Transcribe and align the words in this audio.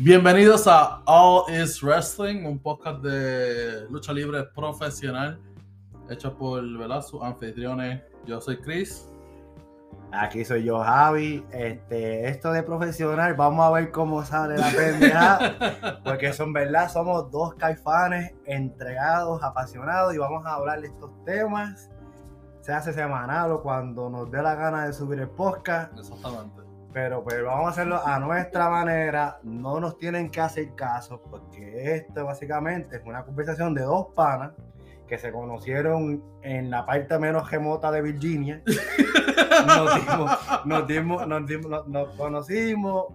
Bienvenidos 0.00 0.68
a 0.68 1.02
All 1.06 1.52
Is 1.52 1.82
Wrestling, 1.82 2.44
un 2.44 2.60
podcast 2.60 3.02
de 3.02 3.84
lucha 3.90 4.12
libre 4.12 4.44
profesional 4.44 5.40
hecho 6.08 6.38
por 6.38 6.62
¿verdad? 6.78 7.02
sus 7.02 7.20
anfitriones. 7.20 8.00
Yo 8.24 8.40
soy 8.40 8.60
Chris. 8.60 9.08
Aquí 10.12 10.44
soy 10.44 10.62
yo, 10.62 10.78
Javi. 10.78 11.44
Este, 11.50 12.28
esto 12.28 12.52
de 12.52 12.62
profesional, 12.62 13.34
vamos 13.34 13.66
a 13.66 13.70
ver 13.72 13.90
cómo 13.90 14.24
sale 14.24 14.56
la 14.56 14.70
pendeja. 14.70 16.00
porque 16.04 16.32
son 16.32 16.52
verdad, 16.52 16.88
somos 16.88 17.28
dos 17.32 17.54
caifanes 17.54 18.32
entregados, 18.44 19.42
apasionados 19.42 20.14
y 20.14 20.18
vamos 20.18 20.46
a 20.46 20.54
hablar 20.54 20.80
de 20.80 20.86
estos 20.86 21.10
temas. 21.24 21.90
Se 22.60 22.72
hace 22.72 22.92
semanal 22.92 23.50
o 23.50 23.62
cuando 23.64 24.08
nos 24.08 24.30
dé 24.30 24.42
la 24.42 24.54
gana 24.54 24.86
de 24.86 24.92
subir 24.92 25.18
el 25.18 25.28
podcast. 25.28 25.92
Exactamente. 25.98 26.67
Pero 26.92 27.22
pues 27.22 27.42
vamos 27.44 27.66
a 27.66 27.70
hacerlo 27.70 28.00
a 28.04 28.18
nuestra 28.18 28.70
manera. 28.70 29.38
No 29.42 29.78
nos 29.78 29.98
tienen 29.98 30.30
que 30.30 30.40
hacer 30.40 30.74
caso 30.74 31.22
porque 31.22 31.94
esto 31.94 32.24
básicamente 32.24 32.96
es 32.96 33.02
una 33.04 33.24
conversación 33.24 33.74
de 33.74 33.82
dos 33.82 34.08
panas 34.14 34.52
que 35.06 35.18
se 35.18 35.32
conocieron 35.32 36.22
en 36.42 36.70
la 36.70 36.86
parte 36.86 37.18
menos 37.18 37.50
remota 37.50 37.90
de 37.90 38.02
Virginia. 38.02 38.62
Nos, 39.66 39.94
dimos, 39.96 40.30
nos, 40.66 40.86
dimos, 40.86 41.26
nos, 41.26 41.46
dimos, 41.46 41.88
nos, 41.88 42.08
conocimos, 42.16 43.06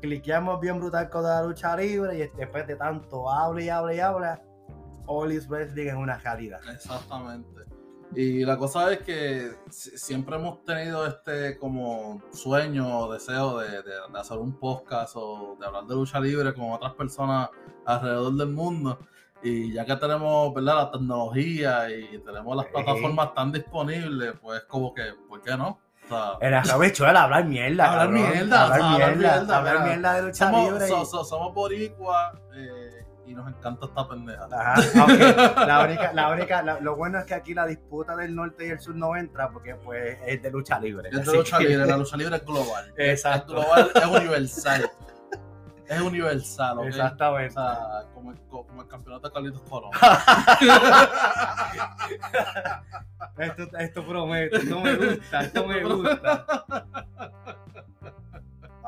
cliqueamos 0.00 0.60
bien 0.60 0.78
brutal 0.78 1.10
con 1.10 1.24
la 1.24 1.42
lucha 1.42 1.76
libre 1.76 2.16
y 2.16 2.36
después 2.38 2.66
de 2.66 2.74
tanto 2.76 3.30
habla 3.30 3.60
y 3.60 3.68
habla 3.68 3.94
y 3.94 4.00
habla, 4.00 4.42
All 5.06 5.30
is 5.30 5.46
Wrestling 5.46 5.88
es 5.88 5.94
una 5.94 6.16
realidad. 6.18 6.60
Exactamente. 6.72 7.57
Y 8.14 8.44
la 8.44 8.56
cosa 8.56 8.90
es 8.92 9.00
que 9.00 9.52
si- 9.70 9.96
siempre 9.98 10.36
hemos 10.36 10.64
tenido 10.64 11.06
este 11.06 11.58
como 11.58 12.22
sueño 12.32 13.00
o 13.00 13.12
deseo 13.12 13.58
de, 13.58 13.68
de- 13.82 13.82
de 14.12 14.18
hacer 14.18 14.38
un 14.38 14.58
podcast 14.58 15.14
o 15.16 15.56
de 15.60 15.66
hablar 15.66 15.84
de 15.84 15.94
lucha 15.94 16.18
libre 16.18 16.54
con 16.54 16.72
otras 16.72 16.94
personas 16.94 17.50
alrededor 17.84 18.32
del 18.34 18.48
mundo. 18.48 18.98
Y 19.42 19.72
ya 19.72 19.84
que 19.84 19.94
tenemos 19.96 20.52
¿verdad? 20.54 20.74
la 20.76 20.90
tecnología 20.90 21.88
y 21.90 22.18
tenemos 22.18 22.56
las 22.56 22.66
plataformas 22.66 23.34
tan 23.34 23.52
disponibles, 23.52 24.32
pues 24.42 24.62
como 24.64 24.92
que, 24.92 25.02
¿por 25.28 25.40
qué 25.42 25.56
no? 25.56 25.78
O 26.06 26.08
sea, 26.08 26.60
aprovecho 26.60 27.06
hablar 27.06 27.44
mierda. 27.44 27.84
Hablar 27.92 28.06
cabrón. 28.06 28.14
mierda, 28.32 28.64
Hablar 28.64 28.80
hablar 28.80 29.16
mierda. 29.16 29.36
mierda, 29.38 29.56
Hablar 29.58 29.74
mira. 29.74 29.86
mierda 29.86 30.14
de 30.14 30.22
lucha 30.22 30.46
somos, 30.46 30.64
libre. 30.72 30.88
so- 30.88 31.04
so- 31.04 31.24
somos 31.24 31.54
boricuas 31.54 32.34
eh, 32.54 32.87
y 33.28 33.34
nos 33.34 33.48
encanta 33.48 33.86
esta 33.86 34.08
pendeja. 34.08 34.48
Ajá, 34.50 34.74
la 35.66 35.84
única, 35.84 36.12
la 36.12 36.30
única, 36.30 36.62
la- 36.62 36.80
lo 36.80 36.96
bueno 36.96 37.18
es 37.18 37.24
que 37.26 37.34
aquí 37.34 37.54
la 37.54 37.66
disputa 37.66 38.16
del 38.16 38.34
norte 38.34 38.66
y 38.66 38.70
el 38.70 38.80
sur 38.80 38.94
no 38.94 39.14
entra 39.16 39.50
porque 39.50 39.74
pues 39.76 40.18
es 40.26 40.42
de 40.42 40.50
lucha 40.50 40.78
libre. 40.80 41.10
Es 41.12 41.26
de 41.26 41.32
lucha 41.36 41.58
que- 41.58 41.64
libre, 41.68 41.86
la 41.86 41.96
lucha 41.98 42.16
libre 42.16 42.36
es 42.36 42.44
global. 42.44 42.92
Exacto. 42.96 43.58
Es 43.60 43.64
global, 43.66 43.90
es 43.94 44.06
universal. 44.06 44.90
Es 45.86 46.00
universal, 46.02 46.78
¿ok? 46.78 46.84
O 46.84 46.88
Exactamente. 46.88 47.54
sea, 47.54 48.02
como 48.12 48.32
el, 48.32 48.38
como 48.48 48.82
el 48.82 48.88
campeonato 48.88 49.28
de 49.28 49.32
Carlitos 49.34 49.62
Colón. 49.62 49.90
Esto, 53.38 53.62
esto 53.78 54.04
promete, 54.06 54.56
esto 54.56 54.80
me 54.80 54.96
gusta, 54.96 55.40
esto 55.42 55.66
me 55.66 55.84
gusta. 55.84 56.44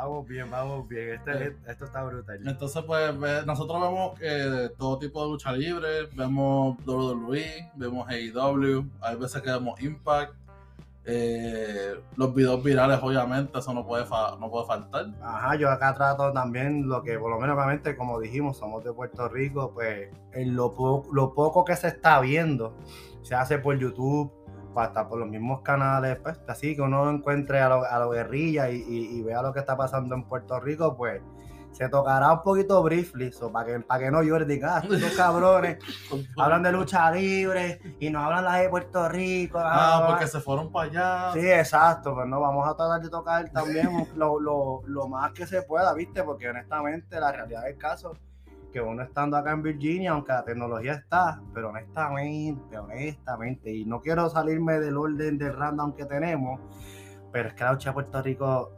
Vamos 0.03 0.27
bien, 0.27 0.51
vamos 0.51 0.89
bien. 0.89 1.11
Este- 1.17 1.57
esto 1.69 1.85
está 1.85 2.03
brutal. 2.03 2.41
Entonces, 2.47 2.83
pues, 2.87 3.21
ve- 3.21 3.43
nosotros 3.45 3.81
vemos 3.83 4.13
eh, 4.23 4.71
todo 4.79 4.99
tipo 4.99 5.23
de 5.23 5.29
lucha 5.31 5.53
libre. 5.53 6.07
Vemos 6.15 6.79
WWE, 6.87 7.71
vemos 7.75 8.09
AEW, 8.09 8.87
hay 9.03 9.17
veces 9.17 9.43
que 9.43 9.51
vemos 9.51 9.79
Impact. 9.83 10.35
eh, 11.07 11.95
los 12.17 12.35
videos 12.35 12.63
virales, 12.63 13.01
obviamente, 13.03 13.59
eso 13.59 13.73
no 13.73 13.87
puede, 13.87 14.05
fa- 14.05 14.37
no 14.39 14.51
puede 14.51 14.67
faltar. 14.67 15.07
Ajá, 15.23 15.57
yo 15.57 15.71
acá 15.71 15.95
trato 15.95 16.31
también 16.33 16.89
lo 16.89 17.03
que, 17.03 17.19
por 17.19 17.31
lo 17.31 17.41
menos, 17.41 17.57
obviamente, 17.57 17.97
como 17.97 18.21
dijimos, 18.21 18.59
somos 18.59 18.85
de 18.85 18.93
Puerto 18.93 19.27
Rico, 19.29 19.73
pues 19.75 20.11
en 20.33 20.55
lo, 20.55 20.75
po- 20.75 21.07
lo 21.13 21.35
poco 21.35 21.65
que 21.65 21.75
se 21.75 21.89
está 21.89 22.21
viendo 22.21 22.75
se 23.23 23.35
hace 23.35 23.59
por 23.59 23.77
YouTube, 23.79 24.31
hasta 24.77 25.09
por 25.09 25.19
los 25.19 25.29
mismos 25.29 25.61
canales, 25.63 26.19
pues 26.23 26.39
así 26.49 26.75
que 26.77 26.83
uno 26.83 27.11
encuentre 27.11 27.61
a 27.61 27.69
los 27.69 27.85
a 27.87 27.99
lo 27.99 28.11
guerrilla 28.11 28.71
y, 28.71 28.77
y- 28.77 29.19
y 29.19 29.23
vea 29.23 29.43
lo 29.43 29.53
que 29.53 29.61
está 29.61 29.77
pasando 29.77 30.15
en 30.15 30.25
Puerto 30.25 30.59
Rico, 30.61 30.97
pues 30.97 31.21
se 31.73 31.89
tocará 31.89 32.33
un 32.33 32.43
poquito 32.43 32.83
briefly, 32.83 33.31
so, 33.31 33.53
para 33.53 33.65
que, 33.67 33.81
para 33.81 34.01
que 34.05 34.11
no 34.11 34.23
lloren, 34.25 34.49
digan, 34.49 34.83
ah, 34.83 34.87
estos 34.93 35.13
cabrones 35.17 35.79
hablan 36.37 36.65
de 36.65 36.73
lucha 36.73 37.11
libre 37.13 37.81
y 38.01 38.11
no 38.11 38.21
hablan 38.25 38.45
la 38.45 38.57
de 38.57 38.69
Puerto 38.69 39.09
Rico. 39.09 39.57
Ah, 39.61 39.99
ah, 39.99 40.07
porque 40.09 40.27
se 40.27 40.41
fueron 40.41 40.73
para 40.73 40.91
allá. 40.91 41.33
Sí, 41.41 41.49
exacto, 41.49 42.13
pues 42.15 42.27
no, 42.27 42.41
vamos 42.41 42.69
a 42.69 42.75
tratar 42.75 43.01
de 43.01 43.09
tocar 43.09 43.49
también 43.51 43.89
lo, 44.17 44.41
lo- 44.41 44.83
lo 44.87 45.07
más 45.09 45.31
que 45.33 45.47
se 45.47 45.63
pueda, 45.63 45.95
¿viste? 45.95 46.25
Porque 46.25 46.49
honestamente 46.49 47.21
la 47.21 47.31
realidad 47.31 47.63
del 47.63 47.79
caso, 47.79 48.15
que 48.71 48.81
uno 48.81 49.03
estando 49.03 49.37
acá 49.37 49.53
en 49.53 49.63
Virginia, 49.63 50.13
aunque 50.13 50.33
la 50.33 50.45
tecnología 50.45 50.93
está, 50.93 51.41
pero 51.53 51.71
honestamente, 51.71 52.79
honestamente, 52.79 53.71
y 53.71 53.85
no 53.85 54.01
quiero 54.01 54.29
salirme 54.29 54.81
del 54.81 54.97
orden 54.97 55.39
del 55.39 55.57
random 55.57 55.95
que 55.95 56.05
tenemos, 56.05 56.61
pero 57.33 57.49
es 57.49 57.55
que 57.55 57.65
la 57.65 57.73
lucha 57.73 57.91
de 57.91 57.95
Puerto 57.95 58.23
Rico 58.23 58.73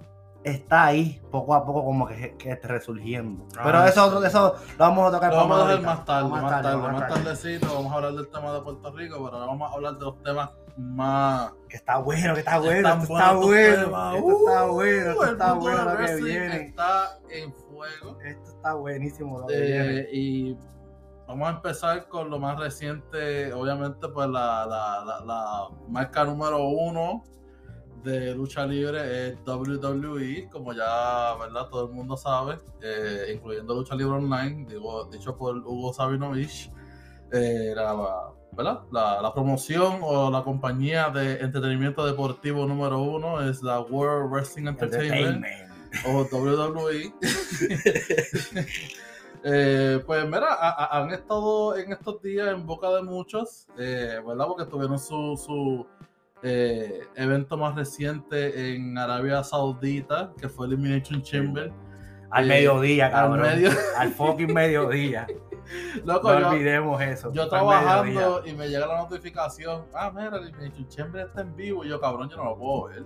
está 0.44 0.86
ahí, 0.86 1.20
poco 1.30 1.54
a 1.54 1.64
poco 1.64 1.84
como 1.84 2.06
que, 2.06 2.36
que 2.36 2.54
resurgiendo. 2.56 3.46
Ah, 3.56 3.62
pero 3.64 3.84
eso, 3.84 4.24
eso 4.24 4.54
lo 4.72 4.78
vamos 4.78 5.08
a 5.08 5.16
tocar 5.16 5.30
Lo 5.32 5.36
vamos 5.38 5.60
a 5.60 5.68
dejar 5.68 5.82
más 5.82 6.04
tarde, 6.04 6.28
más 6.28 6.62
tarde, 6.62 6.76
más, 6.76 7.00
tarde. 7.00 7.14
tardecito. 7.14 7.74
Vamos 7.74 7.92
a 7.92 7.96
hablar 7.96 8.12
del 8.14 8.28
tema 8.28 8.52
de 8.52 8.60
Puerto 8.60 8.92
Rico, 8.92 9.24
pero 9.24 9.36
ahora 9.36 9.46
vamos 9.46 9.70
a 9.70 9.74
hablar 9.74 9.94
de 9.94 10.04
los 10.04 10.22
temas 10.22 10.50
más. 10.76 11.52
Que 11.68 11.76
está 11.76 11.98
bueno, 11.98 12.34
que 12.34 12.40
está 12.40 12.58
bueno, 12.58 12.88
está 12.88 13.32
bueno, 13.34 13.82
esto 14.16 14.30
está 14.30 14.66
Uh, 14.66 14.72
bueno, 14.72 15.24
está 15.24 15.52
bueno 15.52 15.84
wrestling 15.94 16.24
viene. 16.24 16.66
Está 16.66 17.18
en 17.30 17.54
Esto 18.24 18.50
está 18.50 18.74
buenísimo 18.74 19.40
lo. 19.40 19.46
Eh, 19.50 20.08
y 20.12 20.56
vamos 21.26 21.48
a 21.48 21.52
empezar 21.52 22.08
con 22.08 22.30
lo 22.30 22.38
más 22.38 22.58
reciente, 22.58 23.52
obviamente, 23.52 24.08
pues 24.08 24.28
la, 24.28 24.66
la, 24.66 25.04
la, 25.04 25.24
la 25.24 25.68
marca 25.88 26.24
número 26.24 26.64
uno 26.68 27.24
de 28.02 28.34
lucha 28.34 28.66
libre 28.66 29.28
es 29.28 29.38
WWE, 29.46 30.48
como 30.50 30.72
ya 30.72 31.36
verdad 31.38 31.68
todo 31.70 31.86
el 31.86 31.92
mundo 31.94 32.16
sabe, 32.16 32.58
eh, 32.80 33.32
incluyendo 33.34 33.74
lucha 33.74 33.94
libre 33.94 34.14
online, 34.16 34.66
digo, 34.68 35.04
dicho 35.04 35.36
por 35.36 35.56
Hugo 35.56 35.92
Sabinovich. 35.92 36.70
Eh, 37.32 37.72
la, 37.74 38.32
¿verdad? 38.52 38.80
La, 38.90 39.22
la 39.22 39.32
promoción 39.32 40.00
o 40.02 40.30
la 40.30 40.42
compañía 40.42 41.08
de 41.08 41.40
entretenimiento 41.40 42.04
deportivo 42.04 42.66
número 42.66 43.00
uno 43.00 43.40
es 43.40 43.62
la 43.62 43.80
World 43.80 44.30
Wrestling 44.30 44.66
Entertainment 44.66 45.36
Entertainment. 45.36 45.71
O 46.06 46.22
WWE. 46.30 47.12
Eh, 49.44 50.00
pues 50.06 50.24
mira, 50.26 50.52
a- 50.54 50.84
a- 50.84 51.02
han 51.02 51.10
estado 51.10 51.76
en 51.76 51.90
estos 51.92 52.22
días 52.22 52.46
en 52.48 52.64
boca 52.64 52.88
de 52.90 53.02
muchos, 53.02 53.66
eh, 53.76 54.20
¿verdad? 54.24 54.46
Porque 54.46 54.66
tuvieron 54.66 55.00
su, 55.00 55.36
su 55.36 55.84
eh, 56.44 57.00
evento 57.16 57.56
más 57.56 57.74
reciente 57.74 58.72
en 58.72 58.96
Arabia 58.96 59.42
Saudita, 59.42 60.32
que 60.40 60.48
fue 60.48 60.68
Elimination 60.68 61.20
Chamber. 61.22 61.72
Al 62.30 62.44
Eh, 62.44 62.48
mediodía, 62.48 63.06
al 63.06 63.12
cabrón. 63.12 63.40
medio- 63.40 63.70
Al 63.98 64.12
fucking 64.12 64.54
mediodía. 64.54 65.26
Loco, 66.04 66.32
No 66.32 66.38
yo, 66.40 66.48
olvidemos 66.50 67.02
eso. 67.02 67.32
yo 67.32 67.42
al 67.42 67.48
trabajando 67.48 68.42
y 68.46 68.52
me 68.52 68.68
llega 68.68 68.86
la 68.86 68.98
notificación, 68.98 69.86
ah, 69.92 70.12
mira, 70.14 70.36
Elimination 70.36 70.88
Chamber 70.88 71.26
está 71.26 71.40
en 71.40 71.56
vivo. 71.56 71.84
Y 71.84 71.88
yo, 71.88 72.00
cabrón, 72.00 72.28
yo 72.30 72.36
no 72.36 72.44
lo 72.44 72.56
puedo 72.56 72.84
ver. 72.84 73.04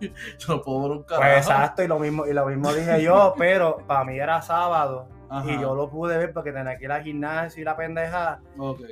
yo 0.38 0.56
no 0.56 0.62
puedo 0.62 0.82
ver 0.82 0.90
un 0.92 1.02
carajo. 1.04 1.22
Pues 1.32 1.46
exacto, 1.46 1.82
y 1.82 1.88
lo 1.88 1.98
mismo, 1.98 2.26
y 2.26 2.32
lo 2.32 2.46
mismo 2.46 2.72
dije 2.72 3.02
yo, 3.02 3.34
pero 3.38 3.78
para 3.86 4.04
mí 4.04 4.18
era 4.18 4.40
sábado. 4.42 5.08
Ajá, 5.28 5.48
Y 5.48 5.60
yo 5.60 5.76
lo 5.76 5.88
pude 5.88 6.18
ver 6.18 6.32
porque 6.32 6.50
tenía 6.50 6.76
que 6.76 6.84
ir 6.86 6.92
al 6.92 7.02
gimnasio 7.04 7.62
y 7.62 7.64
la 7.64 7.76
pendeja. 7.76 8.40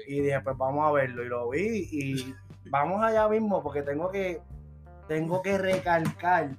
Y 0.06 0.20
dije, 0.20 0.40
pues 0.40 0.56
vamos 0.56 0.86
a 0.86 0.92
verlo. 0.92 1.24
Y 1.24 1.28
lo 1.28 1.48
vi. 1.50 1.88
Y 1.90 2.34
vamos 2.70 3.02
allá 3.02 3.28
mismo 3.28 3.60
porque 3.60 3.82
tengo 3.82 4.08
que, 4.10 4.40
tengo 5.08 5.42
que 5.42 5.58
recalcar 5.58 6.50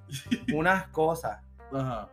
unas 0.53 0.87
cosas. 0.89 1.39
Ajá. 1.71 2.09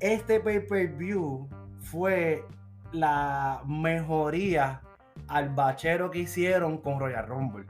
este 0.00 0.38
pay-per-view 0.40 1.48
fue 1.80 2.44
la 2.92 3.60
mejoría 3.66 4.80
al 5.28 5.48
bachero 5.50 6.10
que 6.10 6.20
hicieron 6.20 6.78
con 6.78 7.00
Royal 7.00 7.26
Rumble. 7.26 7.64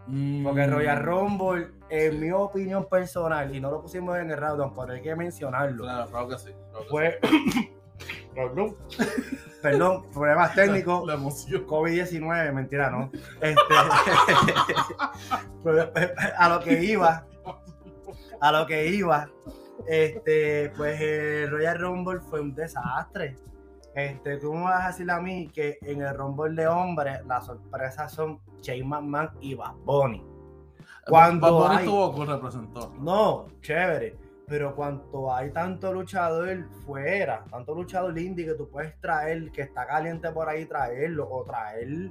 Porque 0.45 0.67
Mm. 0.67 0.71
Royal 0.71 1.03
Rumble, 1.03 1.71
en 1.91 2.13
Sí. 2.13 2.19
mi 2.19 2.31
opinión 2.33 2.85
personal, 2.87 3.55
y 3.55 3.61
no 3.61 3.71
lo 3.71 3.83
pusimos 3.83 4.17
en 4.19 4.31
el 4.31 4.37
round, 4.37 4.73
pero 4.75 4.93
hay 4.93 5.03
que 5.03 5.15
mencionarlo, 5.17 5.85
Claro, 5.85 6.07
claro 6.11 6.29
que 6.29 6.39
sí. 6.39 6.51
claro 6.71 6.85
que 6.85 6.91
fue... 6.91 7.21
Perdón. 8.35 8.77
Perdón, 9.63 10.11
problemas 10.13 10.55
técnicos. 10.55 11.07
La 11.07 11.15
emoción. 11.15 11.65
COVID-19, 11.67 12.53
mentira, 12.53 12.91
¿no? 12.91 13.11
Este, 13.41 13.63
pero, 15.65 15.91
a 16.37 16.49
lo 16.49 16.61
que 16.61 16.83
iba, 16.83 17.27
a 18.41 18.53
lo 18.53 18.67
que 18.67 18.89
iba, 18.89 19.29
este, 19.87 20.71
pues 20.77 21.01
el 21.01 21.51
Royal 21.51 21.79
Rumble 21.79 22.21
fue 22.21 22.41
un 22.41 22.55
desastre. 22.55 23.37
Este, 23.95 24.39
tú 24.39 24.53
me 24.53 24.65
vas 24.65 24.85
a 24.85 24.87
decir 24.89 25.11
a 25.11 25.21
mí 25.21 25.49
que 25.55 25.79
en 25.83 26.03
el 26.03 26.15
Rumble 26.17 26.55
de 26.61 26.67
hombres 26.67 27.25
las 27.27 27.47
sorpresas 27.47 28.13
son 28.13 28.41
Shane 28.61 28.85
McMahon 28.85 29.31
y 29.41 29.55
Bad 29.55 29.75
Bunny. 29.85 30.25
Cuando 31.09 31.67
hay- 31.69 31.79
estuvo 31.79 32.25
representó. 32.25 32.93
No, 33.01 33.47
chévere. 33.61 34.17
Pero 34.47 34.75
cuanto 34.77 35.35
hay 35.35 35.51
tanto 35.53 35.91
luchador 35.93 36.67
fuera, 36.85 37.45
tanto 37.51 37.75
luchador 37.75 38.19
indie 38.19 38.45
que 38.45 38.55
tú 38.55 38.69
puedes 38.69 38.99
traer, 39.01 39.51
que 39.51 39.63
está 39.63 39.87
caliente 39.87 40.31
por 40.33 40.49
ahí, 40.49 40.67
traerlo 40.67 41.27
o 41.31 41.45
traer. 41.45 42.11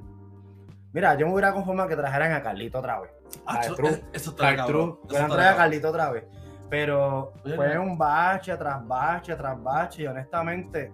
Mira, 0.94 1.16
yo 1.16 1.28
me 1.28 1.34
hubiera 1.34 1.54
conformado 1.54 1.90
que 1.90 1.96
trajeran 1.96 2.32
a 2.34 2.42
Carlito 2.42 2.80
otra 2.80 3.02
vez. 3.02 3.12
Ah, 3.46 3.60
eso- 3.62 3.76
True. 3.76 3.90
es- 3.90 4.04
eso. 4.14 4.34
True, 4.36 4.96
Eso 5.10 5.28
traído 5.28 5.50
a. 5.50 5.56
Carlito 5.56 5.90
otra 5.90 6.12
vez. 6.12 6.24
Pero 6.70 7.34
Oye, 7.46 7.56
fue 7.56 7.76
no. 7.76 7.84
un 7.84 7.98
bache 8.00 8.56
tras 8.58 8.88
bache 8.88 9.36
tras 9.36 9.62
bache. 9.62 10.02
Y 10.04 10.08
honestamente, 10.08 10.92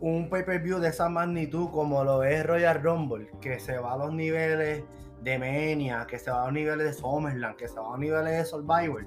un 0.00 0.28
pay-per-view 0.28 0.78
de 0.78 0.88
esa 0.88 1.08
magnitud 1.08 1.70
como 1.70 2.04
lo 2.04 2.22
es 2.22 2.44
Royal 2.46 2.82
Rumble, 2.82 3.30
que 3.40 3.58
se 3.58 3.78
va 3.78 3.94
a 3.94 3.96
los 3.96 4.12
niveles 4.12 4.84
de 5.26 5.38
Mania, 5.38 6.06
que 6.08 6.18
se 6.18 6.30
va 6.30 6.46
a 6.46 6.50
niveles 6.52 6.86
de 6.86 6.92
SummerSlam, 6.92 7.56
que 7.56 7.66
se 7.68 7.78
va 7.80 7.94
a 7.94 7.98
niveles 7.98 8.32
de 8.38 8.44
Survivor, 8.44 9.04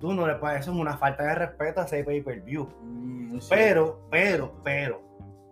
tú 0.00 0.12
no 0.12 0.26
le 0.26 0.34
puedes, 0.34 0.60
eso 0.62 0.72
es 0.72 0.76
una 0.78 0.96
falta 0.96 1.22
de 1.22 1.34
respeto 1.36 1.80
a 1.80 1.84
ese 1.84 2.02
pay-per-view. 2.02 2.68
Mm, 2.82 3.38
sí. 3.40 3.46
Pero, 3.48 4.00
pero, 4.10 4.52
pero, 4.64 5.00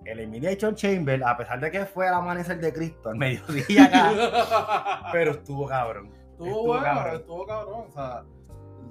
el 0.04 0.18
Elimination 0.18 0.74
Chamber, 0.74 1.22
a 1.24 1.36
pesar 1.36 1.60
de 1.60 1.70
que 1.70 1.84
fue 1.86 2.08
el 2.08 2.14
amanecer 2.14 2.58
de 2.60 2.72
Cristo 2.72 3.10
al 3.10 3.16
mediodía 3.16 3.84
acá, 3.84 5.08
pero 5.12 5.30
estuvo 5.32 5.66
cabrón. 5.68 6.10
Estuvo 6.32 6.46
Estuvo 6.48 6.66
bueno, 6.66 6.82
cabrón. 6.84 7.14
estuvo 7.16 7.46
cabrón. 7.46 7.84
O 7.88 7.92
sea, 7.92 8.24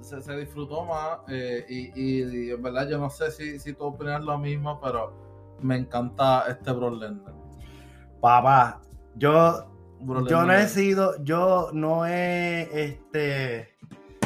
se, 0.00 0.22
se 0.22 0.36
disfrutó 0.38 0.84
más. 0.86 1.18
eh, 1.28 1.66
y, 1.68 1.90
y- 2.00 2.46
y 2.46 2.50
en 2.52 2.62
verdad, 2.62 2.88
yo 2.88 2.96
no 2.98 3.10
sé 3.10 3.30
si, 3.30 3.58
si 3.58 3.74
tú 3.74 3.84
opinas 3.84 4.22
lo 4.24 4.38
mismo, 4.38 4.80
pero 4.80 5.12
me 5.60 5.76
encanta 5.76 6.44
este 6.48 6.72
Brock 6.72 6.94
Lesnar. 6.94 7.34
Papá, 8.22 8.80
yo 9.16 9.69
Yo 10.28 10.44
no 10.44 10.52
he 10.52 10.66
sido, 10.68 11.22
yo 11.22 11.70
no 11.72 12.06
he, 12.06 12.68
este, 12.84 13.76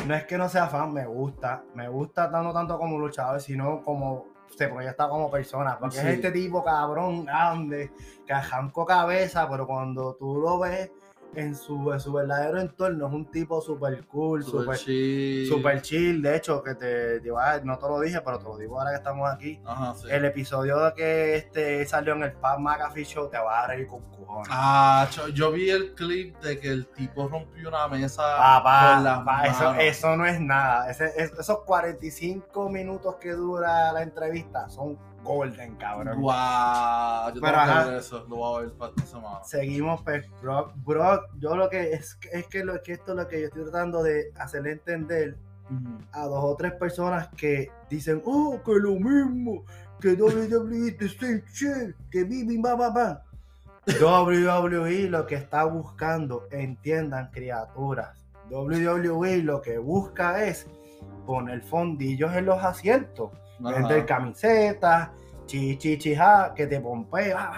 no 0.06 0.14
es 0.14 0.24
que 0.24 0.38
no 0.38 0.48
sea 0.48 0.66
fan, 0.68 0.92
me 0.92 1.06
gusta, 1.06 1.64
me 1.74 1.88
gusta 1.88 2.30
tanto 2.30 2.52
tanto 2.52 2.78
como 2.78 2.98
luchador, 2.98 3.40
sino 3.40 3.82
como 3.82 4.26
se 4.56 4.68
proyecta 4.68 5.08
como 5.08 5.30
persona, 5.30 5.76
porque 5.78 5.96
Sí. 5.96 6.06
es 6.06 6.14
este 6.14 6.30
tipo 6.30 6.62
cabrón, 6.62 7.24
grande, 7.24 7.90
que 8.26 8.32
arrancó 8.32 8.86
cabeza, 8.86 9.48
pero 9.50 9.66
cuando 9.66 10.14
tú 10.14 10.36
lo 10.38 10.60
ves 10.60 10.90
en 11.36 11.54
su, 11.54 11.92
en 11.92 12.00
su 12.00 12.12
verdadero 12.12 12.60
entorno, 12.60 13.06
es 13.08 13.12
un 13.12 13.31
tipo 13.31 13.60
super 13.60 14.04
cool, 14.06 14.42
Super 14.44 14.60
super, 14.64 14.78
chill. 14.78 15.48
super 15.48 15.82
chill, 15.82 16.22
de 16.22 16.36
hecho, 16.36 16.62
que 16.62 16.75
te, 16.75 17.20
te 17.20 17.26
iba 17.28 17.52
a- 17.52 17.60
no 17.60 17.78
te 17.78 17.86
lo 17.86 18.00
dije, 18.00 18.20
pero 18.20 18.38
te 18.38 18.44
lo 18.44 18.56
digo 18.58 18.78
ahora 18.78 18.90
que 18.92 18.96
estamos 18.96 19.31
aquí, 19.31 19.60
Ajá, 19.64 19.94
sí. 19.94 20.06
el 20.10 20.25
episodio 20.25 20.78
de 20.78 20.94
que 20.94 21.34
este 21.36 21.86
salió 21.86 22.14
en 22.14 22.22
el 22.25 22.32
Pat 22.32 22.58
McAfee 22.58 23.04
Show, 23.04 23.28
te 23.31 23.38
vas 23.38 23.64
a 23.64 23.66
reír 23.69 23.86
con 23.86 24.00
cojones. 24.10 24.48
Ah, 24.50 25.08
yo, 25.32 25.52
vi 25.52 25.70
el 25.70 25.94
clip 25.94 26.36
de 26.40 26.58
que 26.58 26.69
el 26.69 26.86
tipo 26.88 27.28
rompió 27.28 27.69
una 27.69 27.88
mesa 27.88 28.22
Papá, 28.36 28.94
con 28.94 29.04
las 29.04 29.19
papá, 29.19 29.46
eso, 29.46 29.75
eso 29.75 30.16
no 30.16 30.26
es 30.26 30.40
nada. 30.40 30.90
Ese- 30.90 31.12
es- 31.16 31.32
esos 31.38 31.60
45 31.64 32.69
minutos 32.69 33.16
que 33.20 33.32
dura 33.32 33.92
la 33.92 34.02
entrevista 34.02 34.69
son 34.69 34.98
golden, 35.24 35.74
cabrón. 35.76 36.20
Guau, 36.20 37.34
yo 37.34 37.40
Pero, 37.40 37.52
tengo 37.52 37.64
que 37.64 37.70
ajá. 37.70 37.84
ver 37.86 37.98
eso, 37.98 38.26
lo 38.28 38.36
voy 38.36 38.56
a 38.56 38.60
ver 38.66 38.72
para 38.74 38.92
esta 38.96 39.06
semana. 39.06 39.44
Seguimos, 39.44 40.02
pues, 40.02 40.24
Brock, 40.40 40.72
Brock, 40.84 41.24
yo 41.38 41.56
lo 41.56 41.68
que 41.68 41.92
es, 41.94 42.16
es 42.32 42.46
que, 42.46 42.64
lo, 42.64 42.80
que 42.82 42.92
esto 42.92 43.12
es 43.12 43.18
lo 43.18 43.26
que 43.26 43.40
yo 43.40 43.46
estoy 43.48 43.62
tratando 43.64 44.02
de 44.02 44.32
hacerle 44.38 44.72
entender 44.72 45.36
a 46.12 46.26
dos 46.26 46.44
o 46.44 46.56
tres 46.56 46.72
personas 46.74 47.28
que 47.36 47.70
dicen, 47.90 48.22
oh, 48.26 48.60
que 48.64 48.72
lo 48.74 48.92
mismo, 48.92 49.64
que 50.00 50.12
WWE 50.12 50.96
same 51.08 51.42
shit, 51.52 51.96
que 52.10 52.24
bibi, 52.24 52.58
ba, 52.58 52.76
ba, 52.76 52.90
ba. 52.90 53.24
WWE 53.86 55.08
lo 55.08 55.26
que 55.26 55.34
está 55.34 55.64
buscando, 55.64 56.46
entiendan 56.50 57.30
criaturas, 57.30 58.16
WWE 58.50 59.38
lo 59.38 59.60
que 59.60 59.78
busca 59.78 60.44
es 60.44 60.66
poner 61.26 61.62
fondillos 61.62 62.34
en 62.34 62.46
los 62.46 62.62
asientos. 62.62 63.30
Vender 63.58 64.06
camisetas, 64.06 65.10
chi, 65.46 65.76
chi, 65.76 65.98
chi, 65.98 66.14
ja, 66.14 66.52
que 66.54 66.66
te 66.66 66.80
pompea, 66.80 67.52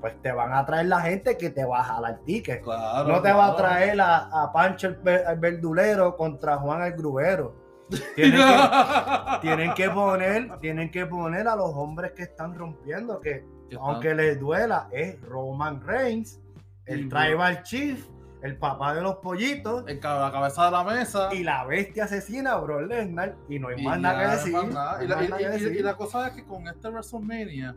pues 0.00 0.20
te 0.22 0.32
van 0.32 0.52
a 0.52 0.64
traer 0.66 0.86
la 0.86 1.00
gente 1.00 1.36
que 1.36 1.50
te 1.50 1.64
va 1.64 1.80
a 1.80 1.84
jalar 1.84 2.18
ticket. 2.24 2.62
Claro, 2.62 3.08
No 3.08 3.22
te 3.22 3.32
va 3.32 3.46
a 3.46 3.56
traer 3.56 4.00
a, 4.00 4.42
a 4.42 4.52
Pancho 4.52 4.88
el, 4.88 4.96
ver- 4.96 5.24
el 5.28 5.38
verdulero 5.38 6.16
contra 6.16 6.56
Juan 6.58 6.82
el 6.82 6.92
grubero. 6.92 7.54
Tienen 8.16 8.40
que, 8.40 9.38
tienen 9.42 9.74
que 9.74 9.90
poner, 9.90 10.58
tienen 10.58 10.90
que 10.90 11.04
poner 11.06 11.46
a 11.46 11.54
los 11.54 11.70
hombres 11.74 12.12
que 12.12 12.22
están 12.22 12.54
rompiendo, 12.54 13.20
que 13.20 13.44
Que 13.68 13.76
aunque 13.80 14.14
les 14.14 14.40
duela, 14.40 14.88
es 14.90 15.20
Roman 15.22 15.80
Reigns, 15.82 16.40
el 16.86 17.08
Tribal 17.08 17.62
Chief, 17.62 18.06
el 18.44 18.56
papá 18.58 18.94
de 18.94 19.00
los 19.00 19.16
pollitos 19.16 19.84
En 19.88 19.98
ca- 19.98 20.20
la 20.20 20.30
cabeza 20.30 20.66
de 20.66 20.70
la 20.70 20.84
mesa. 20.84 21.34
y 21.34 21.42
la 21.42 21.64
bestia 21.64 22.04
asesina, 22.04 22.54
Bro 22.56 22.82
Lesnar, 22.82 23.34
y 23.48 23.58
no 23.58 23.68
hay 23.68 23.80
Y 23.80 23.84
más 23.84 23.98
nada 23.98 24.20
que 24.22 24.30
decir. 24.36 24.52
nada. 24.72 24.98
no 24.98 25.04
Y 25.04 25.08
la, 25.08 25.16
más 25.16 25.24
y- 25.24 25.28
nada 25.28 25.38
que 25.38 25.42
y- 25.42 25.60
y 25.60 25.64
decir. 25.64 25.84
la 25.84 25.96
cosa 25.96 26.28
es 26.28 26.34
que 26.34 26.44
con 26.44 26.68
este 26.68 26.88
WrestleMania, 26.90 27.76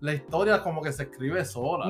la 0.00 0.12
historia 0.12 0.62
como 0.62 0.82
que 0.82 0.92
se 0.92 1.04
escribe 1.04 1.42
sola. 1.44 1.86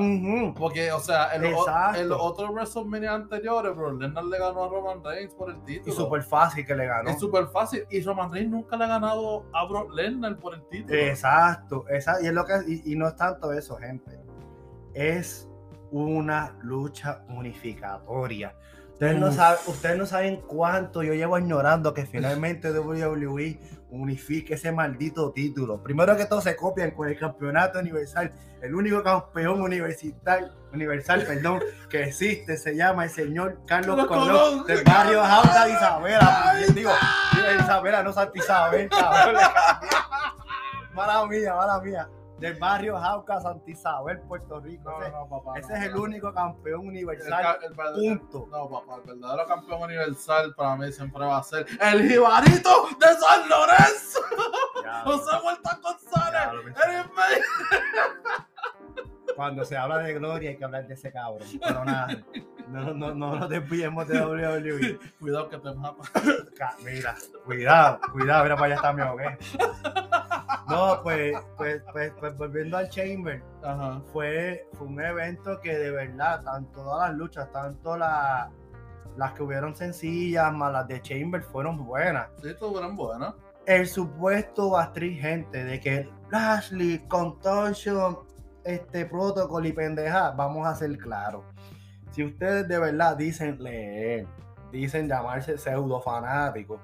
Porque, 0.56 0.92
o 0.92 1.00
sea, 1.00 1.34
en 1.34 1.42
los, 1.42 1.52
Exacto. 1.66 2.00
en 2.00 2.08
los 2.08 2.18
otros 2.20 2.50
WrestleMania 2.50 3.14
anteriores, 3.14 3.74
Brock 3.76 4.00
Lesnar 4.00 4.24
le 4.24 4.38
ganó 4.38 4.64
a 4.64 4.68
Roman 4.68 5.02
Reigns 5.04 5.34
por 5.34 5.50
el 5.50 5.60
título. 5.64 5.92
Y 5.92 5.96
súper 5.96 6.22
fácil 6.22 6.64
que 6.64 6.74
le 6.76 6.86
ganó. 6.86 7.10
Es 7.10 7.18
súper 7.18 7.46
fácil. 7.48 7.84
Y 7.90 8.00
Roman 8.02 8.32
Reigns 8.32 8.50
nunca 8.50 8.76
le 8.76 8.84
ha 8.84 8.88
ganado 8.88 9.44
a 9.52 9.64
Brock 9.66 9.92
Lesnar 9.92 10.36
por 10.38 10.54
el 10.54 10.62
título. 10.68 10.96
Exacto, 10.98 11.84
esa- 11.88 12.20
y 12.22 12.26
es 12.26 12.32
lo 12.32 12.44
que 12.44 12.54
y, 12.68 12.92
y 12.92 12.96
no 12.96 13.06
es 13.08 13.16
tanto 13.16 13.52
eso, 13.52 13.76
gente. 13.76 14.20
Es 14.94 15.45
una 15.90 16.56
lucha 16.62 17.22
unificatoria. 17.28 18.54
Ustedes 18.92 19.18
no, 19.18 19.30
saben, 19.30 19.58
ustedes 19.66 19.98
no 19.98 20.06
saben 20.06 20.40
cuánto 20.46 21.02
yo 21.02 21.12
llevo 21.12 21.38
ignorando 21.38 21.92
que 21.92 22.06
finalmente 22.06 22.72
WWE 22.72 23.60
unifique 23.90 24.54
ese 24.54 24.72
maldito 24.72 25.32
título. 25.32 25.82
Primero 25.82 26.16
que 26.16 26.24
todo 26.24 26.40
se 26.40 26.56
copian 26.56 26.92
con 26.92 27.08
el 27.08 27.18
campeonato 27.18 27.78
universal. 27.78 28.32
El 28.62 28.74
único 28.74 29.02
campeón 29.02 29.60
universal, 29.60 30.52
universal 30.72 31.24
perdón, 31.26 31.60
que 31.90 32.04
existe 32.04 32.56
se 32.56 32.74
llama 32.74 33.04
el 33.04 33.10
señor 33.10 33.60
Carlos 33.66 34.06
Colón 34.06 34.28
Colón. 34.28 34.66
del 34.66 34.82
barrio 34.82 35.22
Jauta 35.22 35.66
de 35.66 35.72
Isabela. 35.72 36.50
Ay, 36.50 36.64
digo, 36.74 36.90
Isabela, 37.60 38.02
no 38.02 38.12
Santa 38.12 38.38
Isabel, 38.38 38.88
cabrón. 38.88 39.42
Mala 40.94 41.26
mía, 41.26 41.54
mala 41.54 41.78
mía. 41.80 42.08
Del 42.38 42.58
barrio 42.58 42.98
Jauca, 42.98 43.40
Santa 43.40 43.70
Isabel, 43.70 44.20
Puerto 44.20 44.60
Rico. 44.60 44.90
No, 44.90 45.00
ese 45.02 45.10
no, 45.12 45.26
papá, 45.28 45.58
ese 45.58 45.72
no, 45.72 45.78
es 45.78 45.84
el 45.84 45.96
único 45.96 46.34
campeón 46.34 46.88
universal. 46.88 47.58
el 47.62 48.18
Punto. 48.18 48.46
No, 48.50 48.68
papá, 48.68 48.96
el 48.96 49.02
verdadero 49.14 49.46
campeón 49.46 49.82
universal 49.84 50.54
para 50.54 50.76
mí 50.76 50.92
siempre 50.92 51.24
va 51.24 51.38
a 51.38 51.42
ser 51.42 51.66
el 51.80 52.08
jibarito 52.10 52.88
de 53.00 53.06
San 53.06 53.48
Lorenzo. 53.48 54.20
Ya, 54.84 55.00
José 55.04 55.30
Huerta 55.44 55.78
González. 55.82 56.76
El 56.86 57.10
Cuando 59.34 59.64
se 59.64 59.76
habla 59.76 59.98
de 59.98 60.14
gloria 60.14 60.50
hay 60.50 60.56
que 60.56 60.64
hablar 60.64 60.86
de 60.86 60.94
ese 60.94 61.12
cabrón. 61.12 61.46
Pero 61.62 61.84
nada, 61.84 62.08
no, 62.68 62.94
no, 62.94 63.14
no 63.14 63.36
nos 63.36 63.48
desviemos 63.48 64.06
de 64.08 64.20
WWE. 64.20 64.98
Cuidado 65.18 65.48
que 65.48 65.58
te 65.58 65.74
mata. 65.74 66.02
Ca- 66.56 66.76
Mira, 66.84 67.14
cuidado, 67.44 68.00
cuidado, 68.12 68.44
mira 68.44 68.56
para 68.56 68.66
allá 68.66 68.74
está 68.76 68.92
mi 68.92 69.02
hogué. 69.02 69.38
No, 70.68 71.00
pues, 71.02 71.36
pues, 71.56 71.82
pues, 71.92 72.12
pues 72.18 72.36
volviendo 72.36 72.76
al 72.76 72.88
Chamber, 72.88 73.42
Ajá. 73.62 74.00
fue, 74.12 74.68
fue 74.72 74.86
un 74.86 75.00
evento 75.00 75.60
que 75.60 75.76
de 75.78 75.90
verdad, 75.90 76.42
tanto 76.42 76.82
todas 76.82 77.10
las 77.10 77.18
luchas, 77.18 77.50
tanto 77.52 77.96
la- 77.96 78.50
las 79.16 79.32
que 79.32 79.42
hubieron 79.42 79.74
sencillas, 79.74 80.52
más 80.52 80.72
las 80.72 80.88
de 80.88 81.00
Chamber 81.00 81.42
fueron 81.42 81.84
buenas. 81.84 82.28
Sí, 82.42 82.48
estuvieron 82.50 82.96
buenas. 82.96 83.34
El 83.64 83.86
supuesto 83.86 84.76
astringente 84.76 85.64
de 85.64 85.80
que 85.80 86.08
Lashley, 86.30 86.98
Contortion, 87.08 88.18
este 88.64 89.06
protocolo 89.06 89.66
y 89.66 89.72
pendeja, 89.72 90.32
vamos 90.32 90.66
a 90.66 90.74
ser 90.74 90.96
claros. 90.98 91.44
Si 92.10 92.24
ustedes 92.24 92.66
de 92.68 92.78
verdad 92.78 93.16
dicen 93.16 93.62
leer, 93.62 94.26
dicen 94.72 95.08
llamarse 95.08 95.56
pseudo 95.58 96.00
fanáticos, 96.00 96.80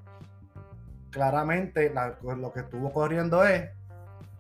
claramente 1.13 1.91
la- 1.95 2.17
lo 2.23 2.53
que 2.53 2.61
estuvo 2.61 2.93
corriendo 2.93 3.45
es 3.45 3.71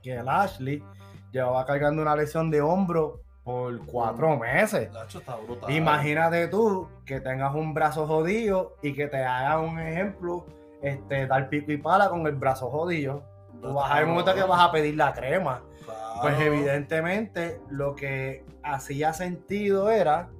que 0.02 0.20
Lashley 0.20 0.82
llevaba 1.30 1.64
cargando 1.64 2.02
una 2.02 2.16
lesión 2.16 2.50
de 2.50 2.60
hombro 2.60 3.20
por 3.44 3.84
cuatro 3.86 4.36
meses. 4.36 4.92
Lacho 4.92 5.18
está 5.20 5.36
brutal. 5.36 5.70
Imagínate 5.70 6.48
tú 6.48 6.88
que 7.04 7.20
tengas 7.20 7.54
un 7.54 7.74
brazo 7.74 8.06
jodido 8.06 8.76
y 8.82 8.94
que 8.94 9.06
te 9.06 9.22
haga 9.22 9.60
un 9.60 9.78
ejemplo, 9.78 10.46
este, 10.80 11.26
dar 11.26 11.48
pico 11.48 11.70
y 11.72 11.76
pala 11.76 12.08
con 12.08 12.26
el 12.26 12.34
brazo 12.34 12.70
jodido. 12.70 13.22
Tú 13.60 13.72
vas 13.74 13.90
a 13.92 14.04
momento 14.04 14.34
que 14.34 14.42
vas 14.42 14.60
a 14.60 14.72
pedir 14.72 14.96
la 14.96 15.12
crema. 15.12 15.62
Claro. 15.84 16.20
Pues 16.22 16.40
evidentemente 16.40 17.60
lo 17.70 17.94
que 17.94 18.44
hacía 18.62 19.12
sentido 19.12 19.90
era 19.90 20.30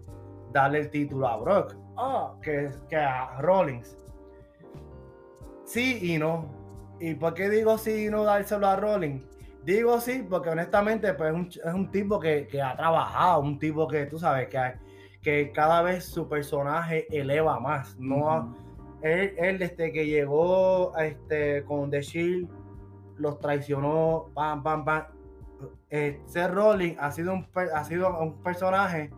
darle 0.52 0.80
el 0.80 0.90
título 0.90 1.28
a 1.28 1.36
Brock. 1.36 1.74
Ah, 1.96 2.32
que, 2.42 2.70
que 2.88 2.96
a 2.96 3.40
Rollins. 3.40 3.96
Sí 5.72 6.00
y 6.02 6.18
no. 6.18 6.50
¿Y 7.00 7.14
por 7.14 7.32
qué 7.32 7.48
digo 7.48 7.78
sí 7.78 8.04
y 8.04 8.10
no 8.10 8.24
dárselo 8.24 8.66
a 8.66 8.76
Rollins? 8.76 9.24
Digo 9.64 9.98
sí 10.02 10.22
porque 10.28 10.50
honestamente 10.50 11.14
pues, 11.14 11.30
es, 11.30 11.34
un, 11.34 11.46
es 11.46 11.74
un 11.74 11.90
tipo 11.90 12.20
que, 12.20 12.46
que 12.46 12.60
ha 12.60 12.76
trabajado, 12.76 13.40
un 13.40 13.58
tipo 13.58 13.88
que 13.88 14.04
tú 14.04 14.18
sabes 14.18 14.48
que, 14.48 14.74
que 15.22 15.50
cada 15.50 15.80
vez 15.80 16.04
su 16.04 16.28
personaje 16.28 17.06
eleva 17.10 17.58
más. 17.58 17.96
No, 17.98 18.54
él, 19.00 19.34
él 19.38 19.58
desde 19.58 19.92
que 19.92 20.04
llegó 20.04 20.94
este, 20.98 21.64
con 21.64 21.90
The 21.90 22.02
Shield, 22.02 22.50
los 23.16 23.38
traicionó, 23.38 24.26
pam, 24.34 24.62
pam, 24.62 24.84
pam. 24.84 25.04
Eh, 25.88 26.20
Seth 26.26 26.50
Rollins 26.50 26.98
ha 27.00 27.10
sido, 27.12 27.32
un, 27.32 27.46
ha 27.74 27.84
sido 27.84 28.14
un 28.20 28.42
personaje 28.42 29.08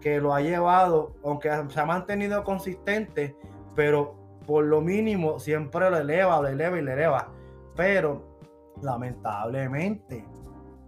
que 0.00 0.20
lo 0.20 0.32
ha 0.32 0.40
llevado, 0.40 1.16
aunque 1.24 1.50
se 1.68 1.80
ha 1.80 1.84
mantenido 1.84 2.44
consistente, 2.44 3.34
pero 3.74 4.15
por 4.46 4.64
lo 4.64 4.80
mínimo 4.80 5.38
siempre 5.38 5.90
lo 5.90 5.98
eleva, 5.98 6.40
lo 6.40 6.48
eleva 6.48 6.78
y 6.78 6.82
lo 6.82 6.92
eleva. 6.92 7.32
Pero 7.74 8.38
lamentablemente, 8.82 10.24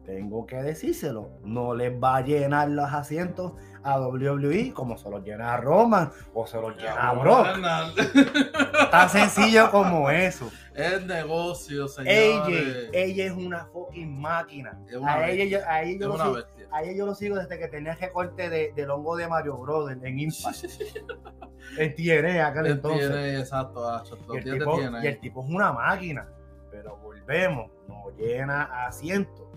tengo 0.05 0.47
que 0.47 0.57
decírselo, 0.63 1.33
no 1.43 1.75
les 1.75 1.93
va 1.93 2.17
a 2.17 2.21
llenar 2.23 2.71
los 2.71 2.91
asientos 2.91 3.53
a 3.83 4.01
WWE 4.01 4.73
como 4.73 4.97
se 4.97 5.11
los 5.11 5.23
llena 5.23 5.55
a 5.55 5.57
Roman 5.59 6.11
o 6.33 6.47
se 6.47 6.59
los 6.59 6.77
llena 6.77 7.11
a 7.11 7.13
Brock. 7.13 7.47
Tan 8.91 9.11
sencillo 9.11 9.71
como 9.71 10.11
eso. 10.11 10.51
Es 10.75 11.05
negocio, 11.05 11.85
AJ, 11.85 11.91
señores. 11.91 12.89
ella 12.93 13.25
es 13.27 13.33
una 13.33 13.67
fucking 13.67 14.19
máquina. 14.19 14.79
Es 14.89 14.97
una 14.97 15.15
A 15.15 15.29
ella, 15.29 15.45
yo, 15.45 15.67
a 15.69 15.83
ella 15.83 16.07
yo 16.07 16.17
lo 16.17 16.33
bestia. 16.33 16.58
A 16.71 16.83
ella 16.83 16.93
yo 16.93 17.07
lo 17.07 17.15
sigo 17.15 17.37
desde 17.37 17.59
que 17.59 17.69
tenía 17.69 17.93
ese 17.93 18.11
corte 18.11 18.49
de, 18.49 18.73
del 18.75 18.91
hongo 18.91 19.17
de 19.17 19.29
Mario 19.29 19.57
Bros. 19.59 19.91
en, 19.91 20.19
Impact. 20.19 20.65
En 21.77 21.95
TNA, 21.95 22.47
aquel 22.47 22.67
Él 22.67 22.73
entonces. 22.73 23.41
exacto, 23.41 24.03
Y 24.33 24.37
el, 24.37 24.45
tipo, 24.45 24.81
y 24.81 25.07
el 25.07 25.21
tipo 25.21 25.45
es 25.45 25.51
una 25.51 25.73
máquina. 25.73 26.29
Pero 26.71 26.97
volvemos, 26.99 27.71
no 27.87 28.11
llena 28.17 28.87
asientos. 28.87 29.48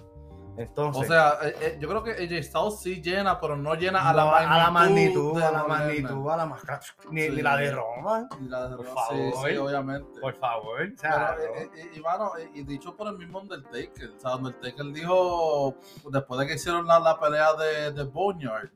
Entonces, 0.57 1.03
O 1.03 1.05
sea, 1.05 1.37
eh, 1.43 1.55
eh, 1.61 1.77
yo 1.79 1.87
creo 1.87 2.03
que 2.03 2.11
AJ 2.11 2.43
Styles 2.43 2.79
sí 2.81 3.01
llena, 3.01 3.39
pero 3.39 3.55
no 3.55 3.73
llena 3.75 4.09
a 4.09 4.13
la 4.13 4.25
magnitud. 4.25 4.51
a 4.51 4.57
la 4.57 4.71
magnitud, 4.71 5.41
a 5.41 5.51
la 5.51 5.63
magnitud, 5.63 6.29
a 6.29 6.37
la 6.37 6.45
máscara. 6.45 6.79
Ni, 7.09 7.21
Sí. 7.21 7.29
ni 7.31 7.41
la 7.41 7.55
de 7.57 7.65
Lesnar. 7.67 8.27
Y 8.41 8.47
la 8.49 8.67
de 8.67 8.75
Por 8.75 8.85
Rock, 8.85 8.95
favor. 8.95 9.15
Sí, 9.17 9.31
sí, 9.51 9.57
obviamente. 9.57 10.19
por 10.19 10.35
favor. 10.35 10.81
O 10.93 10.97
sea, 10.97 11.35
Pero, 11.37 11.55
eh, 11.55 11.71
y, 11.95 12.57
y, 12.57 12.59
y 12.59 12.63
dicho 12.63 12.95
por 12.95 13.07
el 13.07 13.17
mismo 13.17 13.39
Undertaker, 13.39 14.09
o 14.15 14.19
sea, 14.19 14.35
Undertaker 14.35 14.85
dijo, 14.87 15.75
después 16.11 16.39
de 16.41 16.47
que 16.47 16.53
hicieron 16.55 16.85
la, 16.85 16.99
la 16.99 17.19
pelea 17.19 17.53
de, 17.53 17.91
de 17.93 18.03
Boneyard, 18.03 18.69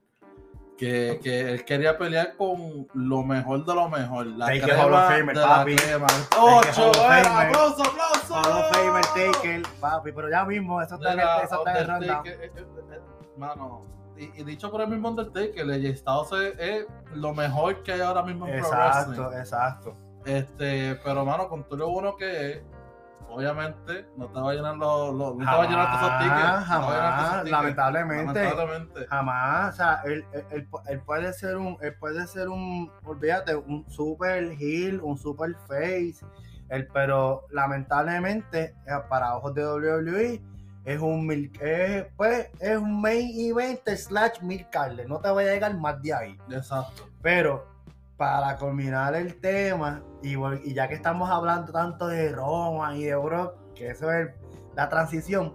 que, 0.77 1.19
que 1.23 1.49
él 1.51 1.65
quería 1.65 1.97
pelear 1.97 2.35
con 2.35 2.87
lo 2.93 3.23
mejor 3.23 3.65
de 3.65 3.73
lo 3.73 3.89
mejor, 3.89 4.25
la 4.27 4.47
Taker 4.47 4.63
crema 4.63 4.83
Hall 4.83 4.93
of 4.93 5.07
Famer, 5.07 5.35
de 5.35 5.41
la 5.41 5.47
papi. 5.47 5.75
crema. 5.75 6.07
¡Ocho! 6.39 6.91
¡Aplauso, 7.01 7.83
aplauso! 7.83 8.33
Hall 8.35 8.51
of 8.59 8.71
Famer 8.75 9.05
Taker, 9.05 9.63
papi, 9.79 10.11
pero 10.11 10.29
ya 10.29 10.43
mismo, 10.45 10.81
eso 10.81 10.95
está 10.95 11.13
el- 11.13 11.19
eso 11.43 11.63
está 11.65 11.79
en 11.97 12.03
el 12.03 13.01
Mano, 13.37 13.85
y, 14.17 14.23
y 14.39 14.43
dicho 14.45 14.71
por 14.71 14.81
el 14.81 14.87
mismo 14.87 15.09
Undertaker, 15.09 15.63
AJ 15.69 15.97
Styles 15.97 16.31
es, 16.31 16.59
es 16.59 16.85
lo 17.13 17.33
mejor 17.33 17.83
que 17.83 17.91
hay 17.93 18.01
ahora 18.01 18.23
mismo 18.23 18.47
en 18.47 18.59
Pro 18.59 18.67
Exacto, 18.67 19.09
Wrestling. 19.23 19.39
exacto. 19.39 19.95
Este, 20.25 20.95
pero 21.03 21.23
mano, 21.25 21.47
con 21.49 21.63
todo 21.65 21.77
lo 21.77 21.89
bueno 21.89 22.15
que 22.15 22.51
es, 22.51 22.61
obviamente 23.35 24.07
no 24.17 24.27
te 24.27 24.39
va 24.39 24.51
a 24.51 24.53
llenar 24.53 24.75
los, 24.77 25.13
los- 25.13 25.35
no 25.35 25.39
te 25.39 25.45
va 25.45 25.63
a 25.63 25.67
llenar 25.67 25.87
todos 25.87 26.01
esos 26.01 26.19
tickets. 26.19 26.67
Jamás, 26.67 26.69
no 26.69 26.89
a 26.89 27.19
esos 27.19 27.33
tickets, 27.35 27.51
lamentablemente. 27.51 28.43
lamentablemente. 28.43 29.07
Jamás, 29.07 29.73
o 29.73 29.77
sea, 29.77 30.01
él, 30.05 30.25
él- 30.33 30.45
él 30.51 30.69
pu- 30.69 30.81
él 30.87 30.99
puede 31.01 31.33
ser 31.33 31.57
un, 31.57 31.77
él 31.81 31.95
puede 31.99 32.27
ser 32.27 32.49
un, 32.49 32.91
olvídate, 33.03 33.55
un 33.55 33.85
super 33.89 34.51
heel, 34.59 34.99
un 35.01 35.17
super 35.17 35.53
face, 35.67 36.15
él, 36.69 36.87
pero 36.93 37.45
lamentablemente 37.51 38.75
eh, 38.87 38.91
para 39.09 39.35
ojos 39.37 39.53
de 39.53 39.65
WWE 39.65 40.41
es 40.85 40.99
un 40.99 41.25
mil, 41.25 41.51
es, 41.61 42.05
pues, 42.15 42.49
es 42.59 42.77
un 42.77 43.01
main 43.01 43.27
event 43.35 43.79
slash 43.95 44.41
mil 44.41 44.67
carne, 44.69 45.05
no 45.05 45.19
te 45.19 45.29
va 45.29 45.41
a 45.41 45.43
llegar 45.43 45.75
más 45.77 46.01
de 46.01 46.13
ahí. 46.13 46.39
Exacto. 46.49 47.07
Pero 47.21 47.65
para 48.17 48.55
culminar 48.57 49.13
el 49.15 49.39
tema, 49.41 50.01
y, 50.33 50.73
ya 50.73 50.87
que 50.87 50.95
estamos 50.95 51.29
hablando 51.29 51.71
tanto 51.71 52.07
de 52.07 52.31
Roma 52.31 52.95
y 52.95 53.03
de 53.05 53.15
Brock, 53.15 53.53
que 53.75 53.89
eso 53.89 54.11
es 54.11 54.29
la 54.75 54.89
transición, 54.89 55.53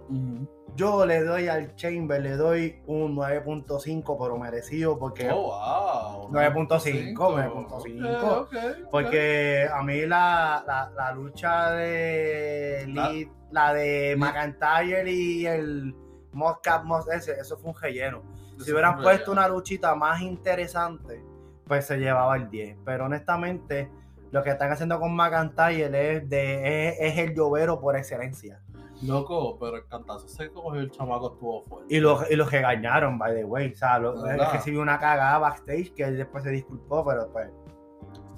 yo 0.75 1.05
le 1.05 1.21
doy 1.23 1.47
al 1.49 1.75
Chamber, 1.75 2.21
le 2.21 2.37
doy 2.37 2.81
un 2.87 3.15
9.5, 3.15 4.17
pero 4.19 4.37
merecido, 4.37 4.97
porque, 4.97 5.29
Oh, 5.29 6.29
wow. 6.29 6.31
9.5, 6.31 7.13
9.5. 7.13 7.69
Ok, 7.71 8.23
ok, 8.23 8.53
ok. 8.53 8.89
porque 8.89 9.67
a 9.71 9.83
mí 9.83 10.05
la, 10.05 10.63
la, 10.65 10.89
la 10.95 11.11
lucha 11.11 11.71
de 11.71 12.85
Lee- 12.87 13.29
la 13.51 13.73
de 13.73 14.15
McIntyre 14.17 15.11
y 15.11 15.45
el 15.45 15.93
Moscap 16.31 16.85
Mos 16.85 17.05
ese, 17.09 17.33
eso 17.33 17.57
fue 17.57 17.71
un 17.71 17.77
relleno. 17.77 18.21
Si 18.63 18.71
hubieran 18.71 19.01
puesto 19.01 19.31
una 19.33 19.47
luchita 19.49 19.93
más 19.95 20.21
interesante, 20.21 21.21
pues 21.65 21.85
se 21.85 21.97
llevaba 21.97 22.37
el 22.37 22.49
10. 22.49 22.77
Pero 22.85 23.05
honestamente, 23.05 23.89
lo 24.31 24.43
que 24.43 24.49
están 24.51 24.71
haciendo 24.71 24.99
con 24.99 25.15
McIntyre 25.15 26.15
es, 26.17 26.29
de, 26.29 26.89
es, 26.89 26.95
es 26.99 27.17
el 27.17 27.35
llovero 27.35 27.79
por 27.79 27.95
excelencia. 27.95 28.61
Loco, 29.03 29.57
pero 29.59 29.77
el 29.77 29.87
cantazo 29.87 30.27
seco 30.27 30.61
cogió 30.61 30.81
el 30.81 30.91
chamaco 30.91 31.33
estuvo 31.33 31.63
fuerte. 31.63 31.93
Y 31.95 31.99
los 31.99 32.29
y 32.29 32.35
los 32.35 32.51
regañaron, 32.51 33.17
by 33.17 33.33
the 33.35 33.43
way. 33.43 33.71
O 33.71 33.75
sea, 33.75 33.97
lo, 33.97 34.21
De 34.21 34.29
verdad. 34.29 34.51
recibió 34.53 34.79
una 34.81 34.99
cagada 34.99 35.39
backstage 35.39 35.93
que 35.95 36.03
él 36.03 36.17
después 36.17 36.43
se 36.43 36.51
disculpó, 36.51 37.03
pero 37.05 37.27
pues. 37.31 37.49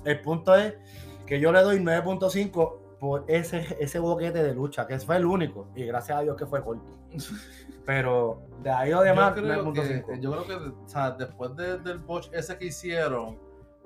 El 0.05 0.21
punto 0.21 0.55
es 0.55 0.73
que 1.25 1.39
yo 1.39 1.51
le 1.51 1.62
doy 1.62 1.79
9.5 1.79 2.79
por 3.00 3.25
ese, 3.27 3.75
ese 3.81 4.00
boquete 4.00 4.41
de 4.41 4.53
lucha, 4.55 4.88
que 4.88 4.97
fue 5.00 5.17
el 5.17 5.25
único. 5.25 5.67
Y 5.75 5.85
gracias 5.85 6.17
a 6.17 6.21
Dios 6.21 6.38
que 6.38 6.45
fue 6.45 6.63
corto. 6.63 6.97
Pero 7.85 8.41
de 8.62 8.69
ahí 8.71 8.91
lo 8.91 9.01
demás, 9.01 9.35
yo, 9.35 9.41
creo 9.43 9.73
que, 9.73 9.81
9.5. 10.05 10.19
yo 10.21 10.31
creo 10.31 10.45
que, 10.47 10.53
o 10.55 10.88
sea, 10.88 11.12
después 11.12 11.53
de- 11.57 11.79
del 11.79 11.97
botch 12.00 12.29
ese 12.31 12.57
que 12.57 12.65
hicieron, 12.67 13.38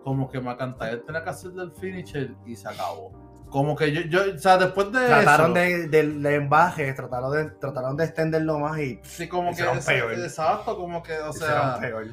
como 0.07 0.29
que 0.29 0.39
McIntyre 0.39 0.99
tenía 1.05 1.21
que 1.21 1.29
hacer 1.31 1.51
del 1.51 1.69
finisher 1.73 2.33
y 2.45 2.55
se 2.55 2.65
acabó. 2.69 3.11
Como 3.49 3.75
que 3.75 3.91
yo, 3.91 4.01
yo 4.03 4.35
o 4.35 4.37
sea, 4.37 4.57
después 4.57 4.89
de 4.93 5.05
Trataron 5.05 5.57
eso, 5.57 5.81
de, 5.81 5.87
del 5.89 6.25
embaje, 6.25 6.93
trataron 6.93 7.33
de, 7.33 7.49
trataron 7.59 7.97
de 7.97 8.05
extenderlo 8.05 8.57
más 8.57 8.79
y 8.79 9.01
sí, 9.03 9.27
como 9.27 9.53
que, 9.53 9.63
exacto, 9.63 10.77
como 10.77 11.03
que, 11.03 11.19
o 11.19 11.33
sea, 11.33 11.77
peor. 11.81 12.07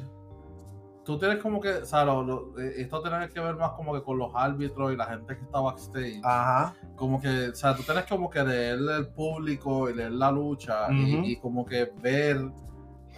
tú 1.05 1.17
tienes 1.17 1.37
como 1.41 1.61
que, 1.61 1.69
o 1.69 1.85
sea, 1.85 2.03
lo- 2.03 2.21
lo- 2.21 2.59
eh, 2.59 2.73
esto 2.81 3.01
tiene 3.01 3.29
que 3.29 3.39
ver 3.39 3.55
más 3.55 3.71
como 3.71 3.93
que 3.93 4.03
con 4.03 4.17
los 4.17 4.29
árbitros 4.35 4.91
y 4.91 4.97
la 4.97 5.05
gente 5.05 5.37
que 5.37 5.43
está 5.43 5.61
backstage. 5.61 6.19
Ajá. 6.21 6.73
Como 6.97 7.21
que, 7.21 7.47
o 7.49 7.55
sea, 7.55 7.75
tú 7.77 7.83
tienes 7.83 8.03
como 8.07 8.29
que 8.29 8.43
leer 8.43 8.79
el 8.97 9.07
público 9.07 9.89
y 9.89 9.93
leer 9.93 10.11
la 10.11 10.31
lucha 10.31 10.87
y, 10.91 11.37
como 11.37 11.65
que 11.65 11.93
ver 12.01 12.41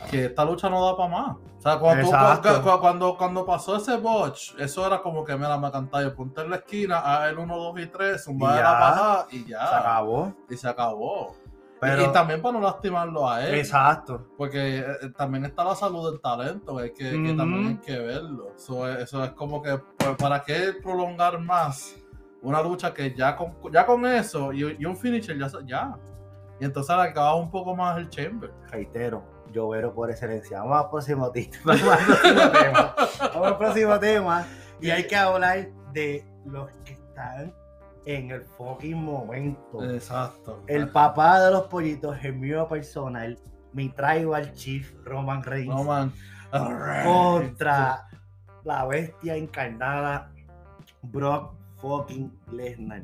que 0.10 0.26
esta 0.26 0.46
lucha 0.46 0.70
no 0.70 0.84
da 0.86 0.96
para 0.96 1.10
más. 1.10 1.36
O 1.58 1.62
sea, 1.62 1.80
cuando, 1.80 2.10
tú- 2.42 2.80
cuando, 2.80 3.18
cuando 3.18 3.46
pasó 3.46 3.76
ese 3.78 3.98
botch, 3.98 4.54
eso 4.60 4.86
era 4.86 5.02
como 5.02 5.24
que, 5.26 5.36
mira, 5.36 5.58
McIntyre, 5.58 6.12
ponte 6.12 6.42
en 6.42 6.50
la 6.52 6.58
esquina, 6.58 7.02
a 7.24 7.28
el 7.30 7.38
1, 7.38 7.58
2 7.58 7.80
y 7.80 7.88
3, 7.88 8.24
zumba 8.24 8.56
de 8.56 8.62
la 8.64 8.72
patada 8.80 9.28
y 9.32 9.46
ya. 9.46 9.68
Se 9.68 9.76
acabó. 9.76 10.34
Y 10.50 10.56
se 10.58 10.68
acabó. 10.70 11.36
Y- 11.44 11.48
Pero, 11.80 12.04
y, 12.06 12.08
también 12.12 12.42
para 12.42 12.54
no 12.54 12.62
lastimarlo 12.62 13.30
a 13.30 13.46
él. 13.46 13.56
exacto. 13.56 14.28
Porque 14.38 14.80
eh, 14.80 14.86
eh, 15.02 15.10
también 15.18 15.46
está 15.46 15.64
la 15.64 15.76
salud 15.76 16.10
del 16.12 16.20
talento, 16.22 16.78
que, 16.78 16.92
que, 16.94 17.34
también 17.38 17.68
hay 17.68 17.78
que 17.78 17.98
verlo. 18.00 18.52
Eso 18.56 18.88
es, 18.88 19.00
eso 19.04 19.24
es 19.24 19.32
como 19.34 19.62
que, 19.62 19.78
pues, 19.98 20.16
¿para 20.18 20.42
qué 20.44 20.74
prolongar 20.82 21.40
más 21.40 21.96
una 22.42 22.62
lucha 22.62 22.94
que 22.94 23.14
ya 23.16 23.36
con, 23.36 23.56
ya 23.72 23.86
con 23.86 24.06
eso 24.06 24.54
y, 24.54 24.76
y 24.80 24.86
un 24.86 24.96
finisher 24.96 25.38
ya, 25.38 25.48
ya? 25.66 25.96
Y 26.60 26.66
entonces 26.66 26.96
acababa 26.96 27.36
un 27.36 27.52
poco 27.52 27.76
más 27.76 27.98
el 27.98 28.10
chamber. 28.10 28.52
reitero, 28.72 29.24
llovero 29.52 29.94
por 29.94 30.10
excelencia. 30.12 30.60
Vamos 30.62 30.84
al 30.86 30.90
próximo, 30.90 31.32
ti- 31.32 31.50
vamos 31.66 31.82
al 31.84 32.06
próximo 32.06 32.52
tema. 32.52 32.96
Vamos 33.34 33.48
al 33.48 33.58
próximo 33.58 34.00
tema. 34.00 34.48
Y 34.82 34.90
hay 34.90 35.08
que 35.08 35.16
hablar 35.16 35.68
de 35.94 36.26
los 36.46 36.70
que 36.86 36.94
están 36.94 37.54
en 38.06 38.32
el 38.32 38.42
fucking 38.46 38.96
momento. 39.04 39.84
Exacto. 39.84 40.64
El 40.68 40.90
papá 40.92 41.40
de 41.42 41.52
los 41.52 41.64
pollitos, 41.68 42.18
el 42.24 42.34
mío 42.36 42.68
personal, 42.68 43.38
mi 43.74 43.90
tribal 43.90 44.54
chief 44.54 44.94
Roman 45.04 45.44
Reigns, 45.44 45.76
No, 45.76 45.84
man. 45.84 46.14
contra 47.04 48.08
la 48.64 48.86
bestia 48.86 49.36
encarnada 49.36 50.32
Brock 51.02 51.54
fucking 51.78 52.32
Lesnar. 52.52 53.04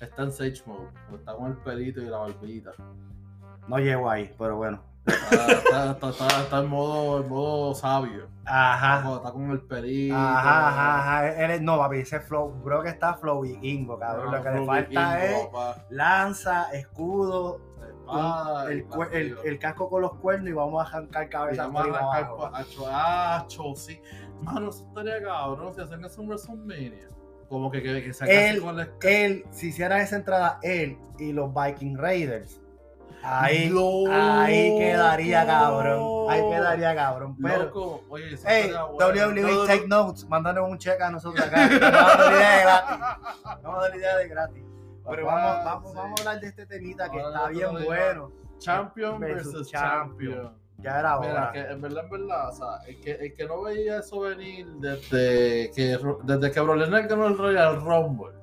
Está 0.00 0.22
en 0.22 0.32
Sage 0.32 0.62
Mode. 0.66 0.88
Está 1.14 1.34
con 1.34 1.46
el 1.52 1.56
pelito 1.58 2.00
y 2.00 2.06
la 2.06 2.18
barbita. 2.18 2.70
No 3.66 3.78
llego 3.78 4.08
ahí, 4.10 4.32
pero 4.38 4.56
bueno. 4.56 4.82
Está, 5.08 5.52
está, 5.52 5.90
está- 5.92 6.08
está- 6.10 6.40
está 6.42 6.58
en, 6.60 6.68
modo, 6.68 7.22
en 7.22 7.28
modo 7.28 7.74
sabio. 7.74 8.28
Ajá. 8.44 9.16
Está 9.16 9.32
con 9.32 9.50
el 9.50 9.60
pelito. 9.60 10.14
Ajá, 10.16 10.68
ajá, 10.68 10.98
ajá. 11.00 11.28
Él 11.44 11.50
es- 11.52 11.60
no, 11.62 11.78
papi, 11.78 11.98
ese 11.98 12.20
flow, 12.20 12.50
bro 12.62 12.82
que 12.82 12.88
está 12.90 13.14
flow 13.14 13.42
vikingo, 13.42 13.98
cabrón. 13.98 14.32
Lo 14.32 14.42
que 14.42 14.50
le 14.50 14.66
falta 14.66 15.24
es 15.24 15.48
lanza, 15.90 16.70
escudo, 16.72 17.60
el, 18.70 18.88
cue- 18.88 19.08
el- 19.12 19.36
el 19.44 19.58
casco 19.58 19.90
con 19.90 20.00
los 20.02 20.14
cuernos 20.14 20.48
y 20.48 20.52
vamos 20.52 20.82
a 20.84 20.88
arrancar 20.88 21.28
cabeza 21.28 21.66
Vamos 21.66 21.88
a 21.88 22.16
arrancar 22.16 22.54
acho, 22.54 22.86
acho, 22.90 23.62
sí. 23.76 24.00
Mano, 24.40 24.70
eso 24.70 24.86
estaría 24.88 25.22
cabrón 25.22 25.74
si 25.74 25.80
hacen 25.82 26.04
eso 26.04 26.22
en 26.22 26.28
WrestleMania. 26.28 27.08
Como 27.50 27.70
que, 27.70 27.82
que, 27.82 28.02
que 28.02 28.12
se 28.14 28.50
Él- 28.50 28.62
con 28.62 28.76
la 28.76 28.88
Él, 29.02 29.44
si 29.50 29.68
hiciera 29.68 30.00
esa 30.00 30.16
entrada, 30.16 30.58
él 30.62 30.96
y 31.18 31.32
los 31.32 31.50
Viking 31.52 31.96
Raiders 31.98 32.60
Ahí, 33.22 33.68
Loco. 33.68 34.08
ahí 34.12 34.78
quedaría 34.78 35.46
cabrón. 35.46 36.30
Ahí 36.30 36.40
quedaría 36.50 36.94
cabrón. 36.94 37.36
Pero, 37.42 37.64
Loco, 37.64 38.02
oye, 38.08 38.34
eso 38.34 38.44
hey. 38.48 38.70
WWE 38.98 39.42
No, 39.42 39.64
Take 39.66 39.86
Notes, 39.88 40.28
mándanos 40.28 40.68
un 40.70 40.78
cheque 40.78 41.02
a 41.02 41.10
nosotros 41.10 41.44
acá. 41.46 41.68
Vamos 41.68 41.84
a 41.92 42.20
dar 42.22 42.30
la 42.30 42.36
idea 42.36 42.56
de 42.56 42.68
gratis. 42.68 43.44
Vamos 43.62 43.78
a 43.78 43.80
dar 43.82 43.90
la 43.90 43.96
idea 43.96 44.16
de 44.16 44.28
gratis. 44.28 44.64
Pero 45.10 45.26
Papá, 45.26 45.42
vamos, 45.42 45.64
vamos, 45.64 45.90
sí. 45.90 45.96
vamos 45.96 46.20
a 46.20 46.22
hablar 46.22 46.40
de 46.42 46.48
este 46.48 46.66
temita 46.66 47.10
que 47.10 47.16
Vamos 47.16 47.34
está 47.34 47.48
bien 47.48 47.84
bueno. 47.84 48.32
Champion 48.58 49.20
versus 49.20 49.70
champion. 49.70 50.32
champion. 50.34 50.58
Ya 50.80 51.00
era 51.00 51.18
Mira, 51.18 51.32
hora. 51.32 51.52
que 51.52 51.60
en 51.60 51.80
verdad, 51.80 52.04
en 52.04 52.10
verdad, 52.10 52.48
o 52.50 52.52
sea, 52.52 52.66
el 52.86 53.00
que, 53.00 53.10
el 53.12 53.34
que 53.34 53.46
no 53.46 53.62
veía 53.62 53.98
eso 53.98 54.20
venir 54.20 54.66
desde 54.76 55.70
que, 55.74 55.98
desde 56.24 56.50
que 56.52 56.60
Brock 56.60 56.76
Lesnar 56.78 57.08
ganó 57.08 57.26
el 57.26 57.36
Royal 57.38 57.80
Rumble. 57.80 58.34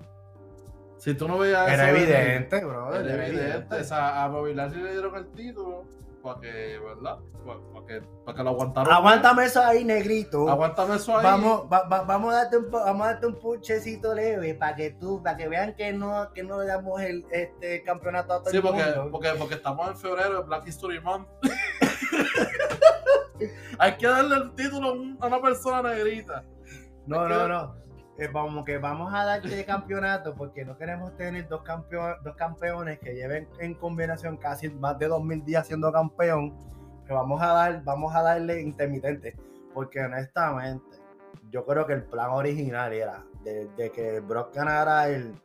Si 1.05 1.13
tú 1.13 1.27
no 1.27 1.37
veías 1.37 1.71
Era 1.71 1.91
eso 1.91 1.97
evidente, 1.97 2.65
bro. 2.65 2.95
Era 2.95 3.27
evidente. 3.27 3.75
O 3.75 3.83
sea, 3.83 4.23
a 4.23 4.27
Bobby 4.27 4.55
Lashley 4.55 4.81
le 4.81 4.91
dieron 4.93 5.15
el 5.15 5.27
título 5.33 5.83
para 6.23 6.39
que, 6.41 6.79
¿verdad? 6.79 7.17
Para 7.45 7.85
que, 7.85 8.01
para 8.25 8.35
que 8.35 8.43
lo 8.43 8.49
aguantaron. 8.49 8.91
Aguántame 8.91 9.45
eso 9.45 9.61
ahí, 9.63 9.83
negrito. 9.85 10.49
Aguántame 10.49 10.95
eso 10.95 11.15
ahí. 11.15 11.23
Vamos, 11.23 11.65
va- 11.71 11.87
va- 11.87 12.01
vamos 12.01 12.33
a 12.33 12.37
darte 12.37 12.57
un 12.57 12.71
vamos 12.71 13.05
a 13.05 13.11
darte 13.11 13.27
un 13.27 13.35
puchecito 13.35 14.15
leve 14.15 14.55
para 14.55 14.75
que 14.75 14.89
tú, 14.99 15.21
para 15.21 15.37
que 15.37 15.47
vean 15.47 15.75
que 15.75 15.93
no, 15.93 16.31
que 16.33 16.41
no 16.41 16.59
le 16.59 16.65
damos 16.65 16.99
el 17.01 17.23
este 17.29 17.83
campeonato 17.83 18.33
a 18.33 18.39
todo 18.41 18.49
Sí, 18.49 18.57
el 18.57 18.63
porque, 18.63 18.83
mundo. 18.83 19.09
porque, 19.11 19.29
porque 19.37 19.53
estamos 19.53 19.87
en 19.87 19.97
febrero, 19.97 20.41
en 20.41 20.47
Black 20.47 20.67
History 20.67 20.99
Month. 21.01 21.27
Hay 23.77 23.95
que 23.97 24.07
darle 24.07 24.35
el 24.37 24.51
título 24.55 24.87
a 24.89 24.93
un- 24.93 25.17
a 25.21 25.27
una 25.27 25.39
persona 25.41 25.93
negrita. 25.93 26.43
No, 27.05 27.27
no, 27.29 27.47
no. 27.47 27.84
Eh, 28.17 28.29
vamos 28.31 28.63
que 28.63 28.77
vamos 28.77 29.13
a 29.13 29.25
darte 29.25 29.65
campeonato 29.65 30.33
porque 30.35 30.63
no 30.63 30.77
queremos 30.77 31.17
tener 31.17 31.49
dos, 31.49 31.63
campeones 31.63 32.15
dos 32.23 32.35
campeones 32.35 32.99
que 32.99 33.13
lleven 33.13 33.47
en 33.59 33.73
combinación 33.73 34.37
casi 34.37 34.69
más 34.69 34.97
de 34.97 35.07
2000 35.07 35.43
días 35.43 35.67
siendo 35.67 35.91
campeón. 35.91 36.55
Que 37.05 37.13
vamos 37.13 37.41
a 37.41 37.47
dar, 37.47 37.83
vamos 37.83 38.15
a 38.15 38.21
darle 38.21 38.61
intermitente. 38.61 39.35
Porque 39.73 39.99
honestamente, 39.99 40.97
yo 41.51 41.65
creo 41.65 41.85
que 41.85 41.93
el 41.93 42.03
plan 42.03 42.31
original 42.31 42.93
era 42.93 43.23
de, 43.43 43.67
de 43.75 43.91
que 43.91 44.21
Brock 44.21 44.55
ganara 44.55 45.09
el, 45.09 45.35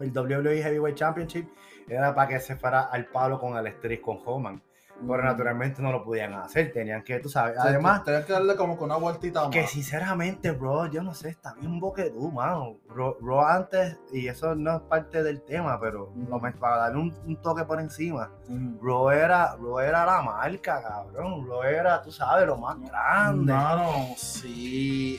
el 0.00 0.10
WWE 0.16 0.62
Heavyweight 0.62 0.96
Championship, 0.96 1.48
era 1.88 2.14
para 2.14 2.28
que 2.28 2.40
se 2.40 2.56
fuera 2.56 2.82
al 2.82 3.06
palo 3.06 3.38
con 3.38 3.56
el 3.56 3.66
Street 3.68 4.00
con 4.00 4.18
Homan. 4.24 4.62
Pero 5.06 5.22
naturalmente 5.24 5.82
no 5.82 5.90
lo 5.92 6.04
podían 6.04 6.34
hacer, 6.34 6.72
tenían 6.72 7.02
que, 7.02 7.18
tú 7.20 7.28
sabes. 7.28 7.58
O 7.58 7.62
sea, 7.62 7.70
Además, 7.70 8.04
Tenías 8.04 8.24
que 8.24 8.32
darle 8.32 8.56
como 8.56 8.76
con 8.76 8.90
una 8.90 8.96
vueltita 8.98 9.40
más. 9.42 9.50
que 9.50 9.66
sinceramente, 9.66 10.50
bro, 10.52 10.86
yo 10.86 11.02
no 11.02 11.14
sé, 11.14 11.30
está 11.30 11.54
bien 11.54 11.78
boquedú, 11.80 12.30
mano. 12.30 12.76
Bro, 12.88 13.18
bro 13.20 13.46
antes, 13.46 13.98
y 14.12 14.28
eso 14.28 14.54
no 14.54 14.76
es 14.76 14.82
parte 14.82 15.22
del 15.22 15.42
tema, 15.42 15.78
pero 15.80 16.12
lo 16.28 16.40
para 16.40 16.76
darle 16.76 17.00
un, 17.00 17.14
un 17.26 17.36
toque 17.42 17.64
por 17.64 17.80
encima, 17.80 18.30
Mm. 18.48 18.78
bro 18.78 19.10
era, 19.12 19.54
bro 19.56 19.80
era 19.80 20.04
la 20.04 20.22
marca, 20.22 20.82
cabrón. 20.82 21.44
Bro 21.44 21.64
era, 21.64 22.02
tú 22.02 22.10
sabes, 22.12 22.46
lo 22.46 22.56
más 22.56 22.78
grande. 22.80 23.52
Mano, 23.52 23.90
sí. 24.16 25.18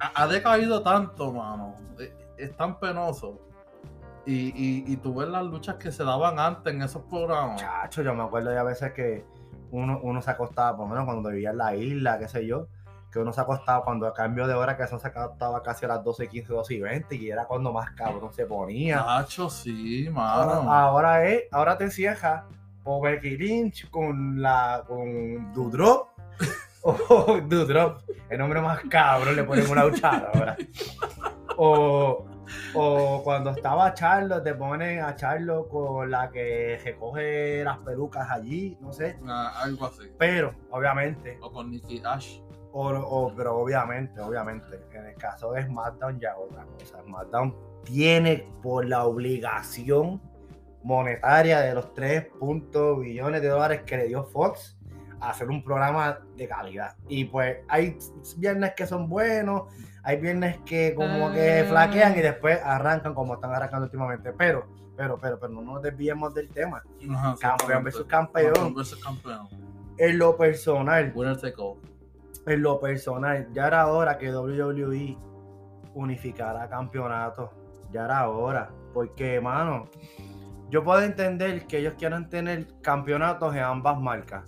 ha, 0.00 0.22
ha 0.22 0.26
decaído 0.26 0.82
tanto, 0.82 1.32
mano. 1.32 1.74
Es, 1.98 2.12
es 2.36 2.56
tan 2.56 2.78
penoso. 2.78 3.40
Y, 4.28 4.48
y, 4.54 4.84
y 4.92 4.96
tú 4.98 5.14
ves 5.14 5.28
las 5.28 5.42
luchas 5.44 5.76
que 5.76 5.90
se 5.90 6.04
daban 6.04 6.38
antes 6.38 6.74
en 6.74 6.82
esos 6.82 7.02
programas. 7.04 7.60
Chacho, 7.62 8.02
yo 8.02 8.14
me 8.14 8.22
acuerdo 8.24 8.50
de 8.50 8.58
a 8.58 8.62
veces 8.62 8.92
que 8.92 9.24
uno, 9.70 10.00
uno 10.02 10.20
se 10.20 10.30
acostaba, 10.30 10.76
por 10.76 10.86
lo 10.86 10.90
menos 10.90 11.06
cuando 11.06 11.30
vivía 11.30 11.50
en 11.50 11.56
la 11.56 11.74
isla, 11.74 12.18
qué 12.18 12.28
sé 12.28 12.46
yo, 12.46 12.66
que 13.10 13.18
uno 13.20 13.32
se 13.32 13.40
acostaba 13.40 13.82
cuando 13.84 14.06
a 14.06 14.12
cambio 14.12 14.46
de 14.46 14.52
hora, 14.52 14.76
que 14.76 14.82
eso 14.82 14.98
se 14.98 15.08
acostaba 15.08 15.62
casi 15.62 15.86
a 15.86 15.88
las 15.88 16.04
12, 16.04 16.28
15, 16.28 16.52
12 16.52 16.74
y 16.74 16.80
20, 16.80 17.16
y 17.16 17.30
era 17.30 17.46
cuando 17.46 17.72
más 17.72 17.90
cabrón 17.92 18.30
se 18.30 18.44
ponía. 18.44 18.96
Nacho, 18.96 19.48
sí, 19.48 20.06
Ahora, 20.14 20.56
mano. 20.60 20.72
ahora 20.74 21.24
es, 21.26 21.44
ahora 21.50 21.78
te 21.78 21.84
encierras 21.84 22.44
o 22.84 23.00
Becky 23.00 23.36
Lynch 23.36 23.88
con 23.90 24.42
la 24.42 24.84
con 24.86 25.52
Dudrop 25.54 26.08
o 26.82 27.40
Dudrop, 27.46 28.02
el 28.28 28.38
nombre 28.38 28.60
más 28.60 28.80
cabrón 28.90 29.36
le 29.36 29.44
ponen 29.44 29.70
una 29.70 29.84
luchadora. 29.84 30.56
O, 31.60 32.24
o 32.74 33.22
cuando 33.24 33.50
estaba 33.50 33.92
Charlo, 33.94 34.42
te 34.42 34.54
ponen 34.54 35.00
a 35.00 35.14
Charlo 35.16 35.68
con 35.68 36.10
la 36.10 36.30
que 36.30 36.80
recoge 36.84 37.62
las 37.64 37.78
pelucas 37.78 38.30
allí, 38.30 38.76
no 38.80 38.92
sé. 38.92 39.18
Ah, 39.26 39.52
algo 39.62 39.86
así. 39.86 40.10
Pero, 40.18 40.54
obviamente, 40.70 41.38
O 41.40 41.50
con 41.52 41.70
Nicky 41.70 42.02
Ash. 42.04 42.40
o, 42.72 42.88
o- 42.90 43.34
pero 43.34 43.56
obviamente, 43.58 44.20
obviamente, 44.20 44.80
en 44.92 45.06
el 45.06 45.14
caso 45.16 45.52
de 45.52 45.62
SmackDown 45.64 46.20
ya 46.20 46.36
otra 46.36 46.64
cosa. 46.64 47.02
SmackDown 47.02 47.54
tiene 47.84 48.46
por 48.62 48.84
la 48.86 49.04
obligación 49.04 50.20
monetaria 50.82 51.60
de 51.60 51.74
los 51.74 51.92
3 51.94 52.26
puntos 52.38 53.00
billones 53.00 53.42
de 53.42 53.48
dólares 53.48 53.82
que 53.84 53.96
le 53.96 54.06
dio 54.08 54.24
Fox 54.24 54.76
hacer 55.20 55.48
un 55.48 55.64
programa 55.64 56.20
de 56.36 56.46
calidad. 56.46 56.94
Y 57.08 57.24
pues 57.24 57.58
hay 57.68 57.98
viernes 58.36 58.72
que 58.76 58.86
son 58.86 59.08
buenos, 59.08 59.64
hay 60.08 60.16
viernes 60.16 60.56
que 60.64 60.94
como 60.94 61.30
que 61.32 61.60
Ah. 61.60 61.64
flaquean 61.68 62.16
y 62.16 62.22
después 62.22 62.58
arrancan 62.64 63.12
como 63.12 63.34
están 63.34 63.52
arrancando 63.52 63.84
últimamente. 63.84 64.32
Pero, 64.32 64.66
pero, 64.96 65.18
pero, 65.18 65.38
pero 65.38 65.52
no 65.52 65.60
nos 65.60 65.82
desviemos 65.82 66.32
del 66.32 66.48
tema. 66.48 66.82
Ajá, 67.10 67.34
Campeón 67.38 67.84
versus 67.84 68.06
campeón. 68.06 68.74
versus 68.74 68.98
campeón. 69.04 69.46
En 69.98 70.16
lo 70.18 70.34
personal, 70.38 71.12
en 72.46 72.62
lo 72.62 72.80
personal, 72.80 73.48
ya 73.52 73.66
era 73.66 73.86
hora 73.88 74.16
que 74.16 74.32
WWE 74.32 75.18
unificara 75.94 76.68
campeonatos. 76.70 77.50
Ya 77.92 78.06
era 78.06 78.30
hora. 78.30 78.70
Porque, 78.94 79.40
mano, 79.42 79.90
yo 80.70 80.82
puedo 80.84 81.02
entender 81.02 81.66
que 81.66 81.80
ellos 81.80 81.94
quieran 81.98 82.30
tener 82.30 82.66
campeonatos 82.80 83.54
en 83.54 83.62
ambas 83.62 83.98
marcas. 84.00 84.44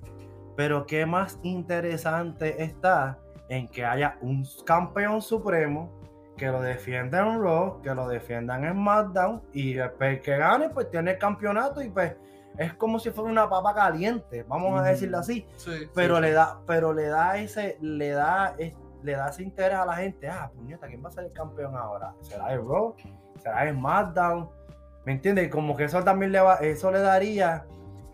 Pero 0.57 0.87
qué 0.87 1.05
más 1.05 1.38
interesante 1.42 2.62
está 2.62 3.18
en 3.50 3.68
que 3.68 3.84
haya 3.84 4.16
un 4.22 4.46
campeón 4.64 5.20
supremo 5.20 5.90
que 6.36 6.46
lo 6.46 6.62
defienda 6.62 7.18
en 7.18 7.42
Raw, 7.42 7.82
que 7.82 7.94
lo 7.94 8.08
defiendan 8.08 8.64
en 8.64 8.72
SmackDown 8.72 9.42
y 9.52 9.74
después 9.74 10.16
el 10.16 10.22
que 10.22 10.38
gane 10.38 10.70
pues 10.70 10.88
tiene 10.88 11.10
el 11.10 11.18
campeonato 11.18 11.82
y 11.82 11.90
pues 11.90 12.14
es 12.56 12.72
como 12.74 12.98
si 12.98 13.10
fuera 13.10 13.30
una 13.30 13.50
papa 13.50 13.74
caliente, 13.74 14.44
vamos 14.44 14.80
a 14.80 14.84
decirlo 14.84 15.18
así. 15.18 15.46
Sí, 15.56 15.88
pero 15.94 16.16
sí, 16.16 16.22
le 16.22 16.32
da 16.32 16.60
pero 16.66 16.92
le 16.94 17.08
da 17.08 17.36
ese 17.36 17.76
le 17.80 18.10
da 18.10 18.54
le 19.02 19.12
da 19.12 19.28
ese 19.28 19.42
interés 19.42 19.78
a 19.78 19.84
la 19.84 19.96
gente. 19.96 20.28
Ah 20.28 20.50
puñeta 20.54 20.86
quién 20.86 21.04
va 21.04 21.08
a 21.08 21.12
ser 21.12 21.24
el 21.24 21.32
campeón 21.32 21.76
ahora 21.76 22.14
será 22.20 22.52
el 22.52 22.60
Raw 22.60 22.94
será 23.36 23.68
el 23.68 23.74
SmackDown 23.74 24.48
me 25.04 25.12
entiendes 25.12 25.50
como 25.50 25.76
que 25.76 25.84
eso 25.84 26.02
también 26.04 26.30
le 26.30 26.40
va 26.40 26.54
eso 26.56 26.90
le 26.92 27.00
daría 27.00 27.66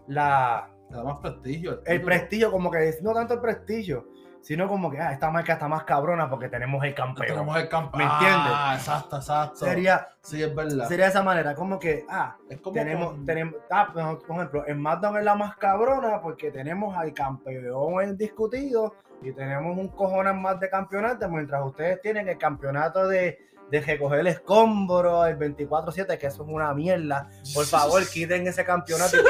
la 0.07 0.71
Le 0.91 0.97
da 0.97 1.05
más 1.05 1.19
prestigio. 1.19 1.73
el 1.73 1.83
título. 1.83 2.05
prestigio 2.07 2.51
como 2.51 2.71
que 2.71 2.99
no 3.03 3.13
tanto 3.13 3.35
el 3.35 3.41
prestigio 3.41 4.07
sino 4.47 4.69
como 4.69 4.93
que 4.93 5.01
ah, 5.01 5.11
esta 5.13 5.29
marca 5.29 5.55
está 5.55 5.67
más 5.67 5.83
cabrona 5.83 6.31
porque 6.31 6.49
tenemos 6.49 6.85
el 6.85 6.95
campeón 6.95 7.27
Tenemos 7.27 7.57
el 7.57 7.69
campeón. 7.69 7.99
¿Me 7.99 8.05
entiendes? 8.05 8.53
Ah, 8.55 8.75
exacto, 8.79 9.17
exacto. 9.17 9.57
sería 9.67 10.07
Sí, 10.23 10.41
es 10.41 10.55
verdad. 10.55 10.87
sería 10.87 11.07
de 11.07 11.11
esa 11.11 11.23
manera 11.25 11.55
como 11.57 11.81
que 11.81 12.05
ah 12.09 12.37
es 12.49 12.61
como 12.61 12.75
tenemos, 12.75 13.09
con- 13.09 13.25
tenemos, 13.27 13.55
ah, 13.71 13.89
por 13.93 14.25
por 14.25 14.37
ejemplo, 14.37 14.65
en 14.69 14.77
SmackDown 14.79 15.17
es 15.19 15.25
la 15.25 15.35
más 15.35 15.57
cabrona 15.57 16.21
porque 16.23 16.53
tenemos 16.53 16.97
al 16.97 17.13
campeón 17.13 18.05
indiscutido 18.05 18.95
y 19.21 19.33
tenemos 19.33 19.77
un 19.77 19.89
cojones 19.89 20.35
más 20.37 20.61
de 20.61 20.71
campeonato, 20.71 21.29
mientras 21.29 21.65
ustedes 21.65 22.01
tienen 22.03 22.29
el 22.29 22.39
campeonato 22.39 23.09
de, 23.09 23.39
de 23.71 23.81
recoger 23.81 24.21
el 24.21 24.27
escombro, 24.29 25.25
el 25.27 25.37
24-7, 25.39 26.19
que 26.19 26.27
eso 26.29 26.43
es 26.45 26.49
una 26.49 26.73
mierda. 26.75 27.29
Por 27.55 27.65
favor, 27.65 28.07
quiten 28.07 28.47
ese 28.47 28.65
campeonato 28.65 29.17
y, 29.17 29.21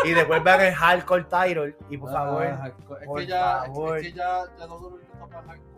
y 0.04 0.12
devuelvan 0.12 0.60
el 0.60 0.74
hardcore 0.74 1.24
title. 1.24 1.76
Y 1.90 1.96
por 1.98 2.10
favor, 2.12 2.44
Ah, 2.46 2.56
hardcore. 2.56 3.04
es 3.04 3.10
que 3.16 3.26
ya, 3.26 3.62
favor. 3.66 3.96
es 3.98 4.02
que 4.04 4.12
ya, 4.12 4.42
ya 4.58 4.66
no 4.66 4.98
para 5.28 5.42
hardcore. 5.42 5.70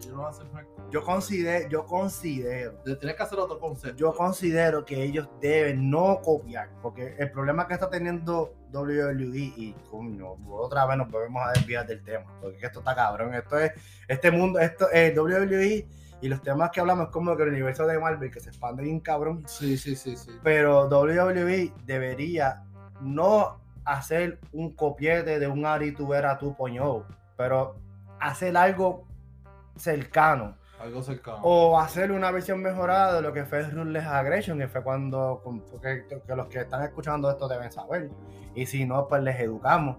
Ellos 0.00 0.14
no 0.16 0.26
hacen 0.26 0.50
hardcore. 0.52 0.90
yo 0.90 1.02
considero, 1.02 1.68
yo 1.68 1.86
considero 1.86 2.72
Tienes 2.84 3.16
que 3.16 3.22
hacer 3.22 3.38
otro 3.38 3.58
concepto. 3.58 3.96
yo 3.96 4.12
considero 4.14 4.84
que 4.84 5.02
ellos 5.02 5.28
deben 5.40 5.88
no 5.90 6.20
copiar, 6.22 6.68
porque 6.82 7.14
el 7.18 7.30
problema 7.30 7.66
que 7.66 7.74
está 7.74 7.88
teniendo 7.88 8.54
WWE 8.72 9.38
y 9.56 9.74
coño, 9.90 10.36
otra 10.48 10.84
vez 10.86 10.96
nos 10.98 11.10
volvemos 11.10 11.42
a 11.46 11.52
desviar 11.52 11.86
del 11.86 12.02
tema, 12.02 12.26
porque 12.40 12.56
es 12.56 12.60
que 12.60 12.66
esto 12.66 12.80
está 12.80 12.94
cabrón, 12.94 13.34
esto 13.34 13.58
es 13.58 13.72
este 14.08 14.30
mundo, 14.30 14.58
esto 14.58 14.90
es 14.90 15.16
WWE 15.16 15.88
y 16.20 16.28
los 16.28 16.42
temas 16.42 16.70
que 16.70 16.80
hablamos 16.80 17.06
es 17.06 17.12
como 17.12 17.36
que 17.36 17.42
el 17.44 17.50
universo 17.50 17.86
de 17.86 17.98
Marvel 17.98 18.30
que 18.30 18.40
se 18.40 18.48
expande 18.50 18.82
bien 18.82 19.00
cabrón, 19.00 19.44
Sí, 19.46 19.76
sí, 19.78 19.94
sí, 19.96 20.16
sí. 20.16 20.30
pero 20.42 20.88
WWE 20.88 21.72
debería 21.84 22.62
no 23.00 23.60
hacer 23.84 24.40
un 24.52 24.74
copiete 24.74 25.38
de 25.38 25.46
un 25.46 25.66
Ari 25.66 25.92
Tubera 25.92 26.38
2.0, 26.38 27.04
pero 27.36 27.76
hacer 28.20 28.56
algo 28.56 29.06
cercano. 29.76 30.56
Algo 30.80 31.02
cercano. 31.02 31.38
O 31.42 31.78
hacer 31.78 32.12
una 32.12 32.30
versión 32.30 32.60
mejorada 32.60 33.14
de 33.14 33.22
lo 33.22 33.32
que 33.32 33.44
fue 33.44 33.62
Ruthless 33.62 34.06
Aggression, 34.06 34.58
que 34.58 34.68
fue 34.68 34.82
cuando, 34.82 35.42
que 35.80 36.34
los 36.34 36.46
que 36.48 36.60
están 36.60 36.82
escuchando 36.82 37.30
esto 37.30 37.48
deben 37.48 37.70
saber. 37.70 38.10
Y 38.54 38.66
si 38.66 38.84
no, 38.84 39.06
pues 39.08 39.22
les 39.22 39.38
educamos. 39.40 39.96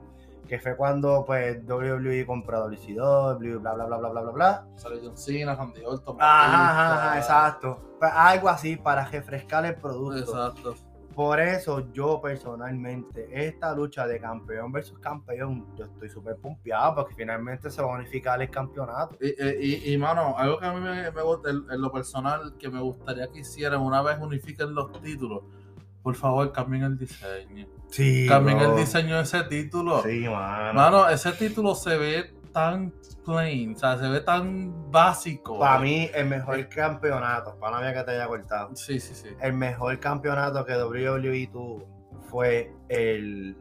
Que 0.47 0.59
fue 0.59 0.75
cuando 0.75 1.25
pues 1.25 1.57
WWE 1.67 2.23
compró 2.27 2.59
WCW, 2.69 3.59
bla, 3.59 3.73
bla, 3.73 3.85
bla, 3.85 3.97
bla, 3.97 4.09
bla, 4.09 4.21
bla, 4.21 4.31
bla. 4.31 4.67
Sale 4.75 4.99
John 5.03 5.17
Cena, 5.17 5.55
Randy 5.55 5.83
Orton. 5.83 6.17
Ajá, 6.19 6.93
ajá, 6.93 7.17
exacto. 7.17 7.79
Pues 7.99 8.11
algo 8.13 8.49
así 8.49 8.75
para 8.75 9.05
refrescar 9.05 9.65
el 9.65 9.73
producto. 9.75 10.19
Exacto. 10.19 10.75
Por 11.15 11.39
eso 11.39 11.93
yo 11.93 12.19
personalmente, 12.21 13.29
esta 13.31 13.73
lucha 13.73 14.05
de 14.05 14.19
campeón 14.19 14.73
versus 14.73 14.99
campeón, 14.99 15.65
yo 15.77 15.85
estoy 15.85 16.09
súper 16.09 16.35
pompeado 16.35 16.95
porque 16.95 17.15
finalmente 17.15 17.69
se 17.69 17.81
va 17.81 17.93
a 17.93 17.97
unificar 17.97 18.41
el 18.41 18.49
campeonato. 18.49 19.15
Y, 19.21 19.29
y, 19.65 19.93
y, 19.93 19.97
mano, 19.97 20.37
algo 20.37 20.59
que 20.59 20.65
a 20.65 20.73
mí 20.73 20.81
me, 20.81 21.09
me 21.09 21.21
gusta, 21.21 21.51
en, 21.51 21.63
en 21.71 21.81
lo 21.81 21.89
personal, 21.89 22.55
que 22.59 22.69
me 22.69 22.81
gustaría 22.81 23.31
que 23.31 23.39
hicieran 23.39 23.79
una 23.79 24.01
vez 24.01 24.17
unifiquen 24.19 24.75
los 24.75 24.91
títulos, 25.01 25.43
por 26.03 26.15
favor 26.15 26.51
cambien 26.51 26.83
el 26.83 26.97
diseño. 26.97 27.65
Sí. 27.89 28.27
Cambien 28.27 28.59
bro. 28.59 28.71
el 28.71 28.77
diseño 28.77 29.15
de 29.15 29.23
ese 29.23 29.41
título. 29.43 30.03
Sí, 30.03 30.27
mano. 30.27 30.73
Mano, 30.73 31.09
ese 31.09 31.31
título 31.31 31.75
se 31.75 31.97
ve 31.97 32.33
tan 32.55 32.93
plain, 33.25 33.75
o 33.75 33.77
sea, 33.77 33.97
se 33.97 34.07
ve 34.07 34.21
tan 34.21 34.89
básico. 34.89 35.59
Para 35.59 35.79
mí, 35.79 36.09
el 36.13 36.25
mejor 36.27 36.67
campeonato, 36.69 37.57
para 37.59 37.77
había 37.79 37.93
que 37.93 38.03
te 38.03 38.11
haya 38.11 38.27
cortado. 38.27 38.73
Sí, 38.75 38.97
sí, 38.99 39.13
sí. 39.13 39.27
El 39.41 39.53
mejor 39.53 39.99
campeonato 39.99 40.65
que 40.65 40.73
WWE 40.73 41.47
tuvo 41.51 41.85
fue 42.29 42.73
el. 42.89 43.57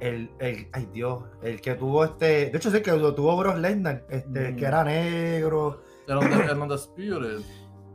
El, 0.00 0.30
el, 0.38 0.68
ay 0.72 0.88
Dios, 0.92 1.24
el 1.42 1.60
que 1.60 1.74
tuvo 1.74 2.04
este, 2.04 2.50
de 2.50 2.56
hecho 2.56 2.70
sí 2.70 2.80
que 2.80 2.92
lo 2.92 3.14
tuvo 3.14 3.36
Brock 3.36 3.56
Lesnar, 3.58 4.04
este, 4.08 4.52
Mm. 4.52 4.56
que 4.56 4.64
era 4.64 4.82
negro, 4.84 5.82
El 6.08 6.16
el 6.48 6.58
Undisputed. 6.58 7.40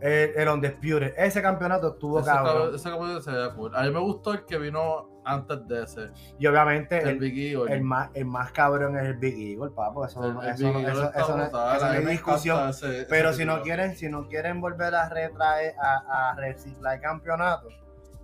el, 0.01 0.29
el 0.35 0.49
Undisputed, 0.49 1.13
ese 1.17 1.41
campeonato 1.41 1.93
estuvo 1.93 2.19
Ese 2.19 2.29
cabrón, 2.29 2.75
ese 2.75 2.89
cabrón 2.91 3.23
se 3.23 3.31
veía 3.31 3.53
cool. 3.55 3.75
A 3.75 3.81
mí 3.83 3.89
me 3.91 3.99
gustó 4.01 4.33
el 4.33 4.45
que 4.45 4.59
vino 4.59 5.09
antes 5.25 5.67
de 5.67 5.83
ese. 5.83 6.09
y 6.39 6.45
obviamente 6.47 6.99
El 7.01 7.09
el, 7.09 7.19
Big 7.19 7.38
Eagle. 7.55 7.73
el 7.73 7.81
más, 7.81 8.09
el 8.13 8.25
más 8.25 8.51
cabrón 8.51 8.97
es 8.97 9.05
el 9.05 9.15
Big 9.17 9.35
Eagle, 9.57 9.71
papo, 9.71 10.05
eso, 10.05 10.23
El- 10.23 10.38
el 10.47 10.53
eso, 10.53 10.73
Big 10.73 10.88
eso- 10.88 11.11
eso 11.13 11.38
no- 11.38 11.49
no 11.51 11.93
es 11.93 12.07
discusión, 12.07 12.69
ese 12.69 13.05
Pero 13.09 13.33
si 13.33 13.43
no 13.45 13.61
quieren, 13.61 13.95
si 13.95 14.07
no 14.09 14.27
quieren 14.27 14.61
volver 14.61 14.93
a 14.95 15.09
retraer, 15.09 15.73
a, 15.81 16.31
a 16.31 16.35
reciclar 16.35 16.99
campeonatos, 17.01 17.73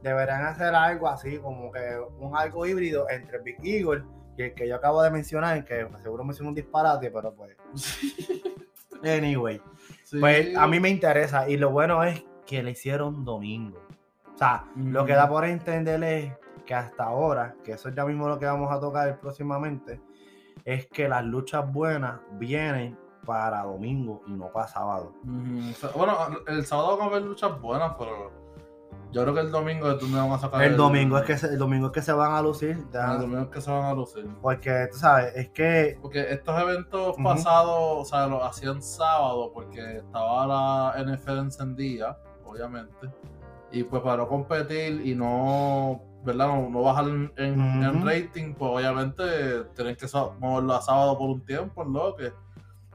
deberán 0.01 0.45
hacer 0.45 0.73
algo 0.73 1.07
así, 1.09 1.37
como 1.37 1.71
que 1.71 1.79
un 2.19 2.35
algo 2.37 2.65
híbrido 2.65 3.07
entre 3.09 3.39
Big 3.39 3.57
Eagle 3.63 4.03
y 4.37 4.43
el 4.43 4.53
que 4.53 4.67
yo 4.67 4.75
acabo 4.77 5.03
de 5.03 5.11
mencionar, 5.11 5.63
que 5.65 5.87
seguro 6.01 6.23
me 6.23 6.33
hizo 6.33 6.43
un 6.43 6.55
disparate, 6.55 7.11
pero 7.11 7.33
pues. 7.33 7.55
Anyway, 9.03 9.59
Sí. 10.03 10.19
pues 10.19 10.55
a 10.55 10.67
mí 10.67 10.79
me 10.79 10.89
interesa. 10.89 11.49
Y 11.49 11.57
lo 11.57 11.71
bueno 11.71 12.03
es 12.03 12.23
que 12.45 12.61
le 12.61 12.71
hicieron 12.71 13.25
domingo. 13.25 13.79
O 14.33 14.37
sea, 14.37 14.65
lo 14.75 15.05
que 15.05 15.13
da 15.13 15.27
por 15.27 15.45
entender 15.45 16.03
es 16.03 16.33
que 16.71 16.75
hasta 16.75 17.03
ahora, 17.03 17.53
que 17.65 17.73
eso 17.73 17.89
es 17.89 17.95
ya 17.95 18.05
mismo 18.05 18.29
lo 18.29 18.39
que 18.39 18.45
vamos 18.45 18.71
a 18.71 18.79
tocar 18.79 19.19
próximamente, 19.19 19.99
es 20.63 20.87
que 20.87 21.09
las 21.09 21.25
luchas 21.25 21.69
buenas 21.69 22.21
vienen 22.39 22.97
para 23.25 23.63
domingo 23.63 24.21
y 24.25 24.31
no 24.31 24.49
para 24.53 24.69
sábado. 24.69 25.13
Bueno, 25.93 26.15
el 26.47 26.65
sábado 26.65 26.95
van 26.95 27.07
a 27.07 27.11
haber 27.11 27.23
luchas 27.23 27.59
buenas, 27.59 27.95
pero 27.99 28.31
yo 29.11 29.21
creo 29.23 29.33
que 29.33 29.41
el 29.41 29.51
domingo 29.51 29.91
es 29.91 29.99
donde 29.99 30.17
van 30.17 30.31
a 30.31 30.39
sacar. 30.39 30.63
El 30.63 30.77
domingo 30.77 31.17
es 31.17 31.25
que 31.25 31.37
se, 31.37 31.47
el 31.47 31.57
domingo 31.57 31.87
es 31.87 31.91
que 31.91 32.01
se 32.01 32.13
van 32.13 32.31
a 32.35 32.41
lucir. 32.41 32.81
ya, 32.93 33.15
El 33.15 33.19
domingo 33.19 33.41
es 33.41 33.49
que 33.49 33.59
se 33.59 33.69
van 33.69 33.83
a 33.83 33.93
lucir. 33.93 34.29
porque 34.41 34.87
tú 34.93 34.97
sabes, 34.97 35.35
es 35.35 35.49
que 35.49 35.99
Porque 36.01 36.31
estos 36.31 36.57
eventos 36.57 37.17
pasados, 37.21 37.75
o 37.75 38.05
sea, 38.05 38.27
los 38.27 38.41
hacían 38.43 38.81
sábado 38.81 39.51
porque 39.53 39.97
estaba 39.97 40.47
la 40.47 41.03
NFL 41.03 41.39
encendida, 41.39 42.17
obviamente. 42.45 43.09
Y 43.73 43.83
pues 43.83 44.01
para 44.01 44.17
no 44.17 44.29
competir 44.29 45.05
y 45.05 45.15
no, 45.15 46.10
¿verdad? 46.23 46.47
No, 46.47 46.69
no 46.69 46.81
bajar 46.81 47.05
en, 47.05 48.05
rating, 48.05 48.53
pues 48.53 48.71
obviamente 48.71 49.63
tienen 49.75 49.95
que 49.95 50.07
moverlo 50.39 50.73
a 50.73 50.81
sábado 50.81 51.17
por 51.17 51.29
un 51.29 51.41
tiempo, 51.41 51.83
¿no? 51.83 52.15
Que, 52.15 52.33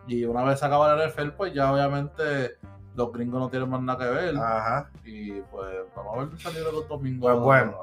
y 0.07 0.25
una 0.25 0.45
vez 0.45 0.61
se 0.61 0.67
acaba 0.67 0.95
la 0.95 1.09
NFL, 1.09 1.31
pues 1.31 1.53
ya 1.53 1.73
obviamente 1.73 2.59
los 2.95 3.13
gringos 3.13 3.41
no 3.41 3.49
tienen 3.49 3.69
más 3.69 3.83
nada 3.83 3.99
que 3.99 4.11
ver. 4.11 4.37
ajá, 4.37 4.91
Y 5.05 5.41
pues 5.43 5.67
vamos 5.95 6.17
a 6.17 6.51
ver 6.51 6.55
libre 6.55 6.73
los 6.73 6.89
domingos. 6.89 7.31
Pues 7.31 7.43
bueno. 7.43 7.75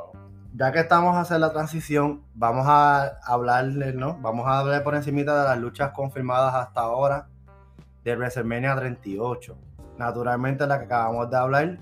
ya 0.53 0.71
que 0.71 0.79
estamos 0.79 1.15
a 1.15 1.21
hacer 1.21 1.39
la 1.39 1.51
transición, 1.51 2.23
vamos 2.33 2.65
a 2.67 3.19
hablarle, 3.23 3.93
¿no? 3.93 4.17
Vamos 4.21 4.47
a 4.47 4.59
hablar 4.59 4.83
por 4.83 4.95
encimita 4.95 5.41
de 5.41 5.49
las 5.49 5.59
luchas 5.59 5.91
confirmadas 5.91 6.55
hasta 6.55 6.81
ahora 6.81 7.27
de 8.03 8.15
WrestleMania 8.15 8.75
38. 8.75 9.57
Naturalmente 9.97 10.65
la 10.65 10.79
que 10.79 10.85
acabamos 10.85 11.29
de 11.29 11.37
hablar, 11.37 11.77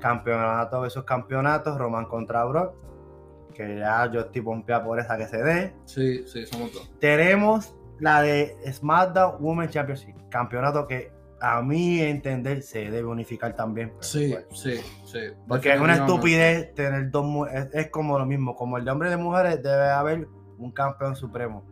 campeonato 0.00 0.80
versus 0.80 1.04
campeonato, 1.04 1.78
Roman 1.78 2.04
contra 2.06 2.44
Brock, 2.44 2.74
que 3.54 3.78
ya 3.78 4.10
yo 4.12 4.20
estoy 4.20 4.42
pompeado 4.42 4.84
por 4.84 5.00
esa 5.00 5.16
que 5.16 5.26
se 5.26 5.38
dé. 5.38 5.74
Sí, 5.86 6.26
sí, 6.26 6.44
somos 6.46 6.72
dos. 6.74 6.92
Tenemos 7.00 7.74
la 8.00 8.20
de 8.20 8.56
SmackDown 8.70 9.36
Women's 9.40 9.72
Championship, 9.72 10.14
campeonato 10.28 10.86
que 10.86 11.12
a 11.40 11.62
mi 11.62 12.00
entender 12.00 12.62
se 12.62 12.90
debe 12.90 13.04
unificar 13.04 13.54
también. 13.54 13.92
Sí, 14.00 14.34
sí, 14.52 14.80
sí. 15.04 15.20
porque 15.46 15.72
es 15.72 15.80
una 15.80 15.94
estupidez 15.96 16.74
tener 16.74 17.10
dos 17.10 17.48
es, 17.52 17.68
es 17.72 17.90
como 17.90 18.18
lo 18.18 18.26
mismo, 18.26 18.56
como 18.56 18.78
el 18.78 18.84
de 18.84 18.90
hombres 18.90 19.12
y 19.12 19.16
de 19.16 19.22
mujeres 19.22 19.62
debe 19.62 19.90
haber 19.90 20.28
un 20.58 20.72
campeón 20.72 21.16
supremo. 21.16 21.64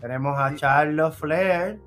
Tenemos 0.00 0.38
a 0.38 0.54
Charlotte 0.54 1.14
Flair 1.14 1.80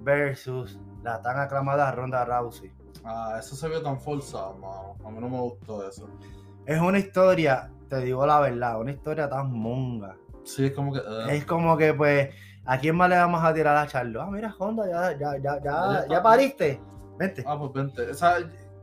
versus 0.00 0.78
la 1.02 1.20
tan 1.22 1.38
aclamada 1.38 1.92
Ronda 1.92 2.24
Rousey. 2.24 2.72
Ah, 3.04 3.36
eso 3.38 3.54
se 3.54 3.68
vio 3.68 3.82
tan 3.82 4.00
forzado, 4.00 4.54
mano. 4.54 4.96
A 5.04 5.10
mí 5.10 5.20
no 5.20 5.28
me 5.28 5.40
gustó 5.40 5.86
eso. 5.88 6.08
Es 6.66 6.80
una 6.80 6.98
historia, 6.98 7.70
te 7.90 7.98
digo 7.98 8.24
la 8.26 8.40
verdad, 8.40 8.80
una 8.80 8.92
historia 8.92 9.28
tan 9.28 9.52
monga. 9.52 10.16
Sí, 10.44 10.64
es 10.66 10.72
como 10.72 10.92
que. 10.94 11.00
eh, 11.00 11.36
Es 11.36 11.44
como 11.44 11.76
que 11.76 11.92
pues, 11.92 12.30
¿a 12.64 12.78
quién 12.78 12.96
más 12.96 13.10
le 13.10 13.16
vamos 13.16 13.42
a 13.44 13.52
tirar 13.52 13.76
a 13.76 13.86
Charlotte? 13.86 14.22
Ah, 14.26 14.30
mira, 14.30 14.54
Honda, 14.58 14.86
ya, 14.88 15.18
ya, 15.18 15.36
ya, 15.42 15.60
Ya 15.62 16.06
ya, 16.08 16.22
pariste. 16.22 16.80
Vente. 17.18 17.44
Ah, 17.46 17.58
pues 17.58 17.72
vente. 17.74 18.10
O 18.10 18.14
sea, 18.14 18.36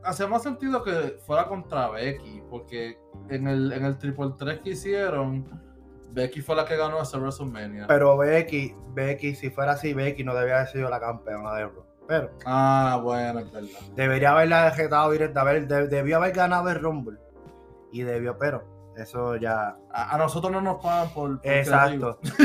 hacía 0.03 0.27
más 0.27 0.43
sentido 0.43 0.83
que 0.83 1.17
fuera 1.25 1.47
contra 1.47 1.89
Becky, 1.89 2.43
porque 2.51 2.99
en 3.29 3.47
el, 3.47 3.71
en 3.73 3.83
el 3.85 3.97
Triple 3.97 4.33
3 4.37 4.59
que 4.59 4.69
hicieron, 4.71 5.43
Becky 6.11 6.41
fue 6.41 6.55
la 6.55 6.65
que 6.65 6.77
ganó 6.77 7.01
ese 7.01 7.17
WrestleMania. 7.17 7.87
Pero 7.87 8.15
Becky, 8.17 8.75
Becky, 8.93 9.33
si 9.35 9.49
fuera 9.49 9.71
así, 9.71 9.93
Becky 9.93 10.23
no 10.23 10.35
debía 10.35 10.57
haber 10.57 10.67
sido 10.67 10.89
la 10.89 10.99
campeona 10.99 11.53
de 11.55 11.63
Raw. 11.63 11.83
Pero 12.07 12.29
Ah, 12.45 13.01
bueno, 13.03 13.39
es 13.39 13.51
verdad. 13.51 13.69
debería 13.95 14.31
haberla 14.31 14.69
retado 14.69 15.11
directa, 15.11 15.41
haber, 15.41 15.67
debió 15.67 16.17
haber 16.17 16.33
ganado 16.33 16.69
el 16.69 16.79
Rumble. 16.79 17.17
Y 17.91 18.03
debió, 18.03 18.37
pero 18.37 18.63
eso 18.97 19.35
ya. 19.37 19.75
A, 19.91 20.15
a 20.15 20.17
nosotros 20.17 20.51
no 20.51 20.61
nos 20.61 20.81
pagan 20.83 21.09
por. 21.13 21.41
por 21.41 21.51
Exacto. 21.51 22.19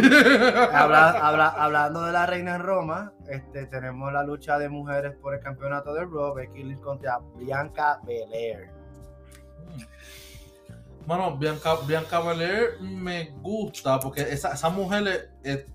Habla- 0.73 1.11
habla- 1.11 1.49
hablando 1.57 2.03
de 2.05 2.13
la 2.13 2.27
reina 2.27 2.57
en 2.57 2.63
Roma, 2.63 3.13
este, 3.29 3.67
tenemos 3.67 4.13
la 4.13 4.23
lucha 4.23 4.59
de 4.59 4.69
mujeres 4.69 5.15
por 5.21 5.35
el 5.35 5.41
campeonato 5.41 5.93
de 5.95 6.05
Raw, 6.05 6.35
Becky 6.35 6.63
Lynch 6.65 6.81
contra 6.81 7.19
Bianca 7.37 8.01
Belair. 8.05 8.71
Bueno, 11.07 11.37
Bianca, 11.37 11.75
Bianca 11.87 12.21
Belair 12.21 12.81
me 12.81 13.31
gusta 13.43 13.99
porque 13.99 14.21
esa, 14.23 14.53
esa 14.53 14.69
mujer 14.71 15.09
es, 15.09 15.29
es, 15.43 15.67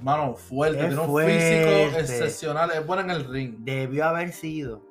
mano, 0.00 0.34
fuerte, 0.34 0.80
Es 0.80 0.86
tiene 0.88 1.02
un 1.02 1.08
fuerte. 1.08 1.32
físico 1.38 1.98
excepcional, 2.00 2.70
es 2.72 2.84
buena 2.84 3.02
en 3.02 3.10
el 3.10 3.24
ring. 3.28 3.54
Debió 3.60 4.06
haber 4.06 4.32
sido 4.32 4.82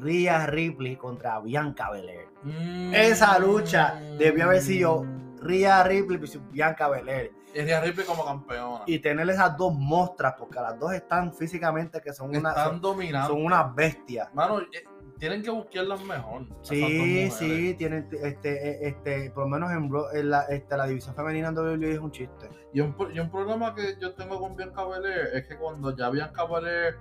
Rhea 0.00 0.46
Ripley 0.46 0.94
contra 0.96 1.40
Bianca 1.40 1.90
Belair. 1.90 2.27
Mm. 2.42 2.94
Esa 2.94 3.38
lucha 3.38 4.00
debió 4.18 4.44
haber 4.44 4.62
sido 4.62 5.04
Rhea 5.40 5.84
Ripley 5.84 6.18
versus 6.18 6.42
Bianca 6.50 6.88
Belair. 6.88 7.32
Y 7.54 7.60
Rhea 7.60 7.80
Ripley 7.80 8.06
como 8.06 8.24
campeona. 8.24 8.84
Y 8.86 8.98
tener 8.98 9.28
esas 9.30 9.56
dos 9.56 9.74
mostras, 9.74 10.34
porque 10.38 10.60
las 10.60 10.78
dos 10.78 10.92
están 10.92 11.32
físicamente 11.32 12.00
que 12.00 12.12
son, 12.12 12.30
una, 12.36 12.50
Están 12.50 12.80
son, 12.80 13.44
unas 13.44 13.74
bestias. 13.74 14.32
Mano, 14.34 14.60
eh, 14.60 14.84
tienen 15.18 15.42
que 15.42 15.50
buscarlas 15.50 16.02
mejor. 16.04 16.46
Sí, 16.62 17.30
sí, 17.30 17.74
tienen 17.74 18.08
este, 18.22 18.52
eh, 18.52 18.88
este, 18.88 19.30
por 19.30 19.44
lo 19.44 19.48
menos 19.48 19.70
en, 20.14 20.30
la, 20.30 20.42
este, 20.42 20.76
la 20.76 20.86
división 20.86 21.14
femenina 21.14 21.48
en 21.48 21.58
WWE 21.58 21.92
es 21.92 21.98
un 21.98 22.10
chiste. 22.10 22.48
Y 22.72 22.80
un, 22.80 22.94
y 23.12 23.18
un 23.18 23.30
problema 23.30 23.74
que 23.74 23.96
yo 24.00 24.14
tengo 24.14 24.38
con 24.38 24.54
Bianca 24.54 24.84
Belair 24.84 25.30
es 25.34 25.46
que 25.46 25.56
cuando 25.56 25.96
ya 25.96 26.10
Bianca 26.10 26.44
Belair 26.44 26.96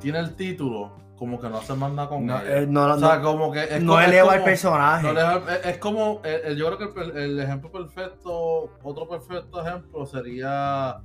tiene 0.00 0.18
el 0.20 0.34
título, 0.34 0.96
como 1.18 1.40
que 1.40 1.48
no 1.48 1.60
se 1.62 1.74
manda 1.74 2.08
con 2.08 2.24
No, 2.26 2.40
ella. 2.40 2.58
eh, 2.60 2.66
no, 2.68 2.84
o 2.94 2.98
sea, 2.98 3.16
no- 3.16 3.22
como 3.22 3.50
que 3.52 3.64
es 3.64 3.82
no 3.82 4.00
eleva 4.00 4.36
el 4.36 4.44
personaje. 4.44 5.02
no 5.04 5.10
eleva- 5.10 5.42
es, 5.56 5.66
es 5.66 5.78
como, 5.78 6.20
eh, 6.24 6.42
eh, 6.44 6.54
yo 6.56 6.74
creo 6.76 6.94
que 6.94 7.00
el, 7.24 7.40
ejemplo 7.40 7.70
perfecto, 7.72 8.70
otro 8.82 9.08
perfecto 9.08 9.60
ejemplo 9.66 10.06
sería 10.06 11.00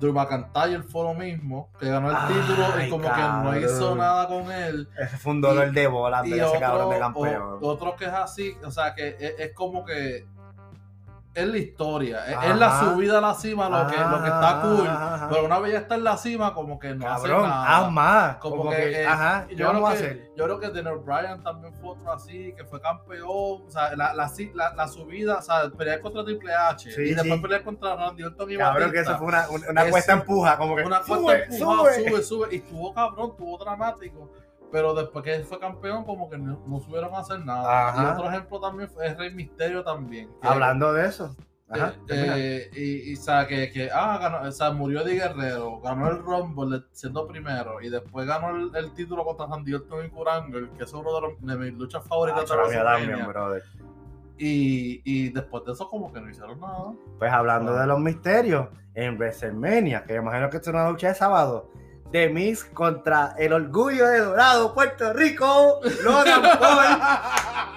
Drew 0.00 0.14
McIntyre 0.14 0.82
fue 0.82 1.04
lo 1.04 1.12
mismo, 1.14 1.70
que 1.78 1.90
ganó 1.90 2.08
el 2.10 2.16
Ay, 2.18 2.34
título 2.34 2.66
y 2.86 2.88
como 2.90 3.02
que 3.14 3.20
no 3.20 3.58
hizo 3.58 3.94
nada 3.94 4.28
con 4.28 4.50
él. 4.50 4.88
Ese 4.98 5.16
fue 5.18 5.32
un 5.32 5.40
dolor 5.42 5.68
y- 5.68 5.72
de 5.72 5.86
bola 5.88 6.22
Y 6.24 6.30
ver 6.30 6.44
ese 6.44 6.58
cabrón 6.58 6.88
de 6.90 6.98
campeón. 6.98 7.42
o- 7.60 7.66
otro 7.68 7.96
que 7.96 8.06
es 8.06 8.12
así, 8.12 8.56
o 8.64 8.70
sea, 8.70 8.94
que 8.94 9.08
es, 9.20 9.34
es 9.38 9.52
como 9.54 9.84
que 9.84 10.26
es 11.32 11.46
la 11.46 11.58
historia, 11.58 12.26
es, 12.44 12.56
la 12.56 12.80
subida 12.80 13.18
a 13.18 13.20
la 13.20 13.34
cima 13.34 13.68
lo 13.68 13.86
que, 13.88 13.96
lo 13.96 14.20
que 14.20 14.28
está 14.28 14.60
cool, 14.62 14.86
Ajá, 14.88 15.28
pero 15.30 15.44
una 15.44 15.58
vez 15.60 15.72
ya 15.74 15.78
está 15.78 15.94
en 15.94 16.02
la 16.04 16.16
cima, 16.16 16.52
como 16.52 16.76
que 16.78 16.92
no 16.94 17.08
hace 17.08 17.28
Cabrón, 17.28 17.48
nada. 17.48 17.76
haz 17.78 17.92
más. 17.92 18.36
Como, 18.38 18.56
Como, 18.56 18.70
que, 18.70 18.76
que, 18.76 19.02
eh, 19.02 19.06
ajá, 19.06 19.46
yo, 19.50 19.56
¿qué 19.56 19.62
vamos 19.64 19.80
creo 19.82 19.86
a 19.86 19.92
que, 19.92 19.96
hacer? 19.98 20.30
yo 20.36 20.44
creo 20.44 20.58
que 20.58 20.68
Daniel 20.70 20.98
Bryan 21.04 21.42
también 21.44 21.72
fue 21.74 21.90
otro 21.90 22.12
así, 22.12 22.52
que 22.56 22.64
fue 22.64 22.80
campeón, 22.80 23.28
o 23.28 23.70
sea, 23.70 23.94
la, 23.94 24.12
la, 24.12 24.28
la, 24.54 24.74
la 24.74 24.88
subida, 24.88 25.38
o 25.38 25.42
sea, 25.42 25.70
pelear 25.70 26.00
contra 26.00 26.24
Triple 26.24 26.52
H 26.52 26.90
Sí, 26.90 27.00
y 27.02 27.14
después 27.14 27.40
pelear 27.40 27.62
contra 27.62 27.94
Randy 27.94 28.24
Orton 28.24 28.50
y 28.50 28.56
Cabrón, 28.56 28.90
que 28.90 28.98
Batista. 28.98 29.10
eso 29.12 29.18
fue 29.18 29.28
una, 29.28 29.70
una, 29.70 29.90
cuesta 29.90 30.12
empuja, 30.14 30.56
como 30.58 30.74
que 30.74 30.82
Una 30.82 31.02
sube, 31.04 31.22
cuesta 31.22 31.44
empujada, 31.54 31.94
sube. 31.94 32.08
sube, 32.10 32.22
sube, 32.24 32.48
y 32.50 32.56
estuvo 32.56 32.92
cabrón, 32.92 33.30
estuvo 33.30 33.56
dramático. 33.56 34.30
Pero 34.72 34.94
después 34.94 35.24
que 35.24 35.40
fue 35.44 35.58
campeón, 35.58 36.04
como 36.04 36.28
que 36.30 36.38
no, 36.38 36.62
no 36.66 36.80
supieron 36.80 37.14
hacer 37.14 37.44
nada. 37.44 37.88
Ajá. 37.90 38.02
Y 38.02 38.06
otro 38.14 38.28
ejemplo 38.30 38.60
también 38.60 38.88
fue- 38.90 39.06
es 39.06 39.16
Rey 39.18 39.34
Misterio 39.34 39.82
también. 39.84 40.30
Hablando 40.42 40.92
de 40.92 41.06
eso. 41.06 41.34
Ajá, 41.72 41.94
eh, 42.08 42.68
eh, 42.68 42.70
y, 42.74 43.12
y, 43.12 43.14
o 43.14 43.20
sea, 43.20 43.46
que, 43.46 43.70
que 43.70 43.88
ah, 43.92 44.18
ganó, 44.20 44.48
o 44.48 44.50
sea, 44.50 44.72
murió 44.72 45.04
de 45.04 45.14
Guerrero, 45.14 45.80
ganó 45.80 46.08
el 46.10 46.18
Rumble 46.18 46.82
siendo 46.90 47.28
primero 47.28 47.80
y 47.80 47.88
después 47.88 48.26
ganó 48.26 48.56
el, 48.56 48.74
el 48.74 48.92
título 48.92 49.24
contra 49.24 49.46
Randy 49.46 49.74
Orton 49.74 50.04
y 50.04 50.08
Kurangle, 50.10 50.68
que 50.76 50.82
es 50.82 50.92
uno 50.92 51.14
de, 51.14 51.20
los- 51.20 51.40
de 51.40 51.56
mis 51.56 51.78
luchas 51.78 52.04
favoritas 52.08 52.48
la 52.50 52.56
de 52.56 52.60
WrestleMania. 52.62 53.06
también, 53.08 53.26
brother. 53.28 53.62
Y, 54.36 55.02
y 55.04 55.28
después 55.30 55.64
de 55.64 55.72
eso 55.72 55.88
como 55.88 56.12
que 56.12 56.20
no 56.20 56.28
hicieron 56.30 56.58
nada. 56.60 56.92
Pues 57.18 57.30
hablando 57.30 57.74
de 57.76 57.86
los 57.86 58.00
misterios, 58.00 58.68
en 58.94 59.16
WrestleMania, 59.16 60.02
que 60.04 60.14
imagino 60.16 60.50
que 60.50 60.56
es 60.56 60.66
una 60.66 60.90
lucha 60.90 61.08
de 61.08 61.14
sábado, 61.14 61.70
de 62.12 62.28
Miz 62.28 62.64
contra 62.64 63.34
el 63.38 63.52
orgullo 63.52 64.06
de 64.06 64.18
Dorado, 64.18 64.74
Puerto 64.74 65.12
Rico, 65.12 65.80
Logan 66.02 66.42
Paul 66.42 66.98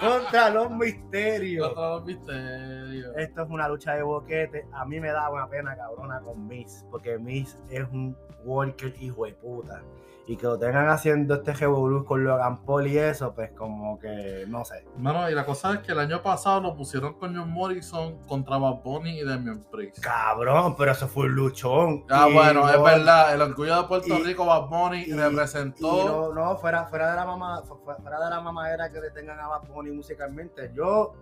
contra 0.00 0.50
los 0.50 0.70
misterios. 0.70 1.68
Contra 1.68 1.90
los 1.90 2.04
misterios. 2.04 3.16
Esto 3.16 3.42
es 3.42 3.50
una 3.50 3.68
lucha 3.68 3.94
de 3.94 4.02
boquete. 4.02 4.66
A 4.72 4.84
mí 4.84 4.98
me 4.98 5.10
da 5.10 5.30
una 5.30 5.48
pena 5.48 5.76
cabrona 5.76 6.20
con 6.20 6.46
Miz, 6.48 6.84
porque 6.90 7.18
Miz 7.18 7.56
es 7.70 7.86
un 7.92 8.16
worker 8.44 8.94
hijo 9.00 9.24
de 9.24 9.32
puta. 9.34 9.82
Y 10.26 10.38
que 10.38 10.46
lo 10.46 10.58
tengan 10.58 10.88
haciendo 10.88 11.34
este 11.34 11.52
revolú 11.52 12.02
con 12.06 12.24
Logan 12.24 12.64
Paul 12.64 12.86
y 12.86 12.96
eso, 12.96 13.34
pues 13.34 13.50
como 13.52 13.98
que 13.98 14.46
no 14.48 14.64
sé. 14.64 14.86
Mano, 14.96 15.28
y 15.28 15.34
la 15.34 15.44
cosa 15.44 15.74
es 15.74 15.78
que 15.80 15.92
el 15.92 15.98
año 15.98 16.22
pasado 16.22 16.62
lo 16.62 16.74
pusieron 16.74 17.12
con 17.18 17.36
John 17.36 17.50
Morrison 17.50 18.18
contra 18.26 18.56
Bad 18.56 18.82
Bunny 18.82 19.20
y 19.20 19.24
Damian 19.24 19.62
Priest. 19.70 19.98
Cabrón, 20.02 20.76
pero 20.78 20.92
eso 20.92 21.08
fue 21.08 21.26
un 21.26 21.34
luchón. 21.34 22.04
Ah, 22.08 22.26
Y 22.30 22.32
bueno, 22.32 22.66
es 22.70 22.82
verdad. 22.82 23.34
El 23.34 23.42
orgullo 23.42 23.82
de 23.82 23.86
Puerto 23.88 24.18
y- 24.18 24.22
Rico, 24.24 24.46
Bad 24.46 24.68
Bunny, 24.68 25.02
y- 25.06 25.12
representó. 25.12 26.00
Y 26.02 26.04
no, 26.06 26.32
no, 26.32 26.56
fuera, 26.56 26.86
fuera 26.86 27.10
de 27.10 27.16
la 27.16 27.26
mamá, 27.26 27.62
fu- 27.66 27.76
fuera 27.84 28.24
de 28.24 28.30
la 28.30 28.40
mamadera 28.40 28.90
que 28.90 29.00
le 29.00 29.10
tengan 29.10 29.38
a 29.38 29.46
Bad 29.48 29.68
Bunny 29.68 29.90
musicalmente. 29.90 30.72
Yo, 30.74 31.12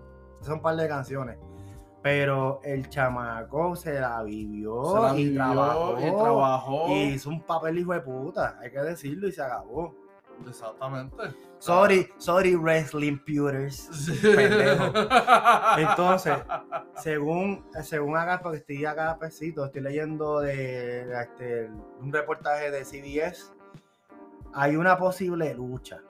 son 0.42 0.54
un 0.54 0.62
par 0.62 0.76
de 0.76 0.86
canciones. 0.86 1.38
Pero 2.02 2.60
el 2.64 2.88
chamaco 2.88 3.76
se 3.76 4.00
la 4.00 4.22
vivió, 4.24 4.84
se 4.84 5.00
la 5.00 5.14
y, 5.16 5.24
vivió 5.24 5.36
trabajó, 5.36 5.98
y 6.00 6.10
trabajó. 6.10 6.88
y 6.88 7.02
hizo 7.14 7.30
un 7.30 7.40
papel 7.42 7.78
hijo 7.78 7.92
de 7.92 8.00
puta, 8.00 8.58
hay 8.60 8.70
que 8.72 8.80
decirlo, 8.80 9.28
y 9.28 9.32
se 9.32 9.42
acabó. 9.42 9.94
Exactamente. 10.48 11.16
Sorry, 11.58 12.08
sorry, 12.18 12.56
wrestling 12.56 13.18
pewters. 13.18 13.88
Sí. 13.92 14.18
Pendejo. 14.20 14.86
Entonces, 15.78 16.34
según, 16.96 17.64
según 17.82 18.16
acá, 18.16 18.40
porque 18.42 18.58
estoy 18.58 18.84
acá 18.84 19.16
pesito, 19.18 19.64
estoy 19.64 19.82
leyendo 19.82 20.40
de, 20.40 21.06
de 21.06 21.22
este, 21.22 21.70
un 22.00 22.12
reportaje 22.12 22.72
de 22.72 22.84
CBS. 22.84 23.52
Hay 24.54 24.74
una 24.74 24.98
posible 24.98 25.54
lucha, 25.54 26.02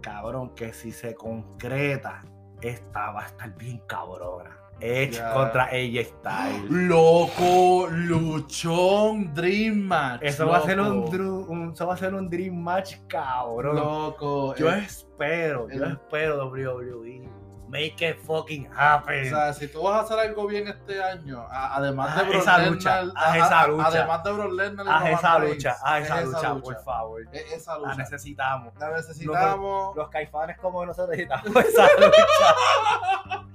cabrón, 0.00 0.54
que 0.54 0.72
si 0.72 0.92
se 0.92 1.14
concreta, 1.14 2.22
esta 2.60 3.10
va 3.10 3.24
a 3.24 3.26
estar 3.26 3.56
bien 3.56 3.82
cabrona. 3.86 4.57
Edge 4.80 5.20
contra 5.34 5.64
AJ 5.64 6.04
Styles. 6.06 6.70
Loco, 6.70 7.88
luchón, 7.90 9.32
Dream 9.34 9.76
Match. 9.80 10.20
Eso 10.22 10.46
va 10.48 10.58
a 10.58 10.62
ser 10.62 10.80
un, 10.80 11.08
un- 11.48 11.72
eso 11.72 11.86
va 11.86 11.94
a 11.94 11.96
ser 11.96 12.14
un 12.14 12.28
dream 12.28 12.54
match, 12.54 12.96
cabrón. 13.06 13.76
Loco. 13.76 14.54
Yo 14.56 14.70
eh, 14.70 14.84
espero, 14.86 15.68
yo 15.70 15.84
espero 15.84 16.48
WWE. 16.48 17.28
Make 17.68 18.08
it 18.08 18.18
fucking 18.24 18.66
happen. 18.74 19.26
O 19.26 19.28
sea, 19.36 19.52
si 19.52 19.68
tú 19.68 19.82
vas 19.82 19.96
a 19.96 20.00
hacer 20.00 20.18
algo 20.30 20.46
bien 20.46 20.66
este 20.68 21.02
año, 21.02 21.46
a- 21.50 21.76
además 21.76 22.16
de 22.16 22.22
Brock 22.24 22.34
esa 22.42 22.58
lucha, 22.66 23.00
haz 23.14 23.34
a- 23.34 23.38
esa 23.38 23.66
lucha. 23.68 23.86
Además 23.88 24.24
de 24.24 24.30
y 24.32 24.88
Haz 24.88 25.08
esa 25.18 25.38
lucha, 25.38 25.76
haz 25.82 26.00
es 26.02 26.06
esa 26.10 26.24
lucha, 26.24 26.54
por 26.56 26.82
favor. 26.82 27.22
Es 27.32 27.52
esa 27.52 27.72
La 27.74 27.78
lucha. 27.90 27.94
necesitamos. 27.96 28.74
La 28.78 28.90
necesitamos. 28.90 29.96
Los 29.96 30.08
caifanes 30.08 30.58
como 30.58 30.84
nosotros 30.86 31.16
necesitamos 31.16 31.64
esa 31.64 31.86
lucha. 31.98 33.46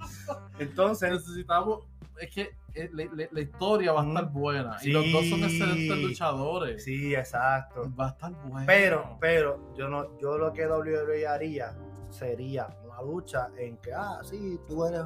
Entonces, 0.59 1.11
necesitamos. 1.11 1.79
Es 2.19 2.29
que 2.33 2.55
eh, 2.75 2.89
la, 2.93 3.05
la- 3.13 3.27
la 3.31 3.41
historia 3.41 3.91
va 3.91 4.01
a 4.03 4.07
estar 4.07 4.25
buena. 4.29 4.77
Y 4.81 4.91
los 4.91 5.11
dos 5.11 5.25
son 5.27 5.43
excelentes 5.43 5.97
luchadores. 5.97 6.83
sí, 6.83 7.15
exacto. 7.15 7.91
Va 7.99 8.07
a 8.07 8.09
estar 8.09 8.31
buena. 8.45 8.65
Pero, 8.67 9.17
pero, 9.19 9.73
yo 9.75 9.89
no, 9.89 10.17
yo 10.19 10.37
lo 10.37 10.53
que 10.53 10.67
WWE 10.67 11.27
haría 11.27 11.73
sería 12.11 12.67
una 12.93 13.01
lucha 13.11 13.49
en 13.57 13.77
que, 13.77 13.93
ah, 13.93 14.19
sí, 14.23 14.59
tú 14.67 14.85
eres 14.85 15.01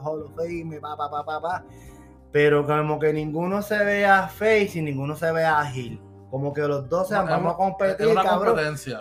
Hall 0.00 0.22
of 0.22 0.34
Fame, 0.36 0.80
pa, 0.80 0.96
pa, 0.96 1.10
pa, 1.10 1.24
pa, 1.24 1.40
pa. 1.40 1.64
Pero 2.30 2.66
como 2.66 2.98
que 2.98 3.12
ninguno 3.12 3.60
se 3.62 3.82
vea 3.84 4.28
face 4.28 4.70
y 4.78 4.82
ninguno 4.82 5.14
se 5.16 5.30
vea 5.32 5.60
ágil. 5.60 6.00
Como 6.30 6.52
que 6.52 6.62
los 6.62 6.88
dos 6.88 7.08
sean, 7.08 7.26
vamos 7.26 7.52
a 7.52 7.56
competir, 7.56 8.14
cabrón. 8.14 8.56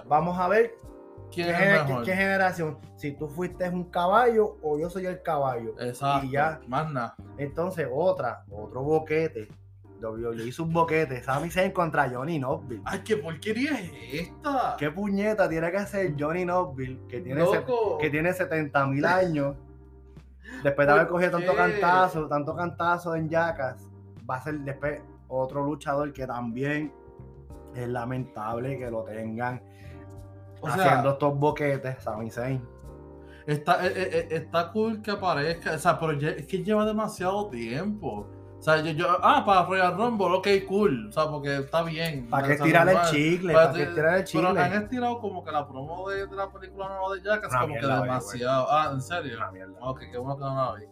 Vamos 0.06 0.38
a 0.38 0.48
ver 0.50 0.76
¿Quién 1.34 1.48
¿Qué, 1.48 1.54
es 1.54 1.58
gener- 1.60 1.82
el 1.82 1.88
mejor? 1.88 2.04
qué- 2.04 2.12
qué 2.12 2.18
generación? 2.18 2.78
Si 2.98 3.12
tú 3.14 3.30
fuiste 3.30 3.70
un 3.70 3.86
caballo 3.86 4.58
o 4.62 4.78
yo 4.78 4.90
soy 4.90 5.06
el 5.06 5.22
caballo. 5.22 5.76
Exacto. 5.80 6.26
Y 6.28 6.32
ya. 6.32 6.60
Más 6.68 6.92
nada. 6.92 7.16
Entonces, 7.38 7.88
otra, 7.90 8.44
otro 8.52 8.84
boquete. 8.84 9.48
WWE 10.02 10.48
hizo 10.48 10.64
un 10.64 10.74
boquete. 10.74 11.24
Sami 11.24 11.50
Zayn 11.50 11.72
contra 11.72 12.10
Johnny 12.10 12.40
Knoxville. 12.40 12.82
Ay, 12.86 13.02
qué 13.04 13.18
porquería 13.18 13.80
es 13.80 13.92
esta. 14.28 14.76
¿Qué 14.78 14.90
puñeta 14.92 15.48
tiene 15.48 15.72
que 15.72 15.78
hacer 15.78 16.16
Johnny 16.18 16.44
Knoxville 16.44 17.00
que 17.08 17.22
tiene, 17.22 17.42
loco. 17.42 17.98
que 17.98 18.10
tiene 18.10 18.34
70 18.34 18.88
mil 18.88 19.06
años? 19.06 19.56
Después 20.64 20.88
de 20.88 20.94
haber 20.94 21.08
¿Por 21.08 21.14
cogido 21.14 21.32
tanto 21.32 21.56
cantazo, 21.56 22.28
tanto 22.28 22.56
cantazo 22.56 23.16
en 23.16 23.30
Jackas, 23.30 23.88
va 24.30 24.36
a 24.36 24.44
ser 24.44 24.60
después 24.60 25.02
otro 25.28 25.64
luchador 25.64 26.12
que 26.12 26.28
también 26.28 26.94
es 27.76 27.88
lamentable 27.88 28.78
que 28.78 28.92
lo 28.92 29.04
tengan 29.04 29.62
O 30.60 30.70
sea, 30.70 30.76
haciendo 30.76 31.12
estos 31.12 31.38
boquetes, 31.40 32.04
Sami 32.04 32.30
Zayn. 32.30 32.62
Está, 33.48 33.86
eh, 33.88 33.94
eh, 33.96 34.10
eh, 34.12 34.28
está 34.32 34.72
cool 34.72 35.02
que 35.02 35.12
aparezca, 35.12 35.74
o 35.74 35.78
sea, 35.78 36.00
pero 36.00 36.12
es 36.12 36.46
que 36.46 36.64
lleva 36.64 36.86
demasiado 36.86 37.50
tiempo. 37.50 38.28
O 38.62 38.64
sea, 38.64 38.78
yo, 38.78 38.92
yo 38.92 39.08
ah, 39.24 39.44
para 39.44 39.66
Royal 39.66 39.98
Rumble, 39.98 40.28
ok, 40.38 40.48
cool. 40.68 41.08
O 41.10 41.12
sea, 41.12 41.26
porque 41.32 41.58
está 41.58 41.82
bien. 41.82 42.30
¿Para 42.30 42.48
qué 42.48 42.58
tirar 42.58 42.88
el 42.88 43.02
chicle? 43.10 43.54
Para 43.54 43.66
¿Para 43.72 43.78
qué 43.80 43.86
ti- 43.88 43.94
tirar 43.96 44.18
el 44.20 44.24
Pero 44.32 44.48
han 44.50 44.56
chicle? 44.56 44.78
estirado 44.84 45.20
como 45.20 45.44
que 45.44 45.52
la 45.52 45.68
promo 45.68 46.08
de, 46.10 46.28
de 46.28 46.36
la 46.36 46.48
película 46.52 46.88
nueva 46.90 47.16
de 47.16 47.22
Jackass, 47.24 47.56
como 47.60 47.74
que 47.74 47.88
demasiado. 47.88 48.68
Ah, 48.70 48.92
¿en 48.94 49.02
serio? 49.02 49.38
Una 49.38 49.52
mierda. 49.52 49.74
Ok, 49.82 50.02
qué 50.12 50.18
bueno 50.20 50.38
que 50.38 50.44
no 50.44 50.56
la 50.56 50.76
vi. 50.76 50.86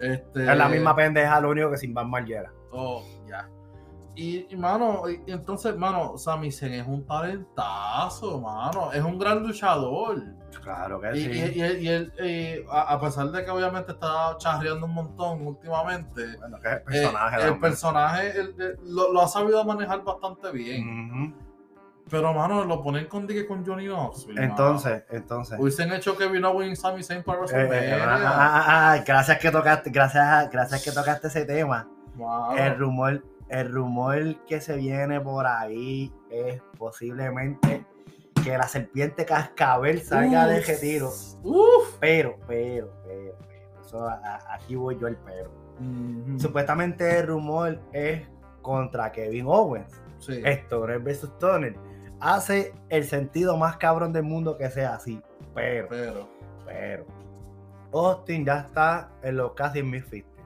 Este, 0.00 0.48
Es 0.48 0.56
la 0.56 0.68
misma 0.68 0.94
pendeja, 0.94 1.40
lo 1.40 1.50
único 1.50 1.72
que 1.72 1.76
sin 1.76 1.92
Van 1.92 2.08
Margera. 2.08 2.52
Oh, 2.70 3.02
ya. 3.28 3.48
Y, 4.14 4.46
y, 4.52 4.56
mano, 4.56 5.02
y, 5.10 5.20
entonces, 5.32 5.76
mano, 5.76 6.16
Sami 6.18 6.52
Zayn 6.52 6.74
es 6.74 6.86
un 6.86 7.04
talentazo, 7.04 8.40
mano. 8.40 8.92
Es 8.92 9.02
un 9.02 9.18
gran 9.18 9.42
luchador. 9.44 10.22
Claro 10.74 11.00
que 11.00 11.16
Y, 11.16 11.24
sí. 11.24 11.30
y- 11.30 11.62
y- 11.62 11.76
y 11.84 11.88
él, 11.88 12.12
eh, 12.18 12.64
a, 12.70 12.94
a 12.94 13.00
pesar 13.00 13.28
de 13.30 13.44
que 13.44 13.50
obviamente 13.50 13.92
está 13.92 14.36
charreando 14.38 14.86
un 14.86 14.94
montón 14.94 15.46
últimamente, 15.46 16.36
bueno, 16.38 16.58
que 16.60 16.68
es 16.68 16.74
el 16.74 16.78
eh, 16.78 16.82
personaje. 16.84 17.36
el 17.36 17.40
también. 17.42 17.60
personaje 17.60 18.40
él- 18.40 18.54
él 18.58 18.78
lo, 18.84 19.12
lo 19.12 19.22
ha 19.22 19.28
sabido 19.28 19.64
manejar 19.64 20.02
bastante 20.04 20.50
bien. 20.52 21.34
Pero, 22.10 22.32
mano, 22.32 22.64
lo 22.64 22.82
ponen 22.82 23.06
con, 23.06 23.26
dique 23.26 23.46
con 23.46 23.64
Johnny 23.66 23.86
Knoxville. 23.86 24.40
mano. 24.40 24.50
Entonces, 24.52 25.04
entonces. 25.10 25.58
Hubiesen 25.60 25.92
hecho 25.92 26.16
Kevin 26.16 26.42
Owens 26.46 26.78
y 26.78 26.82
Sami 26.82 27.02
Zayn 27.02 27.22
para 27.22 27.38
eh, 27.38 27.40
WrestleMania. 27.42 27.96
eh, 27.98 28.02
ah, 28.02 28.18
ah, 28.18 28.64
ah, 28.66 28.92
ah, 28.94 29.04
gracias 29.06 29.38
que 29.38 29.50
tocaste, 29.50 29.90
gracias, 29.90 30.50
gracias 30.50 30.82
que 30.84 30.90
tocaste 30.92 31.28
ese 31.28 31.44
tema. 31.44 31.86
El 32.56 32.78
rumor, 32.78 33.22
el 33.48 33.70
rumor 33.72 34.36
que 34.46 34.60
se 34.60 34.76
viene 34.76 35.20
por 35.20 35.46
ahí 35.46 36.10
es 36.30 36.60
posiblemente 36.78 37.84
que 38.44 38.56
la 38.56 38.68
serpiente 38.68 39.24
cascabel 39.24 40.00
salga 40.02 40.46
de 40.46 40.60
retiro. 40.60 41.08
Uf. 41.42 41.96
Pero, 42.00 42.36
pero, 42.46 42.92
pero, 43.06 43.36
pero. 43.46 43.80
Eso, 43.84 44.06
a- 44.06 44.40
aquí 44.54 44.74
voy 44.76 44.98
yo 44.98 45.06
el 45.06 45.16
pero. 45.16 45.50
Supuestamente 46.38 47.18
el 47.20 47.26
rumor 47.28 47.80
es 47.92 48.26
contra 48.62 49.10
Kevin 49.12 49.46
Owens. 49.46 49.92
Sí. 50.18 50.42
Stoner 50.44 50.98
vs 50.98 51.24
Stoner. 51.24 51.76
Hace 52.20 52.72
el 52.88 53.04
sentido 53.04 53.56
más 53.56 53.76
cabrón 53.76 54.12
del 54.12 54.24
mundo 54.24 54.56
que 54.58 54.68
sea 54.70 54.94
así. 54.94 55.22
Pero, 55.54 55.86
Pero. 55.88 56.28
pero. 56.66 57.06
Austin 57.92 58.44
ya 58.44 58.58
está 58.60 59.10
en 59.22 59.36
los 59.36 59.52
casi 59.52 59.78
en 59.78 59.90
1050. 59.90 60.37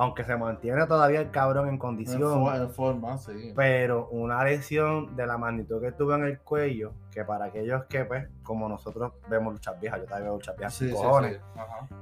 Aunque 0.00 0.24
se 0.24 0.34
mantiene 0.34 0.86
todavía 0.86 1.20
el 1.20 1.30
cabrón 1.30 1.68
en 1.68 1.76
condición. 1.76 2.22
en 2.54 2.70
forma, 2.70 3.18
sí. 3.18 3.52
Pero 3.54 4.08
una 4.08 4.42
lesión 4.44 5.14
de 5.14 5.26
la 5.26 5.36
magnitud 5.36 5.78
que 5.78 5.92
tuvo 5.92 6.14
en 6.14 6.24
el 6.24 6.40
cuello, 6.40 6.94
que 7.12 7.22
para 7.22 7.44
aquellos 7.44 7.84
que, 7.84 8.06
pues, 8.06 8.26
como 8.42 8.66
nosotros 8.66 9.12
vemos 9.28 9.52
luchas 9.52 9.78
viejas, 9.78 10.00
yo 10.00 10.06
también 10.06 10.28
veo 10.28 10.36
luchas 10.36 10.56
viejas, 10.56 10.72
Sí, 10.72 10.90
cojones, 10.90 11.38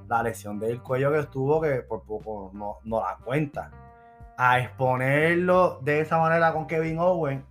la 0.06 0.22
lesión 0.22 0.60
del 0.60 0.80
cuello 0.80 1.10
que 1.10 1.18
estuvo, 1.18 1.60
que 1.60 1.82
por 1.82 2.04
poco 2.04 2.52
no, 2.54 2.76
no 2.84 3.00
da 3.00 3.18
cuenta. 3.24 3.72
A 4.36 4.60
exponerlo 4.60 5.80
de 5.82 5.98
esa 5.98 6.18
manera 6.18 6.52
con 6.52 6.68
Kevin 6.68 7.00
Owen, 7.00 7.44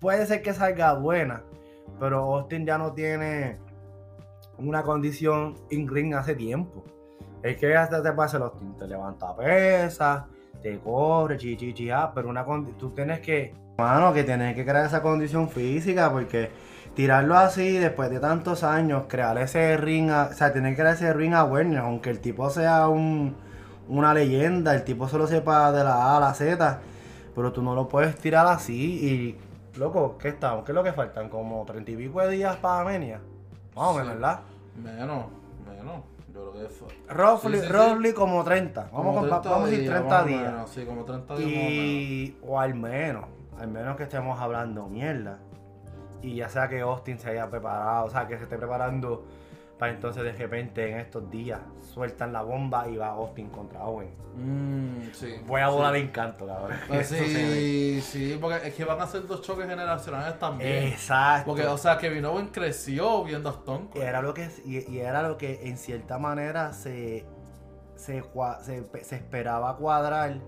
puede 0.00 0.26
ser 0.26 0.42
que 0.42 0.52
salga 0.52 0.94
buena, 0.94 1.44
pero 2.00 2.34
Austin 2.34 2.66
ya 2.66 2.78
no 2.78 2.94
tiene 2.94 3.60
una 4.58 4.82
condición 4.82 5.54
in 5.70 5.86
ring 5.86 6.14
hace 6.14 6.34
tiempo. 6.34 6.84
Es 7.42 7.56
que 7.56 7.74
hasta 7.74 8.02
te 8.02 8.12
pasa 8.12 8.36
el 8.36 8.44
Austin, 8.44 8.76
te 8.76 8.86
levanta 8.86 9.34
pesa, 9.34 10.26
te 10.62 10.78
corre, 10.78 11.36
chi, 11.38 11.56
chi, 11.56 11.72
chi, 11.72 11.90
ah, 11.90 12.12
pero 12.14 12.28
una 12.28 12.44
tú 12.78 12.90
tienes 12.90 13.20
que, 13.20 13.54
mano, 13.78 14.12
que 14.12 14.24
tienes 14.24 14.54
que 14.54 14.64
crear 14.64 14.84
esa 14.84 15.00
condición 15.00 15.48
física 15.48 16.10
porque 16.10 16.50
tirarlo 16.94 17.36
así 17.36 17.78
después 17.78 18.10
de 18.10 18.20
tantos 18.20 18.62
años, 18.62 19.04
crear 19.08 19.38
ese 19.38 19.76
ring, 19.76 20.10
o 20.10 20.32
sea, 20.32 20.52
tener 20.52 20.72
que 20.72 20.82
crear 20.82 20.94
ese 20.94 21.12
ring 21.14 21.34
awareness, 21.34 21.80
aunque 21.80 22.10
el 22.10 22.20
tipo 22.20 22.50
sea 22.50 22.88
un, 22.88 23.36
una 23.88 24.12
leyenda, 24.12 24.74
el 24.74 24.84
tipo 24.84 25.08
solo 25.08 25.26
sepa 25.26 25.72
de 25.72 25.82
la 25.82 25.94
A 25.94 26.16
a 26.18 26.20
la 26.20 26.34
Z, 26.34 26.80
pero 27.34 27.52
tú 27.52 27.62
no 27.62 27.74
lo 27.74 27.88
puedes 27.88 28.16
tirar 28.16 28.46
así 28.48 29.38
y, 29.74 29.78
loco, 29.78 30.18
¿qué 30.18 30.28
estamos? 30.28 30.64
¿Qué 30.64 30.72
es 30.72 30.76
lo 30.76 30.82
que 30.84 30.92
faltan? 30.92 31.30
Como 31.30 31.64
treinta 31.64 31.90
y 31.90 31.96
pico 31.96 32.20
de 32.20 32.30
días 32.36 32.56
para 32.56 32.84
o 32.84 32.88
menos, 32.88 33.20
Sí. 33.72 34.08
¿verdad? 34.08 34.40
Menos, 34.82 35.26
menos. 35.66 36.02
Yo 36.32 36.50
creo 36.52 36.68
que 36.68 36.68
fue. 36.74 36.88
Roughly, 37.08 37.56
Sí, 37.56 37.60
sí, 37.62 37.66
sí. 37.66 37.72
roughly 37.72 38.12
como 38.12 38.44
30. 38.44 38.82
Vamos, 38.92 38.96
Como 38.96 39.12
con- 39.20 39.28
30 39.28 39.50
vamos 39.50 39.64
a 39.64 39.70
decir 39.70 39.80
días, 39.82 39.94
30 39.94 40.14
más 40.14 40.22
o 40.22 40.26
días. 40.28 40.42
menos, 40.52 40.70
Sí, 40.70 40.84
como 40.84 41.04
30 41.04 41.36
días 41.36 41.46
más 41.50 41.56
o 41.56 41.60
menos. 41.60 41.82
Y, 41.82 42.36
o 42.46 42.60
al 42.60 42.74
menos, 42.74 43.24
al 43.58 43.68
menos 43.68 43.96
que 43.96 44.02
estemos 44.04 44.40
hablando 44.40 44.86
mierda. 44.88 45.38
Y 46.22 46.34
ya 46.36 46.48
sea 46.48 46.68
que 46.68 46.80
Austin 46.80 47.18
se 47.18 47.30
haya 47.30 47.48
preparado, 47.50 48.04
o 48.06 48.10
sea, 48.10 48.26
que 48.28 48.36
se 48.36 48.44
esté 48.44 48.56
preparando 48.58 49.24
para 49.80 49.92
entonces 49.92 50.22
de 50.22 50.32
repente 50.32 50.90
en 50.90 50.98
estos 50.98 51.30
días 51.30 51.58
sueltan 51.94 52.34
la 52.34 52.42
bomba 52.42 52.86
y 52.86 52.98
va 52.98 53.08
Austin 53.08 53.48
contra 53.48 53.82
Owen. 53.82 54.10
Mm, 54.36 55.10
sí. 55.14 55.36
Voy 55.46 55.62
a 55.62 55.70
volar 55.70 55.94
sí. 55.94 56.00
de 56.00 56.06
encanto, 56.06 56.46
cabrón. 56.46 56.76
Pues 56.86 57.08
sí, 57.08 58.02
sí, 58.02 58.38
porque 58.38 58.68
es 58.68 58.74
que 58.74 58.84
van 58.84 59.00
a 59.00 59.06
ser 59.06 59.26
dos 59.26 59.40
choques 59.40 59.66
generacionales 59.66 60.38
también. 60.38 60.88
Exacto. 60.88 61.46
Porque, 61.46 61.66
o 61.66 61.78
sea, 61.78 61.96
Kevin 61.96 62.26
Owen 62.26 62.48
creció 62.48 63.24
viendo 63.24 63.48
a 63.48 63.52
Stone 63.52 63.88
Cold. 63.90 64.04
era 64.04 64.20
lo 64.20 64.34
que, 64.34 64.50
y, 64.66 64.86
y 64.92 64.98
era 64.98 65.22
lo 65.22 65.38
que 65.38 65.66
en 65.66 65.78
cierta 65.78 66.18
manera 66.18 66.74
se, 66.74 67.24
se, 67.96 68.22
se 69.02 69.16
esperaba 69.16 69.78
cuadrar 69.78 70.40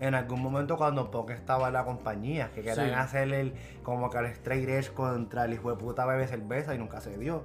en 0.00 0.14
algún 0.14 0.40
momento 0.42 0.76
cuando 0.76 1.10
Punk 1.10 1.30
estaba 1.30 1.68
en 1.68 1.74
la 1.74 1.84
compañía, 1.84 2.50
que 2.54 2.62
querían 2.62 2.88
Sí. 2.88 2.94
hacer 2.94 3.32
el, 3.32 3.54
como 3.82 4.08
que 4.10 4.18
el 4.18 4.26
straight 4.26 4.68
edge 4.68 4.92
contra 4.92 5.44
el 5.44 5.52
hijo 5.52 5.70
de 5.70 5.76
puta 5.76 6.06
bebé 6.06 6.26
cerveza 6.26 6.74
y 6.74 6.78
nunca 6.78 7.00
se 7.00 7.16
dio. 7.18 7.44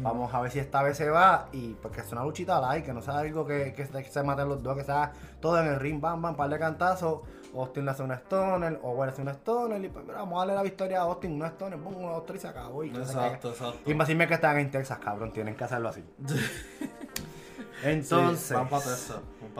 Vamos 0.00 0.32
a 0.34 0.40
ver 0.40 0.50
si 0.50 0.58
esta 0.58 0.82
vez 0.82 0.96
se 0.98 1.08
va 1.08 1.48
y 1.52 1.74
porque 1.74 2.00
es 2.02 2.12
una 2.12 2.22
luchita 2.22 2.60
light, 2.60 2.84
que 2.84 2.92
no 2.92 3.00
sea 3.00 3.18
algo 3.18 3.46
que, 3.46 3.72
que, 3.72 3.86
se- 3.86 4.02
que 4.02 4.10
se 4.10 4.22
maten 4.22 4.48
los 4.48 4.62
dos, 4.62 4.76
que 4.76 4.84
sea 4.84 5.12
todo 5.40 5.58
en 5.60 5.66
el 5.66 5.80
ring, 5.80 6.00
bam, 6.00 6.20
bam, 6.22 6.36
par 6.36 6.50
de 6.50 6.58
cantazos. 6.58 7.20
Austin 7.56 7.84
le 7.84 7.92
hace 7.92 8.02
una 8.02 8.16
stoner, 8.16 8.80
Owen 8.82 9.08
hace 9.10 9.22
una 9.22 9.30
stoner 9.30 9.82
y 9.84 9.88
pues 9.88 10.04
mira, 10.04 10.18
vamos 10.18 10.34
a 10.34 10.38
darle 10.40 10.54
la 10.56 10.62
victoria 10.64 10.98
a 10.98 11.02
Austin, 11.04 11.32
una 11.34 11.46
stoner, 11.50 11.78
boom, 11.78 11.96
una, 12.02 12.12
dos, 12.14 12.26
tres 12.26 12.38
y 12.40 12.42
se 12.42 12.48
acabó. 12.48 12.82
Y. 12.82 12.88
Exacto, 12.88 13.50
exacto. 13.50 13.88
Y 13.88 13.94
más 13.94 14.08
dime 14.08 14.26
que 14.26 14.34
están 14.34 14.58
en 14.58 14.70
Texas, 14.72 14.98
cabrón, 14.98 15.32
tienen 15.32 15.54
que 15.54 15.62
hacerlo 15.64 15.88
así. 15.90 16.02
Entonces, 17.84 18.56
Sí, 18.56 19.14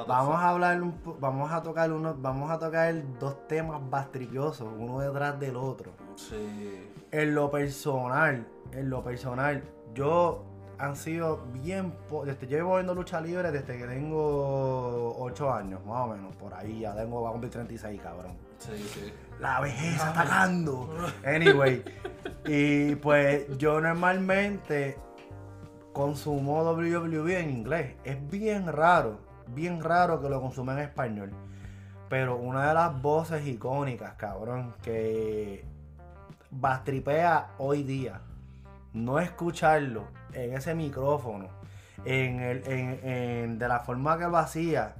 vamos 0.06 0.36
a 0.36 0.48
hablar 0.48 0.82
un 0.82 0.94
vamos 1.20 1.52
a 1.52 1.62
tocar 1.62 1.92
unos, 1.92 2.20
vamos 2.20 2.50
a 2.50 2.58
tocar 2.58 2.94
dos 3.18 3.46
temas 3.46 3.80
bastripiosos, 3.90 4.66
uno 4.78 4.98
detrás 5.00 5.38
del 5.38 5.56
otro. 5.56 5.92
Sí. 6.16 6.90
En 7.10 7.34
lo 7.34 7.50
personal, 7.50 8.46
en 8.72 8.90
lo 8.90 9.02
personal, 9.02 9.62
yo 9.94 10.44
han 10.78 10.96
sido 10.96 11.44
bien 11.52 11.94
desde 12.24 12.46
yo 12.46 12.56
llevo 12.56 12.74
viendo 12.74 12.94
lucha 12.94 13.20
libre 13.20 13.52
desde 13.52 13.78
que 13.78 13.86
tengo 13.86 15.14
8 15.18 15.52
años, 15.52 15.84
más 15.84 16.00
o 16.00 16.06
menos, 16.08 16.34
por 16.36 16.52
ahí 16.54 16.80
ya 16.80 16.94
tengo 16.94 17.22
va 17.22 17.28
a 17.28 17.32
cumplir 17.32 17.52
36, 17.52 18.00
cabrón. 18.00 18.32
Sí, 18.58 18.76
sí. 18.92 19.12
La 19.40 19.60
vejez 19.60 20.00
atacando. 20.00 20.88
Anyway, 21.24 21.84
y 22.46 22.94
pues 22.96 23.46
yo 23.58 23.80
normalmente 23.80 24.96
consumo 25.94 26.62
WWE 26.62 27.40
en 27.40 27.50
inglés. 27.50 27.94
Es 28.04 28.18
bien 28.28 28.70
raro, 28.70 29.20
bien 29.46 29.82
raro 29.82 30.20
que 30.20 30.28
lo 30.28 30.42
consuma 30.42 30.74
en 30.74 30.80
español. 30.80 31.30
Pero 32.10 32.36
una 32.36 32.68
de 32.68 32.74
las 32.74 33.00
voces 33.00 33.46
icónicas, 33.46 34.12
cabrón, 34.14 34.74
que 34.82 35.64
bastripea 36.50 37.48
hoy 37.58 37.82
día, 37.82 38.20
no 38.92 39.18
escucharlo 39.18 40.04
en 40.32 40.52
ese 40.54 40.74
micrófono, 40.74 41.48
en 42.04 42.40
el, 42.40 42.66
en- 42.70 43.00
en- 43.08 43.58
de 43.58 43.68
la 43.68 43.80
forma 43.80 44.18
que 44.18 44.24
lo 44.24 44.36
hacía, 44.36 44.94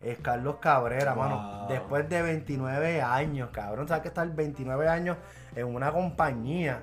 es 0.00 0.18
Carlos 0.18 0.56
Cabrera, 0.60 1.14
Wow. 1.14 1.22
mano. 1.24 1.66
Después 1.68 2.08
de 2.08 2.22
29 2.22 3.02
años, 3.02 3.50
cabrón. 3.52 3.86
¿Sabes 3.88 4.02
que 4.02 4.08
estar 4.08 4.28
29 4.34 4.88
años 4.88 5.16
en 5.54 5.66
una 5.74 5.92
compañía? 5.92 6.82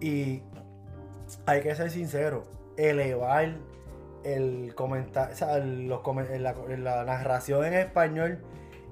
Y 0.00 0.42
hay 1.46 1.62
que 1.62 1.74
ser 1.74 1.90
sincero, 1.90 2.44
elevar 2.76 3.56
el 4.24 4.74
comentario, 4.74 5.34
o 5.34 5.36
sea, 5.36 5.58
los 5.58 6.00
la, 6.40 6.54
la 6.78 7.04
narración 7.04 7.64
en 7.66 7.74
español, 7.74 8.38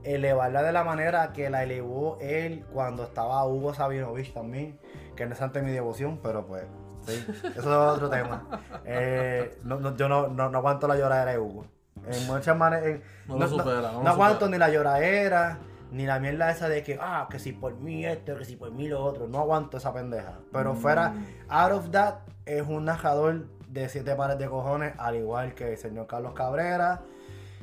elevarla 0.05 0.63
de 0.63 0.73
la 0.73 0.85
manera 0.85 1.33
que 1.33 1.49
la 1.49 1.63
elevó 1.63 2.19
él 2.21 2.65
cuando 2.73 3.05
estaba 3.05 3.45
Hugo 3.47 3.73
Sabinovich 3.73 4.33
también, 4.35 4.79
que 5.17 5.27
no 5.27 5.33
es 5.33 5.41
ante 5.41 5.63
mi 5.63 5.71
devoción, 5.71 6.19
pero 6.23 6.47
pues, 6.47 6.65
sí, 7.07 7.25
eso 7.43 7.59
es 7.61 7.67
otro 7.67 8.11
tema. 8.11 8.47
Eh, 8.85 9.59
no- 9.65 9.79
no- 9.81 9.97
yo 9.97 10.09
no, 10.09 10.27
no, 10.29 10.51
no 10.51 10.59
aguanto 10.59 10.89
la 10.89 10.97
lloradera 10.97 11.33
de 11.33 11.39
Hugo. 11.39 11.65
En 12.07 12.27
muchas 12.27 12.57
maneras, 12.57 13.01
No 13.29 13.39
lo 13.39 13.47
supera, 13.49 13.93
no 13.93 14.09
aguanto 14.09 14.35
supera. 14.47 14.51
ni 14.51 14.59
la 14.59 14.69
lloradera, 14.71 15.59
ni 15.93 16.05
la 16.05 16.19
mierda 16.19 16.51
esa 16.51 16.69
de 16.69 16.83
que, 16.83 16.99
ah, 17.01 17.29
que 17.31 17.39
si 17.39 17.53
por 17.53 17.75
mí 17.77 18.05
esto, 18.05 18.37
que 18.37 18.45
si 18.45 18.57
por 18.57 18.73
mí 18.73 18.89
lo 18.89 19.03
otro. 19.05 19.29
No 19.29 19.39
aguanto 19.39 19.77
esa 19.77 19.93
pendeja. 19.95 20.41
Pero 20.53 20.75
Mm. 20.75 20.77
fuera, 20.79 21.15
out 21.49 21.73
of 21.73 21.91
that, 21.91 22.15
es 22.45 22.63
un 22.67 22.87
narrador 22.87 23.45
de 23.73 23.89
siete 23.89 24.15
pares 24.15 24.39
de 24.39 24.47
cojones, 24.49 24.93
al 24.99 25.17
igual 25.17 25.55
que 25.55 25.73
el 25.73 25.79
señor 25.79 26.07
Carlos 26.07 26.35
Cabrera, 26.35 27.01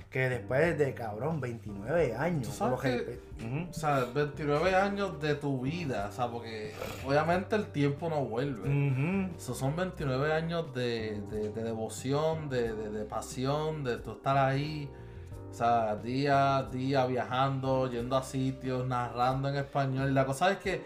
que 0.09 0.27
después 0.27 0.75
de, 0.75 0.95
cabrón, 0.95 1.39
29 1.39 2.15
años. 2.15 2.47
¿Tú 2.47 2.53
sabes 2.53 2.79
que- 2.81 3.19
Ujú. 3.45 3.69
O 3.69 3.73
sea, 3.73 4.05
29 4.11 4.75
años 4.75 5.21
de 5.21 5.35
tu 5.35 5.61
vida, 5.61 6.07
o 6.09 6.11
sea, 6.11 6.27
porque 6.27 6.73
obviamente 7.05 7.55
el 7.55 7.67
tiempo 7.67 8.09
no 8.09 8.25
vuelve. 8.25 8.67
Esos 9.37 9.55
son 9.57 9.75
29 9.75 10.33
años 10.33 10.73
de, 10.73 11.21
de- 11.29 11.49
de 11.51 11.63
devoción, 11.63 12.49
de, 12.49 12.73
de- 12.73 12.89
de 12.89 13.05
pasión, 13.05 13.83
de 13.83 13.97
tú 13.97 14.13
estar 14.13 14.35
ahí, 14.35 14.89
o 15.51 15.53
sea, 15.53 15.95
día 15.97 16.57
a 16.57 16.63
día 16.63 17.05
viajando, 17.05 17.87
yendo 17.89 18.17
a 18.17 18.23
sitios, 18.23 18.87
narrando 18.87 19.47
en 19.49 19.57
español. 19.57 20.09
Y 20.09 20.13
la 20.13 20.25
cosa 20.25 20.51
es 20.51 20.57
que 20.57 20.81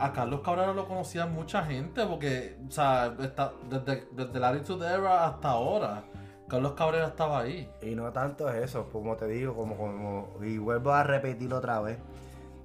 a 0.00 0.12
Carlos 0.12 0.40
Cabrera 0.40 0.72
lo 0.72 0.88
conocía 0.88 1.26
mucha 1.26 1.64
gente, 1.64 2.06
porque, 2.06 2.56
o 2.66 2.70
sea, 2.70 3.14
está, 3.20 3.52
desde, 3.68 4.06
desde 4.12 4.40
la 4.40 4.48
Attitude 4.48 4.86
Era 4.86 5.26
hasta 5.26 5.50
ahora, 5.50 6.04
Carlos 6.48 6.72
Cabrera 6.72 7.06
estaba 7.08 7.40
ahí. 7.40 7.70
Y 7.82 7.94
no 7.94 8.10
tanto 8.12 8.48
es 8.48 8.64
eso, 8.64 8.88
como 8.90 9.16
te 9.16 9.26
digo, 9.26 9.54
como, 9.54 9.76
como 9.76 10.28
y 10.42 10.58
vuelvo 10.58 10.92
a 10.92 11.02
repetirlo 11.04 11.58
otra 11.58 11.80
vez. 11.80 11.98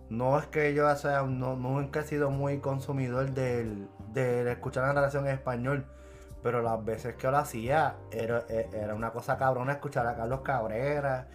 No 0.09 0.37
es 0.39 0.47
que 0.47 0.73
yo 0.73 0.93
sea, 0.95 1.23
no, 1.23 1.55
nunca 1.55 2.01
he 2.01 2.03
sido 2.03 2.29
muy 2.29 2.59
consumidor 2.59 3.31
del, 3.31 3.87
de 4.13 4.51
escuchar 4.51 4.87
la 4.87 4.93
narración 4.93 5.27
en 5.27 5.33
español, 5.33 5.85
pero 6.41 6.61
las 6.61 6.83
veces 6.85 7.15
que 7.15 7.29
lo 7.29 7.37
hacía 7.37 7.95
era, 8.11 8.45
e- 8.49 8.69
era 8.71 8.93
una 8.95 9.11
cosa 9.11 9.37
cabrona 9.37 9.73
escuchar 9.73 10.05
a 10.07 10.15
Carlos 10.15 10.41
Cabrera 10.41 11.27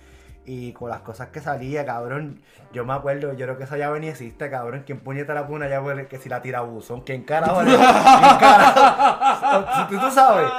y 0.44 0.72
con 0.72 0.90
las 0.90 1.00
cosas 1.00 1.29
que 1.29 1.40
salía, 1.40 1.85
cabrón. 1.85 2.40
Yo 2.72 2.85
me 2.85 2.92
acuerdo, 2.92 3.33
yo 3.33 3.46
creo 3.46 3.59
que 3.59 3.64
esa 3.64 3.76
llave 3.76 4.00
ni 4.00 4.09
existe, 4.09 4.50
cabrón. 4.50 4.83
¿Quién 4.87 5.00
puñeta 5.00 5.35
la 5.35 5.46
pone 5.46 5.68
llave 5.68 6.07
que 6.07 6.18
si 6.18 6.29
la 6.29 6.42
tira 6.42 6.61
buzón? 6.62 7.03
¿Quién 7.03 7.22
carajo? 7.22 7.61
¿Quién 7.62 7.79
carajo? 7.79 9.87
¿Tú, 9.88 9.98
tú 9.98 10.11
sabes? 10.11 10.50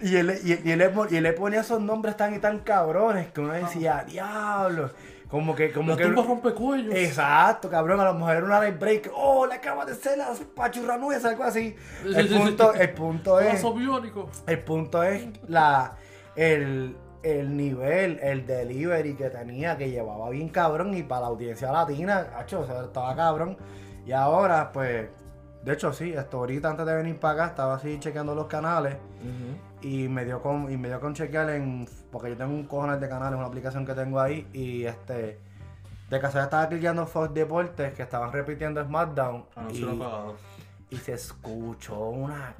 Y 0.00 0.16
él, 0.16 0.38
y, 0.44 0.68
y 0.68 0.72
él, 0.72 0.78
le 0.78 0.92
y 1.10 1.16
él 1.16 1.22
le 1.22 1.32
ponía 1.32 1.60
esos 1.60 1.80
nombres 1.80 2.16
tan 2.16 2.34
y 2.34 2.38
tan 2.38 2.60
cabrones 2.60 3.32
que 3.32 3.40
uno 3.40 3.52
decía, 3.52 4.04
diablo. 4.06 4.90
Como 5.28 5.56
que, 5.56 5.72
como 5.72 5.90
La 5.90 5.96
que. 5.96 6.04
rompecuellos. 6.04 6.94
Exacto, 6.94 7.68
cabrón. 7.68 8.00
A 8.00 8.04
lo 8.04 8.14
mejor 8.14 8.36
era 8.36 8.46
una 8.46 8.60
light 8.60 8.78
break. 8.78 9.10
Oh, 9.12 9.46
le 9.46 9.54
acaba 9.54 9.84
de 9.84 9.92
hacer 9.92 10.18
las 10.18 10.38
pachurranues, 10.40 11.24
algo 11.24 11.42
así. 11.42 11.74
Sí, 12.04 12.12
El 12.14 12.28
punto, 12.28 12.74
el 12.74 12.90
punto 12.90 13.40
es. 13.40 13.64
El 14.46 14.58
punto 14.60 15.02
es 15.02 15.26
la. 15.48 15.96
El, 16.36 16.96
el 17.26 17.56
nivel, 17.56 18.20
el 18.22 18.46
delivery 18.46 19.14
que 19.14 19.30
tenía, 19.30 19.76
que 19.76 19.90
llevaba 19.90 20.30
bien 20.30 20.48
cabrón. 20.48 20.94
Y 20.94 21.02
para 21.02 21.22
la 21.22 21.26
audiencia 21.28 21.72
latina, 21.72 22.28
hacho, 22.36 22.60
o 22.60 22.66
sea, 22.66 22.82
estaba 22.84 23.14
cabrón. 23.16 23.56
Y 24.06 24.12
ahora, 24.12 24.70
pues. 24.72 25.08
De 25.64 25.72
hecho, 25.72 25.92
sí, 25.92 26.12
esto 26.12 26.38
ahorita 26.38 26.70
antes 26.70 26.86
de 26.86 26.94
venir 26.94 27.18
para 27.18 27.34
acá, 27.34 27.46
estaba 27.46 27.74
así 27.74 27.98
chequeando 27.98 28.36
los 28.36 28.46
canales. 28.46 28.96
Y 29.82 30.08
me 30.08 30.24
dio 30.24 30.40
con, 30.40 30.70
y 30.70 30.76
me 30.76 30.88
dio 30.88 31.00
con 31.00 31.14
chequear 31.14 31.50
en. 31.50 31.88
Porque 32.12 32.30
yo 32.30 32.36
tengo 32.36 32.54
un 32.54 32.64
cojones 32.64 33.00
de 33.00 33.08
canales, 33.08 33.36
una 33.36 33.48
aplicación 33.48 33.84
que 33.84 33.94
tengo 33.94 34.20
ahí. 34.20 34.46
Y 34.52 34.84
este. 34.84 35.40
De 36.08 36.20
casualidad 36.20 36.44
estaba 36.44 36.68
cliqueando 36.68 37.04
Fox 37.04 37.34
Deportes 37.34 37.92
que 37.94 38.02
estaban 38.02 38.32
repitiendo 38.32 38.84
SmackDown. 38.84 39.44
Anuncio 39.56 39.88
y, 39.88 39.96
no 39.96 40.04
pagado. 40.04 40.36
y 40.88 40.96
se 40.98 41.14
escuchó 41.14 42.10
una. 42.10 42.54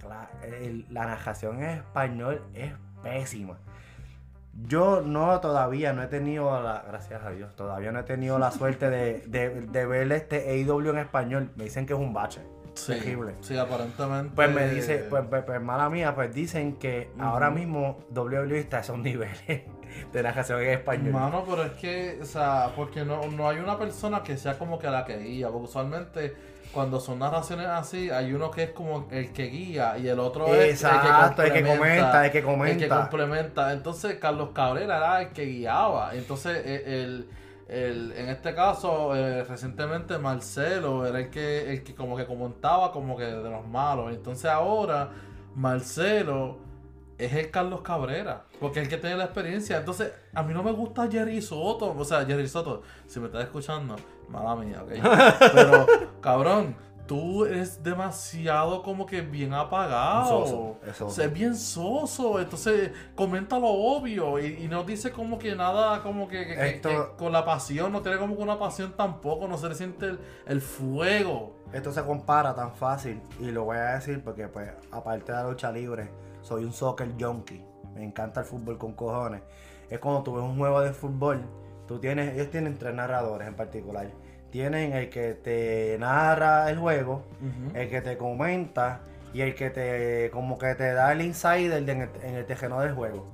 la 0.90 1.06
narración 1.06 1.62
en 1.62 1.78
español 1.78 2.42
es 2.54 2.72
pésima. 3.04 3.56
Yo 4.62 5.02
no 5.02 5.38
todavía 5.40 5.92
no 5.92 6.02
he 6.02 6.06
tenido 6.06 6.62
la. 6.62 6.84
Gracias 6.88 7.22
a 7.22 7.30
Dios, 7.30 7.54
todavía 7.56 7.92
no 7.92 8.00
he 8.00 8.04
tenido 8.04 8.38
la 8.38 8.50
suerte 8.50 8.90
de, 8.90 9.20
de, 9.26 9.62
de 9.62 9.86
ver 9.86 10.10
este 10.12 10.50
AEW 10.50 10.90
en 10.90 10.98
español. 10.98 11.50
Me 11.56 11.64
dicen 11.64 11.86
que 11.86 11.92
es 11.92 11.98
un 11.98 12.12
bache. 12.12 12.40
Sí, 12.76 12.92
terrible. 12.92 13.34
sí, 13.40 13.56
aparentemente. 13.56 14.32
Pues 14.34 14.50
me 14.54 14.68
dice, 14.68 15.06
pues, 15.08 15.24
pues, 15.28 15.44
pues, 15.44 15.60
mala 15.62 15.88
mía, 15.88 16.14
pues 16.14 16.34
dicen 16.34 16.76
que 16.76 17.10
ahora 17.18 17.50
mismo 17.50 17.98
WWE 18.14 18.58
está 18.58 18.78
a 18.78 18.80
esos 18.80 18.98
niveles 18.98 19.38
de 20.12 20.22
narración 20.22 20.60
en 20.60 20.70
español. 20.70 21.12
Mano, 21.12 21.44
pero 21.48 21.64
es 21.64 21.72
que, 21.72 22.18
o 22.20 22.24
sea, 22.24 22.72
porque 22.76 23.04
no, 23.04 23.26
no 23.28 23.48
hay 23.48 23.58
una 23.58 23.78
persona 23.78 24.22
que 24.22 24.36
sea 24.36 24.58
como 24.58 24.78
que 24.78 24.88
la 24.88 25.04
que 25.04 25.16
guía, 25.16 25.48
porque 25.48 25.64
usualmente 25.64 26.36
cuando 26.72 27.00
son 27.00 27.18
narraciones 27.18 27.66
así, 27.66 28.10
hay 28.10 28.32
uno 28.32 28.50
que 28.50 28.64
es 28.64 28.70
como 28.72 29.08
el 29.10 29.32
que 29.32 29.44
guía 29.46 29.98
y 29.98 30.08
el 30.08 30.18
otro 30.20 30.62
es 30.62 30.84
el 30.84 31.00
que 31.00 31.08
el 31.08 31.52
que 31.52 31.62
comenta, 31.64 32.24
el 32.26 32.32
que 32.32 32.38
el 32.64 32.76
que 32.76 32.88
comenta. 32.88 32.88
complementa. 32.88 33.72
Entonces, 33.72 34.16
Carlos 34.18 34.50
Cabrera 34.54 34.96
era 34.98 35.22
el 35.22 35.32
que 35.32 35.44
guiaba. 35.46 36.14
Entonces, 36.14 36.64
e- 36.66 37.02
el, 37.04 37.30
el- 37.68 38.12
en 38.12 38.28
este 38.28 38.54
caso, 38.54 39.14
eh, 39.16 39.44
recientemente 39.44 40.18
Marcelo 40.18 41.06
era 41.06 41.20
el 41.20 41.30
que, 41.30 41.72
el 41.72 41.82
que 41.84 41.94
como 41.94 42.16
que 42.16 42.26
comentaba 42.26 42.92
como 42.92 43.16
que 43.16 43.24
de 43.24 43.50
los 43.50 43.66
malos. 43.66 44.12
Entonces, 44.12 44.46
ahora 44.50 45.10
Marcelo 45.54 46.58
es 47.18 47.32
el 47.32 47.50
Carlos 47.50 47.80
Cabrera, 47.82 48.44
porque 48.60 48.80
es 48.80 48.84
el 48.86 48.90
que 48.90 48.98
tiene 48.98 49.16
la 49.16 49.24
experiencia. 49.24 49.78
Entonces, 49.78 50.12
a 50.34 50.42
mí 50.42 50.52
no 50.52 50.62
me 50.62 50.72
gusta 50.72 51.08
Jerry 51.10 51.40
Soto. 51.42 51.94
O 51.96 52.04
sea, 52.04 52.24
Jerry 52.26 52.46
Soto, 52.48 52.82
si 53.06 53.20
me 53.20 53.26
estás 53.26 53.44
escuchando, 53.44 53.96
mala 54.28 54.54
mía, 54.56 54.82
¿ok? 54.82 54.90
Pero, 55.54 55.86
cabrón. 56.20 56.76
Tú 57.06 57.44
eres 57.44 57.84
demasiado 57.84 58.82
como 58.82 59.06
que 59.06 59.20
bien 59.20 59.54
apagado. 59.54 60.26
Soso, 60.44 60.76
es 60.84 60.96
soso. 60.96 61.06
O 61.06 61.10
sea, 61.10 61.26
es 61.26 61.32
bien 61.32 61.54
soso. 61.54 62.40
Entonces, 62.40 62.90
comenta 63.14 63.60
lo 63.60 63.68
obvio. 63.68 64.40
Y, 64.40 64.64
y 64.64 64.66
no 64.66 64.82
dice 64.82 65.12
como 65.12 65.38
que 65.38 65.54
nada, 65.54 66.02
como 66.02 66.26
que, 66.26 66.44
que- 66.44 66.56
que- 66.56 66.68
Esto- 66.68 66.88
que 66.88 67.16
con 67.16 67.30
la 67.30 67.44
pasión. 67.44 67.92
No 67.92 68.02
tiene 68.02 68.18
como 68.18 68.36
que 68.36 68.42
una 68.42 68.58
pasión 68.58 68.92
tampoco. 68.96 69.46
No 69.46 69.56
se 69.56 69.68
le 69.68 69.76
siente 69.76 70.06
el, 70.06 70.18
el 70.48 70.60
fuego. 70.60 71.54
Esto 71.72 71.92
se 71.92 72.02
compara 72.02 72.56
tan 72.56 72.74
fácil 72.74 73.20
y 73.38 73.52
lo 73.52 73.62
voy 73.62 73.76
a 73.76 73.94
decir 73.94 74.20
porque 74.24 74.48
pues 74.48 74.68
aparte 74.90 75.30
de 75.30 75.38
la 75.38 75.48
lucha 75.48 75.70
libre 75.70 76.08
soy 76.46 76.64
un 76.64 76.72
soccer 76.72 77.08
junkie. 77.18 77.64
Me 77.94 78.04
encanta 78.04 78.40
el 78.40 78.46
fútbol 78.46 78.78
con 78.78 78.92
cojones. 78.92 79.42
Es 79.90 79.98
cuando 79.98 80.22
tú 80.22 80.34
ves 80.34 80.44
un 80.44 80.56
juego 80.56 80.80
de 80.80 80.92
fútbol, 80.92 81.40
tú 81.88 81.98
tienes, 81.98 82.34
ellos 82.34 82.50
tienen 82.50 82.78
tres 82.78 82.94
narradores 82.94 83.48
en 83.48 83.54
particular. 83.54 84.06
Tienen 84.50 84.92
el 84.92 85.10
que 85.10 85.34
te 85.34 85.96
narra 85.98 86.70
el 86.70 86.78
juego, 86.78 87.22
el 87.74 87.90
que 87.90 88.00
te 88.00 88.16
comenta 88.16 89.00
y 89.34 89.40
el 89.40 89.54
que 89.54 89.70
te 89.70 90.30
como 90.32 90.56
que 90.56 90.74
te 90.76 90.92
da 90.92 91.12
el 91.12 91.20
insider 91.20 91.84
de- 91.84 91.92
en 91.92 92.00
el, 92.02 92.10
en 92.22 92.34
el 92.36 92.46
terreno 92.46 92.80
del 92.80 92.94
juego. 92.94 93.26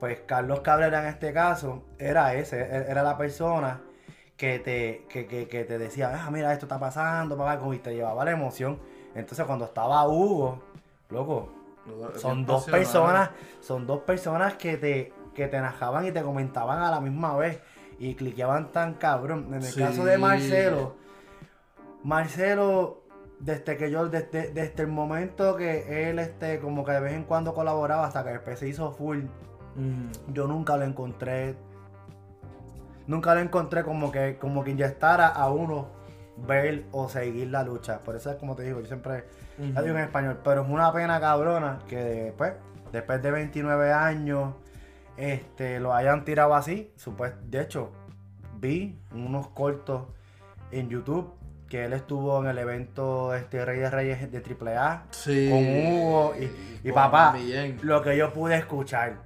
Pues 0.00 0.20
Carlos 0.26 0.60
Cabrera 0.60 1.00
en 1.02 1.06
este 1.08 1.32
caso 1.32 1.82
era 1.98 2.34
ese, 2.34 2.60
e- 2.62 2.90
era 2.90 3.02
la 3.02 3.16
persona 3.18 3.80
que 4.36 4.58
te, 4.58 5.04
que, 5.08 5.26
que- 5.26 5.46
que 5.48 5.64
te 5.64 5.78
decía, 5.78 6.12
ah, 6.14 6.30
mira, 6.30 6.52
esto 6.52 6.66
está 6.66 6.78
pasando, 6.80 7.36
papá, 7.36 7.60
y 7.74 7.78
te 7.78 7.94
llevaba 7.94 8.24
la 8.24 8.32
emoción. 8.32 8.78
Entonces 9.14 9.44
cuando 9.46 9.64
estaba 9.66 10.06
Hugo, 10.08 10.62
loco, 11.10 11.50
son 12.16 12.44
dos 12.46 12.64
personas, 12.64 13.30
son 13.60 13.86
dos 13.86 14.00
personas 14.00 14.54
que 14.54 14.76
te, 14.76 15.12
que 15.34 15.46
te 15.48 15.60
narraban 15.60 16.06
y 16.06 16.12
te 16.12 16.22
comentaban 16.22 16.80
a 16.82 16.90
la 16.90 17.00
misma 17.00 17.36
vez 17.36 17.60
y 17.98 18.14
cliqueaban 18.14 18.72
tan 18.72 18.94
cabrón. 18.94 19.46
En 19.48 19.54
el 19.54 19.62
Sí. 19.62 19.80
caso 19.80 20.04
de 20.04 20.18
Marcelo, 20.18 20.96
Marcelo, 22.02 23.02
desde 23.40 23.76
que 23.76 23.90
yo, 23.90 24.08
desde, 24.08 24.52
desde 24.52 24.82
el 24.82 24.88
momento 24.88 25.56
que 25.56 26.08
él 26.10 26.18
este, 26.18 26.58
como 26.60 26.84
que 26.84 26.92
de 26.92 27.00
vez 27.00 27.12
en 27.14 27.24
cuando 27.24 27.52
colaboraba 27.54 28.06
hasta 28.06 28.24
que 28.24 28.30
después 28.30 28.58
se 28.58 28.68
hizo 28.68 28.92
full, 28.92 29.20
Mm. 29.76 30.32
yo 30.32 30.46
nunca 30.46 30.76
lo 30.78 30.84
encontré. 30.84 31.54
Nunca 33.06 33.34
lo 33.34 33.40
encontré 33.40 33.82
como 33.84 34.10
que, 34.10 34.38
como 34.38 34.64
que 34.64 34.70
inyectara 34.70 35.28
a 35.28 35.50
uno 35.50 35.88
ver 36.38 36.84
o 36.92 37.08
seguir 37.10 37.48
la 37.50 37.62
lucha. 37.62 37.98
Por 38.00 38.16
eso 38.16 38.30
es 38.30 38.36
como 38.36 38.56
te 38.56 38.62
digo, 38.62 38.80
yo 38.80 38.86
siempre 38.86 39.24
la 39.58 39.82
digo 39.82 39.96
en 39.96 40.04
español. 40.04 40.40
Pero 40.44 40.62
es 40.62 40.68
una 40.68 40.92
pena 40.92 41.20
cabrona 41.20 41.78
que 41.88 41.96
después, 41.96 42.54
después 42.92 43.22
de 43.22 43.30
29 43.30 43.92
años, 43.92 44.54
este, 45.16 45.80
lo 45.80 45.94
hayan 45.94 46.24
tirado 46.24 46.54
así. 46.54 46.92
De 47.44 47.60
hecho, 47.60 47.92
vi 48.54 48.98
unos 49.12 49.48
cortos 49.48 50.02
en 50.70 50.88
YouTube 50.88 51.32
que 51.68 51.84
él 51.84 51.92
estuvo 51.94 52.40
en 52.40 52.48
el 52.48 52.58
evento 52.58 53.34
este 53.34 53.64
Rey 53.64 53.80
de 53.80 53.90
Reyes 53.90 54.30
de 54.30 54.40
AAA. 54.40 55.04
Sí. 55.10 55.48
con 55.50 55.58
Hugo 55.64 56.34
y- 56.84 56.92
papá. 56.92 57.34
Lo 57.82 58.02
que 58.02 58.16
yo 58.16 58.32
pude 58.32 58.56
escuchar. 58.56 59.24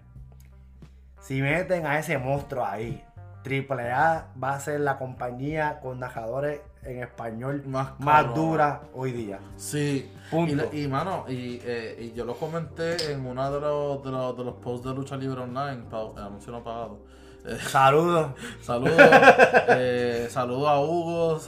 Si 1.20 1.42
meten 1.42 1.86
a 1.86 1.98
ese 1.98 2.16
monstruo 2.18 2.64
ahí, 2.64 3.04
AAA 3.44 4.28
va 4.42 4.54
a 4.54 4.60
ser 4.60 4.80
la 4.80 4.96
compañía 4.96 5.80
con 5.80 6.00
narradores 6.00 6.60
en 6.82 7.02
español 7.02 7.62
Más 7.66 7.98
más 8.00 8.34
dura 8.34 8.82
hoy 8.94 9.12
día. 9.12 9.38
Sí. 9.56 10.10
Punto. 10.30 10.68
Y, 10.72 10.86
mano, 10.86 11.24
y, 11.28 11.60
eh, 11.64 11.96
y 12.00 12.12
yo 12.12 12.24
lo 12.24 12.34
comenté 12.34 13.12
en 13.12 13.26
uno 13.26 13.50
de 13.52 13.60
los, 13.60 14.04
de 14.04 14.10
los, 14.10 14.36
de 14.36 14.44
los 14.44 14.54
posts 14.54 14.88
de 14.88 14.94
Lucha 14.94 15.16
Libre 15.16 15.40
Online, 15.40 15.82
eh, 15.92 16.20
anuncio 16.20 16.52
no 16.52 16.62
pagado. 16.62 16.98
Eh, 17.44 17.56
Saludos, 17.68 18.32
saludos, 18.60 18.96
eh, 19.68 20.28
saludos 20.30 20.68
a 20.68 20.80
Hugo, 20.80 21.40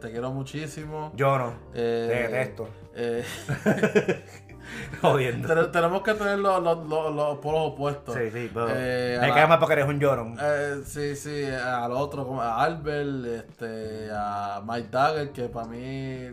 te 0.00 0.10
quiero 0.10 0.30
muchísimo. 0.30 1.12
yo 1.16 1.38
no. 1.38 1.52
Te 1.72 1.80
detesto. 1.80 2.68
eh, 4.92 4.96
Jodiendo. 5.02 5.48
ten- 5.48 5.72
tenemos 5.72 6.02
que 6.02 6.14
tener 6.14 6.38
los, 6.38 6.62
los, 6.62 6.86
los, 6.86 7.14
los 7.14 7.38
polos 7.38 7.60
opuestos. 7.72 8.14
Sí, 8.14 8.30
sí, 8.32 8.50
pero 8.52 8.66
Eh, 8.70 9.18
me 9.20 9.32
cae 9.32 9.46
mal 9.46 9.58
porque 9.58 9.74
eres 9.74 9.86
un 9.88 9.98
llorón. 10.00 10.36
Eh, 10.40 10.80
sí, 10.84 11.16
sí, 11.16 11.44
al 11.46 11.92
otro, 11.92 12.26
como 12.26 12.40
a 12.42 12.62
Albert, 12.62 13.24
este, 13.26 14.08
a 14.12 14.62
Mike 14.66 14.88
Dagger, 14.90 15.30
que 15.32 15.48
para 15.48 15.66
mí, 15.66 16.30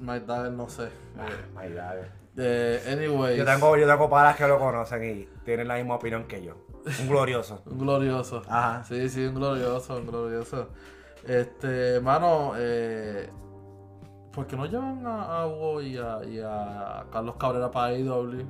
Mike 0.00 0.24
Dagger 0.26 0.52
no 0.52 0.68
sé. 0.68 0.84
Eh, 0.84 1.44
My 1.54 1.68
God. 1.72 2.04
eh, 2.38 2.82
anyways, 2.92 3.36
Yo 3.38 3.44
tengo, 3.44 3.76
yo 3.76 3.86
tengo 3.86 4.08
paras 4.08 4.36
que 4.36 4.46
lo 4.46 4.58
conocen 4.58 5.04
y 5.04 5.28
tienen 5.44 5.68
la 5.68 5.74
misma 5.76 5.96
opinión 5.96 6.24
que 6.24 6.42
yo. 6.42 6.54
Un 7.00 7.08
glorioso. 7.08 7.62
un 7.66 7.78
glorioso. 7.78 8.42
Ajá. 8.48 8.82
Sí, 8.84 9.08
sí, 9.10 9.24
un 9.26 9.34
glorioso, 9.34 9.96
un 9.96 10.06
glorioso. 10.06 10.68
Este, 11.26 12.00
mano, 12.00 12.52
eh, 12.56 13.28
¿por 14.40 14.46
qué 14.46 14.56
no 14.56 14.66
llevan 14.66 15.06
a, 15.06 15.42
a 15.42 15.46
Hugo 15.46 15.82
y 15.82 15.98
a, 15.98 16.24
y 16.24 16.40
a 16.40 17.06
Carlos 17.12 17.36
Cabrera 17.36 17.70
para 17.70 17.88
AEW? 17.94 18.46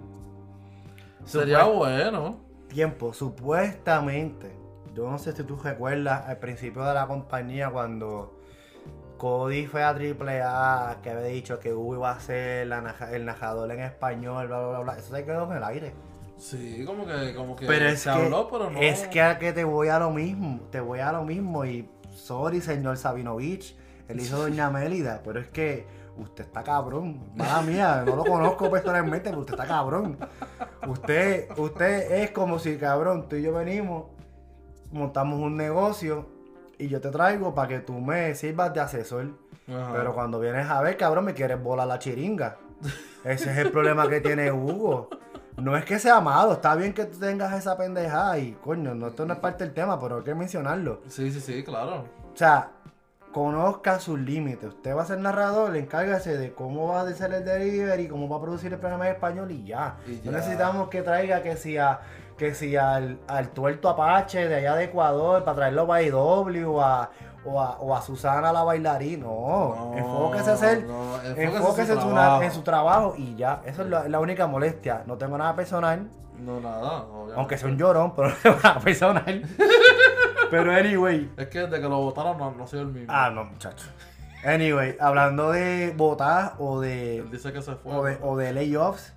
Sería 1.24 1.64
bueno. 1.64 2.36
tiempo, 2.68 3.12
supuestamente, 3.12 4.56
yo 4.94 5.10
no 5.10 5.18
sé 5.18 5.32
si 5.32 5.44
tú 5.44 5.56
recuerdas 5.56 6.28
al 6.28 6.38
principio 6.38 6.84
de 6.84 6.94
la 6.94 7.06
compañía 7.06 7.70
cuando 7.70 8.38
Cody 9.18 9.66
fue 9.66 9.82
a 9.82 9.90
AAA 9.92 11.00
que 11.02 11.10
había 11.10 11.24
dicho 11.24 11.58
que 11.60 11.72
Hugo 11.74 11.94
iba 11.96 12.10
a 12.12 12.20
ser 12.20 12.66
la 12.68 12.96
el 13.12 13.24
narrador 13.26 13.70
en 13.72 13.80
español, 13.80 14.48
bla, 14.48 14.58
bla, 14.60 14.68
bla, 14.70 14.80
bla. 14.80 14.98
Eso 14.98 15.14
se 15.14 15.24
quedó 15.24 15.50
en 15.50 15.56
el 15.58 15.64
aire. 15.64 15.94
Sí, 16.36 16.84
como 16.86 17.06
que, 17.06 17.34
como 17.34 17.54
que 17.56 17.66
Pero 17.66 17.86
es 17.88 18.00
se 18.00 18.10
que, 18.10 18.10
habló, 18.10 18.48
pero 18.50 18.70
no. 18.70 18.80
es 18.80 19.06
que 19.08 19.20
a 19.22 19.38
que 19.38 19.52
te 19.52 19.64
voy 19.64 19.88
a 19.88 19.98
lo 19.98 20.10
mismo, 20.10 20.60
te 20.70 20.80
voy 20.80 21.00
a 21.00 21.12
lo 21.12 21.24
mismo 21.24 21.64
y 21.66 21.88
sorry 22.14 22.60
señor 22.62 22.96
Sabinovich, 22.96 23.76
el 24.10 24.20
hijo 24.20 24.36
de 24.36 24.42
Doña 24.50 24.70
Mélida, 24.70 25.20
pero 25.24 25.40
es 25.40 25.48
que 25.48 25.86
usted 26.16 26.44
está 26.44 26.62
cabrón, 26.62 27.32
mala 27.34 27.62
mía, 27.62 28.02
no 28.04 28.16
lo 28.16 28.24
conozco 28.24 28.70
personalmente, 28.70 29.30
pero 29.30 29.40
usted 29.40 29.54
está 29.54 29.66
cabrón. 29.66 30.18
Usted, 30.86 31.48
usted 31.56 32.22
es 32.22 32.30
como 32.30 32.58
si 32.58 32.76
cabrón, 32.76 33.28
tú 33.28 33.36
y 33.36 33.42
yo 33.42 33.52
venimos, 33.52 34.06
montamos 34.92 35.40
un 35.40 35.56
negocio 35.56 36.26
y 36.78 36.88
yo 36.88 37.00
te 37.00 37.10
traigo 37.10 37.54
para 37.54 37.68
que 37.68 37.80
tú 37.80 37.94
me 37.94 38.34
sirvas 38.34 38.74
de 38.74 38.80
asesor. 38.80 39.28
Ajá. 39.68 39.92
Pero 39.92 40.14
cuando 40.14 40.40
vienes 40.40 40.68
a 40.68 40.80
ver, 40.82 40.96
cabrón, 40.96 41.26
me 41.26 41.34
quieres 41.34 41.62
volar 41.62 41.86
la 41.86 41.98
chiringa. 41.98 42.56
Ese 43.24 43.52
es 43.52 43.58
el 43.58 43.70
problema 43.70 44.08
que 44.08 44.20
tiene 44.20 44.50
Hugo. 44.50 45.08
No 45.56 45.76
es 45.76 45.84
que 45.84 45.98
sea 45.98 46.20
malo, 46.20 46.52
está 46.52 46.74
bien 46.74 46.94
que 46.94 47.04
tú 47.04 47.18
tengas 47.18 47.52
esa 47.52 47.76
pendejada 47.76 48.38
y, 48.38 48.52
coño, 48.52 48.94
no, 48.94 49.08
esto 49.08 49.26
no 49.26 49.34
es 49.34 49.38
parte 49.40 49.64
del 49.64 49.74
tema, 49.74 50.00
pero 50.00 50.18
hay 50.18 50.22
que 50.22 50.34
mencionarlo. 50.34 51.02
Sí, 51.08 51.30
sí, 51.30 51.40
sí, 51.40 51.62
claro. 51.62 52.06
O 52.32 52.36
sea, 52.36 52.70
conozca 53.32 53.98
sus 54.00 54.18
límites. 54.18 54.68
Usted 54.70 54.96
va 54.96 55.02
a 55.02 55.06
ser 55.06 55.18
narrador, 55.18 55.76
encárgase 55.76 56.36
de 56.36 56.52
cómo 56.52 56.88
va 56.88 57.00
a 57.02 57.08
hacer 57.08 57.32
el 57.32 57.44
delivery, 57.44 58.08
cómo 58.08 58.28
va 58.28 58.36
a 58.36 58.40
producir 58.40 58.72
el 58.72 58.78
programa 58.78 59.06
en 59.08 59.14
español 59.14 59.50
y 59.50 59.64
ya. 59.64 59.96
Y 60.06 60.16
No 60.24 60.30
ya. 60.32 60.38
necesitamos 60.38 60.88
que 60.88 61.02
traiga 61.02 61.42
que 61.42 61.56
si 61.56 61.78
a, 61.78 62.00
que 62.36 62.54
si 62.54 62.76
al, 62.76 63.18
al 63.28 63.50
tuerto 63.50 63.88
Apache 63.88 64.48
de 64.48 64.54
allá 64.56 64.74
de 64.76 64.84
Ecuador 64.84 65.44
para 65.44 65.56
traerlo 65.56 65.92
a 65.92 66.02
IW 66.02 66.66
o 66.74 66.80
a, 66.82 67.10
o 67.44 67.60
a, 67.60 67.78
o 67.78 67.94
a 67.96 68.02
Susana 68.02 68.52
la 68.52 68.62
bailarina. 68.64 69.24
No, 69.26 69.92
enfóquese 69.96 70.50
a 70.50 70.54
hacer 70.54 70.84
no, 70.84 71.22
Enfóquese 71.22 71.92
en 71.92 72.00
su, 72.00 72.08
trabajo. 72.08 72.42
en 72.42 72.52
su 72.52 72.62
trabajo 72.62 73.14
y 73.16 73.34
ya. 73.36 73.62
Esa 73.64 73.82
es 73.82 73.88
la, 73.88 74.08
la 74.08 74.20
única 74.20 74.46
molestia. 74.46 75.04
No 75.06 75.16
tengo 75.16 75.38
nada 75.38 75.54
personal. 75.54 76.08
No, 76.38 76.58
nada. 76.60 77.02
obviamente. 77.04 77.34
Aunque 77.36 77.58
sea 77.58 77.68
un 77.68 77.76
llorón, 77.76 78.14
pero 78.14 78.28
no 78.30 78.34
tengo 78.42 78.56
nada 78.62 78.80
personal. 78.80 79.42
pero 80.50 80.72
anyway. 80.72 81.30
Es 81.36 81.48
que 81.48 81.60
desde 81.60 81.80
que 81.80 81.88
lo 81.88 81.98
votaron 82.00 82.36
no, 82.38 82.50
no 82.52 82.66
soy 82.66 82.80
el 82.80 82.86
mismo. 82.88 83.06
Ah, 83.12 83.30
no, 83.30 83.44
muchacho. 83.44 83.86
Anyway, 84.44 84.96
hablando 85.00 85.50
de 85.52 85.92
votar 85.96 86.54
o 86.58 86.80
de, 86.80 87.18
Él 87.18 87.30
dice 87.30 87.52
que 87.52 87.60
se 87.62 87.74
fue. 87.76 87.92
o 87.94 88.04
de, 88.04 88.18
o 88.22 88.36
de 88.36 88.52
layoffs, 88.52 89.12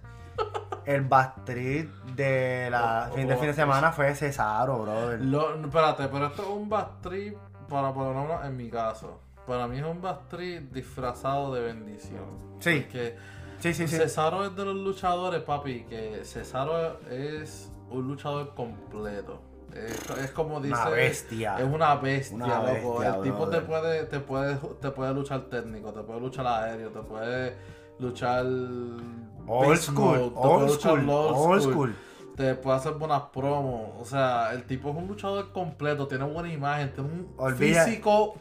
el 0.85 1.01
backstreet 1.01 1.87
de 2.15 2.67
la 2.69 3.07
O- 3.11 3.15
fin 3.15 3.27
de 3.27 3.37
fin 3.37 3.47
de 3.47 3.53
semana 3.53 3.91
fue 3.93 4.13
Cesaro, 4.15 4.79
brother. 4.83 5.21
Lo- 5.21 5.55
espérate, 5.63 6.07
pero 6.09 6.27
esto 6.27 6.41
es 6.41 6.47
un 6.49 6.67
backstreet 6.69 7.37
para 7.69 7.93
por 7.93 8.13
lo 8.13 8.21
menos 8.21 8.45
en 8.45 8.57
mi 8.57 8.69
caso. 8.69 9.21
Para 9.47 9.67
mí 9.67 9.77
es 9.79 9.85
un 9.85 10.01
backstreet 10.01 10.71
disfrazado 10.71 11.53
de 11.53 11.61
bendición. 11.61 12.25
Sí. 12.59 12.81
Porque 12.81 13.15
Sí, 13.59 13.73
sí, 13.73 13.87
sí. 13.87 13.95
Cesaro 13.95 14.43
es 14.45 14.53
de 14.57 14.65
los 14.65 14.75
luchadores, 14.75 15.41
papi, 15.41 15.85
que 15.85 16.19
Cesaro 16.25 16.99
es 17.09 17.71
un 17.89 18.05
luchador 18.09 18.53
completo. 18.55 19.41
Es, 19.75 20.09
es 20.17 20.31
como 20.31 20.59
dice. 20.59 20.73
Una 20.75 20.89
bestia. 20.89 21.57
Es 21.59 21.65
una 21.65 21.95
bestia, 21.95 22.35
Una 22.35 22.73
loco. 22.73 22.93
bestia, 22.99 23.15
el 23.15 23.21
tipo 23.23 23.49
te 23.49 23.61
puede, 23.61 24.03
te 24.05 24.19
puede, 24.19 24.55
te 24.79 24.91
puede 24.91 25.13
luchar 25.13 25.41
técnico, 25.49 25.91
te 25.91 26.01
puede 26.01 26.19
luchar 26.19 26.47
aéreo, 26.47 26.89
te 26.89 26.99
puede 27.01 27.55
luchar 27.99 28.45
Old 28.45 29.77
school, 29.77 30.31
mode, 30.31 30.33
old 30.35 30.69
school, 30.71 31.09
old 31.09 31.35
old 31.35 31.61
school, 31.61 31.71
school. 31.73 31.95
Te 32.35 32.55
puede 32.55 32.77
hacer 32.77 32.93
buenas 32.93 33.21
promos. 33.33 33.91
O 33.99 34.05
sea, 34.05 34.51
el 34.53 34.63
tipo 34.65 34.89
es 34.89 34.95
un 34.95 35.07
luchador 35.07 35.51
completo, 35.51 36.07
tiene 36.07 36.23
buena 36.25 36.51
imagen, 36.51 36.93
tiene 36.93 37.09
un 37.09 37.33
Olvida- 37.37 37.83
físico 37.85 38.35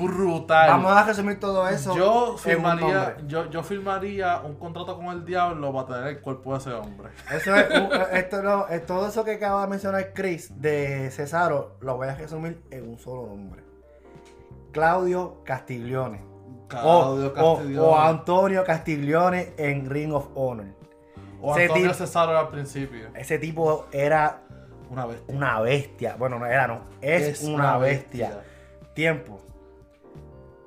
brutal. 0.00 0.68
Vamos 0.70 0.92
a 0.92 1.04
resumir 1.04 1.38
todo 1.40 1.66
eso. 1.68 1.96
yo 1.96 2.36
firmaría, 2.38 3.16
yo, 3.26 3.48
yo 3.50 3.62
firmaría 3.62 4.40
un 4.40 4.54
contrato 4.56 4.96
con 4.96 5.06
el 5.06 5.24
diablo 5.24 5.72
para 5.72 5.86
tener 5.86 6.06
el 6.16 6.20
cuerpo 6.20 6.52
de 6.52 6.58
ese 6.58 6.72
hombre. 6.72 7.10
Eso 7.32 7.54
es, 7.54 7.70
un- 7.80 7.90
esto 8.16 8.42
no, 8.42 8.68
es 8.68 8.84
todo 8.84 9.06
eso 9.08 9.24
que 9.24 9.32
acaba 9.34 9.62
de 9.62 9.68
mencionar 9.68 10.12
Chris 10.12 10.50
de 10.60 11.10
Cesaro, 11.10 11.76
lo 11.80 11.96
voy 11.96 12.08
a 12.08 12.14
resumir 12.14 12.62
en 12.70 12.88
un 12.88 12.98
solo 12.98 13.26
nombre. 13.26 13.62
Claudio 14.72 15.42
Castiglione. 15.44 16.20
O, 16.64 16.68
Claudio 16.68 17.26
o- 17.28 17.32
Castiglione. 17.32 17.86
o 17.88 17.98
Antonio 17.98 18.64
Castiglione 18.64 19.52
en 19.56 19.88
Ring 19.88 20.12
of 20.12 20.28
Honor. 20.34 20.66
O 21.40 21.52
ese 21.52 21.62
Antonio 21.62 21.84
tipo- 21.84 21.94
Cesaro 21.94 22.38
al 22.38 22.48
principio. 22.48 23.08
Ese 23.14 23.38
tipo 23.38 23.86
era 23.92 24.40
Una 24.90 25.06
bestia. 25.06 25.34
una 25.34 25.60
bestia. 25.60 26.16
Bueno, 26.18 26.38
no 26.38 26.46
era, 26.46 26.66
no. 26.66 26.80
Es, 27.00 27.42
una 27.42 27.76
bestia. 27.78 28.42
Tiempo. 28.94 29.40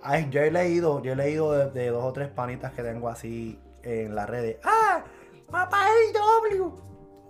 Ay, 0.01 0.27
yo 0.29 0.41
he 0.41 0.51
leído, 0.51 1.01
yo 1.03 1.13
he 1.13 1.15
leído 1.15 1.51
de, 1.51 1.71
de 1.71 1.89
dos 1.89 2.03
o 2.03 2.13
tres 2.13 2.29
panitas 2.29 2.71
que 2.73 2.83
tengo 2.83 3.09
así 3.09 3.59
en 3.83 4.15
las 4.15 4.29
redes. 4.29 4.57
¡Ah! 4.63 5.03
¡Papá 5.49 5.85
AEW! 5.85 6.79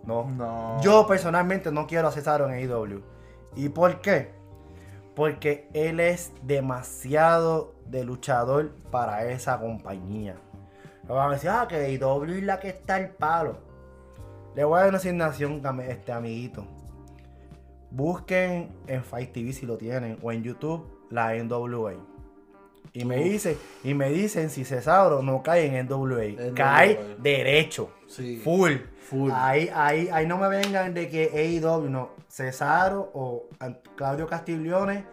No. 0.04 0.26
No. 0.30 0.82
Yo 0.82 1.08
personalmente 1.08 1.72
no 1.72 1.88
quiero 1.88 2.08
a 2.08 2.12
Cesaro 2.12 2.48
en 2.50 2.54
AEW. 2.54 3.02
¿Y 3.56 3.70
por 3.70 4.02
qué? 4.02 4.32
Porque 5.16 5.68
él 5.74 6.00
es 6.00 6.32
demasiado 6.44 7.74
de 7.86 8.04
luchador 8.04 8.72
para 8.92 9.26
esa 9.26 9.60
compañía. 9.60 10.36
Me 11.10 11.16
van 11.16 11.32
a 11.32 11.34
decir, 11.34 11.50
ah, 11.50 11.68
que 11.68 11.76
AEW 11.76 12.24
es 12.36 12.44
la 12.44 12.60
que 12.60 12.70
está 12.70 12.96
al 12.96 13.10
palo. 13.10 13.58
Le 14.56 14.64
voy 14.64 14.78
a 14.78 14.82
dar 14.82 14.90
una 14.90 15.00
asignación, 15.00 15.62
este 15.88 16.12
amiguito. 16.12 16.68
Busquen 17.90 18.70
en 18.86 19.04
Fight 19.04 19.34
TV 19.34 19.52
si 19.52 19.66
lo 19.66 19.76
tienen 19.76 20.20
o 20.22 20.32
en 20.32 20.44
YouTube 20.44 20.88
la 21.10 21.34
NWA. 21.34 21.94
Y 22.94 23.06
me 23.06 23.18
dice, 23.24 23.58
y 23.84 23.96
me 23.96 24.10
dicen 24.12 24.52
si 24.52 24.64
Cesaro 24.66 25.24
no 25.24 25.42
cae 25.42 25.66
en 25.66 25.88
NWA. 25.88 26.26
NWA. 26.26 26.54
Cae 26.54 27.16
derecho. 27.18 27.90
Sí. 28.08 28.38
Full. 28.44 28.74
Full. 29.10 29.32
Ahí, 29.34 29.68
ahí, 29.74 30.10
ahí 30.12 30.28
no 30.28 30.38
me 30.38 30.48
vengan 30.48 30.94
de 30.94 31.10
que 31.10 31.32
AEW, 31.34 31.90
no. 31.90 32.12
Cesaro 32.28 33.10
o 33.16 33.48
Claudio 33.96 34.28
Castiglione 34.28 35.06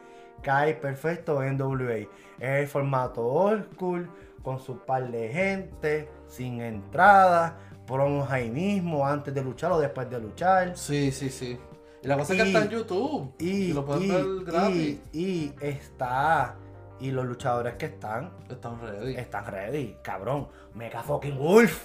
cae 0.43 0.75
perfecto 0.75 1.43
en 1.43 1.59
WA. 1.59 1.97
Es 1.97 2.09
el 2.39 2.69
formato 2.69 3.27
old 3.27 3.73
school, 3.73 4.11
con 4.47 4.61
su 4.61 4.79
par 4.79 5.11
de 5.11 5.29
gente, 5.29 6.09
sin 6.29 6.61
entrada, 6.61 7.59
promos 7.85 8.31
ahí 8.31 8.49
mismo, 8.49 9.05
antes 9.05 9.35
de 9.35 9.43
luchar 9.43 9.73
o 9.73 9.81
después 9.81 10.09
de 10.09 10.21
luchar. 10.21 10.77
Sí, 10.77 11.11
sí, 11.11 11.31
sí. 11.31 11.59
Y 12.01 12.07
la 12.07 12.17
cosa 12.17 12.33
es 12.35 12.43
que 12.43 12.47
está 12.47 12.63
en 12.63 12.69
YouTube. 12.71 13.35
Y, 13.41 13.49
Y, 13.51 13.73
lo 13.73 13.85
puedes 13.85 14.05
y- 14.05 14.09
ver 14.13 14.25
gratis. 14.45 15.01
y- 15.13 15.53
está. 15.61 16.55
Y 17.01 17.11
los 17.11 17.25
luchadores 17.27 17.75
que 17.75 17.87
están, 17.87 18.31
Están 18.49 18.81
ready. 18.81 19.17
están 19.17 19.47
ready. 19.47 19.97
Cabrón. 20.01 20.47
Mega 20.75 21.03
fucking 21.03 21.37
Wolf. 21.37 21.83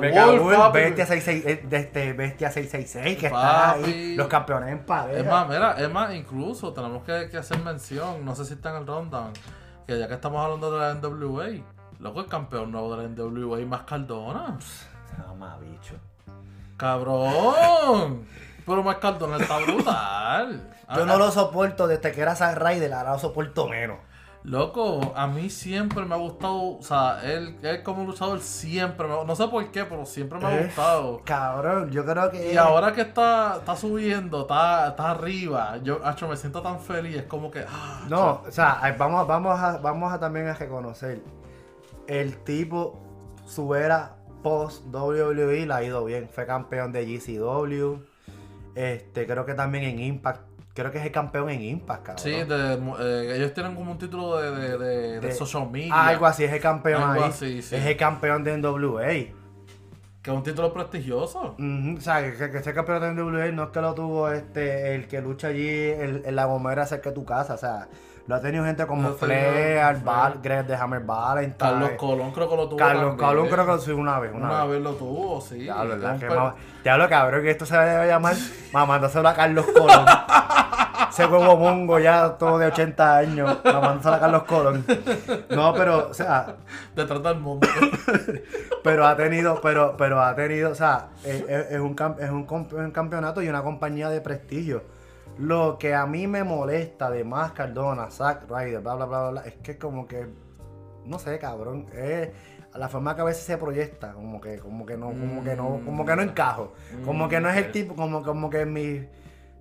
Mega 0.00 0.26
Wolf, 0.26 0.42
Wolf. 0.42 0.72
Bestia 0.72 1.04
66, 1.04 1.44
eh, 1.46 1.66
este 1.70 2.12
Bestia 2.14 2.50
666 2.50 3.18
que 3.18 3.26
está 3.26 3.72
ahí. 3.72 4.14
Los 4.16 4.26
campeones 4.28 4.70
en 4.72 4.86
pareja. 4.86 5.20
Es 5.20 5.26
más, 5.26 5.46
mira, 5.50 5.72
es 5.78 5.90
más, 5.90 6.14
incluso 6.14 6.72
tenemos 6.72 7.04
que, 7.04 7.28
que 7.30 7.36
hacer 7.36 7.58
mención, 7.58 8.24
no 8.24 8.34
sé 8.34 8.46
si 8.46 8.54
está 8.54 8.70
en 8.70 8.76
el 8.76 8.86
rundown, 8.86 9.32
que 9.86 9.98
ya 9.98 10.08
que 10.08 10.14
estamos 10.14 10.42
hablando 10.42 10.70
de 10.72 10.78
la 10.78 10.94
NWA, 10.94 11.48
loco, 12.00 12.20
el 12.20 12.26
campeón 12.26 12.72
nuevo 12.72 12.96
de 12.96 13.02
la 13.02 13.08
NWA 13.08 13.58
más 13.66 13.82
Cardona. 13.82 14.58
Mamá, 15.28 15.58
bicho. 15.58 15.94
¡Cabrón! 16.76 18.24
Pero 18.66 18.82
más 18.82 18.96
Cardona 18.96 19.36
está 19.36 19.58
brutal. 19.58 20.70
Yo 20.94 21.02
Ah, 21.02 21.06
no 21.06 21.18
lo 21.18 21.30
soporto 21.30 21.86
desde 21.86 22.10
que 22.12 22.20
era 22.20 22.34
Zack 22.34 22.58
Ryder, 22.58 22.92
ahora 22.92 23.12
lo 23.12 23.18
soporto 23.18 23.68
menos. 23.68 23.98
Loco, 24.42 25.12
a 25.14 25.26
mí 25.26 25.50
siempre 25.50 26.02
me 26.06 26.14
ha 26.14 26.18
gustado, 26.18 26.78
o 26.78 26.82
sea, 26.82 27.20
él, 27.22 27.58
él 27.62 27.82
como 27.82 28.04
luchador 28.04 28.40
siempre 28.40 29.06
me 29.06 29.12
ha 29.14 29.22
No 29.24 29.36
sé 29.36 29.46
por 29.48 29.70
qué, 29.70 29.84
pero 29.84 30.06
siempre 30.06 30.38
me 30.38 30.46
ha 30.46 30.58
Eh, 30.60 30.64
gustado. 30.64 31.20
Cabrón, 31.24 31.90
yo 31.90 32.04
creo 32.06 32.30
que. 32.30 32.54
Y 32.54 32.56
ahora 32.56 32.92
que 32.94 33.02
está, 33.02 33.56
está 33.58 33.76
subiendo, 33.76 34.40
está, 34.42 34.88
está 34.88 35.10
arriba, 35.10 35.76
yo 35.82 36.00
acho, 36.04 36.26
me 36.26 36.36
siento 36.36 36.62
tan 36.62 36.80
feliz, 36.80 37.16
es 37.16 37.24
como 37.24 37.50
que... 37.50 37.64
ah, 37.68 38.00
No, 38.08 38.40
o 38.48 38.50
sea, 38.50 38.78
ay, 38.80 38.94
vamos, 38.98 39.26
vamos, 39.26 39.60
a, 39.60 39.76
vamos 39.76 40.10
a 40.12 40.18
también 40.18 40.48
a 40.48 40.54
reconocer. 40.54 41.20
El 42.10 42.38
tipo, 42.38 43.00
su 43.46 43.72
era 43.76 44.16
post 44.42 44.84
WWE 44.92 45.64
la 45.64 45.76
ha 45.76 45.84
ido 45.84 46.04
bien. 46.04 46.28
Fue 46.28 46.44
campeón 46.44 46.90
de 46.90 47.06
GCW. 47.06 47.98
Este, 48.74 49.26
creo 49.26 49.46
que 49.46 49.54
también 49.54 49.84
en 49.84 50.00
Impact. 50.00 50.42
Creo 50.74 50.90
que 50.90 50.98
es 50.98 51.04
el 51.04 51.12
campeón 51.12 51.50
en 51.50 51.62
Impact, 51.62 52.02
cabrón. 52.02 52.24
Sí, 52.24 52.30
de, 52.32 52.78
eh, 53.00 53.36
ellos 53.36 53.54
tienen 53.54 53.76
como 53.76 53.92
un 53.92 53.98
título 53.98 54.38
de, 54.38 54.50
de, 54.50 54.78
de, 54.78 55.20
de 55.20 55.32
social 55.32 55.70
media. 55.70 56.08
Algo 56.08 56.26
así, 56.26 56.42
es 56.42 56.52
el 56.52 56.60
campeón 56.60 57.00
Algo 57.02 57.22
ahí. 57.24 57.30
así, 57.30 57.62
sí. 57.62 57.76
Es 57.76 57.86
el 57.86 57.96
campeón 57.96 58.42
de 58.42 58.56
NWA. 58.56 59.06
Que 60.22 60.30
es 60.30 60.36
un 60.36 60.42
título 60.42 60.72
prestigioso. 60.72 61.54
O 61.58 62.00
sea, 62.00 62.22
que, 62.22 62.50
que 62.50 62.58
ese 62.58 62.74
campeón 62.74 63.00
de 63.02 63.22
NWA 63.22 63.52
no 63.52 63.64
es 63.64 63.70
que 63.70 63.80
lo 63.80 63.94
tuvo 63.94 64.30
este 64.32 64.96
el 64.96 65.06
que 65.06 65.20
lucha 65.20 65.48
allí 65.48 65.68
en, 65.68 66.22
en 66.24 66.34
la 66.36 66.46
gomera 66.46 66.86
cerca 66.86 67.10
de 67.10 67.14
tu 67.14 67.24
casa. 67.24 67.54
O 67.54 67.58
sea, 67.58 67.88
lo 68.30 68.36
ha 68.36 68.40
tenido 68.40 68.64
gente 68.64 68.86
como 68.86 69.12
Flair. 69.14 70.00
Val, 70.04 70.38
Greg 70.40 70.64
de 70.64 70.76
Hammer 70.76 71.00
Valentine. 71.00 71.56
Carlos 71.58 71.90
Colón 71.98 72.30
creo 72.30 72.48
que 72.48 72.56
lo 72.56 72.68
tuvo 72.68 72.76
Carlos. 72.78 73.16
Colón 73.16 73.48
creo 73.48 73.66
que 73.66 73.72
lo 73.72 73.78
subió 73.80 73.96
una 73.96 74.20
vez. 74.20 74.30
Una, 74.32 74.46
Una 74.46 74.64
vez. 74.66 74.70
vez 74.74 74.82
lo 74.82 74.92
tuvo, 74.92 75.40
sí. 75.40 75.64
Ya 75.64 75.82
lo, 75.82 75.98
que 75.98 76.28
ya 76.84 76.96
lo 76.96 77.08
cabrón, 77.08 77.42
que 77.42 77.50
esto 77.50 77.66
se 77.66 77.76
debe 77.76 78.06
llamar 78.06 78.36
mamándoselo 78.72 79.28
a 79.28 79.34
Carlos 79.34 79.66
Colón. 79.76 80.06
Ese 81.10 81.26
huevo 81.26 81.56
mongo 81.56 81.98
ya 81.98 82.38
todo 82.38 82.56
de 82.58 82.66
80 82.68 83.16
años, 83.16 83.58
mamándoselo 83.64 84.14
a 84.14 84.20
Carlos 84.20 84.42
Colón. 84.44 84.84
No, 85.48 85.74
pero, 85.74 86.06
o 86.10 86.14
sea, 86.14 86.54
Detrás 86.94 87.20
del 87.24 87.40
mundo. 87.40 87.66
pero 88.84 89.04
ha 89.08 89.16
tenido, 89.16 89.60
pero, 89.60 89.96
pero 89.98 90.22
ha 90.22 90.36
tenido, 90.36 90.70
o 90.70 90.74
sea, 90.76 91.08
es, 91.24 91.42
es- 91.48 91.70
es 91.72 91.80
un, 91.80 91.96
es 92.20 92.30
un, 92.30 92.46
comp- 92.46 92.72
un 92.74 92.92
campeonato 92.92 93.42
y 93.42 93.48
una 93.48 93.62
compañía 93.62 94.08
de 94.08 94.20
prestigio. 94.20 94.84
Lo 95.40 95.78
que 95.78 95.94
a 95.94 96.06
mí 96.06 96.26
me 96.26 96.44
molesta 96.44 97.10
de 97.10 97.24
más 97.24 97.52
Cardona, 97.52 98.10
Zack 98.10 98.48
Ryder, 98.50 98.80
bla, 98.80 98.94
bla, 98.94 99.06
bla, 99.06 99.30
bla, 99.30 99.40
es 99.42 99.54
que 99.54 99.78
como 99.78 100.06
que, 100.06 100.28
no 101.06 101.18
sé, 101.18 101.38
cabrón, 101.38 101.86
es 101.94 102.28
la 102.74 102.88
forma 102.88 103.14
que 103.14 103.22
a 103.22 103.24
veces 103.24 103.44
se 103.44 103.56
proyecta, 103.56 104.12
como 104.12 104.40
que, 104.40 104.58
como 104.58 104.84
que 104.86 104.96
no, 104.96 105.08
como 105.08 105.42
que 105.42 105.56
no, 105.56 105.80
como 105.84 106.04
que 106.04 106.14
no 106.16 106.22
encajo. 106.22 106.72
Como 107.04 107.28
que 107.28 107.40
no 107.40 107.48
es 107.48 107.56
el 107.56 107.72
tipo, 107.72 107.94
como, 107.96 108.22
como 108.22 108.50
que 108.50 108.66
mis 108.66 109.04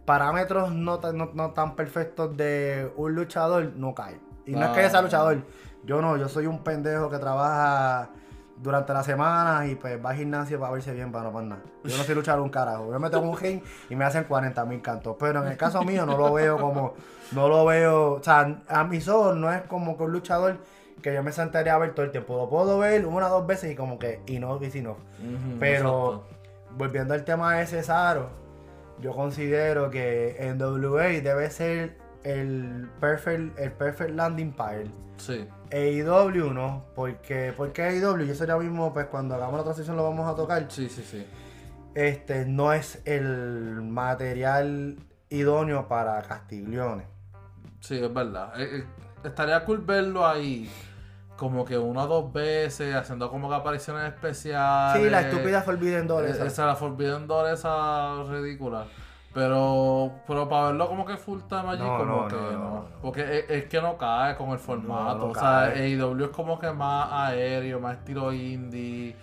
parámetros 0.05 0.71
no, 0.73 0.99
tan- 0.99 1.17
no, 1.17 1.31
no 1.33 1.51
tan 1.51 1.75
perfectos 1.75 2.35
de 2.35 2.91
un 2.97 3.15
luchador 3.15 3.73
no 3.75 3.93
caen. 3.95 4.19
Y 4.45 4.51
no 4.51 4.65
es 4.65 4.69
que 4.71 4.85
Ah. 4.85 4.89
sea 4.89 5.01
luchador, 5.01 5.43
yo 5.85 6.01
no, 6.01 6.17
yo 6.17 6.27
soy 6.27 6.45
un 6.47 6.63
pendejo 6.63 7.09
que 7.09 7.19
trabaja 7.19 8.09
durante 8.61 8.93
la 8.93 9.03
semana 9.03 9.65
y 9.67 9.75
pues 9.75 10.03
va 10.03 10.11
al 10.11 10.17
gimnasio 10.17 10.59
para 10.59 10.73
verse 10.73 10.93
bien, 10.93 11.11
para 11.11 11.25
no 11.25 11.33
para 11.33 11.45
nada. 11.45 11.61
Yo 11.83 11.97
no 11.97 12.03
soy 12.03 12.15
luchador 12.15 12.41
un 12.41 12.49
carajo. 12.49 12.91
Yo 12.91 12.99
me 12.99 13.09
tengo 13.09 13.29
un 13.29 13.37
ring 13.37 13.61
y 13.89 13.95
me 13.95 14.05
hacen 14.05 14.25
40 14.25 14.65
mil 14.65 14.81
cantos. 14.81 15.15
Pero 15.19 15.43
en 15.43 15.51
el 15.51 15.57
caso 15.57 15.81
mío 15.83 16.05
no 16.05 16.17
lo 16.17 16.33
veo 16.33 16.57
como, 16.57 16.93
no 17.31 17.47
lo 17.47 17.65
veo, 17.65 18.13
o 18.13 18.23
sea, 18.23 18.61
a 18.67 18.83
mis 18.83 19.07
ojos 19.07 19.37
no 19.37 19.51
es 19.51 19.61
como 19.63 19.97
que 19.97 20.03
un 20.03 20.11
luchador 20.11 20.57
que 21.01 21.13
yo 21.13 21.23
me 21.23 21.31
sentaría 21.31 21.73
a 21.73 21.77
ver 21.77 21.93
todo 21.93 22.05
el 22.05 22.11
tiempo. 22.11 22.35
Lo 22.35 22.49
puedo 22.49 22.79
ver 22.79 23.05
una 23.05 23.27
o 23.27 23.39
dos 23.39 23.47
veces 23.47 23.71
y 23.71 23.75
como 23.75 23.97
que, 23.97 24.21
y 24.27 24.39
no, 24.39 24.61
y 24.61 24.69
si 24.69 24.81
no. 24.81 24.97
Pero 25.59 26.25
exacto. 26.27 26.75
volviendo 26.77 27.13
al 27.13 27.23
tema 27.23 27.55
de 27.55 27.65
Cesaro, 27.65 28.29
yo 28.99 29.13
considero 29.13 29.89
que 29.89 30.35
en 30.39 30.61
WA 30.61 31.07
debe 31.21 31.49
ser 31.49 31.97
el 32.23 32.89
perfect, 32.99 33.57
el 33.57 33.71
perfect 33.71 34.11
landing 34.11 34.51
para 34.51 34.75
él. 34.75 34.91
Sí. 35.17 35.47
AEW 35.71 36.53
no, 36.53 36.85
porque, 36.95 37.53
porque 37.55 37.83
AEW, 37.83 38.21
y 38.25 38.29
eso 38.31 38.45
ya 38.45 38.57
mismo, 38.57 38.93
pues 38.93 39.05
cuando 39.07 39.35
hagamos 39.35 39.57
la 39.57 39.63
transición 39.63 39.95
lo 39.97 40.03
vamos 40.03 40.27
a 40.31 40.35
tocar, 40.35 40.65
Sí, 40.69 40.89
sí, 40.89 41.03
sí. 41.03 41.25
este 41.95 42.45
no 42.45 42.73
es 42.73 43.01
el 43.05 43.81
material 43.81 44.97
idóneo 45.29 45.87
para 45.87 46.21
Castiglione. 46.23 47.05
Sí, 47.81 47.97
es 48.03 48.13
verdad. 48.13 48.59
Eh, 48.59 48.79
eh, 48.79 48.85
estaría 49.23 49.63
cool 49.65 49.79
verlo 49.79 50.25
ahí. 50.27 50.69
Como 51.37 51.63
que 51.63 51.77
una 51.77 52.03
o 52.03 52.07
dos 52.07 52.33
veces, 52.33 52.93
haciendo 52.95 53.29
como 53.29 53.47
que 53.47 53.55
apariciones 53.55 54.11
especiales. 54.13 55.01
Sí, 55.03 55.09
la 55.09 55.21
estúpida 55.21 55.61
Forbidden 55.61 56.05
Door 56.07 56.25
Eh, 56.25 56.31
esa. 56.31 56.45
Esa, 56.45 56.65
la 56.65 56.75
Forbidden 56.75 57.27
Door, 57.27 57.49
esa 57.53 58.23
ridícula. 58.23 58.87
Pero, 59.39 60.11
pero 60.27 60.49
para 60.49 60.65
verlo 60.67 60.87
como 60.89 61.05
que 61.05 61.15
full 61.15 61.39
time 61.47 61.69
allí, 61.69 61.81
No, 61.81 61.97
como 61.97 62.15
no, 62.23 62.27
que 62.27 62.35
no. 62.35 62.85
Porque 63.01 63.39
es, 63.39 63.49
es 63.49 63.65
que 63.65 63.81
no 63.81 63.97
cae 63.97 64.35
con 64.35 64.49
el 64.49 64.59
formato. 64.59 65.29
o 65.29 65.33
sea. 65.35 65.67
AEW 65.67 66.25
es 66.25 66.29
como 66.31 66.59
que 66.59 66.69
más 66.71 67.07
aéreo, 67.11 67.79
más 67.79 67.97
estilo 67.99 68.33
indie. 68.33 69.15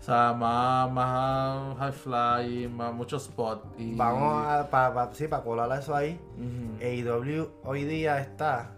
O 0.00 0.02
sea, 0.02 0.32
más, 0.32 0.90
más 0.90 1.76
high 1.78 1.92
fly, 1.92 2.68
más 2.68 2.92
muchos 2.92 3.24
spots. 3.24 3.62
Y... 3.78 3.94
Vamos 3.94 4.44
a, 4.44 4.68
pa, 4.68 4.92
pa- 4.92 5.10
sí, 5.12 5.28
para 5.28 5.44
colar 5.44 5.78
eso 5.78 5.94
ahí. 5.94 6.18
Ujú. 6.36 6.82
AEW 6.84 7.48
hoy 7.64 7.84
día 7.84 8.18
está, 8.18 8.70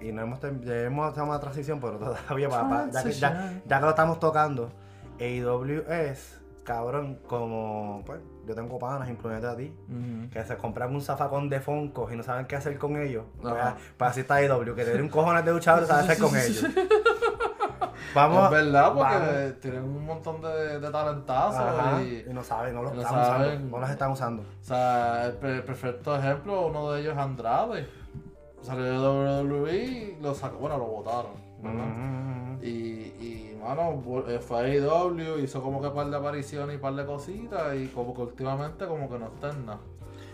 y 0.00 0.10
no 0.10 0.22
hemos, 0.22 0.42
hemos 0.42 1.16
en 1.16 1.22
una 1.24 1.38
transición, 1.38 1.78
pero 1.78 1.98
todavía, 1.98 2.48
pa- 2.48 2.68
pa- 2.68 2.90
ya, 2.90 3.04
que, 3.04 3.12
ya, 3.12 3.60
ya 3.64 3.78
que 3.78 3.84
lo 3.84 3.90
estamos 3.90 4.18
tocando, 4.18 4.70
AEW 5.20 5.84
es, 5.88 6.40
cabrón, 6.64 7.18
como, 7.28 8.02
pues, 8.06 8.20
yo 8.46 8.54
tengo 8.54 8.78
panas, 8.78 9.08
incluyendo 9.08 9.50
a 9.50 9.56
ti, 9.56 9.72
que 10.32 10.42
se 10.44 10.56
compran 10.56 10.94
un 10.94 11.00
zafacón 11.00 11.48
de 11.48 11.60
Foncos 11.60 12.12
y 12.12 12.16
no 12.16 12.22
saben 12.22 12.46
qué 12.46 12.56
hacer 12.56 12.78
con 12.78 12.96
ellos. 12.96 13.24
Pues, 13.40 13.54
pues 13.96 14.10
así 14.10 14.20
está 14.20 14.36
AEW, 14.36 14.74
que 14.74 14.84
tiene 14.84 15.02
un 15.02 15.08
cojones 15.08 15.44
de 15.44 15.52
luchadores 15.52 15.88
y 15.88 15.92
sabe 15.92 16.02
hacer 16.02 16.18
con 16.18 16.36
ellos. 16.36 16.66
Vamos. 18.14 18.44
Es 18.44 18.50
verdad, 18.50 18.92
porque 18.92 19.14
vamos. 19.14 19.60
tienen 19.60 19.84
un 19.84 20.04
montón 20.04 20.42
de, 20.42 20.80
de 20.80 20.90
talentazos 20.90 21.60
Ajá, 21.60 22.02
y... 22.02 22.26
y 22.28 22.32
no 22.34 22.42
saben, 22.44 22.74
no 22.74 22.82
los 22.82 22.94
no 22.94 23.00
están 23.00 23.24
saben. 23.24 23.48
usando. 23.52 23.70
No 23.70 23.80
los 23.80 23.90
están 23.90 24.10
usando. 24.10 24.42
O 24.42 24.64
sea, 24.64 25.26
el 25.26 25.32
per- 25.34 25.64
perfecto 25.64 26.14
ejemplo, 26.16 26.66
uno 26.66 26.92
de 26.92 27.00
ellos 27.00 27.14
es 27.14 27.18
Andrade. 27.18 27.88
Salió 28.60 28.84
de 28.84 28.98
WWE, 29.42 30.18
lo 30.20 30.34
sacó, 30.34 30.58
bueno, 30.58 30.76
lo 30.78 30.84
votaron. 30.84 31.32
¿verdad? 31.62 31.84
Mm. 31.86 32.58
Y, 32.62 32.66
y, 32.68 33.51
mano, 33.62 34.02
eh, 34.28 34.38
fue 34.38 34.58
a 34.58 34.60
AEW, 34.64 35.38
hizo 35.38 35.62
como 35.62 35.80
que 35.80 35.88
un 35.88 35.94
par 35.94 36.06
de 36.10 36.16
apariciones 36.16 36.72
y 36.74 36.76
un 36.76 36.80
par 36.82 36.94
de 36.94 37.06
cositas, 37.06 37.74
y 37.76 37.86
como 37.88 38.14
que 38.14 38.22
últimamente 38.22 38.86
como 38.86 39.08
que 39.08 39.18
no 39.18 39.26
está 39.26 39.50
en 39.50 39.66
nada. 39.66 39.78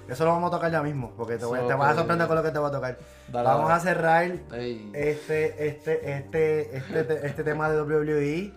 Eso 0.08 0.24
lo 0.24 0.30
vamos 0.32 0.48
a 0.48 0.56
tocar 0.56 0.70
ya 0.72 0.82
mismo, 0.82 1.12
porque 1.16 1.36
te, 1.36 1.44
voy- 1.44 1.60
So 1.60 1.66
te 1.66 1.74
vas 1.74 1.92
a 1.92 1.94
sorprender 1.96 2.26
con 2.26 2.36
lo 2.36 2.42
que 2.42 2.50
te 2.50 2.58
voy 2.58 2.68
a 2.68 2.72
tocar. 2.72 2.98
Dale, 3.30 3.46
vamos 3.46 3.68
dale. 3.68 3.74
a 3.74 3.80
cerrar 3.80 4.24
Ey. 4.54 4.90
este, 4.94 5.68
este, 5.68 6.12
este, 6.16 6.76
este, 6.78 7.04
te- 7.04 7.26
este 7.26 7.44
tema 7.44 7.68
de 7.70 7.82
WWE 7.82 8.52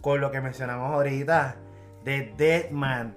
con 0.00 0.20
lo 0.20 0.32
que 0.32 0.40
mencionamos 0.40 0.92
ahorita 0.92 1.56
de 2.04 2.32
Deadman, 2.36 3.14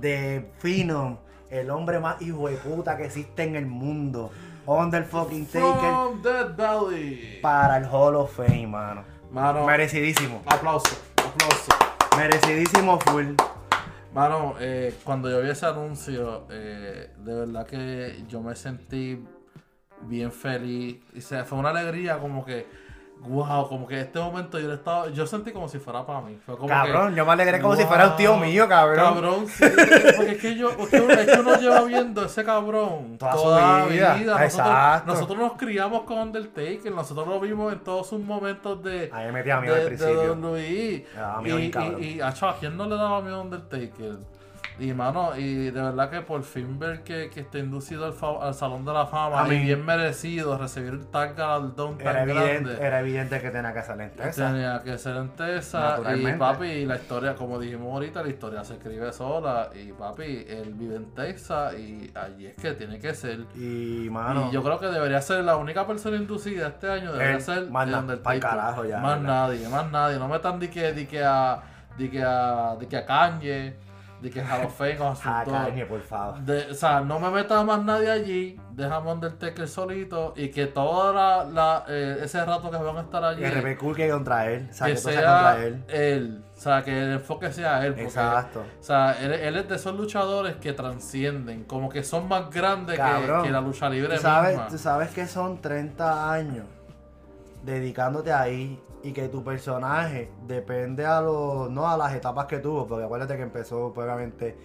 de 0.00 0.50
Phenom, 0.58 1.18
el 1.50 1.70
hombre 1.70 2.00
más 2.00 2.20
hijo 2.22 2.48
de 2.48 2.56
puta 2.56 2.96
que 2.96 3.04
existe 3.06 3.44
en 3.44 3.54
el 3.56 3.66
mundo. 3.66 4.30
Under 4.66 5.04
fucking 5.04 5.46
Taker 5.46 5.62
From 5.80 6.22
Dead 6.22 6.54
Belly. 6.56 7.38
para 7.40 7.76
el 7.78 7.86
Hall 7.86 8.14
of 8.16 8.32
Fame, 8.36 8.66
mano. 8.66 9.02
Mano, 9.30 9.64
Merecidísimo. 9.64 10.42
aplauso, 10.46 10.96
aplauso. 11.16 11.72
Merecidísimo 12.16 12.98
full. 12.98 13.34
Mano, 14.12 14.56
eh, 14.58 14.92
cuando 15.04 15.30
yo 15.30 15.40
vi 15.40 15.50
ese 15.50 15.66
anuncio, 15.66 16.46
eh, 16.50 17.10
de 17.16 17.34
verdad 17.34 17.64
que 17.64 18.24
yo 18.26 18.40
me 18.40 18.56
sentí 18.56 19.24
bien 20.02 20.32
feliz. 20.32 20.96
Y 21.14 21.20
se, 21.20 21.44
fue 21.44 21.58
una 21.58 21.70
alegría 21.70 22.18
como 22.18 22.44
que, 22.44 22.66
wow, 23.20 23.68
como 23.68 23.86
que 23.86 24.00
este 24.00 24.18
momento 24.18 24.58
yo 24.58 24.68
le 24.68 24.74
estaba, 24.74 25.08
yo 25.10 25.26
sentí 25.26 25.52
como 25.52 25.68
si 25.68 25.78
fuera 25.78 26.04
para 26.06 26.20
mí. 26.20 26.38
Fue 26.46 26.56
como 26.56 26.68
Cabrón, 26.68 27.10
que, 27.10 27.16
yo 27.16 27.26
me 27.26 27.32
alegré 27.32 27.60
como 27.60 27.76
si 27.76 27.84
fuera 27.84 28.08
un 28.08 28.16
tío 28.16 28.36
mío, 28.36 28.68
cabrón. 28.68 29.14
Cabrón, 29.14 29.46
sí, 29.46 29.64
porque 30.16 30.32
es 30.32 30.38
que 30.38 30.54
yo, 30.56 30.70
es 30.70 30.88
que 30.88 31.00
uno, 31.00 31.12
es 31.12 31.26
que 31.30 31.40
uno 31.40 31.56
lleva 31.56 31.82
viendo 31.84 32.24
ese 32.24 32.44
cabrón 32.44 33.18
Toda 33.18 33.32
toda, 33.32 33.60
su 33.60 33.66
la 33.80 33.86
vida. 33.86 34.14
vida. 34.14 34.32
Nosotros, 34.38 34.44
Exacto. 34.54 35.12
nosotros 35.12 35.38
nos 35.38 35.52
criamos 35.54 36.02
con 36.02 36.18
Undertaker, 36.18 36.92
nosotros 36.92 37.28
lo 37.28 37.40
vimos 37.40 37.72
en 37.72 37.80
todos 37.80 38.06
sus 38.08 38.20
momentos 38.20 38.82
de, 38.82 39.10
A 39.12 39.18
mí 39.18 39.24
me 39.26 39.32
metía 39.32 39.60
miedo 39.60 39.74
al 39.74 39.80
de, 39.80 39.86
principio. 39.86 40.20
de 40.20 40.30
WWE. 40.30 41.06
Me 41.14 41.20
daba 41.20 41.42
miedo 41.42 41.58
y, 41.58 41.72
y, 42.00 42.04
y, 42.16 42.20
acho, 42.20 42.48
¿a 42.48 42.56
quién 42.56 42.76
no 42.76 42.86
le 42.86 42.96
daba 42.96 43.20
miedo 43.20 43.36
a 43.36 43.40
Undertaker? 43.42 44.16
Y 44.80 44.94
mano, 44.94 45.36
y 45.36 45.64
de 45.70 45.82
verdad 45.82 46.08
que 46.08 46.22
por 46.22 46.42
fin 46.42 46.78
ver 46.78 47.02
que, 47.02 47.28
que 47.28 47.40
está 47.40 47.58
inducido 47.58 48.06
al, 48.06 48.14
fa- 48.14 48.38
al 48.46 48.54
Salón 48.54 48.84
de 48.86 48.92
la 48.94 49.04
Fama 49.04 49.46
y 49.52 49.58
bien 49.62 49.84
merecido 49.84 50.56
recibir 50.56 51.04
tal 51.10 51.34
galardón 51.34 51.98
tan 51.98 52.06
Era 52.08 52.22
evidente, 52.22 52.48
grande. 52.70 52.86
era 52.86 53.00
evidente 53.00 53.40
que 53.42 53.50
tenía 53.50 53.74
que 53.74 53.82
salir 53.82 54.02
en 54.04 54.10
Texas. 54.16 54.52
Tenía 54.52 54.80
que 54.82 54.96
ser 54.96 55.16
en 55.16 55.28
Tesa 55.36 55.98
y 56.16 56.32
papi, 56.32 56.64
y 56.66 56.86
la 56.86 56.96
historia, 56.96 57.34
como 57.34 57.58
dijimos 57.58 57.92
ahorita, 57.92 58.22
la 58.22 58.28
historia 58.30 58.64
se 58.64 58.72
escribe 58.74 59.12
sola 59.12 59.68
y 59.74 59.92
papi, 59.92 60.46
él 60.48 60.72
vive 60.74 60.96
en 60.96 61.10
Texas 61.14 61.74
y 61.74 62.10
allí 62.14 62.46
es 62.46 62.54
que 62.54 62.72
tiene 62.72 62.98
que 62.98 63.12
ser. 63.14 63.40
Y, 63.56 64.08
mano, 64.10 64.48
Y 64.48 64.54
yo 64.54 64.62
creo 64.62 64.78
que 64.80 64.86
debería 64.86 65.20
ser 65.20 65.44
la 65.44 65.56
única 65.58 65.86
persona 65.86 66.16
inducida 66.16 66.68
este 66.68 66.90
año, 66.90 67.12
debería 67.12 67.34
Él, 67.36 67.42
ser 67.42 67.70
más 67.70 67.86
el 67.86 67.92
na- 67.92 68.40
carajo 68.40 68.86
ya, 68.86 68.98
Más 69.00 69.20
nadie, 69.20 69.68
más 69.68 69.90
nadie. 69.90 70.18
No 70.18 70.26
metan 70.26 70.58
di 70.58 70.68
que, 70.68 70.92
di 70.94 71.04
que 71.06 71.22
a, 71.22 71.60
di 71.98 72.08
que 72.08 72.22
a, 72.24 72.76
di 72.80 72.86
que 72.86 72.96
a 72.96 73.04
Kanye, 73.04 73.76
di 74.20 74.30
que 74.30 74.40
Hall 74.42 74.66
of 74.66 74.76
Fame 74.76 74.98
o 75.00 75.14
Ah, 75.24 75.42
Dogg. 75.44 75.54
Kanye, 75.54 75.86
por 75.86 76.00
favor. 76.02 76.38
De- 76.40 76.70
o 76.70 76.74
sea, 76.74 77.00
no 77.00 77.18
me 77.18 77.30
meta 77.30 77.62
más 77.64 77.82
nadie 77.82 78.10
allí, 78.10 78.60
déjame 78.72 79.12
Undertaker 79.12 79.66
solito 79.68 80.34
y 80.36 80.48
que 80.50 80.66
todo 80.66 81.12
la, 81.12 81.44
la, 81.44 81.84
eh, 81.88 82.18
ese 82.22 82.44
rato 82.44 82.70
que 82.70 82.76
van 82.76 82.96
a 82.98 83.00
estar 83.00 83.24
allí, 83.24 83.42
Que 83.42 83.76
Cool 83.78 83.96
que 83.96 84.10
contra 84.10 84.50
él. 84.50 84.68
O 84.70 84.72
sea, 84.74 84.86
que, 84.88 84.94
que 84.94 85.00
todo 85.00 85.12
sea 85.12 85.22
contra 85.22 85.64
él. 85.64 85.84
él. 85.88 86.44
O 86.56 86.60
sea, 86.62 86.84
que 86.84 87.02
el 87.02 87.12
enfoque 87.12 87.50
sea 87.52 87.86
él. 87.86 87.92
Porque, 87.94 88.04
Exacto. 88.04 88.60
O 88.78 88.82
sea, 88.82 89.12
él, 89.22 89.32
él 89.32 89.56
es 89.56 89.68
de 89.68 89.76
esos 89.76 89.96
luchadores 89.96 90.56
que 90.56 90.74
transcienden, 90.74 91.64
como 91.64 91.88
que 91.88 92.02
son 92.04 92.28
más 92.28 92.50
grandes 92.50 92.96
que 92.98 93.50
la 93.50 93.60
lucha 93.62 93.88
libre 93.88 94.16
¿Tú 94.16 94.22
sabes, 94.22 94.50
misma. 94.50 94.68
tú 94.68 94.76
sabes 94.76 95.08
que 95.10 95.26
son 95.26 95.60
30 95.62 96.30
años 96.32 96.66
dedicándote 97.62 98.32
ahí 98.32 98.78
y 99.02 99.12
que 99.12 99.28
tu 99.28 99.42
personaje 99.42 100.30
depende 100.46 101.06
a 101.06 101.20
los 101.20 101.70
no 101.70 101.88
a 101.88 101.96
las 101.96 102.14
etapas 102.14 102.46
que 102.46 102.58
tuvo, 102.58 102.86
porque 102.86 103.04
acuérdate 103.04 103.36
que 103.36 103.42
empezó 103.42 103.86
obviamente 103.86 104.56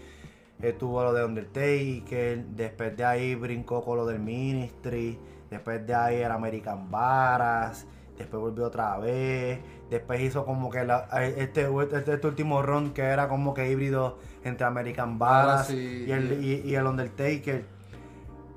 estuvo 0.62 1.04
lo 1.04 1.14
de 1.14 1.26
Undertaker, 1.26 2.46
después 2.46 2.96
de 2.98 3.06
ahí 3.06 3.36
brincó 3.36 3.84
con 3.84 3.98
lo 3.98 4.06
del 4.06 4.20
Ministry, 4.20 5.20
después 5.50 5.86
de 5.86 5.94
ahí 5.94 6.22
el 6.22 6.32
American 6.32 6.90
Baras, 6.90 7.86
después 8.18 8.42
volvió 8.42 8.66
otra 8.66 8.98
vez, 8.98 9.60
después 9.90 10.22
hizo 10.22 10.46
como 10.46 10.70
que 10.70 10.86
la- 10.86 11.08
este, 11.38 11.68
este, 11.96 12.14
este 12.14 12.28
último 12.28 12.62
run 12.62 12.92
que 12.94 13.02
era 13.04 13.28
como 13.28 13.54
que 13.54 13.70
híbrido 13.70 14.18
entre 14.44 14.66
American 14.66 15.20
Baras 15.20 15.68
sí, 15.68 16.06
y, 16.08 16.12
el, 16.12 16.44
y, 16.44 16.62
y 16.70 16.76
el 16.76 16.86
Undertaker. 16.88 17.66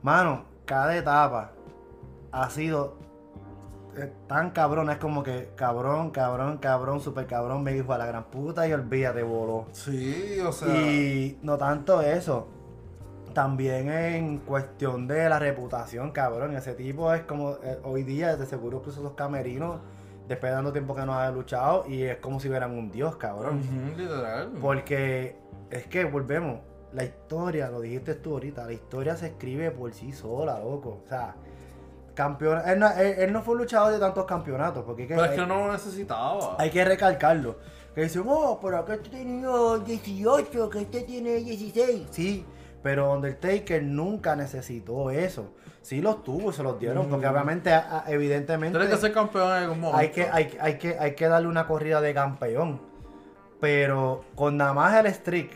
Mano, 0.02 0.44
cada 0.64 0.96
etapa 0.96 1.52
ha 2.30 2.50
sido 2.50 2.97
tan 4.26 4.50
cabrón, 4.50 4.90
es 4.90 4.98
como 4.98 5.22
que 5.22 5.50
cabrón, 5.56 6.10
cabrón, 6.10 6.58
cabrón, 6.58 7.00
super 7.00 7.26
cabrón, 7.26 7.62
me 7.62 7.72
dijo 7.72 7.92
a 7.92 7.98
la 7.98 8.06
gran 8.06 8.24
puta 8.24 8.66
y 8.66 8.72
olvídate, 8.72 9.22
voló. 9.22 9.66
Sí, 9.72 10.38
o 10.40 10.52
sea. 10.52 10.68
Y 10.68 11.38
no 11.42 11.58
tanto 11.58 12.00
eso, 12.00 12.48
también 13.34 13.90
en 13.90 14.38
cuestión 14.38 15.06
de 15.06 15.28
la 15.28 15.38
reputación, 15.38 16.12
cabrón. 16.12 16.56
Ese 16.56 16.74
tipo 16.74 17.12
es 17.12 17.22
como, 17.22 17.52
eh, 17.62 17.78
hoy 17.84 18.02
día 18.02 18.36
de 18.36 18.46
seguro 18.46 18.82
puso 18.82 19.00
esos 19.00 19.12
camerinos 19.12 19.80
después 20.28 20.50
de 20.50 20.56
dando 20.56 20.72
tiempo 20.72 20.94
que 20.94 21.06
no 21.06 21.14
había 21.14 21.30
luchado 21.30 21.84
y 21.88 22.02
es 22.02 22.18
como 22.18 22.38
si 22.40 22.48
fueran 22.48 22.72
un 22.72 22.90
dios, 22.90 23.16
cabrón. 23.16 23.62
literal. 23.96 24.52
Porque 24.60 25.36
es 25.70 25.86
que 25.86 26.04
volvemos, 26.04 26.60
la 26.92 27.04
historia, 27.04 27.70
lo 27.70 27.80
dijiste 27.80 28.14
tú 28.14 28.32
ahorita, 28.32 28.64
la 28.64 28.72
historia 28.72 29.16
se 29.16 29.28
escribe 29.28 29.70
por 29.70 29.92
sí 29.92 30.12
sola, 30.12 30.58
loco. 30.60 31.02
O 31.04 31.08
sea, 31.08 31.36
campeón, 32.18 32.60
él 32.66 32.78
no, 32.80 32.90
él- 32.90 33.14
él 33.18 33.32
no 33.32 33.42
fue 33.42 33.54
luchador 33.56 33.92
de 33.92 33.98
tantos 34.00 34.24
campeonatos, 34.24 34.84
porque 34.84 35.06
que, 35.06 35.14
Pero 35.14 35.24
es 35.26 35.30
que 35.38 35.46
no 35.46 35.66
lo 35.66 35.72
necesitaba. 35.72 36.56
hay 36.58 36.68
que 36.70 36.84
recalcarlo. 36.84 37.56
Que 37.94 38.02
dicen, 38.02 38.24
oh, 38.26 38.58
pero 38.60 38.78
acá 38.78 38.94
este 38.94 39.08
tenía 39.10 39.48
18, 39.84 40.68
que 40.68 40.80
este 40.80 41.02
tiene 41.02 41.36
16. 41.36 42.08
Sí, 42.10 42.44
pero 42.82 43.12
Undertaker 43.12 43.82
nunca 43.84 44.34
necesitó 44.36 45.10
eso. 45.10 45.52
Sí 45.80 46.00
los 46.02 46.22
tuvo, 46.24 46.52
se 46.52 46.62
los 46.64 46.78
dieron, 46.80 47.08
porque 47.08 47.26
Mm. 47.26 47.30
obviamente, 47.30 47.70
evidentemente, 48.08 48.78
Tienes 48.78 48.94
que 48.96 49.00
ser 49.00 49.12
campeón 49.14 49.46
en 49.56 49.62
algún 49.62 49.80
momento. 49.80 49.98
hay 49.98 50.08
que, 50.10 50.28
hay, 50.28 50.58
hay 50.60 50.76
que, 50.78 50.98
hay 50.98 51.14
que 51.14 51.28
darle 51.28 51.46
una 51.48 51.66
corrida 51.68 52.00
de 52.00 52.12
campeón. 52.14 52.80
Pero 53.60 54.24
con 54.34 54.56
nada 54.56 54.72
más 54.74 54.94
el 55.04 55.12
streak, 55.12 55.50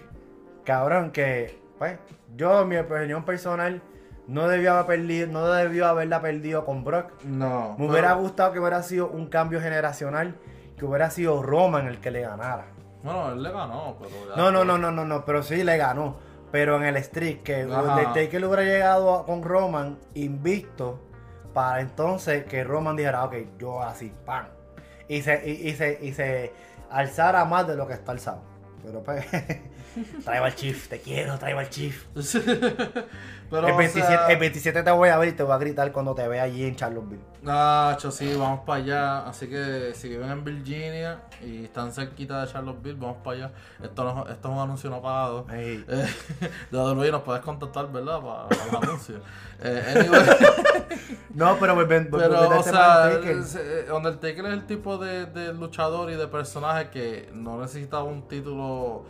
cabrón, 0.64 1.10
que, 1.12 1.60
pues, 1.78 1.98
yo, 2.36 2.62
en 2.62 2.68
mi 2.68 2.76
opinión 2.76 3.24
personal, 3.24 3.82
no 4.26 4.48
debió, 4.48 4.72
haber 4.74 4.86
perdido, 4.86 5.26
no 5.28 5.46
debió 5.48 5.86
haberla 5.86 6.20
perdido 6.20 6.64
con 6.64 6.84
Brock. 6.84 7.22
No. 7.24 7.74
Me 7.78 7.86
hubiera 7.88 8.12
gustado 8.14 8.52
que 8.52 8.60
hubiera 8.60 8.82
sido 8.82 9.08
un 9.08 9.26
cambio 9.26 9.60
generacional, 9.60 10.36
que 10.76 10.84
hubiera 10.84 11.10
sido 11.10 11.42
Roman 11.42 11.86
el 11.86 12.00
que 12.00 12.10
le 12.10 12.20
ganara. 12.22 12.66
Bueno, 13.02 13.32
él 13.32 13.42
le 13.42 13.50
ganó, 13.50 13.96
pero. 13.98 14.10
ya 14.30 14.36
No, 14.36 14.50
no, 14.50 14.64
no, 14.64 14.78
no, 14.78 14.90
no, 14.92 15.04
no, 15.04 15.24
pero 15.24 15.42
sí 15.42 15.64
le 15.64 15.76
ganó. 15.76 16.16
Pero 16.52 16.76
en 16.76 16.84
el 16.84 17.02
streak, 17.02 17.42
que 17.42 17.64
le 17.64 18.46
hubiera 18.46 18.62
llegado 18.62 19.14
a- 19.14 19.24
con 19.26 19.42
Roman 19.42 19.98
invicto, 20.14 21.00
para 21.54 21.80
entonces 21.80 22.44
que 22.44 22.62
Roman 22.62 22.94
dijera, 22.94 23.24
ok, 23.24 23.34
yo 23.58 23.82
así, 23.82 24.12
pan. 24.26 24.48
Y 25.08 25.22
se, 25.22 25.42
y, 25.48 25.68
y 25.68 25.72
se, 25.74 25.98
y 26.02 26.12
se 26.12 26.52
alzara 26.90 27.44
más 27.46 27.66
de 27.66 27.74
lo 27.76 27.86
que 27.88 27.94
está 27.94 28.12
alzado. 28.12 28.42
Pero 28.84 29.02
pues, 29.02 29.24
traiba 30.24 30.54
Chief, 30.54 30.88
te 30.88 31.00
quiero, 31.00 31.38
traiba 31.38 31.68
Chief. 31.70 32.06
pero, 33.52 33.68
el, 33.68 33.74
o 33.74 33.76
27, 33.76 34.06
sea, 34.08 34.26
el 34.26 34.38
27 34.38 34.82
te 34.82 34.90
voy 34.90 35.08
a 35.10 35.18
ver 35.18 35.28
y 35.28 35.32
te 35.32 35.42
voy 35.44 35.52
a 35.52 35.58
gritar 35.58 35.92
cuando 35.92 36.14
te 36.14 36.26
vea 36.26 36.42
allí 36.42 36.64
en 36.64 36.74
Charlottesville. 36.74 37.22
Nacho, 37.42 38.10
sí, 38.10 38.34
vamos 38.36 38.60
para 38.66 38.82
allá. 38.82 39.26
Así 39.28 39.46
que 39.48 39.92
si 39.94 40.08
viven 40.08 40.30
en 40.30 40.42
Virginia 40.44 41.20
y 41.40 41.64
están 41.64 41.92
cerquita 41.92 42.44
de 42.44 42.52
Charlottesville, 42.52 42.98
vamos 42.98 43.18
para 43.22 43.36
allá. 43.36 43.50
Esto, 43.82 44.04
no- 44.04 44.26
esto 44.28 44.48
es 44.48 44.54
un 44.54 44.60
anuncio 44.60 44.90
no 44.90 45.00
pagado. 45.00 45.46
Ey. 45.52 45.84
Eh, 45.92 46.08
de 46.70 46.78
WWE 46.78 47.10
nos 47.12 47.22
puedes 47.22 47.42
contactar, 47.42 47.90
¿verdad? 47.92 48.20
Para, 48.20 48.48
para 48.48 48.64
los 48.72 48.82
anuncios. 48.82 49.20
Eh, 49.64 49.94
anyway, 49.96 50.20
No, 51.34 51.56
pero 51.60 51.76
volviendo 51.76 52.10
volviendo 52.10 52.48
pero, 52.48 52.60
o 52.60 52.62
sea, 52.64 53.06
de 53.06 53.14
Undertaker. 53.16 53.36
es- 53.38 53.54
eh, 53.54 53.92
Undertaker 53.92 54.46
es 54.46 54.52
el 54.54 54.66
tipo 54.66 54.98
de, 54.98 55.26
de 55.26 55.52
luchador 55.54 56.10
y 56.10 56.14
de 56.16 56.26
personaje 56.26 56.90
que 56.90 57.30
no 57.32 57.60
necesitaba 57.60 58.02
un 58.02 58.26
título 58.26 59.04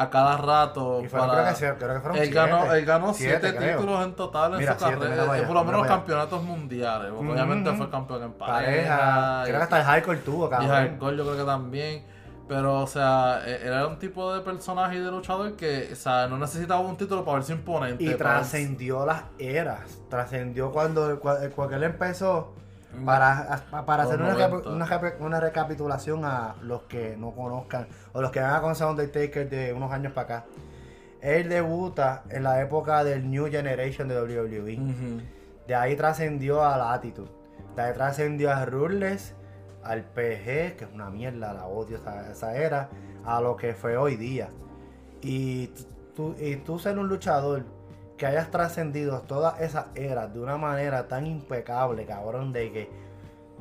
a 0.00 0.10
cada 0.10 0.36
rato. 0.36 1.00
Y 1.02 1.08
fueron, 1.08 1.28
para- 1.28 1.42
creo 1.42 1.54
que, 1.54 1.58
sí, 1.58 1.66
creo 1.78 1.94
que 1.94 2.00
fueron 2.00 2.16
él 2.22 2.30
ganó, 2.32 2.60
siete. 2.60 2.78
él 2.78 2.84
ganó 2.86 3.14
Siete, 3.14 3.38
siete, 3.40 3.56
creo. 3.58 3.78
títulos 3.78 4.04
en 4.04 4.14
total 4.14 4.52
en 4.52 4.58
Mira, 4.60 4.78
su 4.78 4.84
siete, 4.86 5.00
carrera. 5.00 5.46
por 5.46 5.56
lo 5.56 5.64
menos 5.64 5.80
allá. 5.82 5.88
campeonatos 5.96 6.42
mundiales. 6.44 7.10
Porque 7.14 7.32
obviamente 7.32 7.72
fue 7.72 7.90
campeón 7.90 8.22
en 8.22 8.32
pareja. 8.34 8.96
Pareja. 8.96 9.42
Creo 9.44 9.56
que 9.56 9.62
hasta 9.64 9.78
el 9.80 9.84
hardcore 9.84 10.18
tuvo, 10.18 10.46
y 10.46 10.50
cabrón. 10.50 10.68
hardcore 10.70 11.16
yo 11.16 11.24
creo 11.24 11.36
que 11.36 11.44
también. 11.44 12.04
Pero, 12.48 12.80
o 12.80 12.86
sea, 12.86 13.42
e- 13.44 13.66
era 13.66 13.86
un 13.86 13.98
tipo 13.98 14.32
de 14.32 14.40
personaje 14.40 14.96
y 14.96 15.00
de 15.00 15.10
luchador 15.10 15.54
que, 15.56 15.90
o 15.92 15.96
sea, 15.96 16.28
no 16.28 16.38
necesitaba 16.38 16.80
un 16.80 16.96
título 16.96 17.22
para 17.24 17.38
verse 17.38 17.52
imponente. 17.52 18.02
Y 18.04 18.14
trascendió 18.14 19.04
las 19.04 19.24
eras. 19.38 19.80
Trascendió 20.08 20.70
cuando, 20.72 21.20
cua- 21.20 21.50
cuando 21.50 21.76
él 21.76 21.82
empezó. 21.82 22.54
Para, 23.04 23.62
para 23.86 24.02
hacer 24.04 24.18
una, 24.20 24.28
Los 24.30 24.38
reca- 24.38 24.48
90. 24.48 24.70
una, 24.70 24.86
reca- 24.86 25.16
una 25.24 25.40
recapitulación 25.40 26.24
a 26.24 26.54
los 26.62 26.82
que 26.84 27.16
no 27.16 27.32
conozcan 27.32 27.86
o 28.12 28.22
los 28.22 28.30
que 28.30 28.40
van 28.40 28.54
a 28.54 28.60
conocer 28.60 28.86
a 28.86 28.90
Undertaker 28.90 29.48
de 29.48 29.72
unos 29.72 29.92
años 29.92 30.12
para 30.12 30.38
acá. 30.38 30.46
Él 31.20 31.48
debuta 31.48 32.22
en 32.30 32.44
la 32.44 32.60
época 32.62 33.04
del 33.04 33.28
New 33.30 33.50
Generation 33.50 34.08
de 34.08 34.20
WWE. 34.20 35.22
De 35.66 35.74
ahí 35.74 35.96
trascendió 35.96 36.64
a 36.64 36.76
la 36.78 36.92
Attitude. 36.94 37.30
De 37.76 37.82
ahí 37.82 37.92
trascendió 37.92 38.50
a 38.52 38.64
Ruthless, 38.64 39.34
al 39.84 40.02
PG, 40.02 40.76
que 40.76 40.84
es 40.84 40.94
una 40.94 41.10
mierda, 41.10 41.52
la 41.52 41.66
odio 41.66 41.96
esa, 41.98 42.30
esa 42.30 42.56
era, 42.56 42.88
a 43.24 43.40
lo 43.40 43.56
que 43.56 43.74
fue 43.74 43.96
hoy 43.96 44.16
día. 44.16 44.48
Y 45.20 45.68
tú, 46.16 46.34
y 46.38 46.56
tú 46.56 46.78
ser 46.78 46.98
un 46.98 47.08
luchador 47.08 47.64
que 48.18 48.26
hayas 48.26 48.50
trascendido 48.50 49.20
todas 49.22 49.58
esas 49.60 49.86
eras 49.94 50.34
de 50.34 50.40
una 50.40 50.58
manera 50.58 51.08
tan 51.08 51.26
impecable, 51.26 52.04
cabrón, 52.04 52.52
de 52.52 52.70
que 52.72 52.90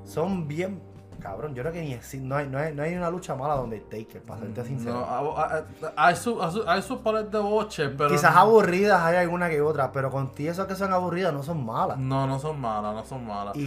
son 0.04 0.48
bien. 0.48 0.82
Cabrón, 1.22 1.56
yo 1.56 1.64
creo 1.64 1.74
que 1.74 1.82
ni 1.82 1.94
exi- 1.96 2.22
no, 2.22 2.36
hay, 2.36 2.48
no, 2.48 2.60
hay, 2.60 2.76
no 2.76 2.84
hay 2.84 2.94
una 2.96 3.10
lucha 3.10 3.34
mala 3.34 3.56
donde 3.56 3.80
Taker, 3.80 4.22
para 4.22 4.40
serte 4.42 4.64
sincero. 4.66 5.00
No, 5.00 5.36
a- 5.36 5.44
a- 5.58 5.64
hay 5.96 6.16
sus 6.16 6.38
hay 6.68 6.82
su, 6.84 7.02
pares 7.02 7.32
de 7.32 7.40
boche, 7.40 7.90
pero. 7.90 8.10
Quizás 8.12 8.36
aburridas 8.36 9.02
hay 9.02 9.16
alguna 9.18 9.50
que 9.50 9.60
otra, 9.60 9.92
pero 9.92 10.12
contigo 10.12 10.52
esas 10.52 10.68
que 10.68 10.76
son 10.76 10.94
aburridas 10.94 11.34
no 11.34 11.42
son 11.42 11.66
malas. 11.66 11.98
No, 11.98 12.28
no 12.28 12.38
son 12.40 12.60
malas, 12.62 12.94
no 12.94 13.04
son 13.04 13.26
malas. 13.26 13.56
Y, 13.56 13.62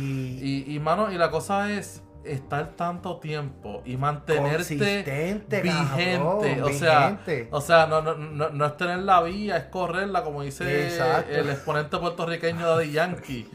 Y, 0.69 0.75
y 0.77 0.79
mano, 0.79 1.11
y 1.11 1.19
la 1.19 1.31
cosa 1.33 1.71
es 1.73 2.01
estar 2.25 2.71
tanto 2.77 3.19
tiempo 3.19 3.83
y 3.85 3.97
mantenerte 3.97 5.03
vigente. 5.03 5.63
cabrón, 5.63 6.63
o 6.63 6.69
sea, 6.71 7.21
o 7.51 7.61
sea, 7.61 7.87
no, 7.87 8.03
no, 8.03 8.15
no, 8.15 8.51
no 8.51 8.67
es 8.67 8.77
tener 8.77 8.99
la 9.01 9.23
vía, 9.23 9.57
es 9.57 9.65
correrla, 9.65 10.23
como 10.23 10.43
dice 10.43 10.87
Exacto. 10.87 11.33
el 11.33 11.49
exponente 11.51 11.97
puertorriqueño 11.99 12.67
Daddy 12.67 12.91
Yankee. 12.93 13.51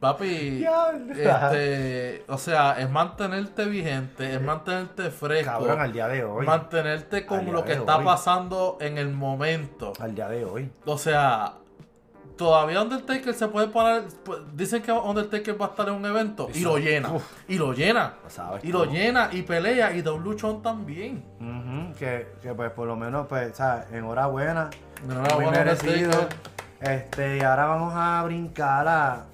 Papi, 0.00 0.62
este, 1.16 2.24
o 2.28 2.36
sea, 2.36 2.76
es 2.78 2.90
mantenerte 2.90 3.64
vigente, 3.64 4.34
es 4.34 4.40
mantenerte 4.42 5.10
fresco, 5.10 5.50
Cabrón, 5.50 5.80
al 5.80 5.92
día 5.94 6.08
de 6.08 6.22
hoy. 6.24 6.44
mantenerte 6.44 7.24
con 7.24 7.50
lo 7.50 7.62
que 7.64 7.72
de 7.72 7.78
está 7.78 7.96
hoy. 7.98 8.04
pasando 8.04 8.76
en 8.80 8.98
el 8.98 9.10
momento. 9.12 9.94
Al 9.98 10.14
día 10.14 10.28
de 10.28 10.44
hoy. 10.44 10.70
O 10.84 10.98
sea, 10.98 11.54
todavía 12.36 12.82
Undertaker 12.82 13.34
se 13.34 13.48
puede 13.48 13.68
parar. 13.68 14.04
pues, 14.24 14.40
Dicen 14.54 14.82
que 14.82 14.92
Undertaker 14.92 15.60
va 15.60 15.66
a 15.66 15.68
estar 15.70 15.88
en 15.88 15.94
un 15.94 16.06
evento 16.06 16.48
y 16.54 16.60
lo 16.60 16.78
llena. 16.78 17.12
Uf. 17.12 17.24
Y 17.48 17.58
lo 17.58 17.72
llena. 17.72 18.14
Sabes 18.28 18.64
Y 18.64 18.72
lo 18.72 18.84
llena 18.84 19.28
y 19.32 19.42
pelea. 19.42 19.92
Y 19.94 20.02
Don 20.02 20.22
Luchón 20.22 20.62
también. 20.62 21.24
Que, 21.98 22.34
que 22.42 22.54
pues 22.54 22.70
por 22.72 22.86
lo 22.86 22.96
menos, 22.96 23.26
pues, 23.26 23.52
o 23.52 23.54
sea, 23.54 23.86
enhorabuena. 23.92 24.70
Muy 25.04 25.14
Enhorabuena, 25.14 25.50
merecido. 25.50 26.28
Este, 26.80 27.38
y 27.38 27.40
ahora 27.40 27.66
vamos 27.66 27.92
a 27.96 28.22
brincar 28.24 28.86
a 28.88 29.24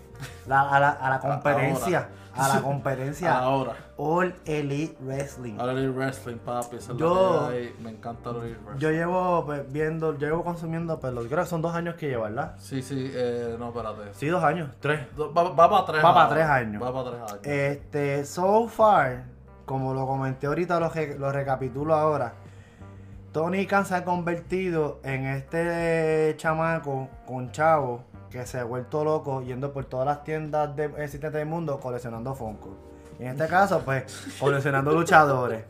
la, 0.47 0.61
a 0.61 0.81
la, 0.81 0.91
a 0.91 1.11
la 1.11 1.19
competencia. 1.21 2.09
A 2.37 2.49
la 2.49 2.63
competencia 2.63 3.39
Ahora. 3.39 3.75
All 3.97 4.35
Elite 4.45 4.97
Wrestling. 5.03 5.59
All 5.59 5.71
Elite 5.71 5.91
Wrestling, 5.93 6.37
papi. 6.39 6.77
esa 6.77 6.93
es 6.93 6.99
la 7.01 7.07
Yo- 7.07 7.49
que 7.51 7.55
hay. 7.57 7.77
Me 7.83 7.91
encanta 7.91 8.31
All 8.31 8.37
Elite 8.45 8.59
Wrestling. 8.65 8.79
Yo 8.81 8.91
llevo 8.91 9.45
pues, 9.47 9.73
viendo, 9.73 10.17
llevo 10.17 10.45
consumiendo, 10.45 10.99
pues, 11.01 11.13
lo- 11.13 11.23
creo 11.25 11.41
que 11.45 11.47
son 11.51 11.61
dos 11.63 11.75
años 11.75 11.97
que 11.97 12.09
llevo, 12.09 12.23
¿verdad? 12.25 12.55
Sí, 12.59 12.83
sí, 12.83 13.11
eh, 13.15 13.57
no, 13.59 13.69
espérate. 13.69 14.15
Sí, 14.15 14.29
dos 14.29 14.43
años, 14.45 14.71
tres. 14.81 15.07
Va, 15.19 15.43
va 15.51 15.71
para 15.71 15.85
tres 15.87 16.05
Va 16.05 16.15
pa' 16.15 16.23
ahora. 16.25 16.35
tres 16.35 16.47
años. 16.47 16.83
Va 16.83 16.93
para 16.93 17.11
tres 17.11 17.23
años. 17.33 17.47
Este, 17.47 18.25
so 18.25 18.69
far, 18.69 19.25
como 19.67 19.93
lo 19.95 20.07
comenté 20.07 20.47
ahorita, 20.47 20.79
lo, 20.81 20.91
lo 21.19 21.33
recapitulo 21.33 21.95
ahora. 21.95 22.35
Tony 23.33 23.65
Khan 23.67 23.87
se 23.87 23.95
ha 23.95 24.05
convertido 24.05 24.99
en 25.05 25.27
este 25.27 26.35
chamaco 26.37 27.09
con 27.27 27.53
chavo 27.53 28.03
que 28.31 28.47
se 28.47 28.59
ha 28.59 28.65
vuelto 28.65 29.05
loco 29.05 29.43
yendo 29.43 29.73
por 29.73 29.85
todas 29.87 30.07
las 30.07 30.25
tiendas 30.25 30.75
de, 30.77 30.85
existentes 30.85 31.33
del 31.33 31.47
mundo 31.47 31.81
coleccionando 31.81 32.35
Funko. 32.35 32.77
En 33.19 33.29
este 33.29 33.47
caso, 33.49 33.83
pues, 33.85 34.37
coleccionando 34.39 34.93
luchadores. 34.93 35.65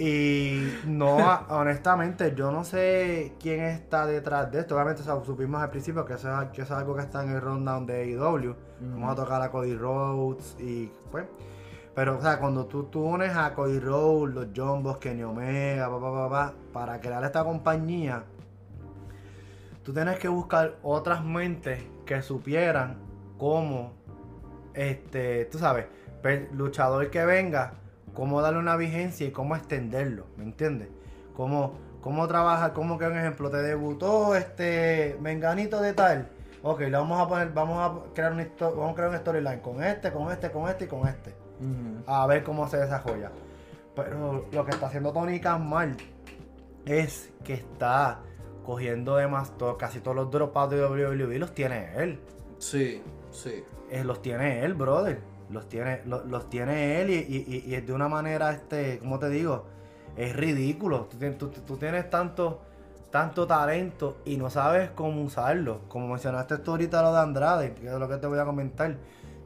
Y 0.00 0.78
no, 0.86 1.18
honestamente, 1.50 2.34
yo 2.34 2.50
no 2.50 2.64
sé 2.64 3.34
quién 3.38 3.60
está 3.60 4.06
detrás 4.06 4.50
de 4.50 4.60
esto. 4.60 4.74
Obviamente 4.74 5.02
o 5.02 5.04
sea, 5.04 5.22
supimos 5.22 5.60
al 5.60 5.68
principio 5.68 6.06
que 6.06 6.14
eso, 6.14 6.40
es, 6.40 6.48
que 6.50 6.62
eso 6.62 6.72
es 6.74 6.80
algo 6.80 6.96
que 6.96 7.02
está 7.02 7.22
en 7.22 7.32
el 7.32 7.40
rundown 7.40 7.84
de 7.84 8.02
AEW. 8.02 8.56
Vamos 8.80 9.12
a 9.12 9.14
tocar 9.14 9.42
a 9.42 9.50
Cody 9.50 9.76
Rhodes 9.76 10.56
y 10.58 10.90
pues. 11.10 11.26
Pero, 11.94 12.16
o 12.16 12.20
sea, 12.22 12.38
cuando 12.38 12.64
tú, 12.64 12.84
tú 12.84 13.02
unes 13.02 13.36
a 13.36 13.52
Cody 13.52 13.78
Rhodes, 13.78 14.34
los 14.34 14.46
Jumbos, 14.56 14.96
Kenny 14.96 15.22
Omega, 15.22 15.90
pa, 15.90 16.00
pa, 16.00 16.12
pa, 16.12 16.30
pa, 16.30 16.54
para 16.72 17.00
crear 17.00 17.22
esta 17.24 17.44
compañía, 17.44 18.24
tú 19.90 19.94
tienes 19.94 20.20
que 20.20 20.28
buscar 20.28 20.76
otras 20.84 21.24
mentes 21.24 21.82
que 22.06 22.22
supieran 22.22 22.98
cómo, 23.38 23.94
este, 24.72 25.46
tú 25.46 25.58
sabes, 25.58 25.86
luchador 26.52 27.10
que 27.10 27.24
venga, 27.24 27.72
cómo 28.14 28.40
darle 28.40 28.60
una 28.60 28.76
vigencia 28.76 29.26
y 29.26 29.32
cómo 29.32 29.56
extenderlo, 29.56 30.26
¿me 30.36 30.44
entiendes? 30.44 30.90
Cómo, 31.34 31.72
cómo 32.00 32.28
trabajar, 32.28 32.72
cómo 32.72 32.98
que 32.98 33.06
un 33.06 33.18
ejemplo, 33.18 33.50
te 33.50 33.56
debutó 33.56 34.36
este 34.36 35.16
Menganito 35.20 35.82
de 35.82 35.92
tal. 35.92 36.28
Ok, 36.62 36.82
le 36.82 36.92
vamos 36.92 37.20
a 37.20 37.26
poner, 37.26 37.52
vamos 37.52 37.78
a 37.80 38.14
crear 38.14 38.32
histo- 38.34 38.70
vamos 38.70 38.92
a 38.92 38.94
crear 38.94 39.08
una 39.08 39.18
storyline 39.18 39.58
con 39.60 39.82
este, 39.82 40.12
con 40.12 40.30
este, 40.30 40.52
con 40.52 40.68
este 40.68 40.84
y 40.84 40.86
con 40.86 41.08
este 41.08 41.34
a 42.06 42.26
ver 42.28 42.44
cómo 42.44 42.68
se 42.68 42.76
desarrolla. 42.76 43.32
Pero 43.96 44.46
lo 44.52 44.64
que 44.64 44.70
está 44.70 44.86
haciendo 44.86 45.12
Tony 45.12 45.40
Khan 45.40 45.68
mal 45.68 45.96
es 46.86 47.32
que 47.42 47.54
está 47.54 48.20
cogiendo 48.74 49.16
demás, 49.16 49.52
to- 49.58 49.76
casi 49.76 50.00
todos 50.00 50.16
los 50.16 50.30
dropouts 50.30 50.70
de 50.74 50.84
WWE 50.86 51.38
los 51.38 51.52
tiene 51.54 51.92
él. 51.96 52.20
Sí, 52.58 53.02
sí. 53.32 53.64
Eh, 53.90 54.04
los 54.04 54.22
tiene 54.22 54.64
él, 54.64 54.74
brother. 54.74 55.20
Los 55.50 55.68
tiene, 55.68 56.02
lo- 56.04 56.24
los, 56.24 56.48
tiene 56.48 57.00
él 57.00 57.10
y, 57.10 57.14
y- 57.14 57.64
y- 57.66 57.74
es 57.74 57.84
de 57.84 57.92
una 57.92 58.08
manera, 58.08 58.52
este, 58.52 59.00
¿cómo 59.00 59.18
te 59.18 59.28
digo? 59.28 59.64
Es 60.16 60.36
ridículo. 60.36 61.06
Tú, 61.06 61.16
tien- 61.18 61.36
tú- 61.36 61.48
tú 61.48 61.76
tienes 61.76 62.08
tanto, 62.08 62.60
tanto 63.10 63.46
talento 63.48 64.18
y 64.24 64.36
no 64.36 64.48
sabes 64.50 64.90
cómo 64.90 65.22
usarlo. 65.22 65.80
Como 65.88 66.06
mencionaste 66.06 66.58
tú 66.58 66.70
ahorita 66.72 67.02
lo 67.02 67.12
de 67.12 67.18
Andrade, 67.18 67.74
que 67.74 67.86
es 67.88 67.92
lo 67.94 68.08
que 68.08 68.16
te 68.18 68.28
voy 68.28 68.38
a 68.38 68.44
comentar. 68.44 68.96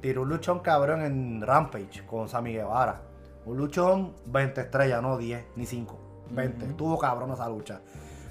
Tiró 0.02 0.20
un 0.22 0.28
luchón 0.28 0.60
cabrón 0.60 1.00
en 1.00 1.40
Rampage 1.40 2.04
con 2.04 2.28
Sammy 2.28 2.52
Guevara. 2.52 3.00
Un 3.46 3.56
luchón 3.56 4.12
20 4.26 4.60
estrellas, 4.60 5.00
no 5.00 5.16
10 5.16 5.44
ni 5.56 5.64
5. 5.64 5.98
20. 6.30 6.64
Ujú. 6.64 6.70
Estuvo 6.72 6.98
cabrón 6.98 7.30
esa 7.30 7.48
lucha. 7.48 7.80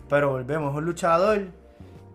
Pero 0.10 0.30
volvemos, 0.32 0.72
es 0.72 0.78
un 0.78 0.86
luchador 0.86 1.42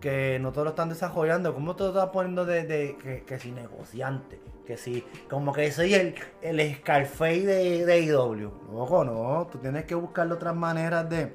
que 0.01 0.39
no 0.41 0.53
todos 0.53 0.65
lo 0.65 0.71
están 0.71 0.89
desarrollando. 0.89 1.55
¿Cómo 1.55 1.75
te 1.75 1.83
lo 1.85 1.89
estás 1.91 2.09
poniendo 2.11 2.45
de, 2.45 2.65
de- 2.65 2.97
que, 3.03 3.25
que 3.25 3.39
si 3.39 3.51
negociante? 3.51 4.41
Que 4.67 4.77
si, 4.77 5.03
como 5.31 5.53
que 5.53 5.73
soy 5.73 5.95
el, 5.95 6.15
el 6.43 6.77
Scarface 6.77 7.47
de, 7.47 7.87
de 7.87 8.01
IW. 8.03 8.51
Ojo, 8.75 9.05
no. 9.05 9.49
Tú 9.51 9.59
tienes 9.59 9.85
que 9.87 9.95
buscar 9.95 10.31
otras 10.31 10.55
maneras 10.55 11.09
de, 11.09 11.35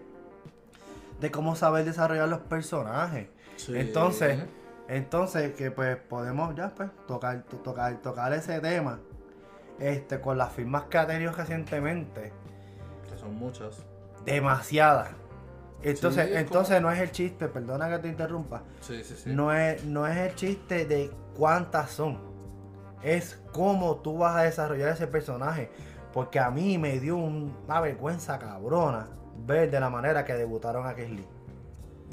de 1.19 1.31
cómo 1.31 1.55
saber 1.55 1.83
desarrollar 1.85 2.29
los 2.29 2.39
personajes. 2.41 3.27
sí. 3.57 3.73
Entonces, 3.75 4.39
entonces 4.87 5.53
que 5.55 5.71
pues 5.71 5.97
podemos 5.97 6.55
ya 6.55 6.69
pues 6.75 6.89
tocar, 7.07 7.43
to- 7.43 7.57
tocar, 7.57 8.01
tocar 8.01 8.31
ese 8.33 8.59
tema. 8.59 8.99
Este, 9.79 10.21
con 10.21 10.37
las 10.37 10.53
firmas 10.53 10.83
que 10.83 10.99
ha 10.99 11.07
tenido 11.07 11.31
recientemente. 11.33 12.31
Que 13.11 13.17
son 13.17 13.33
muchas. 13.35 13.83
Demasiadas. 14.23 15.09
Entonces, 15.83 16.27
Sí, 16.29 16.33
entonces 16.35 16.81
no 16.81 16.91
es 16.91 16.99
el 16.99 17.11
chiste, 17.11 17.47
perdona 17.47 17.89
que 17.89 17.99
te 17.99 18.07
interrumpa. 18.07 18.63
Sí, 18.81 19.03
sí, 19.03 19.15
sí. 19.15 19.29
No 19.33 19.51
es, 19.53 19.83
no 19.83 20.07
es 20.07 20.17
el 20.17 20.35
chiste 20.35 20.85
de 20.85 21.11
cuántas 21.37 21.91
son. 21.91 22.19
Es 23.01 23.41
cómo 23.51 23.97
tú 23.97 24.17
vas 24.19 24.35
a 24.37 24.41
desarrollar 24.43 24.89
ese 24.89 25.07
personaje. 25.07 25.69
Porque 26.13 26.39
a 26.39 26.49
mí 26.51 26.77
me 26.77 26.99
dio 26.99 27.17
un- 27.17 27.55
una 27.65 27.81
vergüenza 27.81 28.37
cabrona 28.39 29.07
ver 29.45 29.69
de 29.71 29.79
la 29.79 29.89
manera 29.89 30.23
que 30.23 30.33
debutaron 30.35 30.85
a 30.87 30.93
Kesley. 30.95 31.25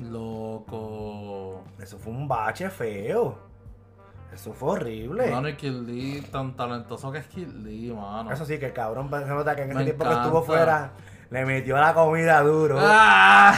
Loco. 0.01 1.63
Eso 1.81 1.99
fue 1.99 2.13
un 2.13 2.27
bache 2.29 2.69
feo. 2.71 3.39
Eso 4.33 4.53
fue 4.53 4.71
horrible. 4.73 5.29
Mano, 5.31 5.49
y 5.49 5.57
Kid 5.57 5.73
Lee, 5.73 6.21
tan 6.31 6.55
talentoso 6.57 7.11
que 7.11 7.19
es 7.19 7.27
Kid 7.27 7.49
Lee, 7.49 7.93
mano. 7.93 8.31
Eso 8.31 8.45
sí, 8.45 8.59
que 8.59 8.67
el 8.67 8.73
cabrón 8.73 9.11
se 9.11 9.27
nota 9.27 9.57
que 9.57 9.63
en 9.63 9.71
ese 9.73 9.85
tiempo 9.85 10.05
que 10.05 10.13
estuvo 10.15 10.43
fuera 10.43 10.93
le 11.31 11.45
metió 11.47 11.77
la 11.79 11.95
comida 11.95 12.41
duro. 12.43 12.77
¡Ah! 12.81 13.55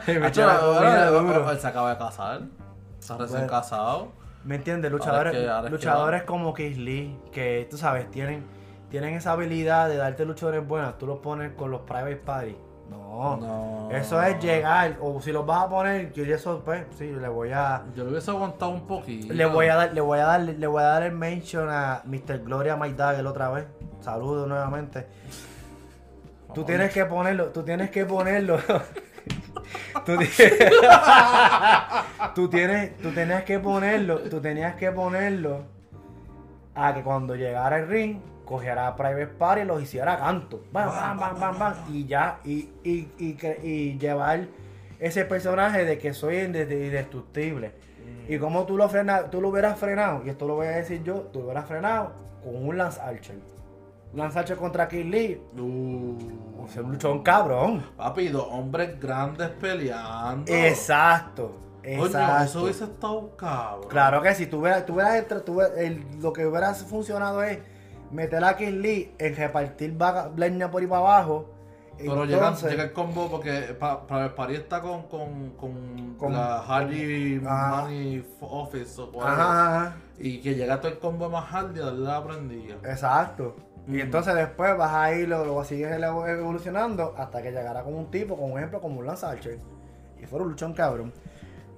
Le 0.06 0.18
metió 0.18 0.46
la 0.46 0.58
comida 0.58 1.06
duro. 1.10 1.50
Él 1.50 1.58
se 1.58 1.66
acaba 1.66 1.90
de 1.90 1.98
casar. 1.98 2.40
Está 3.00 3.16
recién 3.16 3.40
Bueno. 3.40 3.46
casado. 3.52 4.08
¿Me 4.44 4.56
entiendes? 4.56 4.90
Luchadores, 4.90 5.32
Ahora 5.34 5.38
es 5.38 5.44
que- 5.44 5.48
ahora 5.50 5.60
es 5.60 5.64
que 5.66 5.70
luchadores 5.70 6.22
como 6.24 6.52
Keith 6.54 6.76
Lee, 6.78 7.18
que 7.32 7.66
tú 7.70 7.76
sabes, 7.78 8.10
tienen, 8.10 8.44
tienen 8.90 9.14
esa 9.14 9.32
habilidad 9.32 9.88
de 9.88 9.96
darte 9.96 10.24
luchadores 10.24 10.66
buenos, 10.66 10.98
tú 10.98 11.06
los 11.06 11.18
pones 11.18 11.52
con 11.52 11.70
los 11.70 11.82
private 11.82 12.16
party. 12.16 12.56
No. 12.90 13.36
No. 13.36 13.88
Eso 13.92 14.20
es 14.20 14.38
llegar. 14.42 14.96
O 15.00 15.20
si 15.22 15.32
los 15.32 15.46
vas 15.46 15.64
a 15.64 15.68
poner, 15.68 16.12
yo 16.12 16.24
eso, 16.24 16.60
pues, 16.64 16.84
sí, 16.98 17.10
le 17.12 17.28
voy 17.28 17.50
a. 17.52 17.84
Yo 17.94 18.02
lo 18.04 18.10
hubiese 18.10 18.30
aguantado 18.32 18.72
un 18.72 18.86
poquito. 18.86 19.32
Le 19.32 19.46
voy 19.46 19.68
a 19.68 19.76
dar, 19.76 19.92
le 19.94 20.00
voy 20.00 20.18
a 20.18 20.24
dar, 20.26 20.40
le 20.40 20.66
voy 20.66 20.82
a 20.82 20.86
dar 20.86 21.02
el 21.04 21.12
mention 21.12 21.68
a 21.70 22.02
Mr. 22.04 22.40
Gloria 22.44 22.76
My 22.76 22.92
Dagger 22.92 23.24
otra 23.26 23.48
vez. 23.50 23.66
Saludos 24.00 24.48
nuevamente. 24.48 25.06
Tú 26.54 26.64
tienes 26.64 26.92
que 26.92 27.04
ponerlo, 27.06 27.46
tú 27.46 27.62
tienes 27.62 27.90
que 27.90 28.04
ponerlo. 28.06 28.58
tú, 30.06 30.16
ti- 30.18 30.26
tú 32.34 32.48
tienes, 32.48 32.96
tú 32.98 33.10
tenías 33.12 33.44
que 33.44 33.58
ponerlo, 33.58 34.18
tú 34.20 34.40
tenías 34.40 34.74
que 34.76 34.90
ponerlo 34.92 35.64
a 36.74 36.94
que 36.94 37.02
cuando 37.02 37.34
llegara 37.36 37.78
el 37.78 37.88
ring, 37.88 38.18
cogiera 38.44 38.88
a 38.88 38.96
Private 38.96 39.26
Party 39.28 39.62
y 39.62 39.64
los 39.64 39.82
hiciera 39.82 40.18
canto. 40.18 40.64
Bam, 40.72 40.88
bam, 40.88 41.18
bam, 41.18 41.40
bam, 41.40 41.58
bam. 41.58 41.74
Y 41.90 42.06
ya, 42.06 42.38
y, 42.44 42.68
y, 42.84 43.08
y, 43.18 43.36
y 43.62 43.98
llevar 43.98 44.46
ese 44.98 45.24
personaje 45.24 45.84
de 45.84 45.98
que 45.98 46.14
soy 46.14 46.36
inde- 46.36 46.62
indestructible. 46.86 47.72
Y 48.28 48.38
como 48.38 48.64
tú 48.66 48.76
lo 48.76 48.88
frenas, 48.88 49.30
tú 49.30 49.40
lo 49.40 49.48
hubieras 49.48 49.78
frenado, 49.78 50.22
y 50.24 50.30
esto 50.30 50.46
lo 50.46 50.54
voy 50.54 50.68
a 50.68 50.70
decir 50.70 51.02
yo, 51.02 51.22
tú 51.32 51.40
lo 51.40 51.46
hubieras 51.46 51.66
frenado 51.66 52.12
con 52.42 52.66
un 52.68 52.78
Lance 52.78 53.00
Archer. 53.00 53.36
Lance 54.14 54.38
Archer 54.38 54.56
contra 54.56 54.88
Kid 54.88 55.04
Lee. 55.06 55.40
Uh. 55.58 56.68
Sea, 56.68 56.82
un 56.82 56.92
luchón 56.92 57.22
cabrón. 57.22 57.82
Papi, 57.96 58.28
dos 58.28 58.46
hombres 58.50 58.98
grandes 59.00 59.48
peleando. 59.50 60.50
Exacto. 60.52 61.56
Exacto. 61.82 62.44
eso 62.44 62.62
hubiese 62.62 62.84
estado 62.84 63.36
cabrón. 63.36 63.88
Claro 63.88 64.22
que 64.22 64.34
si 64.34 64.46
tú 64.46 64.60
hubieras, 64.60 64.86
tú 64.86 64.94
hubieras 64.94 65.26
tú 65.44 65.54
hubieras- 65.54 65.76
el- 65.76 66.04
lo 66.20 66.32
que 66.32 66.46
hubiera 66.46 66.72
funcionado 66.74 67.42
es 67.42 67.58
meter 68.12 68.44
a 68.44 68.56
Kid 68.56 68.68
Lee 68.80 69.12
en 69.18 69.34
repartir 69.34 69.96
leña 70.36 70.70
por 70.70 70.80
ahí 70.80 70.86
para 70.86 71.00
abajo. 71.00 71.48
Pero 71.98 72.24
llega, 72.24 72.38
Entonces- 72.38 72.70
llega 72.70 72.84
el 72.84 72.92
combo 72.92 73.28
porque 73.30 73.76
pa- 73.78 74.06
para 74.06 74.26
el 74.26 74.30
party 74.32 74.54
está 74.54 74.80
con, 74.80 75.02
con, 75.08 75.50
con, 75.50 76.14
Con- 76.16 76.32
la 76.32 76.60
Hardy 76.60 77.40
Ajá. 77.44 77.82
Money 77.82 78.24
Office 78.40 79.00
o 79.00 79.06
whatever. 79.06 79.40
Ajá, 79.40 79.76
ajá. 79.86 79.96
Y 80.18 80.40
que 80.40 80.54
llega 80.54 80.80
todo 80.80 80.90
el 80.92 80.98
combo 80.98 81.28
más 81.28 81.44
Hardy 81.46 81.80
darle 81.80 82.00
la 82.06 82.24
prendilla. 82.24 82.76
Exacto. 82.84 83.56
Y 83.88 84.00
entonces 84.00 84.34
después 84.34 84.76
vas 84.76 84.92
a 84.92 85.12
ir, 85.14 85.28
lo, 85.28 85.44
lo 85.44 85.64
sigues 85.64 85.92
evolucionando 85.92 87.14
hasta 87.16 87.42
que 87.42 87.50
llegara 87.50 87.82
con 87.82 87.94
un 87.94 88.10
tipo, 88.10 88.36
con 88.36 88.52
un 88.52 88.58
ejemplo 88.58 88.80
como 88.80 89.00
un 89.00 89.06
Lance 89.06 89.26
Archer. 89.26 89.58
Y 90.20 90.26
fue 90.26 90.40
un 90.40 90.50
luchón 90.50 90.72
cabrón. 90.72 91.12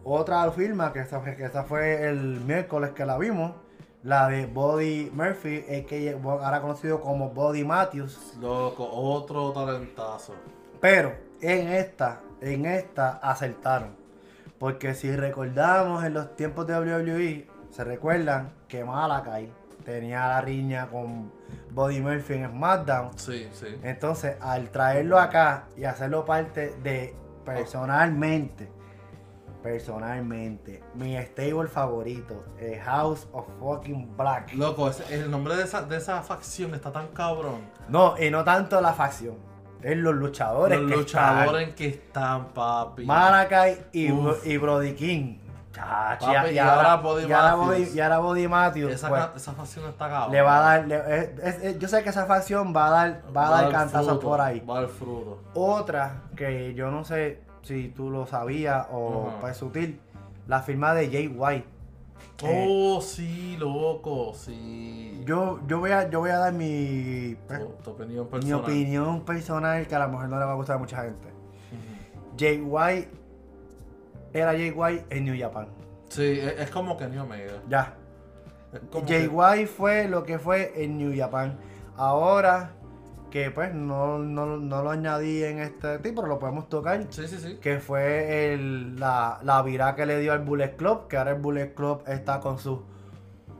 Otra 0.05 0.51
firma, 0.53 0.93
que 0.93 1.01
esta, 1.01 1.23
que 1.23 1.45
esta 1.45 1.65
fue 1.65 2.07
el 2.07 2.41
miércoles 2.41 2.91
que 2.91 3.07
la 3.07 3.17
vimos, 3.17 3.53
la 4.03 4.29
de 4.29 4.45
Body 4.45 5.11
Murphy, 5.15 5.65
es 5.67 5.87
que 5.87 6.19
ahora 6.23 6.61
conocido 6.61 7.01
como 7.01 7.31
Body 7.31 7.65
Matthews. 7.65 8.37
Loco, 8.39 8.87
otro 8.87 9.53
talentazo. 9.53 10.35
Pero 10.79 11.15
en 11.41 11.69
esta, 11.69 12.21
en 12.43 12.67
esta 12.67 13.13
acertaron. 13.23 13.97
Porque 14.59 14.95
si 14.95 15.15
recordamos 15.17 16.05
en 16.05 16.13
los 16.13 16.37
tiempos 16.37 16.67
de 16.67 16.75
WWE, 16.75 17.49
se 17.71 17.85
recuerdan 17.85 18.53
que 18.69 18.85
Malakai 18.85 19.51
tenía 19.85 20.27
la 20.27 20.41
riña 20.41 20.89
con 20.89 21.33
Body 21.71 22.01
Murphy 22.01 22.35
en 22.35 22.51
SmackDown. 22.51 23.19
Sí, 23.19 23.49
sí. 23.53 23.67
Entonces, 23.83 24.37
al 24.41 24.71
traerlo 24.71 25.19
acá 25.19 25.65
y 25.77 25.85
hacerlo 25.85 26.25
parte 26.25 26.75
de 26.83 27.15
personalmente, 27.45 28.69
personalmente, 29.63 30.83
mi 30.95 31.17
stable 31.17 31.69
favorito, 31.69 32.45
el 32.59 32.79
House 32.81 33.27
of 33.33 33.47
Fucking 33.59 34.17
Black. 34.17 34.53
Loco, 34.55 34.91
el 35.11 35.31
nombre 35.31 35.57
de 35.57 35.65
esa, 35.65 35.83
de 35.83 35.97
esa 35.97 36.23
facción 36.23 36.75
está 36.75 36.93
tan 36.93 37.09
cabrón. 37.09 37.63
No, 37.89 38.15
y 38.19 38.31
no 38.31 38.45
tanto 38.45 38.81
la 38.81 38.93
facción, 38.93 39.37
es 39.83 39.97
los 39.97 40.15
luchadores. 40.15 40.79
Los 40.81 40.91
que 40.91 40.97
luchadores 40.97 41.75
que 41.75 41.89
están, 41.89 42.49
papi. 42.49 43.03
están. 43.03 43.17
Malakai 43.17 43.87
y, 43.93 44.13
Uf. 44.13 44.47
y 44.47 44.57
Brody 44.57 44.95
King. 44.95 45.39
Chacho, 45.75 46.27
Papi, 46.27 46.51
y 46.51 46.59
ahora 46.59 46.97
Body 46.97 47.27
y 47.27 47.33
ahora. 47.33 47.55
Body- 47.57 47.91
y 47.95 48.01
ahora 48.01 48.19
Body 48.21 48.47
Matthews, 48.49 48.93
Esa, 48.93 49.09
pues, 49.09 49.23
esa 49.37 49.53
facción 49.55 49.87
está 49.89 50.09
cabrón. 50.09 50.33
le 50.33 50.41
va 50.43 50.57
a 50.59 50.61
dar, 50.61 50.87
le- 50.87 51.19
es- 51.19 51.39
es- 51.43 51.63
es- 51.65 51.79
yo 51.81 51.89
sé 51.89 52.03
que 52.05 52.11
esa 52.11 52.27
facción 52.27 52.73
va 52.75 52.87
a 52.87 52.91
dar, 52.91 53.23
va 53.37 53.49
a 53.49 53.63
dar 53.63 53.73
cantazos 53.73 54.19
por 54.19 54.41
ahí. 54.41 54.61
Va 54.61 54.79
a 54.79 54.81
dar 54.83 54.89
fruto. 54.91 55.41
Otra 55.55 56.23
que 56.37 56.75
yo 56.75 56.91
no 56.93 57.05
sé 57.05 57.43
si 57.63 57.89
tú 57.89 58.09
lo 58.11 58.25
sabías 58.27 58.87
o 58.93 59.31
pues 59.41 59.57
sutil, 59.57 60.01
la 60.47 60.63
firma 60.63 60.95
de 60.95 61.11
Jay 61.11 61.27
White. 61.29 61.67
Eh, 62.43 62.67
Oh, 62.69 63.01
sí, 63.01 63.57
loco, 63.59 64.33
sí. 64.35 65.23
Yo, 65.25 65.61
yo 65.67 65.79
voy 65.81 65.91
a, 65.93 66.09
yo 66.11 66.21
voy 66.21 66.31
a 66.31 66.39
dar 66.39 66.53
mi, 66.53 67.37
pues, 67.47 67.61
Tu, 67.61 67.67
tu 67.83 67.91
opinión 67.91 68.25
mi 68.25 68.31
personal. 68.31 68.61
opinión 68.61 69.21
personal 69.25 69.87
que 69.87 69.95
a 69.95 69.99
lo 70.01 70.09
mejor 70.09 70.29
no 70.29 70.39
le 70.39 70.45
va 70.45 70.53
a 70.53 70.55
gustar 70.55 70.77
a 70.77 70.79
mucha 70.79 71.03
gente. 71.03 71.29
Ujú. 71.29 72.37
Jay 72.39 72.61
White 72.61 73.11
era 74.35 74.53
Jay 74.53 74.71
White 74.71 75.07
en 75.11 75.25
New 75.25 75.35
Japan. 75.39 75.69
Sí, 76.11 76.39
es, 76.41 76.61
es 76.61 76.71
como 76.71 76.97
que 76.99 77.07
ni 77.09 77.17
Omega. 77.19 77.55
Ya. 77.69 77.95
Como 78.91 79.07
Jay 79.07 79.27
White 79.29 79.67
fue 79.69 80.09
lo 80.09 80.25
que 80.25 80.39
fue 80.39 80.73
en 80.85 80.99
New 80.99 81.13
Japan. 81.17 81.57
Ahora 81.97 82.73
que 83.31 83.51
pues 83.51 83.75
no, 83.75 84.19
no, 84.19 84.47
no 84.59 84.83
lo 84.83 84.91
añadí 84.91 85.43
en 85.43 85.59
este 85.59 85.99
tipo, 85.99 86.23
pero 86.23 86.35
lo 86.35 86.39
podemos 86.39 86.69
tocar. 86.69 87.05
Sí, 87.11 87.27
sí, 87.27 87.39
sí. 87.39 87.59
que 87.61 87.81
fue 87.81 88.53
el- 88.55 88.95
la, 88.99 89.41
la 89.43 89.61
vira 89.63 89.95
que 89.97 90.07
le 90.07 90.21
dio 90.21 90.33
al 90.33 90.41
Bullet 90.41 90.77
Club, 90.77 91.09
que 91.09 91.17
ahora 91.17 91.33
el 91.33 91.41
Bullet 91.41 91.75
Club 91.75 92.03
está 92.07 92.39
con 92.41 92.59
sus 92.59 92.81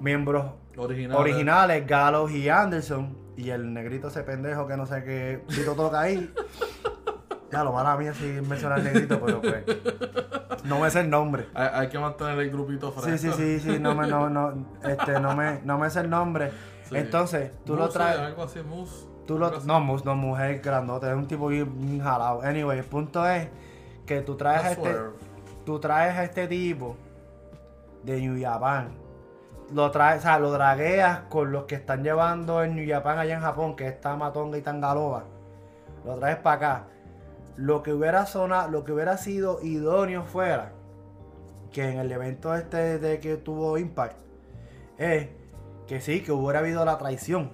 miembros 0.01 0.47
Original. 0.77 1.17
originales, 1.17 1.87
Gallows 1.87 2.31
y 2.33 2.49
Anderson, 2.49 3.17
y 3.37 3.51
el 3.51 3.73
negrito 3.73 4.09
ese 4.09 4.23
pendejo 4.23 4.67
que 4.69 4.77
no 4.77 4.87
sé 4.87 5.03
qué 5.05 5.43
grito 5.49 5.75
toca 5.75 6.01
ahí. 6.03 6.33
Ya 7.55 7.63
lo 7.63 7.73
mala 7.73 7.97
mía 7.97 8.13
si 8.13 8.25
mencionar 8.27 8.79
el 8.81 8.85
negrito, 8.85 9.21
pero 9.25 9.41
pues 9.41 9.65
no 10.65 10.81
me 10.81 10.91
sé 10.91 11.01
el 11.03 11.11
nombre. 11.11 11.47
Hay, 11.55 11.69
hay 11.73 11.89
que 11.89 11.99
mantener 12.01 12.37
el 12.39 12.51
grupito 12.51 12.93
Sí, 12.93 13.01
fresco. 13.01 13.33
sí, 13.37 13.61
sí, 13.61 13.61
sí, 13.61 13.79
no 13.79 13.95
me, 13.95 14.09
no, 14.09 14.29
no, 14.29 14.53
este, 14.83 15.21
no 15.21 15.37
me, 15.37 15.61
no 15.63 15.79
me 15.79 15.89
sé 15.89 16.01
el 16.01 16.11
nombre. 16.11 16.51
Sí. 16.89 16.97
Entonces, 16.97 17.53
tú 17.65 17.77
lo 17.77 17.89
traes. 17.89 18.19
Algo 18.19 18.43
así, 18.43 18.61
mousse. 18.61 19.07
Tú 19.25 19.39
lo, 19.39 19.53
no, 19.61 19.79
mus- 19.81 20.05
no, 20.05 20.17
mujer 20.17 20.61
grandote, 20.61 21.09
es 21.09 21.15
un 21.15 21.27
tipo 21.29 21.47
bien, 21.47 22.01
jalado. 22.03 22.43
Anyway, 22.43 22.79
el 22.81 22.85
punto 22.85 23.25
es 23.27 23.49
que 24.05 24.21
tú 24.23 24.37
traes 24.37 24.65
a 24.65 24.73
este, 24.73 24.97
tú 25.65 25.79
traes 25.79 26.19
a 26.19 26.25
este 26.25 26.49
tipo 26.49 26.97
de 28.03 28.21
New 28.21 28.43
Japan. 28.43 28.89
Lo 29.73 29.91
traes, 29.93 30.19
o 30.19 30.23
sea, 30.23 30.39
lo 30.41 30.51
dragueas 30.51 31.21
con 31.31 31.53
los 31.53 31.65
que 31.65 31.77
están 31.77 32.03
llevando 32.03 32.65
en 32.65 32.75
New 32.75 32.87
Japan 32.87 33.19
allá 33.19 33.35
en 33.37 33.41
Japón, 33.41 33.77
que 33.77 33.87
está 33.87 34.15
Matonga 34.17 34.59
y 34.59 34.63
Tangaloba. 34.63 35.25
Lo 36.05 36.17
traes 36.17 36.37
para 36.37 36.57
acá. 36.57 36.85
Lo 37.57 37.83
que 37.83 37.93
hubiera 37.93 38.27
sonado, 38.27 38.71
lo 38.71 38.85
que 38.85 38.93
hubiera 38.93 39.17
sido 39.17 39.63
idóneo 39.63 40.25
fuera 40.25 40.73
que 41.73 41.89
en 41.89 41.99
el 41.99 42.11
evento 42.11 42.55
este 42.55 42.99
de 42.99 43.21
que 43.21 43.37
tuvo 43.37 43.79
Impact 43.79 44.17
es 44.97 45.29
que 45.87 46.01
sí, 46.01 46.23
que 46.23 46.33
hubiera 46.33 46.61
habido 46.61 46.85
la 46.85 46.99
traición. 46.99 47.51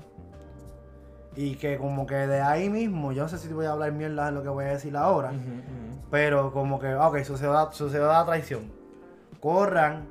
Y 1.37 1.57
que 1.57 1.79
como 1.79 2.07
que 2.07 2.15
de 2.15 2.41
ahí 2.41 2.69
mismo, 2.69 3.13
yo 3.13 3.23
no 3.23 3.29
sé 3.29 3.39
si 3.39 3.49
voy 3.53 3.67
a 3.67 3.73
hablar 3.73 3.93
mierda 3.93 4.27
de 4.27 4.33
lo 4.33 4.43
que 4.43 4.49
voy 4.49 4.65
a 4.65 4.69
decir 4.69 4.97
ahora. 4.97 5.33
Pero 6.11 6.53
como 6.53 6.79
que, 6.79 6.95
ok, 6.95 7.19
sucedió 7.23 7.53
la, 7.53 7.71
sucedió 7.73 8.09
la 8.09 8.25
traición. 8.25 8.71
Corran, 9.41 10.09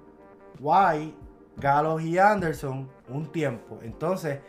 White, 0.59 1.13
Gallows 1.57 2.01
y 2.01 2.17
Anderson 2.17 2.89
un 3.09 3.31
tiempo. 3.31 3.79
Entonces, 3.83 4.39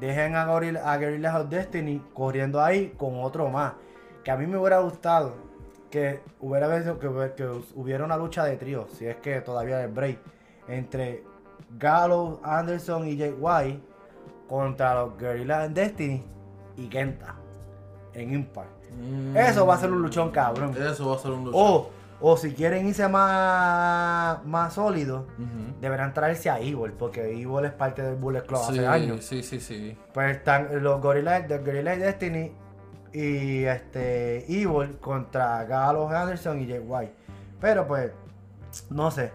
dejen 0.00 0.34
a, 0.34 0.46
Gorilla, 0.46 0.90
a 0.90 0.96
Guerrillas 0.96 1.34
of 1.34 1.48
Destiny 1.48 2.02
corriendo 2.14 2.62
ahí 2.62 2.94
con 2.96 3.22
otro 3.22 3.48
más. 3.50 3.74
Que 4.24 4.30
a 4.30 4.36
mí 4.36 4.46
me 4.46 4.56
hubiera 4.58 4.78
gustado 4.78 5.34
que 5.90 6.20
hubiera 6.40 6.68
que, 6.98 7.06
hubiera- 7.06 7.34
que 7.36 7.44
hubiera 7.76 8.04
una 8.04 8.16
lucha 8.16 8.44
de 8.44 8.56
trío, 8.56 8.88
si 8.92 9.06
es 9.06 9.16
que 9.16 9.40
todavía 9.42 9.78
hay 9.78 9.86
break, 9.86 10.18
entre 10.66 11.22
Gallows, 11.78 12.40
Anderson 12.42 13.06
y 13.06 13.16
Jake 13.16 13.36
White 13.38 13.80
contra 14.48 14.94
los 14.94 15.16
Guerrillas 15.16 15.68
of 15.68 15.74
Destiny 15.74 16.24
y 16.76 16.88
Kenta 16.88 17.36
en 18.12 18.32
Impact. 18.34 18.68
Mm. 19.00 19.36
Eso 19.36 19.66
va 19.66 19.74
a 19.74 19.78
ser 19.78 19.92
un 19.92 20.02
luchón, 20.02 20.30
cabrón. 20.30 20.74
Eso 20.76 21.08
va 21.10 21.16
a 21.16 21.18
ser 21.18 21.30
un 21.30 21.44
luchón. 21.44 21.60
O, 21.62 21.90
o 22.20 22.36
si 22.36 22.52
quieren 22.54 22.88
irse 22.88 23.06
más, 23.08 24.44
más 24.44 24.72
sólidos, 24.74 25.22
Ujú. 25.38 25.80
deberán 25.80 26.12
traerse 26.12 26.50
a 26.50 26.58
Evil, 26.58 26.92
porque 26.98 27.20
Evil 27.40 27.64
es 27.66 27.72
parte 27.72 28.02
del 28.02 28.16
Bullet 28.16 28.42
Club 28.46 28.60
sí, 28.66 28.78
hace 28.78 28.86
años. 28.86 29.24
sí, 29.24 29.42
sí, 29.44 29.60
sí. 29.60 29.96
Pues 30.12 30.36
están 30.38 30.82
los 30.82 31.00
Gorillaz, 31.00 31.46
de 31.46 31.58
Gorillaz 31.58 31.98
Destiny 31.98 32.52
y 33.14 33.64
este 33.64 34.44
Evil 34.52 34.98
contra 35.00 35.64
Gallows 35.64 36.12
Anderson 36.12 36.60
y 36.60 36.66
Jay 36.66 36.80
White. 36.80 37.14
Pero 37.60 37.86
pues, 37.86 38.10
no 38.90 39.10
sé. 39.10 39.32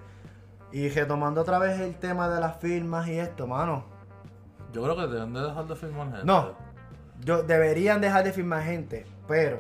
Y 0.72 0.90
retomando 0.90 1.42
otra 1.42 1.58
vez 1.60 1.80
el 1.80 1.96
tema 1.96 2.30
de 2.30 2.42
las 2.42 2.58
firmas 2.58 3.08
y 3.08 3.18
esto, 3.18 3.48
mano. 3.48 3.86
Yo 4.74 4.84
creo 4.84 4.98
que 4.98 5.08
deben 5.08 5.34
de 5.34 5.42
dejar 5.42 5.66
de 5.66 5.76
filmar 5.76 6.12
gente. 6.12 6.26
No. 6.26 6.52
Yo, 7.22 7.42
deberían 7.44 8.02
dejar 8.02 8.24
de 8.24 8.34
firmar 8.34 8.64
gente, 8.64 9.06
pero 9.28 9.60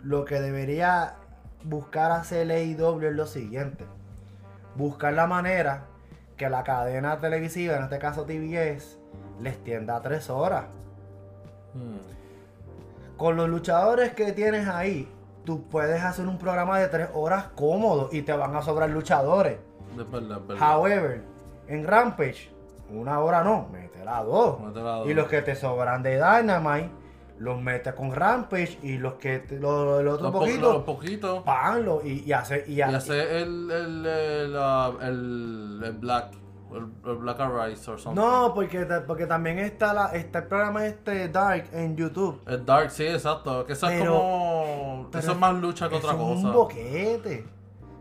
lo 0.00 0.24
que 0.24 0.40
debería 0.40 1.16
buscar 1.64 2.12
hacer 2.12 2.50
AEW 2.50 3.02
es 3.02 3.14
lo 3.14 3.26
siguiente. 3.26 3.84
Buscar 4.76 5.12
la 5.12 5.26
manera 5.26 5.86
que 6.36 6.48
la 6.48 6.62
cadena 6.62 7.18
televisiva, 7.18 7.76
en 7.76 7.82
este 7.84 7.98
caso 7.98 8.24
TBS, 8.24 8.98
les 9.40 9.62
tienda 9.64 9.96
a 9.96 10.02
tres 10.02 10.30
horas. 10.30 10.66
Mm. 11.74 12.25
Con 13.16 13.36
los 13.36 13.48
luchadores 13.48 14.12
que 14.14 14.32
tienes 14.32 14.68
ahí, 14.68 15.08
tú 15.44 15.62
puedes 15.68 16.02
hacer 16.02 16.26
un 16.26 16.38
programa 16.38 16.78
de 16.78 16.88
tres 16.88 17.08
horas 17.14 17.46
cómodo 17.54 18.08
y 18.12 18.22
te 18.22 18.32
van 18.32 18.54
a 18.56 18.62
sobrar 18.62 18.90
luchadores. 18.90 19.58
Es 19.98 20.10
verdad, 20.10 20.38
es 20.42 20.46
verdad. 20.48 20.76
However, 20.76 21.22
en 21.68 21.86
Rampage, 21.86 22.50
una 22.90 23.20
hora 23.20 23.42
no, 23.42 23.68
métela 23.72 24.18
a 24.18 24.24
dos. 24.24 24.60
Métela 24.60 24.96
a 24.96 24.98
dos. 24.98 25.08
Y 25.08 25.14
los 25.14 25.28
que 25.28 25.40
te 25.42 25.54
sobran 25.54 26.02
de 26.02 26.16
Dynamite, 26.16 26.90
los 27.38 27.60
metes 27.60 27.94
con 27.94 28.12
Rampage 28.14 28.78
y 28.82 28.98
los 28.98 29.14
que 29.14 29.38
te- 29.40 29.58
lo, 29.58 30.00
el 30.00 30.08
otro 30.08 30.24
Los 30.24 30.32
po- 30.32 30.38
poquito, 30.40 30.72
los 30.72 30.82
poquitos. 30.84 31.42
páganlo 31.42 32.00
y, 32.04 32.22
y 32.26 32.32
hace 32.32 32.64
y, 32.66 32.74
Y 32.74 32.80
ha- 32.82 32.88
hace 32.96 33.42
el, 33.42 33.70
el, 33.70 34.06
el, 34.06 34.56
el, 35.02 35.82
el 35.84 35.92
Black. 35.94 36.32
Black 36.68 37.40
Arise 37.40 37.90
or 37.90 37.98
something. 37.98 38.20
No, 38.20 38.52
porque, 38.54 38.84
porque 39.06 39.26
también 39.26 39.58
está 39.58 39.94
la 39.94 40.06
está 40.08 40.40
el 40.40 40.46
programa 40.46 40.84
este 40.86 41.28
Dark 41.28 41.68
en 41.72 41.96
YouTube. 41.96 42.40
El 42.46 42.64
Dark, 42.66 42.90
sí, 42.90 43.06
exacto. 43.06 43.64
Que 43.64 43.72
eso 43.74 43.88
es 43.88 44.00
como. 44.06 45.08
eso 45.14 45.32
es 45.32 45.38
más 45.38 45.54
lucha 45.54 45.88
que 45.88 45.96
Eso 45.96 46.06
otra 46.08 46.18
es 46.18 46.22
cosa. 46.24 46.46
un 46.48 46.52
boquete. 46.52 47.46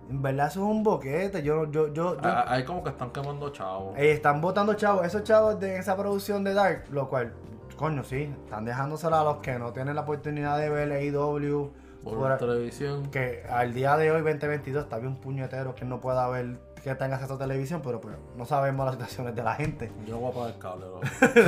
En 0.09 0.21
verdad 0.21 0.47
eso 0.47 0.59
es 0.61 0.65
un 0.71 0.83
boquete. 0.83 1.41
Yo, 1.43 1.65
yo, 1.71 1.87
yo, 1.93 2.15
yo- 2.15 2.17
Ah, 2.23 2.45
Ahí 2.47 2.63
como 2.63 2.83
que 2.83 2.89
están 2.89 3.11
quemando 3.11 3.49
chavos. 3.51 3.97
Eh, 3.97 4.11
están 4.11 4.41
votando 4.41 4.73
chavos, 4.75 5.05
esos 5.05 5.23
chavos 5.23 5.59
de 5.59 5.77
esa 5.77 5.95
producción 5.95 6.43
de 6.43 6.53
Dark, 6.53 6.85
lo 6.91 7.07
cual, 7.09 7.33
coño, 7.75 8.03
sí, 8.03 8.31
están 8.45 8.65
dejándoselo 8.65 9.15
a 9.15 9.23
los 9.23 9.37
que 9.37 9.57
no 9.57 9.73
tienen 9.73 9.95
la 9.95 10.01
oportunidad 10.01 10.57
de 10.59 10.69
ver 10.69 10.91
AEW. 10.91 11.71
por 12.03 12.17
por- 12.19 12.37
televisión. 12.37 13.07
que 13.09 13.43
al 13.49 13.73
día 13.73 13.97
de 13.97 14.11
hoy, 14.11 14.21
2022, 14.21 14.83
está 14.83 14.97
bien 14.99 15.13
un 15.13 15.17
puñetero 15.21 15.73
que 15.73 15.85
no 15.85 15.99
pueda 15.99 16.27
ver, 16.29 16.59
que 16.85 16.93
tenga 16.95 17.15
acceso 17.15 17.33
a 17.33 17.37
televisión, 17.39 17.81
pero 17.83 17.99
pues 17.99 18.15
no 18.37 18.45
sabemos 18.45 18.85
las 18.85 18.93
situaciones 18.93 19.35
de 19.35 19.41
la 19.43 19.55
gente. 19.55 19.91
Yo 20.05 20.13
no 20.15 20.19
voy 20.31 20.31
a 20.31 20.33
pagar 20.35 20.53
el 20.53 20.59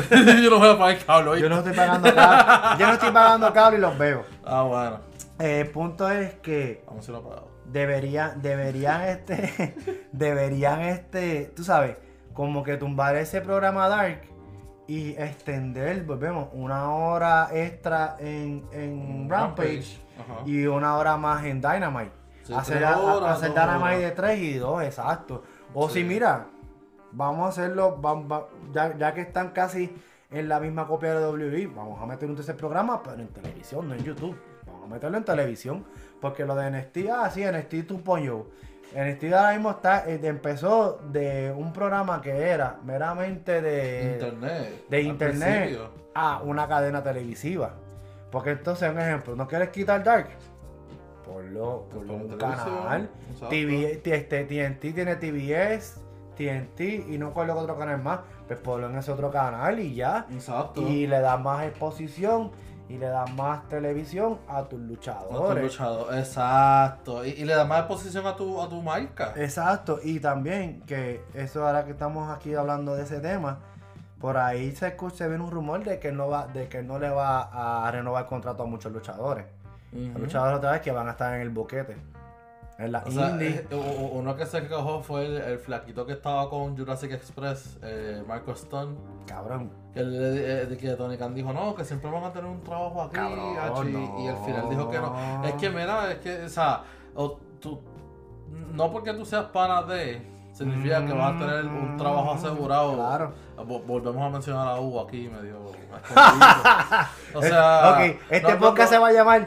cable. 0.10 0.42
Yo 0.44 0.50
no 0.50 0.58
voy 0.60 0.70
a 0.70 0.78
pagar 0.78 0.96
el 0.98 1.06
cable, 1.06 1.30
¿oíste? 1.30 1.44
Yo 1.44 1.50
no 1.50 1.58
estoy 1.60 1.74
pagando 1.74 2.16
cable, 2.16 2.80
yo 2.80 2.88
no 2.88 2.94
estoy 2.94 3.12
pagando 3.12 3.54
cable 3.54 3.78
y 3.78 3.82
los 3.82 3.98
veo. 4.00 4.24
Ah, 4.44 4.64
bueno. 4.64 5.00
Eh, 5.40 5.62
el 5.62 5.70
punto 5.70 6.10
es 6.10 6.34
que 6.36 6.84
Vamos 6.88 7.08
a 7.08 7.12
ir 7.12 7.18
a 7.18 7.22
pagar. 7.22 7.44
deberían, 7.66 8.42
deberían 8.42 9.02
este, 9.04 9.76
deberían 10.12 10.82
este, 10.82 11.54
tú 11.56 11.64
sabes, 11.64 11.98
como 12.34 12.64
que 12.64 12.78
tumbar 12.78 13.16
ese 13.16 13.42
programa 13.42 13.88
Dark 13.90 14.22
y 14.88 15.10
extender, 15.12 16.04
volvemos, 16.04 16.48
una 16.54 16.90
hora 16.92 17.50
extra 17.54 18.16
en, 18.20 18.66
en 18.72 19.30
Rampage, 19.30 20.00
Ajá. 20.20 20.42
y 20.48 20.66
una 20.66 20.98
hora 20.98 21.16
más 21.18 21.46
en 21.46 21.62
Dynamite. 21.62 22.17
Sí, 22.48 22.54
hacer 22.54 22.84
a- 22.86 22.98
horas, 22.98 23.38
hacer 23.38 23.50
Dynamite 23.52 24.00
de 24.00 24.12
3 24.12 24.40
y 24.40 24.58
2, 24.58 24.84
exacto. 24.84 25.44
O 25.74 25.88
Sí. 25.90 25.96
si 26.02 26.04
mira, 26.06 26.46
vamos 27.12 27.46
a 27.46 27.50
hacerlo, 27.50 28.02
va- 28.02 28.48
ya, 28.74 28.98
ya 28.98 29.14
que 29.14 29.22
están 29.22 29.50
casi 29.52 29.94
en 30.32 30.50
la 30.50 30.60
misma 30.60 30.88
copia 30.88 31.14
de 31.14 31.26
WWE, 31.26 31.68
vamos 31.68 32.02
a 32.02 32.06
meter 32.06 32.30
un 32.30 32.36
tercer 32.36 32.56
programa, 32.58 33.02
pero 33.04 33.18
en 33.22 33.28
televisión, 33.30 33.88
no 33.88 33.96
en 33.96 34.04
YouTube. 34.04 34.36
Vamos 34.66 34.86
a 34.86 34.94
meterlo 34.94 35.18
en 35.18 35.24
televisión. 35.26 35.86
Porque 36.20 36.46
lo 36.46 36.56
de 36.56 36.68
NXT, 36.72 37.10
ah, 37.12 37.30
sí, 37.30 37.44
NXT 37.44 37.84
2.0. 37.88 38.46
NXT 38.96 39.34
ahora 39.34 39.52
mismo 39.54 39.72
está, 39.72 40.10
eh, 40.10 40.20
empezó 40.24 41.00
de 41.12 41.54
un 41.56 41.72
programa 41.74 42.22
que 42.22 42.32
era 42.50 42.78
meramente 42.84 43.62
de 43.62 44.14
internet. 44.14 44.86
de 44.90 45.02
internet 45.02 45.60
principio. 45.64 45.90
a 46.16 46.42
una 46.42 46.68
cadena 46.68 47.04
televisiva. 47.04 47.74
Porque 48.32 48.52
entonces, 48.52 48.90
un 48.90 49.00
ejemplo, 49.00 49.36
¿no 49.36 49.48
quieres 49.48 49.70
quitar 49.70 50.04
Dark? 50.04 50.30
Ponlo, 51.28 51.86
ponlo 51.94 52.14
en 52.14 52.22
Por 52.22 52.32
un 52.34 52.38
canal. 52.38 53.10
TV, 53.50 54.02
este, 54.04 54.44
TNT 54.46 54.80
tiene 54.94 55.16
TBS, 55.18 56.02
TNT 56.38 57.10
y 57.10 57.18
no 57.18 57.34
cuál 57.34 57.50
otro 57.50 57.78
canal 57.78 58.02
más. 58.02 58.20
Pues 58.48 58.60
ponlo 58.60 58.90
en 58.90 58.98
ese 58.98 59.12
otro 59.12 59.30
canal 59.32 59.80
y 59.80 59.96
ya. 59.96 60.26
Exacto. 60.32 60.82
Y 60.82 61.08
le 61.08 61.20
das 61.20 61.40
más 61.40 61.66
exposición 61.66 62.52
y 62.90 62.98
le 62.98 63.08
das 63.08 63.30
más 63.34 63.68
televisión 63.68 64.40
a 64.48 64.64
tus 64.64 64.64
A 64.64 64.70
tu 64.70 64.78
luchadores. 64.78 65.64
luchador, 65.64 66.18
exacto. 66.18 67.26
Y, 67.26 67.30
y 67.32 67.44
le 67.46 67.54
da 67.54 67.66
más 67.66 67.80
exposición 67.80 68.26
a 68.26 68.36
tu, 68.38 68.62
a 68.62 68.70
tu 68.70 68.82
marca. 68.82 69.34
Exacto, 69.36 70.00
y 70.02 70.20
también 70.22 70.82
que 70.84 71.22
eso 71.34 71.68
ahora 71.68 71.84
que 71.84 71.92
estamos 71.92 72.34
aquí 72.34 72.56
hablando 72.56 72.96
de 72.96 73.04
ese 73.04 73.20
tema, 73.20 73.60
por 74.22 74.38
ahí 74.38 74.72
se 74.72 74.88
escucha, 74.88 75.18
se 75.18 75.28
viene 75.28 75.44
un 75.44 75.52
rumor 75.52 75.84
de 75.84 76.00
que 76.00 76.12
no 76.14 76.30
va, 76.30 76.48
de 76.48 76.70
que 76.70 76.82
no 76.82 76.98
le 76.98 77.10
va 77.10 77.86
a 77.86 77.92
renovar 77.92 78.24
el 78.24 78.30
contrato 78.30 78.64
a 78.64 78.66
muchos 78.66 78.92
luchadores. 78.94 79.46
Ujú. 79.94 80.12
Los 80.14 80.22
luchadores 80.22 80.58
otra 80.58 80.72
vez 80.74 80.82
que 80.82 80.92
van 80.92 81.08
a 81.08 81.12
estar 81.12 81.34
en 81.36 81.42
el 81.42 81.50
boquete. 81.50 81.98
En 82.80 82.92
la 82.92 83.04
O 83.04 83.10
indie. 83.10 83.66
eh, 83.72 84.10
uno 84.14 84.36
que 84.36 84.46
se 84.46 84.62
quejó 84.68 85.02
fue 85.02 85.26
el, 85.26 85.38
el 85.38 85.58
flaquito 85.58 86.06
que 86.06 86.14
estaba 86.14 86.48
con 86.48 86.78
Jurassic 86.78 87.12
Express, 87.12 87.80
eh, 87.82 88.22
Marco 88.28 88.52
Stone. 88.52 88.96
Cabrón. 89.26 89.72
Que, 89.96 90.04
le- 90.04 90.62
eh, 90.74 90.78
que 90.78 90.92
Tony 90.92 91.18
Khan 91.18 91.34
dijo, 91.34 91.52
no, 91.52 91.74
que 91.74 91.84
siempre 91.84 92.12
van 92.12 92.26
a 92.26 92.32
tener 92.32 92.48
un 92.50 92.64
trabajo 92.64 93.02
aquí, 93.02 93.16
Cabrón, 93.16 93.58
hacho", 93.60 93.90
y, 93.90 93.94
no. 93.94 94.20
y 94.20 94.28
al 94.28 94.38
final 94.46 94.70
dijo 94.70 94.92
que 94.92 95.00
no. 95.00 95.44
Es 95.44 95.54
que, 95.56 95.70
mira, 95.72 96.12
es 96.12 96.20
que, 96.20 96.44
o 96.44 96.50
sea, 96.50 96.84
o 97.16 97.40
tú, 97.60 97.80
no 98.74 98.92
porque 98.92 99.12
tú 99.14 99.26
seas 99.26 99.46
pana 99.46 99.82
de, 99.82 100.22
significa 100.58 101.06
que 101.06 101.14
vas 101.14 101.36
a 101.36 101.38
tener 101.40 101.66
un 101.66 101.98
trabajo 101.98 102.34
asegurado. 102.34 102.96
Claro. 102.96 103.34
Vo- 103.58 103.84
Volvemos 103.86 104.22
a 104.26 104.30
mencionar 104.30 104.68
a 104.68 104.80
Hugo 104.80 105.02
aquí, 105.02 105.30
medio. 105.30 105.58
o 107.34 107.42
sea. 107.42 107.92
ok, 107.92 108.16
este 108.30 108.48
no, 108.48 108.54
no, 108.56 108.60
podcast 108.60 108.92
no. 108.92 108.98
se 108.98 109.02
va 109.02 109.08
a 109.08 109.12
llamar 109.14 109.46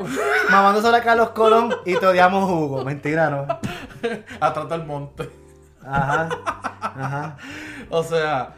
Mamándosela 0.51 0.99
a 0.99 1.03
Carlos 1.03 1.31
Colón 1.31 1.75
y 1.85 1.97
te 1.97 2.07
odiamos 2.07 2.51
Hugo. 2.51 2.85
Mentira, 2.85 3.31
¿no? 3.31 3.47
Atrás 4.41 4.69
del 4.69 4.85
monte. 4.85 5.31
Ajá. 5.85 6.29
Ajá. 6.81 7.37
O 7.89 8.03
sea, 8.03 8.55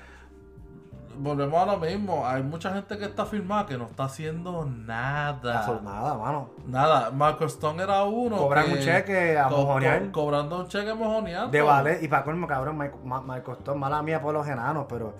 volvemos 1.18 1.60
a 1.62 1.66
lo 1.72 1.78
mismo. 1.78 2.26
Hay 2.26 2.42
mucha 2.42 2.72
gente 2.72 2.96
que 2.98 3.04
está 3.04 3.24
firmada 3.26 3.66
que 3.66 3.76
no 3.78 3.84
está 3.86 4.04
haciendo 4.04 4.64
nada. 4.66 5.80
Nada, 5.82 6.14
mano. 6.16 6.50
Nada. 6.66 7.10
Marco 7.10 7.44
Stone 7.46 7.82
era 7.82 8.04
uno. 8.04 8.36
Cobran 8.36 8.66
que- 8.66 8.72
un 8.72 8.78
cheque 8.80 9.38
a 9.38 9.48
co- 9.48 9.56
mojonear. 9.58 10.02
co- 10.06 10.12
cobrando 10.22 10.60
un 10.60 10.68
cheque 10.68 10.94
mojoneando. 10.94 11.50
De 11.50 11.62
vale, 11.62 11.98
y 12.02 12.08
para 12.08 12.24
colmo, 12.24 12.46
cabrón, 12.46 12.76
me, 12.78 12.90
ma- 13.04 13.20
me 13.22 13.42
costó 13.42 13.74
mala 13.74 14.02
mía 14.02 14.20
por 14.20 14.32
los 14.34 14.46
enanos, 14.46 14.86
pero 14.88 15.14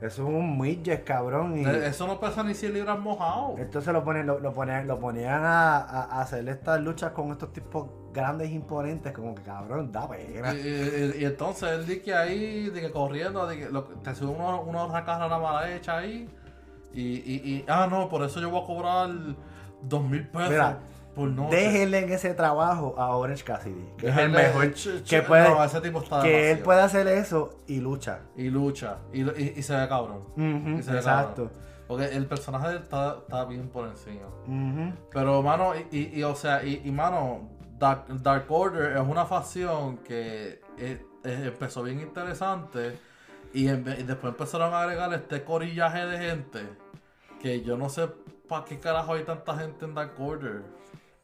eso 0.00 0.22
es 0.22 0.28
un 0.28 0.58
midget, 0.58 1.04
cabrón. 1.04 1.58
Y 1.58 1.64
Eh, 1.64 1.88
Eso 1.88 2.06
no 2.06 2.20
pesa 2.20 2.42
ni 2.42 2.54
100 2.54 2.72
libras 2.74 2.98
mojado. 2.98 3.54
entonces 3.58 3.92
lo 3.92 4.04
ponían, 4.04 4.26
lo, 4.26 4.38
lo 4.38 4.52
ponían, 4.52 4.86
lo 4.86 4.98
ponían 4.98 5.44
a, 5.44 5.76
a- 5.78 6.02
a 6.04 6.20
hacer 6.20 6.48
estas 6.48 6.80
luchas 6.80 7.10
con 7.12 7.30
estos 7.32 7.52
tipos 7.52 7.86
grandes 8.20 8.50
imponentes, 8.50 9.12
como 9.12 9.34
que 9.34 9.42
cabrón, 9.42 9.90
da 9.92 10.08
pena. 10.08 10.54
Y, 10.54 10.58
y- 10.58 11.14
y 11.20 11.24
entonces 11.24 11.70
él 11.70 11.86
dice 11.86 12.02
que 12.02 12.14
ahí, 12.14 12.68
de 12.70 12.80
que 12.80 12.90
corriendo, 12.90 13.46
de 13.46 13.58
que 13.58 13.68
lo- 13.70 13.84
te 13.84 14.14
sube 14.14 14.30
una, 14.30 14.56
una 14.86 15.04
carrera 15.04 15.38
mala 15.38 15.74
hecha 15.74 15.98
ahí. 15.98 16.28
Y, 16.92 17.00
y, 17.02 17.34
y, 17.44 17.64
ah, 17.68 17.86
no, 17.90 18.08
por 18.08 18.22
eso 18.24 18.40
yo 18.40 18.50
voy 18.50 18.62
a 18.62 18.66
cobrar 18.66 19.10
dos 19.82 20.02
mil 20.04 20.26
pesos 20.28 20.50
Mira, 20.50 20.78
por 21.14 21.28
noche. 21.28 21.56
Déjenle 21.56 21.98
en 21.98 22.12
ese 22.12 22.32
trabajo 22.34 22.94
a 22.98 23.14
Orange 23.16 23.44
Cassidy, 23.44 23.88
que 23.98 24.08
es 24.08 24.16
el 24.16 24.30
mejor, 24.30 24.64
ch- 24.72 25.02
ch- 25.02 25.08
que 25.08 25.22
puede, 25.22 25.48
no, 25.48 25.62
ese 25.62 25.80
tipo 25.80 26.00
está 26.02 26.22
que 26.22 26.50
él 26.52 26.58
puede 26.60 26.80
hacer 26.80 27.06
eso 27.08 27.50
y 27.66 27.80
lucha. 27.80 28.20
Y 28.36 28.48
lucha. 28.50 28.98
Y, 29.12 29.22
y, 29.22 29.54
y 29.56 29.62
se 29.62 29.76
ve 29.76 29.86
cabrón. 29.88 30.22
Y 30.36 30.82
se 30.82 30.90
ve 30.92 30.96
exacto. 30.98 31.44
cabrón. 31.44 31.68
Porque 31.88 32.04
el 32.04 32.26
personaje 32.26 32.76
está, 32.76 33.16
está 33.22 33.44
bien 33.46 33.68
por 33.68 33.88
encima. 33.88 34.26
Pero, 35.12 35.42
mano, 35.42 35.72
y, 35.90 35.96
y, 35.96 36.18
y, 36.20 36.22
o 36.22 36.34
sea, 36.34 36.62
y, 36.62 36.82
y, 36.84 36.90
mano, 36.90 37.48
Dark, 37.78 38.06
Dark 38.22 38.46
Order 38.50 38.96
es 38.96 39.02
una 39.02 39.24
facción 39.24 39.98
que 39.98 40.60
empezó 41.22 41.82
bien 41.82 42.00
interesante 42.00 42.98
y, 43.52 43.68
en 43.68 43.84
vez- 43.84 44.00
y 44.00 44.02
después 44.02 44.32
empezaron 44.32 44.74
a 44.74 44.82
agregar 44.82 45.12
este 45.14 45.44
corillaje 45.44 46.04
de 46.06 46.18
gente 46.18 46.60
que 47.40 47.62
yo 47.62 47.76
no 47.76 47.88
sé 47.88 48.08
para 48.48 48.64
qué 48.64 48.78
carajo 48.80 49.12
hay 49.14 49.22
tanta 49.24 49.56
gente 49.56 49.84
en 49.84 49.94
Dark 49.94 50.12
Order. 50.18 50.62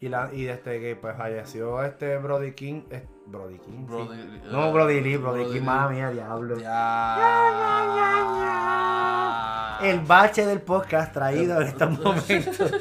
Y, 0.00 0.08
la, 0.08 0.28
y 0.34 0.44
desde 0.44 0.80
que 0.80 0.96
pues 1.00 1.16
falleció 1.16 1.82
este 1.82 2.18
Brody 2.18 2.52
King, 2.52 2.82
es- 2.90 3.02
Brody 3.26 3.58
King, 3.58 3.86
sí. 3.88 4.40
No 4.50 4.66
eh, 4.66 4.72
Brody 4.72 5.00
Lee, 5.00 5.16
Brody, 5.16 5.38
Brody 5.40 5.52
King, 5.54 5.60
Lee. 5.60 5.66
mala 5.66 5.88
mía, 5.88 6.10
diablo. 6.10 6.58
Ya. 6.58 7.16
El 9.82 10.00
bache 10.00 10.46
del 10.46 10.60
podcast 10.60 11.12
traído 11.12 11.60
en 11.60 11.68
estos 11.68 11.90
momentos. 11.98 12.72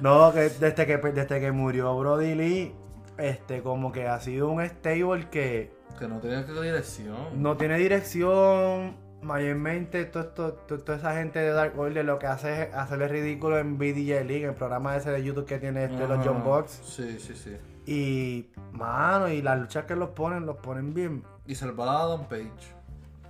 No, 0.00 0.32
que 0.32 0.48
desde 0.50 0.86
que 0.86 0.96
desde 0.98 1.40
que 1.40 1.52
murió 1.52 1.96
Brody 1.98 2.34
Lee, 2.34 2.74
este 3.18 3.62
como 3.62 3.92
que 3.92 4.06
ha 4.08 4.20
sido 4.20 4.48
un 4.50 4.64
stable 4.66 5.28
que 5.30 5.72
Que 5.98 6.08
no 6.08 6.20
que 6.20 6.28
dirección. 6.28 7.16
no 7.42 7.56
tiene 7.56 7.78
dirección. 7.78 9.04
Mayormente 9.22 10.04
todo 10.04 10.22
esto- 10.22 10.52
to- 10.52 10.78
toda 10.80 10.98
esa 10.98 11.14
gente 11.14 11.38
de 11.38 11.50
Dark 11.50 11.76
Order 11.78 12.04
lo 12.04 12.18
que 12.18 12.26
hace 12.26 12.64
es 12.64 12.74
hacerle 12.74 13.08
ridículo 13.08 13.58
en 13.58 13.78
BDJ 13.78 14.22
League, 14.24 14.44
el 14.44 14.54
programa 14.54 14.94
ese 14.94 15.10
de 15.10 15.24
YouTube 15.24 15.46
que 15.46 15.58
tiene 15.58 15.84
este, 15.84 16.06
los. 16.06 16.24
John 16.24 16.44
Box. 16.44 16.80
Sí, 16.84 17.18
sí, 17.18 17.34
sí. 17.34 17.56
Y, 17.86 18.50
mano, 18.72 19.28
y 19.28 19.40
las 19.42 19.58
luchas 19.58 19.84
que 19.86 19.96
los 19.96 20.10
ponen, 20.10 20.44
los 20.44 20.56
ponen 20.56 20.92
bien. 20.92 21.24
Y 21.46 21.54
salvar 21.54 21.88
a 21.88 22.00
Adam 22.02 22.24
Page. 22.28 22.50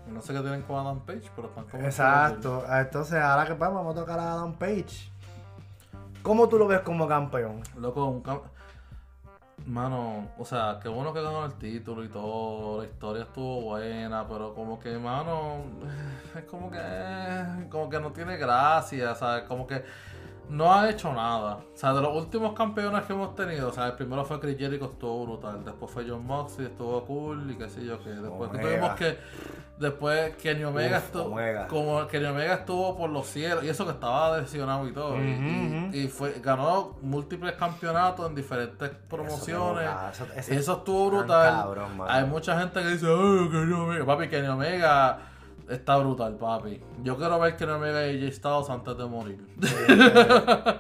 No 0.09 0.21
sé 0.21 0.35
qué 0.35 0.41
tienen 0.41 0.63
con 0.63 0.77
Adam 0.79 1.01
Page, 1.01 1.31
pero 1.35 1.49
están 1.49 1.65
como. 1.67 1.85
Exacto. 1.85 2.65
Entonces, 2.71 3.15
ahora 3.19 3.47
que 3.47 3.55
vamos, 3.55 3.77
vamos 3.85 3.97
a 3.97 4.01
tocar 4.01 4.19
a 4.19 4.33
Adam 4.33 4.55
Page. 4.55 5.11
¿Cómo 6.23 6.49
tú 6.49 6.59
lo 6.59 6.67
ves 6.67 6.81
como 6.81 7.07
campeón? 7.07 7.61
Loco, 7.79 8.05
un 8.07 8.23
cam- 8.23 8.43
Mano, 9.67 10.29
o 10.39 10.45
sea, 10.45 10.79
qué 10.81 10.89
bueno 10.89 11.13
que 11.13 11.21
ganó 11.21 11.45
el 11.45 11.55
título 11.55 12.05
y 12.05 12.09
todo, 12.09 12.83
la 12.83 12.85
historia 12.87 13.25
estuvo 13.25 13.63
buena, 13.63 14.25
pero 14.29 14.55
como 14.55 14.79
que, 14.79 14.97
mano, 14.97 15.65
es 16.39 16.45
como 16.45 16.71
que, 16.71 16.79
como 17.69 17.91
que 17.91 17.99
no 17.99 18.13
tiene 18.13 18.37
gracia, 18.37 19.13
¿sabes? 19.17 19.43
Como 19.43 19.67
que 19.67 19.83
no 20.49 20.73
ha 20.73 20.89
hecho 20.91 21.13
nada. 21.13 21.57
O 21.57 21.77
sea, 21.77 21.93
de 21.93 22.01
los 22.01 22.15
últimos 22.17 22.53
campeones 22.55 23.05
que 23.05 23.13
hemos 23.13 23.35
tenido, 23.35 23.69
o 23.69 23.73
sea, 23.73 23.87
el 23.87 23.93
primero 23.95 24.25
fue 24.25 24.39
Chris 24.41 24.57
Jericho, 24.59 24.87
estuvo 24.93 25.25
brutal. 25.27 25.65
Después 25.65 25.91
fue 25.91 26.05
John 26.09 26.25
Moxley, 26.27 26.67
estuvo 26.69 27.05
cool 27.05 27.51
y 27.51 27.57
qué 27.57 27.69
sé 27.69 27.85
yo 27.85 28.03
qué. 28.03 28.11
Después 28.11 28.51
Omega. 28.51 28.63
tuvimos 28.63 28.91
que. 28.95 29.19
Después 29.79 30.35
Kenny 30.37 30.65
Omega 30.65 30.97
Uf, 30.99 31.05
estuvo. 31.05 31.25
Omega. 31.25 31.69
Como 31.69 32.07
Kenny 32.09 32.25
Omega 32.27 32.55
estuvo 32.55 32.97
por 32.97 33.11
los 33.11 33.27
cielos. 33.27 33.63
Y 33.63 33.69
eso 33.69 33.85
que 33.85 33.91
estaba 33.91 34.39
lesionado 34.39 34.89
y 34.89 34.93
todo. 34.93 35.17
y- 35.23 35.91
y, 35.93 35.99
y 36.05 36.09
fue, 36.09 36.41
ganó 36.43 36.97
múltiples 37.03 37.53
campeonatos 37.57 38.27
en 38.29 38.35
diferentes 38.35 38.89
promociones. 39.09 39.91
Eso, 40.13 40.25
eso- 40.25 40.33
ese- 40.35 40.55
Y 40.55 40.57
eso 40.59 40.73
estuvo 40.79 41.11
brutal. 41.11 41.55
cabrón. 41.63 41.91
Hay 42.09 42.25
mucha 42.25 42.59
gente 42.59 42.81
que 42.81 42.89
dice, 42.89 43.07
ay, 43.07 43.49
Kenny 43.51 43.73
Omega. 43.75 44.07
Papi, 44.07 44.29
Kenny 44.29 44.49
Omega 44.49 45.19
está 45.69 45.97
brutal, 45.97 46.37
papi. 46.37 46.81
Yo 47.03 47.17
quiero 47.17 47.39
ver 47.41 47.57
Kenny 47.57 47.73
Omega 47.73 48.07
y 48.09 48.21
Jay 48.21 48.33
Styles 48.33 48.69
antes 48.71 48.97
de 48.97 49.07
morir. 49.07 49.45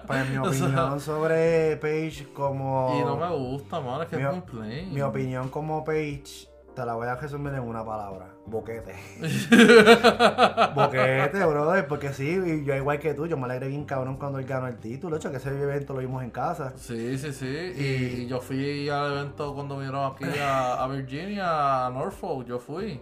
Pues 0.07 0.31
mi 0.31 0.37
opinión 0.39 1.01
sobre 1.01 1.77
Paige 1.77 2.29
como... 2.33 2.97
Y 3.01 3.05
no 3.05 3.17
me 3.17 3.29
gusta, 3.35 3.81
mano, 3.81 4.03
es 4.03 4.09
que 4.09 4.17
Mi 4.17 4.23
es 4.23 4.29
o- 4.29 4.33
muy 4.33 4.41
plain. 4.43 4.95
Mi 4.95 5.01
opinión 5.03 5.49
como 5.49 5.85
Paige, 5.85 6.49
te 6.75 6.85
la 6.85 6.95
voy 6.95 7.07
a 7.09 7.15
resumir 7.17 7.55
en 7.55 7.61
una 7.61 7.85
palabra. 7.85 8.29
Boquete. 8.47 8.95
Boquete, 10.75 11.45
brother, 11.47 11.87
porque 11.89 12.13
sí, 12.13 12.63
yo 12.65 12.75
igual 12.75 12.99
que 12.99 13.15
tú, 13.15 13.27
yo 13.27 13.37
me 13.37 13.45
alegré 13.47 13.69
bien 13.69 13.85
cabrón 13.85 14.17
cuando 14.17 14.39
él 14.39 14.47
ganó 14.47 14.67
el 14.69 14.77
título, 14.79 15.17
hecho 15.17 15.31
que 15.31 15.39
ese 15.39 15.49
evento 15.51 15.95
lo 15.95 16.01
vimos 16.01 16.23
en 16.23 16.31
casa. 16.31 16.73
Sí, 16.77 17.19
sí, 17.19 17.33
sí. 17.33 17.47
Y, 17.47 17.83
Y- 17.83 18.23
y 18.23 18.27
yo 18.27 18.41
fui 18.41 18.89
al 18.89 19.13
evento 19.13 19.55
cuando 19.55 19.77
vinieron 19.77 20.13
aquí 20.13 20.25
a, 20.39 20.83
a 20.85 20.89
Virginia, 20.89 21.87
a 21.87 21.91
Norfolk, 21.91 22.47
yo 22.47 22.59
fui. 22.59 23.01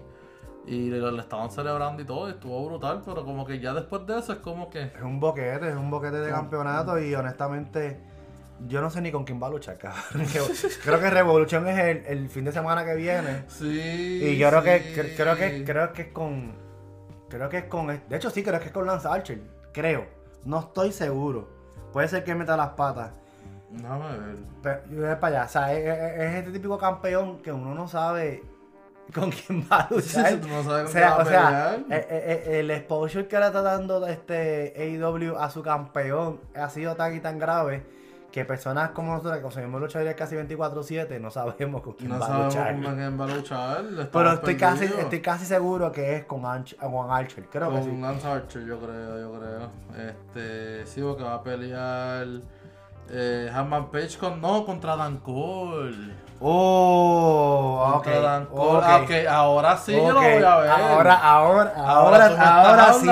Y 0.66 0.88
le, 0.90 1.00
le 1.12 1.20
estaban 1.20 1.50
celebrando 1.50 2.00
y 2.02 2.06
todo, 2.06 2.28
y 2.28 2.32
estuvo 2.32 2.64
brutal, 2.66 3.02
pero 3.04 3.24
como 3.24 3.44
que 3.44 3.60
ya 3.60 3.74
después 3.74 4.06
de 4.06 4.18
eso 4.18 4.32
es 4.32 4.38
como 4.38 4.70
que... 4.70 4.82
Es 4.84 5.02
un 5.02 5.20
boquete, 5.20 5.68
es 5.68 5.76
un 5.76 5.90
boquete 5.90 6.18
de 6.20 6.30
campeonato 6.30 6.98
y 6.98 7.14
honestamente 7.14 8.00
yo 8.66 8.80
no 8.80 8.88
sé 8.88 9.00
ni 9.02 9.10
con 9.12 9.24
quién 9.24 9.42
va 9.42 9.48
a 9.48 9.50
luchar, 9.50 9.76
cabrón. 9.78 10.26
creo 10.82 11.00
que 11.00 11.10
Revolution 11.10 11.66
es 11.68 11.78
el, 11.78 12.06
el 12.06 12.28
fin 12.30 12.44
de 12.44 12.52
semana 12.52 12.84
que 12.84 12.94
viene. 12.94 13.44
Sí. 13.48 14.20
Y 14.22 14.38
yo 14.38 14.48
creo 14.48 14.62
que 14.62 14.94
cre- 14.94 15.16
creo 15.16 15.36
que 15.36 15.64
creo 15.64 15.92
que 15.92 16.02
es 16.02 16.08
con 16.12 16.52
creo 17.28 17.48
que 17.48 17.58
es 17.58 17.64
con 17.64 17.88
de 17.88 18.16
hecho 18.16 18.30
sí 18.30 18.42
creo 18.44 18.60
que 18.60 18.66
es 18.66 18.72
con 18.72 18.86
Lance 18.86 19.08
Archer, 19.08 19.42
creo. 19.72 20.06
No 20.44 20.60
estoy 20.60 20.92
seguro. 20.92 21.48
Puede 21.92 22.08
ser 22.08 22.22
que 22.24 22.34
meta 22.34 22.56
las 22.56 22.70
patas. 22.70 23.10
Déjame 23.70 24.18
ver. 24.18 24.36
Pero 24.62 24.80
yo 24.90 25.06
voy 25.08 25.16
para 25.16 25.36
allá, 25.40 25.44
o 25.44 25.48
sea, 25.48 25.72
es 25.74 26.34
este 26.36 26.52
típico 26.52 26.78
campeón 26.78 27.42
que 27.42 27.50
uno 27.52 27.74
no 27.74 27.88
sabe 27.88 28.44
con 29.12 29.30
quién 29.30 29.66
va 29.70 29.80
a 29.82 29.88
luchar. 29.94 30.34
Tú 30.40 30.48
no 30.48 30.62
sabes 30.62 30.82
O 30.82 30.84
con 30.84 30.92
sea, 30.92 31.16
o 31.18 31.24
sea, 31.24 31.74
eh, 31.74 31.82
eh, 31.90 32.42
eh, 32.46 32.60
el 32.60 32.70
exposure 32.70 33.26
que 33.28 33.38
le 33.38 33.46
está 33.46 33.62
dando 33.62 34.06
este 34.06 34.72
AEW 34.76 35.36
a 35.38 35.50
su 35.50 35.62
campeón 35.62 36.40
ha 36.54 36.68
sido 36.70 36.94
tan 36.96 37.14
y 37.16 37.20
tan 37.20 37.38
grave 37.38 37.84
que 38.32 38.44
personas 38.44 38.90
como 38.90 39.12
nosotros 39.12 39.36
que 39.36 39.42
consumimos 39.42 39.80
luchadores 39.80 40.16
casi 40.16 40.34
24-7 40.34 41.20
no 41.20 41.30
sabemos 41.30 41.82
con 41.82 41.92
quién 41.92 42.10
No 42.10 42.18
va 42.18 42.24
a 42.24 42.28
sabemos 42.28 42.54
luchar. 42.56 42.82
con 42.82 42.94
quién 42.96 43.20
va 43.20 43.24
a 43.24 43.28
luchar. 43.28 43.84
Pero 44.12 44.32
estoy 44.32 44.56
casi, 44.56 44.84
estoy 44.86 45.20
casi 45.20 45.44
seguro 45.46 45.92
que 45.92 46.16
es 46.16 46.24
con, 46.24 46.42
Anch- 46.42 46.76
con 46.78 47.12
Archer, 47.12 47.44
creo 47.44 47.68
que 47.70 47.74
Con 47.76 47.84
sí. 47.84 48.00
Lance 48.00 48.26
Archer, 48.26 48.64
yo 48.66 48.80
creo, 48.80 49.20
yo 49.20 49.38
creo. 49.38 50.08
Este, 50.08 50.84
sí, 50.86 51.00
porque 51.00 51.22
va 51.22 51.34
a 51.34 51.42
pelear 51.44 52.26
eh, 53.10 53.50
Hanman 53.54 53.92
Page 53.92 54.18
con, 54.18 54.40
no, 54.40 54.64
contra 54.66 54.96
Dan 54.96 55.18
Cole. 55.18 56.23
Oh, 56.40 57.94
ok. 57.96 58.04
Contra 58.04 58.20
Dan 58.20 58.46
Cole. 58.46 58.78
ok, 58.78 58.84
Ah, 58.84 59.00
ok, 59.02 59.10
ahora 59.28 59.76
sí 59.76 59.92
yo 59.92 60.12
lo 60.12 60.20
voy 60.20 60.26
a 60.26 60.34
ver. 60.36 60.44
Ahora, 60.44 61.14
ahora, 61.14 61.72
Ahora 61.76 62.26
ahora, 62.26 62.60
ahora, 62.60 62.92
sí. 62.94 63.08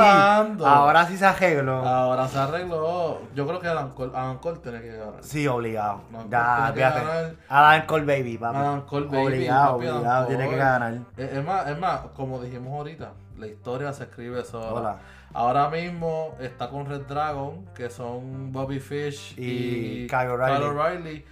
Ahora 0.64 1.06
sí 1.06 1.16
se 1.16 1.26
arregló. 1.26 1.76
Ahora 1.86 2.28
se 2.28 2.38
arregló. 2.38 3.20
Yo 3.34 3.46
creo 3.46 3.60
que 3.60 3.68
Adam 3.68 3.90
Cole, 3.92 4.58
tiene 4.62 4.80
que 4.80 4.96
ganar. 4.96 5.14
Sí, 5.20 5.46
obligado. 5.46 6.02
No, 6.10 6.28
ya, 6.28 6.72
fíjate. 6.74 7.36
Adam 7.48 7.86
Cole 7.86 8.04
Baby, 8.04 8.38
papi. 8.38 8.56
Adam 8.58 8.80
Cole, 8.82 9.06
baby, 9.06 9.24
Obligado, 9.26 9.76
papi, 9.76 9.88
obligado. 9.88 10.26
Tiene 10.26 10.48
que 10.48 10.56
ganar. 10.56 10.94
Es, 11.16 11.32
es 11.32 11.44
más, 11.44 11.68
es 11.68 11.78
más, 11.78 12.00
como 12.14 12.40
dijimos 12.40 12.72
ahorita, 12.74 13.12
la 13.38 13.46
historia 13.46 13.92
se 13.92 14.04
escribe 14.04 14.44
sola. 14.44 14.72
Hola. 14.72 14.96
Ahora 15.34 15.70
mismo 15.70 16.34
está 16.40 16.68
con 16.68 16.84
Red 16.86 17.02
Dragon, 17.08 17.64
que 17.74 17.88
son 17.88 18.52
Bobby 18.52 18.80
Fish 18.80 19.34
Y 19.38 20.04
y, 20.04 20.06
Kyle 20.06 20.28
O'Reilly. 20.28 21.24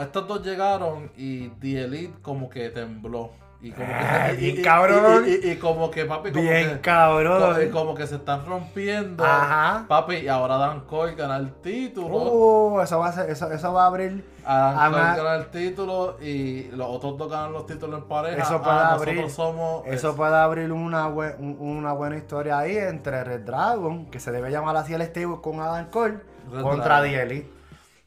Estos 0.00 0.28
dos 0.28 0.42
llegaron 0.44 1.10
y 1.16 1.48
The 1.48 1.84
Elite 1.84 2.14
como 2.22 2.48
que 2.50 2.68
tembló. 2.70 3.30
Y 3.62 3.70
como 3.72 3.86
Ah, 3.90 4.26
que, 4.28 4.34
y- 4.34 4.36
bien 4.36 4.58
y- 4.58 4.62
cabrón. 4.62 5.24
Y, 5.26 5.46
y- 5.46 5.50
y 5.52 5.56
como 5.56 5.90
que 5.90 6.04
papi, 6.04 6.30
como 6.30 6.42
Bien 6.42 6.68
que, 6.74 6.80
cabrón. 6.82 7.56
y 7.66 7.70
como 7.70 7.94
que 7.94 8.06
se 8.06 8.16
están 8.16 8.44
rompiendo. 8.44 9.24
Ajá. 9.24 9.86
Papi, 9.88 10.16
y 10.16 10.28
ahora 10.28 10.58
Dan 10.58 10.80
Cole 10.82 11.14
gana 11.14 11.38
el 11.38 11.54
título. 11.62 12.06
Uh, 12.18 12.80
eso 12.82 12.98
va 12.98 13.08
a 13.08 13.12
ser, 13.12 13.30
eso, 13.30 13.50
eso 13.50 13.72
va 13.72 13.84
a 13.84 13.86
abrir. 13.86 14.22
Adam 14.44 14.92
Cole 14.92 15.02
Ama- 15.02 15.16
gana 15.16 15.34
el 15.36 15.46
título 15.46 16.18
y 16.20 16.64
los 16.72 16.86
otros 16.88 17.16
dos 17.16 17.30
ganan 17.30 17.54
los 17.54 17.66
títulos 17.66 17.98
en 18.02 18.06
pareja. 18.06 18.42
Eso 18.42 18.60
Ah, 18.62 18.96
puede 18.98 19.12
abrir- 19.14 19.30
somos 19.30 19.86
Eso 19.86 20.14
puede 20.14 20.36
abrir 20.36 20.70
una, 20.70 21.08
bue- 21.08 21.36
un- 21.38 21.56
una 21.58 21.94
buena 21.94 22.18
historia 22.18 22.58
ahí 22.58 22.76
entre 22.76 23.24
Red 23.24 23.40
Dragon, 23.46 24.04
que 24.10 24.20
se 24.20 24.30
debe 24.32 24.50
llamar 24.50 24.76
así 24.76 24.92
el 24.92 25.00
stable 25.02 25.38
con 25.42 25.60
Adam 25.60 25.86
Cole, 25.90 26.18
Red 26.52 26.60
contra 26.62 27.00
Dragon. 27.00 27.10
The 27.10 27.22
Elite. 27.22 27.55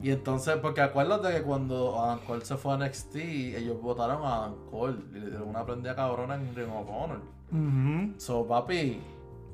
Y 0.01 0.11
entonces, 0.11 0.55
porque 0.61 0.81
acuérdate 0.81 1.29
que 1.33 1.41
cuando 1.41 2.01
Adam 2.01 2.19
Cole 2.25 2.45
se 2.45 2.55
fue 2.55 2.73
a 2.73 2.77
NXT, 2.77 3.15
ellos 3.15 3.81
votaron 3.81 4.25
a 4.25 4.37
Adam 4.37 4.55
Cole 4.71 4.97
y 5.11 5.19
le 5.19 5.29
dieron 5.29 5.49
una 5.49 5.65
prendida 5.65 5.93
cabrona 5.95 6.35
en 6.35 6.55
Ring 6.55 6.69
of 6.69 6.87
Honor. 6.89 7.19
Ujú. 7.51 8.13
So, 8.17 8.47
papi, 8.47 9.01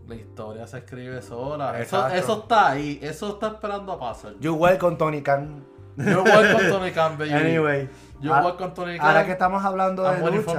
la 0.08 0.16
historia 0.16 0.68
se 0.68 0.78
escribe 0.80 1.22
sola. 1.24 1.80
Eso, 1.80 2.08
eso 2.10 2.42
está 2.42 2.70
ahí, 2.70 3.00
eso 3.02 3.30
está 3.34 3.48
esperando 3.48 3.92
a 3.94 4.00
pasar. 4.00 4.34
You 4.40 4.54
well 4.54 4.78
con 4.78 4.98
Tony 4.98 5.24
Khan. 5.24 5.64
Yo 5.98 6.24
voy 6.24 6.52
con 6.54 6.70
Tony 6.70 6.92
Khan, 6.92 7.18
baby. 7.18 7.32
Anyway. 7.32 7.90
Yo 8.22 8.34
a- 8.34 8.42
voy 8.42 8.54
con 8.54 8.74
Tony 8.74 8.98
Khan. 8.98 9.08
Ahora 9.08 9.26
que 9.26 9.32
estamos 9.32 9.64
hablando 9.64 10.04
de 10.04 10.10
I'm 10.10 10.26
lucha. 10.36 10.52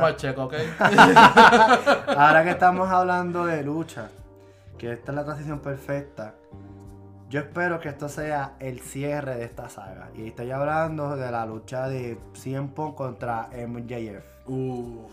Ahora 2.17 2.43
que 2.45 2.51
estamos 2.51 2.89
hablando 2.91 3.47
de 3.47 3.63
lucha, 3.63 4.09
que 4.79 4.93
esta 4.93 5.13
es 5.13 5.17
la 5.17 5.25
transición 5.25 5.61
perfecta, 5.61 6.35
yo 7.29 7.41
espero 7.41 7.81
que 7.81 7.89
esto 7.89 8.09
sea 8.09 8.55
el 8.61 8.81
cierre 8.81 9.37
de 9.37 9.45
esta 9.45 9.69
saga. 9.69 10.11
Y 10.15 10.29
estoy 10.29 10.51
hablando 10.51 11.17
de 11.17 11.31
la 11.31 11.45
lucha 11.45 11.89
de 11.89 12.19
100 12.35 12.69
Punk 12.69 12.95
contra 12.95 13.49
MJF. 13.53 14.49
Uff, 14.49 15.11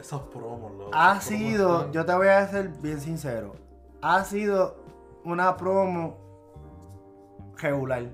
esos 0.00 0.22
promos, 0.22 0.72
loco. 0.72 0.90
Ha 0.94 1.20
promos 1.20 1.24
sido, 1.24 1.92
yo 1.92 2.06
te 2.06 2.14
voy 2.14 2.28
a 2.28 2.46
ser 2.48 2.68
bien 2.68 3.00
sincero, 3.00 3.56
ha 4.00 4.24
sido 4.24 4.76
una 5.24 5.56
promo 5.56 6.16
regular. 7.58 8.04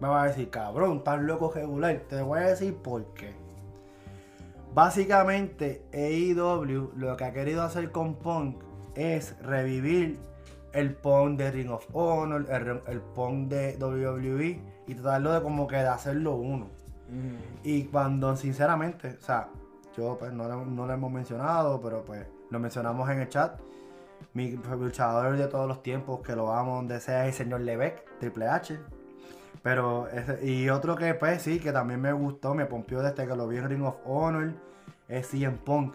Me 0.00 0.08
va 0.08 0.22
a 0.22 0.26
decir, 0.26 0.50
cabrón, 0.50 0.98
estás 0.98 1.20
loco 1.20 1.52
regular. 1.52 2.00
Te 2.08 2.22
voy 2.22 2.40
a 2.40 2.48
decir 2.48 2.76
por 2.76 3.04
qué. 3.14 3.34
Básicamente, 4.74 5.84
AEW 5.92 6.92
lo 6.96 7.16
que 7.16 7.24
ha 7.24 7.32
querido 7.32 7.62
hacer 7.62 7.92
con 7.92 8.14
Punk 8.14 8.62
es 8.94 9.38
revivir 9.42 10.18
el 10.72 10.94
Punk 10.94 11.38
de 11.38 11.50
Ring 11.50 11.70
of 11.70 11.86
Honor, 11.92 12.46
el, 12.50 12.80
el 12.86 13.00
Punk 13.00 13.48
de 13.48 13.76
WWE 13.80 14.60
y 14.86 14.94
tratarlo 14.94 15.32
de 15.32 15.42
como 15.42 15.66
que 15.66 15.76
de 15.76 15.88
hacerlo 15.88 16.34
uno. 16.36 16.66
Mm. 17.08 17.36
Y 17.64 17.84
cuando, 17.84 18.36
sinceramente, 18.36 19.16
o 19.20 19.24
sea, 19.24 19.48
yo 19.96 20.16
pues 20.18 20.32
no, 20.32 20.48
lo- 20.48 20.64
no 20.64 20.86
lo 20.86 20.92
hemos 20.92 21.12
mencionado, 21.12 21.80
pero 21.80 22.02
pues 22.04 22.26
lo 22.50 22.58
mencionamos 22.58 23.08
en 23.10 23.20
el 23.20 23.28
chat. 23.28 23.60
Mi 24.34 24.52
luchador 24.52 25.36
de 25.36 25.46
todos 25.48 25.68
los 25.68 25.82
tiempos, 25.82 26.20
que 26.20 26.34
lo 26.34 26.52
amo 26.52 26.76
donde 26.76 27.00
sea, 27.00 27.26
es 27.26 27.38
el 27.38 27.44
señor 27.44 27.60
Levesque, 27.60 28.02
Triple 28.20 28.48
H. 28.48 28.78
Pero, 29.62 30.08
ese- 30.08 30.44
y 30.44 30.70
otro 30.70 30.96
que 30.96 31.14
pues 31.14 31.42
sí, 31.42 31.60
que 31.60 31.70
también 31.72 32.00
me 32.00 32.12
gustó, 32.12 32.54
me 32.54 32.64
pompió 32.66 33.02
desde 33.02 33.26
que 33.26 33.36
lo 33.36 33.46
vi 33.46 33.58
en 33.58 33.68
Ring 33.68 33.82
of 33.84 33.96
Honor, 34.06 34.52
es 35.08 35.26
CM 35.28 35.58
Punk. 35.58 35.94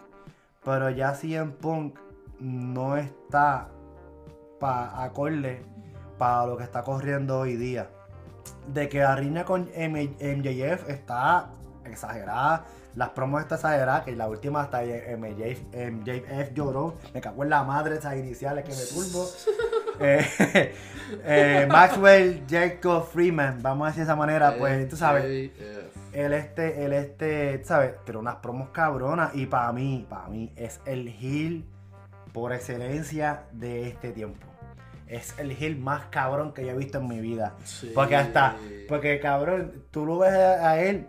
Pero 0.64 0.88
ya 0.90 1.14
CM 1.14 1.50
Punk 1.52 1.98
no 2.38 2.96
está 2.96 3.68
para 4.58 5.02
acorde 5.02 5.62
para 6.18 6.46
lo 6.46 6.56
que 6.56 6.64
está 6.64 6.82
corriendo 6.82 7.38
hoy 7.38 7.56
día 7.56 7.88
de 8.66 8.88
que 8.88 8.98
la 9.00 9.14
riña 9.16 9.44
con 9.44 9.70
M- 9.74 10.14
MJF 10.20 10.88
está 10.88 11.50
exagerada. 11.84 12.64
Las 12.94 13.10
promos 13.10 13.42
están 13.42 13.56
exageradas, 13.58 14.02
que 14.04 14.16
la 14.16 14.28
última 14.28 14.62
hasta 14.62 14.82
MJF, 14.82 15.62
MJF 15.72 16.52
lloró. 16.52 16.94
Me 17.14 17.20
cagó 17.20 17.44
en 17.44 17.50
la 17.50 17.62
madre 17.62 17.96
esas 17.96 18.16
iniciales 18.16 18.64
que 18.64 18.70
me 18.74 18.82
turbo. 18.84 19.26
Eh, 20.00 20.24
eh, 21.24 21.66
Maxwell 21.68 22.44
Jacob 22.48 23.04
Freeman, 23.08 23.60
vamos 23.60 23.86
a 23.86 23.88
decir 23.88 24.02
de 24.02 24.04
esa 24.04 24.14
manera, 24.14 24.54
pues 24.56 24.88
tú 24.88 24.96
sabes, 24.96 25.24
el 26.12 26.32
este, 26.34 26.84
el 26.84 26.92
este, 26.92 27.58
tú 27.58 27.66
sabes, 27.66 27.94
pero 28.06 28.20
unas 28.20 28.36
promos 28.36 28.68
cabronas 28.68 29.34
y 29.34 29.46
para 29.46 29.72
mí, 29.72 30.06
para 30.08 30.28
mí 30.28 30.52
es 30.54 30.80
el 30.84 31.08
heel 31.08 31.64
por 32.32 32.52
excelencia 32.52 33.42
de 33.50 33.88
este 33.88 34.12
tiempo. 34.12 34.46
Es 35.08 35.38
el 35.38 35.50
heel 35.52 35.78
más 35.78 36.06
cabrón 36.10 36.52
que 36.52 36.64
yo 36.64 36.72
he 36.72 36.76
visto 36.76 36.98
en 36.98 37.08
mi 37.08 37.20
vida. 37.20 37.54
Sí. 37.64 37.90
Porque 37.94 38.14
hasta, 38.16 38.56
porque 38.88 39.18
cabrón, 39.20 39.84
tú 39.90 40.04
lo 40.04 40.18
ves 40.18 40.32
a 40.34 40.70
a 40.70 40.80
él, 40.80 41.08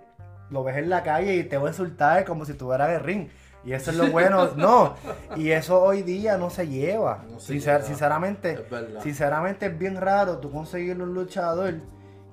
lo 0.50 0.64
ves 0.64 0.78
en 0.78 0.90
la 0.90 1.04
calle 1.04 1.36
y 1.36 1.44
te 1.44 1.58
va 1.58 1.68
a 1.68 1.72
insultar 1.72 2.24
como 2.26 2.46
si 2.46 2.54
estuviera 2.54 2.90
en 2.90 2.96
el 2.96 3.04
ring. 3.04 3.28
Y 3.66 3.74
eso 3.74 3.92
es 3.92 3.98
lo 3.98 4.08
bueno. 4.10 4.50
No, 4.56 4.96
y 5.36 5.52
eso 5.52 5.82
hoy 5.82 6.02
día 6.02 6.38
no 6.38 6.50
se 6.50 6.66
lleva. 6.68 7.26
No 7.30 7.40
se 7.42 7.54
Sincer- 7.54 7.74
lleva. 7.80 7.82
Sinceramente, 7.84 8.52
Es 8.54 9.04
sinceramente 9.04 9.66
es 9.66 9.78
bien 9.78 9.98
raro 9.98 10.38
tú 10.38 10.50
conseguir 10.50 11.02
un 11.02 11.14
luchador 11.14 11.76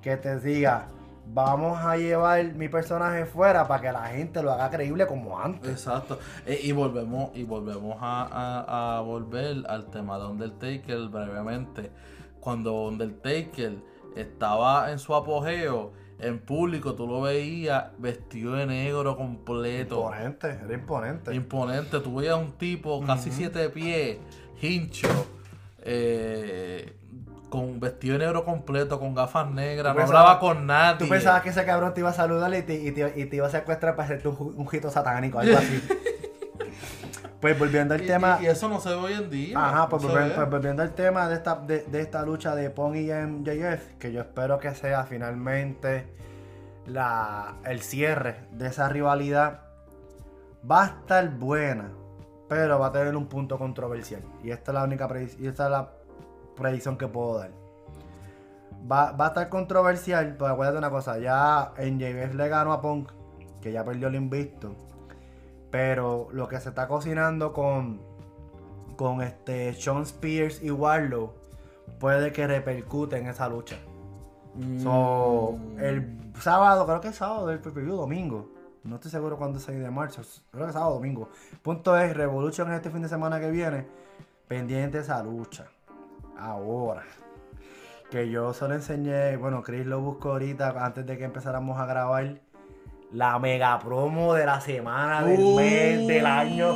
que 0.01 0.15
te 0.15 0.39
diga, 0.39 0.87
vamos 1.33 1.77
a 1.79 1.97
llevar 1.97 2.43
mi 2.55 2.69
personaje 2.69 3.25
fuera 3.25 3.67
para 3.67 3.81
que 3.81 3.91
la 3.91 4.05
gente 4.07 4.41
lo 4.41 4.51
haga 4.51 4.69
creíble 4.69 5.05
como 5.07 5.39
antes. 5.39 5.69
Exacto. 5.69 6.19
Eh, 6.45 6.59
y 6.63 6.71
volvemos, 6.71 7.29
y 7.35 7.43
volvemos 7.43 7.97
a, 7.99 8.23
a- 8.65 8.97
a 8.97 9.01
volver 9.01 9.63
al 9.67 9.89
tema 9.91 10.17
de 10.17 10.25
Undertaker 10.25 11.07
brevemente. 11.09 11.91
Cuando 12.39 12.87
Undertaker 12.87 13.75
estaba 14.15 14.91
en 14.91 14.99
su 14.99 15.13
apogeo, 15.13 15.91
en 16.19 16.39
público 16.39 16.95
tú 16.95 17.05
lo 17.05 17.21
veías 17.21 17.91
vestido 17.99 18.53
de 18.53 18.65
negro 18.65 19.15
completo. 19.15 19.99
Imponente, 20.05 20.47
era 20.63 20.73
imponente. 20.73 21.35
Imponente. 21.35 21.99
Tú 21.99 22.15
veías 22.15 22.37
un 22.37 22.53
tipo 22.53 23.03
casi 23.05 23.31
siete 23.31 23.69
pies, 23.69 24.17
hincho, 24.61 25.07
eh, 25.83 26.96
con 27.49 27.79
vestido 27.79 28.17
de 28.17 28.25
negro 28.25 28.43
completo, 28.43 28.99
con 28.99 29.15
gafas 29.15 29.49
negras, 29.49 29.95
no 29.95 30.01
hablaba 30.01 30.39
con 30.39 30.65
nadie. 30.67 30.99
Tú 30.99 31.07
pensabas 31.09 31.41
que 31.41 31.49
ese 31.49 31.65
cabrón 31.65 31.93
te 31.93 32.01
iba 32.01 32.09
a 32.09 32.13
saludar 32.13 32.53
y 32.53 32.61
te, 32.63 32.73
y 32.75 32.91
te- 32.91 33.13
y 33.19 33.25
te 33.25 33.35
iba 33.37 33.47
a 33.47 33.49
secuestrar 33.49 33.95
para 33.95 34.05
hacerte 34.05 34.27
un, 34.27 34.53
un 34.57 34.67
hito 34.71 34.89
satánico, 34.91 35.39
algo 35.39 35.57
así. 35.57 35.81
pues 37.41 37.57
volviendo 37.57 37.93
al 37.93 38.01
Y- 38.03 38.07
tema. 38.07 38.39
y, 38.41 38.47
eso 38.47 38.67
no 38.67 38.79
se 38.79 38.89
ve 38.89 38.95
hoy 38.95 39.13
en 39.13 39.29
día. 39.29 39.57
Ajá, 39.57 39.87
pues, 39.89 40.03
no 40.03 40.09
pues 40.09 40.49
volviendo 40.49 40.81
al 40.83 40.93
tema 40.93 41.27
de 41.29 41.35
esta, 41.35 41.55
de, 41.55 41.83
de 41.83 42.01
esta 42.01 42.23
lucha 42.23 42.55
de 42.55 42.69
Pong 42.69 42.95
y 42.95 43.11
MJF, 43.11 43.95
que 43.99 44.11
yo 44.11 44.21
espero 44.21 44.59
que 44.59 44.73
sea 44.75 45.03
finalmente 45.05 46.07
la, 46.85 47.55
el 47.65 47.81
cierre 47.81 48.47
de 48.51 48.67
esa 48.67 48.89
rivalidad, 48.89 49.61
va 50.69 50.83
a 50.83 50.85
estar 50.87 51.29
buena, 51.29 51.91
pero 52.49 52.79
va 52.79 52.87
a 52.87 52.91
tener 52.91 53.15
un 53.15 53.27
punto 53.27 53.57
controversial. 53.57 54.21
Y 54.43 54.51
esta 54.51 54.71
es 54.71 54.75
la 54.75 54.83
única 54.83 55.07
y 55.39 55.47
esta 55.47 55.65
es 55.65 55.71
la 55.71 55.89
predicción 56.57 56.97
que 56.97 57.07
puedo 57.07 57.37
dar. 57.39 57.51
Va, 58.89 59.11
va 59.11 59.25
a 59.25 59.27
estar 59.29 59.49
controversial, 59.49 60.35
pero 60.37 60.51
acuérdate 60.51 60.77
una 60.77 60.89
cosa, 60.89 61.17
ya 61.17 61.73
MJF 61.77 62.35
le 62.35 62.47
ganó 62.47 62.73
a 62.73 62.81
Punk, 62.81 63.11
que 63.61 63.71
ya 63.71 63.83
perdió 63.83 64.07
el 64.07 64.15
invicto. 64.15 64.75
Pero 65.71 66.27
lo 66.31 66.47
que 66.47 66.59
se 66.59 66.69
está 66.69 66.87
cocinando 66.87 67.51
con, 67.53 67.99
con 68.95 69.21
este 69.21 69.73
Sean 69.73 70.03
Spears 70.03 70.63
y 70.63 70.71
Warlow 70.71 71.33
puede 71.99 72.31
que 72.31 72.47
repercute 72.47 73.17
en 73.17 73.27
esa 73.27 73.49
lucha. 73.49 73.75
So, 74.81 75.51
Mm. 75.57 75.79
el 75.79 76.31
sábado, 76.39 76.85
creo 76.87 76.99
que 77.01 77.09
es 77.09 77.15
sábado 77.15 77.45
del 77.47 77.59
preview, 77.59 77.95
domingo. 77.95 78.49
No 78.83 78.95
estoy 78.95 79.11
seguro 79.11 79.37
cuándo 79.37 79.59
es 79.59 79.65
6 79.65 79.79
de 79.79 79.91
marzo. 79.91 80.21
Creo 80.49 80.63
que 80.63 80.69
es 80.69 80.73
sábado 80.73 80.93
domingo. 80.95 81.29
Punto 81.61 81.95
es, 81.97 82.15
Revolution 82.15 82.71
este 82.71 82.89
fin 82.89 83.01
de 83.01 83.09
semana 83.09 83.39
que 83.39 83.51
viene. 83.51 83.85
Pendiente 84.47 84.99
esa 84.99 85.21
lucha. 85.21 85.67
Ahora. 86.39 87.03
Que 88.11 88.29
yo 88.29 88.53
solo 88.53 88.75
enseñé, 88.75 89.35
bueno, 89.37 89.61
Chris 89.63 89.85
lo 89.85 89.99
buscó 89.99 90.31
ahorita 90.31 90.69
antes 90.85 91.05
de 91.05 91.17
que 91.17 91.25
empezáramos 91.25 91.79
a 91.79 91.85
grabar. 91.85 92.39
La 93.13 93.39
mega 93.39 93.79
promo 93.79 94.33
de 94.33 94.45
la 94.45 94.59
semana, 94.59 95.23
del 95.23 95.39
Uh. 95.41 95.55
mes, 95.55 96.05
del 96.07 96.25
año, 96.25 96.73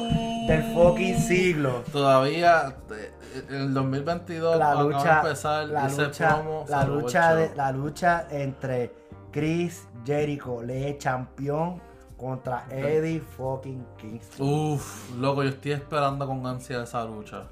del 0.47 0.63
fucking 0.73 1.17
siglo. 1.19 1.83
Todavía 1.91 2.73
eh, 2.91 3.11
en 3.49 3.55
el 3.55 3.73
2022 3.73 4.57
la 4.57 4.75
lucha, 4.81 5.17
empezar 5.17 5.67
la 5.67 5.87
ese 5.87 6.05
lucha, 6.05 6.35
promo, 6.41 6.65
la 6.69 6.85
lucha, 6.85 7.35
de- 7.35 7.55
la 7.55 7.71
lucha 7.73 8.27
entre 8.31 8.93
Chris 9.29 9.85
Jericho, 10.05 10.61
le 10.63 10.97
campeón, 10.97 11.81
contra 12.15 12.63
Eddie 12.69 13.19
fucking 13.19 13.85
Kingston. 13.97 14.47
Uf, 14.47 15.13
loco, 15.17 15.43
yo 15.43 15.49
estoy 15.49 15.73
esperando 15.73 16.25
con 16.25 16.45
ansia 16.47 16.81
esa 16.83 17.03
lucha. 17.03 17.43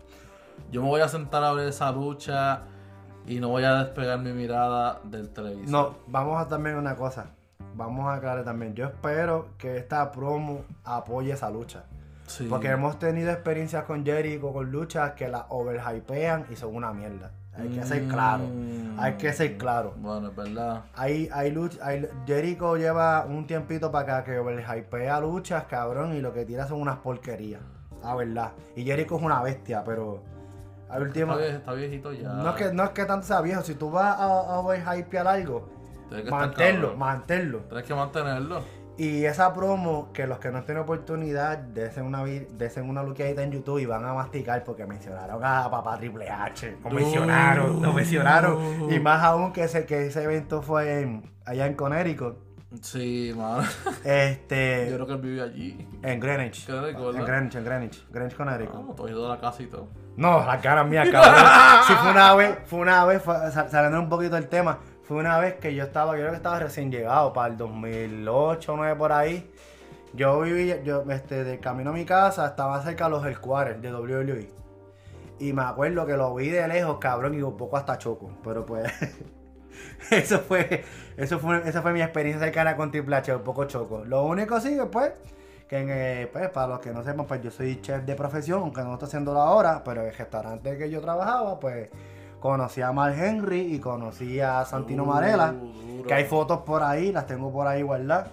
Yo 0.71 0.81
me 0.81 0.87
voy 0.87 1.01
a 1.01 1.07
sentar 1.07 1.43
a 1.43 1.53
ver 1.53 1.67
esa 1.67 1.91
lucha 1.91 2.61
y 3.25 3.39
no 3.39 3.49
voy 3.49 3.63
a 3.63 3.83
despegar 3.83 4.19
mi 4.19 4.31
mirada 4.31 5.01
del 5.03 5.29
televisor. 5.29 5.69
No, 5.69 5.95
vamos 6.07 6.41
a 6.41 6.47
también 6.47 6.75
una 6.75 6.95
cosa. 6.95 7.27
Vamos 7.75 8.07
a 8.07 8.15
aclarar 8.15 8.43
también. 8.43 8.73
Yo 8.73 8.85
espero 8.85 9.49
que 9.57 9.77
esta 9.77 10.11
promo 10.11 10.61
apoye 10.83 11.31
esa 11.31 11.49
lucha. 11.49 11.83
Sí. 12.27 12.47
Porque 12.49 12.69
hemos 12.69 12.99
tenido 12.99 13.31
experiencias 13.31 13.85
con 13.85 14.05
Jericho, 14.05 14.51
con 14.53 14.71
luchas 14.71 15.13
que 15.13 15.27
la 15.27 15.45
overhypean 15.49 16.45
y 16.51 16.55
son 16.55 16.75
una 16.75 16.93
mierda. 16.93 17.31
Hay 17.57 17.69
que 17.69 17.83
ser 17.83 18.07
claro. 18.07 18.43
Mm. 18.45 18.99
Hay 18.99 19.13
que 19.13 19.33
ser 19.33 19.57
claro. 19.57 19.93
Bueno, 19.97 20.29
es 20.29 20.35
verdad. 20.35 20.83
Hay, 20.95 21.29
hay 21.33 21.51
lucha, 21.51 21.77
hay, 21.85 22.07
Jericho 22.25 22.77
lleva 22.77 23.25
un 23.25 23.47
tiempito 23.47 23.91
para 23.91 24.17
acá 24.19 24.23
que 24.23 24.39
overhypea 24.39 25.19
luchas, 25.19 25.65
cabrón, 25.65 26.15
y 26.15 26.21
lo 26.21 26.33
que 26.33 26.45
tira 26.45 26.67
son 26.67 26.81
unas 26.81 26.97
porquerías. 26.97 27.61
La 28.03 28.15
verdad. 28.15 28.51
Y 28.75 28.83
Jericho 28.83 29.17
es 29.17 29.23
una 29.23 29.41
bestia, 29.41 29.83
pero 29.83 30.23
al 30.89 31.01
último. 31.03 31.33
Está, 31.33 31.45
vie- 31.45 31.55
está 31.57 31.73
viejito 31.73 32.13
ya. 32.13 32.29
No 32.29 32.49
es, 32.49 32.55
que, 32.55 32.73
no 32.73 32.83
es 32.83 32.89
que 32.91 33.05
tanto 33.05 33.25
sea 33.27 33.41
viejo, 33.41 33.61
si 33.63 33.75
tú 33.75 33.91
vas 33.91 34.17
a, 34.19 34.23
a 34.23 34.59
overhypear 34.59 35.27
algo, 35.27 35.69
manténlo, 36.31 36.95
manténlo. 36.97 37.59
Tienes 37.59 37.85
que 37.85 37.93
mantenerlo. 37.95 38.61
Y 38.97 39.23
esa 39.23 39.53
promo, 39.53 40.11
que 40.11 40.27
los 40.27 40.39
que 40.39 40.51
no 40.51 40.61
tienen 40.63 40.83
oportunidad, 40.83 41.57
desen 41.57 42.03
una, 42.05 42.21
desen 42.25 42.89
una 42.89 43.01
luqueadita 43.01 43.43
en 43.43 43.51
YouTube 43.51 43.79
y 43.79 43.85
van 43.85 44.03
a 44.03 44.13
masticar 44.13 44.61
porque 44.65 44.85
mencionaron 44.85 45.41
a 45.41 45.71
papá 45.71 45.97
Triple 45.97 46.29
H. 46.29 46.77
Lo 46.83 46.89
mencionaron, 46.89 47.81
lo 47.81 47.93
mencionaron. 47.93 48.91
Y 48.91 48.99
más 48.99 49.23
aún 49.23 49.53
que 49.53 49.63
ese, 49.63 49.85
que 49.85 50.07
ese 50.07 50.23
evento 50.23 50.61
fue 50.61 51.01
en- 51.03 51.31
allá 51.45 51.65
en 51.67 51.75
Connecticut. 51.75 52.35
Sí, 52.81 53.33
mano. 53.35 53.63
Yo 53.63 53.91
Este, 54.11 54.91
creo 54.93 55.07
que 55.07 55.13
él 55.13 55.19
vive 55.21 55.41
allí. 55.41 55.87
en 56.03 56.19
Greenwich. 56.19 56.67
Connecticut, 56.67 57.15
En. 57.15 57.25
Greenwich, 57.25 57.55
en 57.55 57.65
Greenwich. 57.65 58.07
Greenwich, 58.11 58.35
Connecticut. 58.35 58.75
Ah, 58.89 58.93
todo 58.95 59.09
ido 59.09 59.23
de 59.23 59.29
la 59.29 59.39
casa 59.39 59.63
y 59.63 59.65
todo. 59.67 59.87
No, 60.15 60.45
la 60.45 60.59
cara 60.61 60.83
mía, 60.83 61.03
cabrón. 61.11 61.33
Sí, 61.87 61.93
fue 62.01 62.11
una 62.11 62.35
vez, 62.35 62.57
fue 62.65 62.79
una 62.79 63.05
vez, 63.05 63.21
fue- 63.23 63.51
saliendo 63.51 63.99
un 63.99 64.09
poquito 64.09 64.35
del 64.35 64.47
tema, 64.49 64.77
fue 65.03 65.17
una 65.17 65.39
vez 65.39 65.55
que 65.55 65.73
yo 65.73 65.83
estaba, 65.83 66.11
yo 66.13 66.19
creo 66.19 66.29
que 66.31 66.37
estaba 66.37 66.59
recién 66.59 66.91
llegado, 66.91 67.33
para 67.33 67.47
el 67.47 67.57
2008 67.57 68.73
o 68.73 68.77
9 68.77 68.95
por 68.95 69.11
ahí. 69.13 69.51
Yo 70.13 70.39
vivía, 70.41 70.81
yo, 70.83 71.03
este, 71.09 71.43
de 71.43 71.59
camino 71.59 71.89
a 71.89 71.93
mi 71.93 72.05
casa, 72.05 72.45
estaba 72.47 72.81
cerca 72.83 73.05
de 73.05 73.09
los 73.11 73.25
headquarters 73.25 73.81
de 73.81 73.91
WWE. 73.93 74.51
Y 75.39 75.53
me 75.53 75.61
acuerdo 75.63 76.05
que 76.05 76.17
lo 76.17 76.35
vi 76.35 76.49
de 76.49 76.67
lejos, 76.67 76.97
cabrón, 76.99 77.33
y 77.33 77.41
un 77.41 77.55
poco 77.57 77.77
hasta 77.77 77.97
choco. 77.97 78.29
Pero 78.43 78.65
pues, 78.65 78.91
eso 80.11 80.39
fue, 80.39 80.83
eso 81.17 81.39
fue, 81.39 81.67
esa 81.67 81.81
fue 81.81 81.93
mi 81.93 82.01
experiencia 82.01 82.43
cercana 82.43 82.75
con 82.75 82.91
Triple 82.91 83.15
H, 83.15 83.35
un 83.35 83.43
poco 83.43 83.65
choco. 83.65 84.03
Lo 84.05 84.23
único 84.25 84.59
sí, 84.59 84.77
pues, 84.91 85.11
que 85.67 85.79
en, 85.79 85.87
eh, 85.89 86.29
pues, 86.31 86.49
para 86.49 86.67
los 86.67 86.79
que 86.79 86.91
no 86.91 87.03
sepan, 87.03 87.25
pues 87.25 87.41
yo 87.41 87.51
soy 87.51 87.81
chef 87.81 88.03
de 88.03 88.15
profesión, 88.15 88.61
aunque 88.61 88.81
no 88.81 88.93
estoy 88.93 89.07
haciéndolo 89.07 89.39
ahora, 89.41 89.83
pero 89.83 90.01
en 90.01 90.07
el 90.07 90.15
restaurante 90.15 90.77
que 90.77 90.89
yo 90.89 91.01
trabajaba, 91.01 91.59
pues 91.59 91.89
conocí 92.39 92.81
a 92.81 92.91
Mark 92.91 93.15
Henry 93.17 93.75
y 93.75 93.79
conocí 93.79 94.39
a 94.39 94.63
Santino 94.65 95.03
Uh, 95.03 95.07
Marella, 95.07 95.51
duro. 95.51 96.07
que 96.07 96.13
hay 96.13 96.25
fotos 96.25 96.59
por 96.61 96.81
ahí, 96.83 97.11
las 97.11 97.27
tengo 97.27 97.51
por 97.51 97.67
ahí 97.67 97.81
guardadas. 97.81 98.29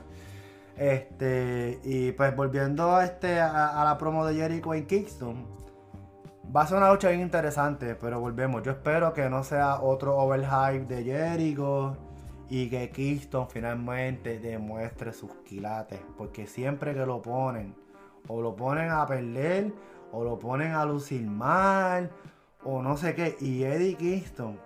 Este, 0.76 1.80
y 1.84 2.12
pues 2.12 2.36
volviendo 2.36 2.96
a, 2.96 3.04
este, 3.04 3.40
a, 3.40 3.80
a 3.80 3.84
la 3.84 3.96
promo 3.98 4.26
de 4.26 4.34
Jericho 4.34 4.74
en 4.74 4.86
Kingston, 4.86 5.46
va 6.54 6.62
a 6.62 6.66
ser 6.66 6.78
una 6.78 6.90
lucha 6.90 7.08
bien 7.08 7.20
interesante, 7.22 7.94
pero 7.94 8.20
volvemos. 8.20 8.62
Yo 8.62 8.72
espero 8.72 9.12
que 9.12 9.28
no 9.28 9.42
sea 9.44 9.80
otro 9.80 10.16
overhype 10.16 10.86
de 10.86 11.04
Jericho 11.04 11.96
y 12.48 12.68
que 12.70 12.90
Kingston 12.90 13.48
finalmente 13.48 14.38
demuestre 14.38 15.12
sus 15.12 15.32
quilates, 15.44 16.00
porque 16.16 16.46
siempre 16.46 16.94
que 16.94 17.04
lo 17.04 17.20
ponen, 17.20 17.74
o 18.28 18.40
lo 18.40 18.54
ponen 18.54 18.90
a 18.90 19.06
perder, 19.06 19.72
o 20.12 20.22
lo 20.24 20.38
ponen 20.38 20.72
a 20.72 20.84
lucir 20.84 21.26
mal, 21.26 22.10
o 22.64 22.82
no 22.82 22.96
sé 22.96 23.14
qué. 23.14 23.36
Y 23.40 23.64
Eddie 23.64 23.96
Kingston, 23.96 24.58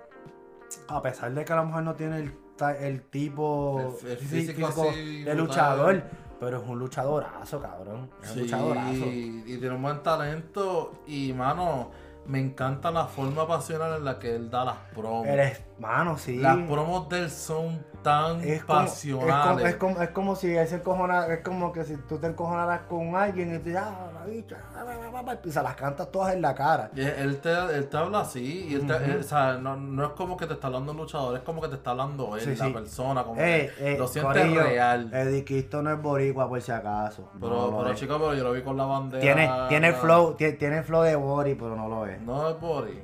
a 0.88 1.00
pesar 1.02 1.32
de 1.32 1.44
que 1.44 1.52
a 1.52 1.56
lo 1.56 1.64
mejor 1.66 1.82
no 1.82 1.94
tiene 1.94 2.18
el, 2.18 3.02
tipo 3.02 3.96
El- 4.04 4.10
el 4.12 4.18
fí- 4.18 4.26
físico 4.26 4.68
de 4.92 5.22
brutal. 5.24 5.36
luchador, 5.38 6.02
pero 6.40 6.62
es 6.62 6.68
un 6.68 6.78
luchadorazo, 6.78 7.60
cabrón. 7.60 8.10
Es 8.22 8.30
un 8.30 8.34
Sí, 8.34 8.40
luchadorazo. 8.40 9.04
y 9.06 9.56
tiene 9.58 9.70
un 9.76 9.82
buen 9.82 10.02
talento. 10.02 10.92
Y, 11.06 11.32
mano, 11.34 11.90
me 12.26 12.40
encanta 12.40 12.90
la 12.90 13.06
forma 13.06 13.46
pasional 13.46 13.98
en 13.98 14.04
la 14.04 14.18
que 14.18 14.34
él 14.34 14.50
da 14.50 14.64
las 14.64 14.76
promos. 14.94 15.26
Eres, 15.26 15.62
mano, 15.78 16.16
sí. 16.18 16.38
Las 16.38 16.56
promos 16.66 17.08
de 17.08 17.20
él 17.24 17.30
son 17.30 17.84
tan 18.02 18.40
es 18.42 18.64
como, 18.64 18.80
es, 18.80 18.90
como, 18.90 19.20
pasionales. 19.20 19.66
es, 19.66 19.76
como, 19.76 20.00
es 20.02 20.10
como 20.10 20.36
si 20.36 20.54
él 20.54 20.66
se 20.68 20.76
encojona, 20.76 21.26
es 21.26 21.40
como 21.42 21.72
que 21.72 21.84
si 21.84 21.96
tú 21.96 22.18
te 22.18 22.26
encojonaras 22.28 22.80
con 22.88 23.14
alguien 23.14 23.54
y 23.54 23.58
tú 23.58 23.64
dices, 23.66 23.82
ah, 23.84 24.10
la 24.14 24.24
bicha, 24.26 24.56
ah, 24.74 24.84
ah, 24.86 25.10
ah, 25.14 25.22
ah", 25.26 25.36
y 25.44 25.50
se 25.50 25.62
las 25.62 25.74
cantas 25.76 26.10
todas 26.10 26.34
en 26.34 26.42
la 26.42 26.54
cara. 26.54 26.90
Y 26.94 27.00
Él 27.00 27.38
te, 27.40 27.50
él 27.52 27.88
te 27.88 27.96
habla 27.96 28.20
así, 28.20 28.66
y 28.70 28.74
él 28.74 28.86
te- 28.86 28.94
Ujú. 28.94 29.04
él, 29.04 29.18
o 29.20 29.22
sea, 29.22 29.54
no, 29.54 29.76
no 29.76 30.04
es 30.04 30.10
como 30.10 30.36
que 30.36 30.46
te 30.46 30.54
está 30.54 30.68
hablando 30.68 30.92
un 30.92 30.98
luchador, 30.98 31.36
es 31.36 31.42
como 31.42 31.60
que 31.60 31.68
te 31.68 31.74
está 31.76 31.90
hablando 31.90 32.36
él, 32.36 32.42
Sí, 32.42 32.54
la 32.56 32.66
sí. 32.66 32.72
persona, 32.72 33.22
como 33.24 33.40
Eh, 33.40 33.72
que 33.76 33.94
eh, 33.94 33.98
lo 33.98 34.06
sientes 34.08 34.34
corillo, 34.42 34.62
real. 34.62 35.10
Eddie 35.12 35.44
Kingston 35.44 35.84
no 35.84 35.92
es 35.92 36.02
boricua 36.02 36.48
por 36.48 36.60
si 36.60 36.72
acaso. 36.72 37.28
No 37.34 37.40
pero, 37.40 37.70
lo 37.70 37.78
pero 37.78 37.94
chico, 37.94 38.14
pero 38.18 38.34
yo 38.34 38.44
lo 38.44 38.52
vi 38.52 38.62
con 38.62 38.76
la 38.76 38.84
bandera. 38.84 39.20
tiene, 39.20 39.50
tiene 39.68 39.92
flow, 39.92 40.34
tiene, 40.34 40.82
flow 40.82 41.02
de 41.02 41.16
Bori, 41.16 41.54
pero 41.54 41.76
no 41.76 41.88
lo 41.88 42.06
es. 42.06 42.20
No 42.22 42.48
es 42.50 42.60
body. 42.60 43.02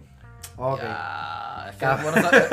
Ok. 0.57 0.81
Ya, 0.81 1.67
es 1.71 1.77
que 1.77 1.87
bueno, 1.87 2.09
o 2.09 2.31
sea, 2.31 2.31
él, 2.31 2.45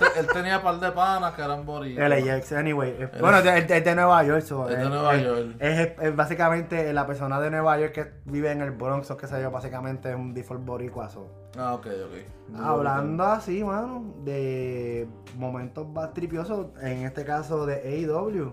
él- 0.00 0.06
él 0.16 0.26
tenía 0.32 0.56
un 0.58 0.62
par 0.64 0.80
de 0.80 0.90
panas 0.92 1.32
que 1.34 1.42
eran 1.42 1.64
boricuas. 1.64 2.08
LAX, 2.08 2.52
anyway. 2.52 3.08
Bueno, 3.20 3.38
es 3.38 3.68
de, 3.68 3.94
Nueva 3.94 4.22
York. 4.24 4.42
so, 4.42 4.68
Es 4.68 4.78
de 4.78 4.88
Nueva 4.88 5.16
York. 5.16 5.56
Es, 5.60 5.92
es 6.00 6.16
básicamente 6.16 6.92
la 6.92 7.06
persona 7.06 7.40
de 7.40 7.50
Nueva 7.50 7.78
York 7.78 7.92
que 7.92 8.12
vive 8.24 8.50
en 8.50 8.60
el 8.62 8.70
Bronx 8.72 9.10
o 9.10 9.16
qué 9.16 9.26
sé 9.26 9.40
yo, 9.42 9.50
básicamente 9.50 10.10
es 10.10 10.16
un 10.16 10.34
default 10.34 10.64
boricua. 10.64 11.08
so. 11.08 11.28
Ah, 11.58 11.74
ok, 11.74 11.86
ok. 11.86 12.56
Hablando 12.60 13.24
así, 13.24 13.62
mano, 13.62 14.04
de 14.24 15.06
momentos 15.36 15.86
más 15.88 16.12
tripiosos, 16.14 16.66
en 16.80 17.04
este 17.04 17.24
caso 17.24 17.66
de 17.66 17.74
AEW, 17.76 18.52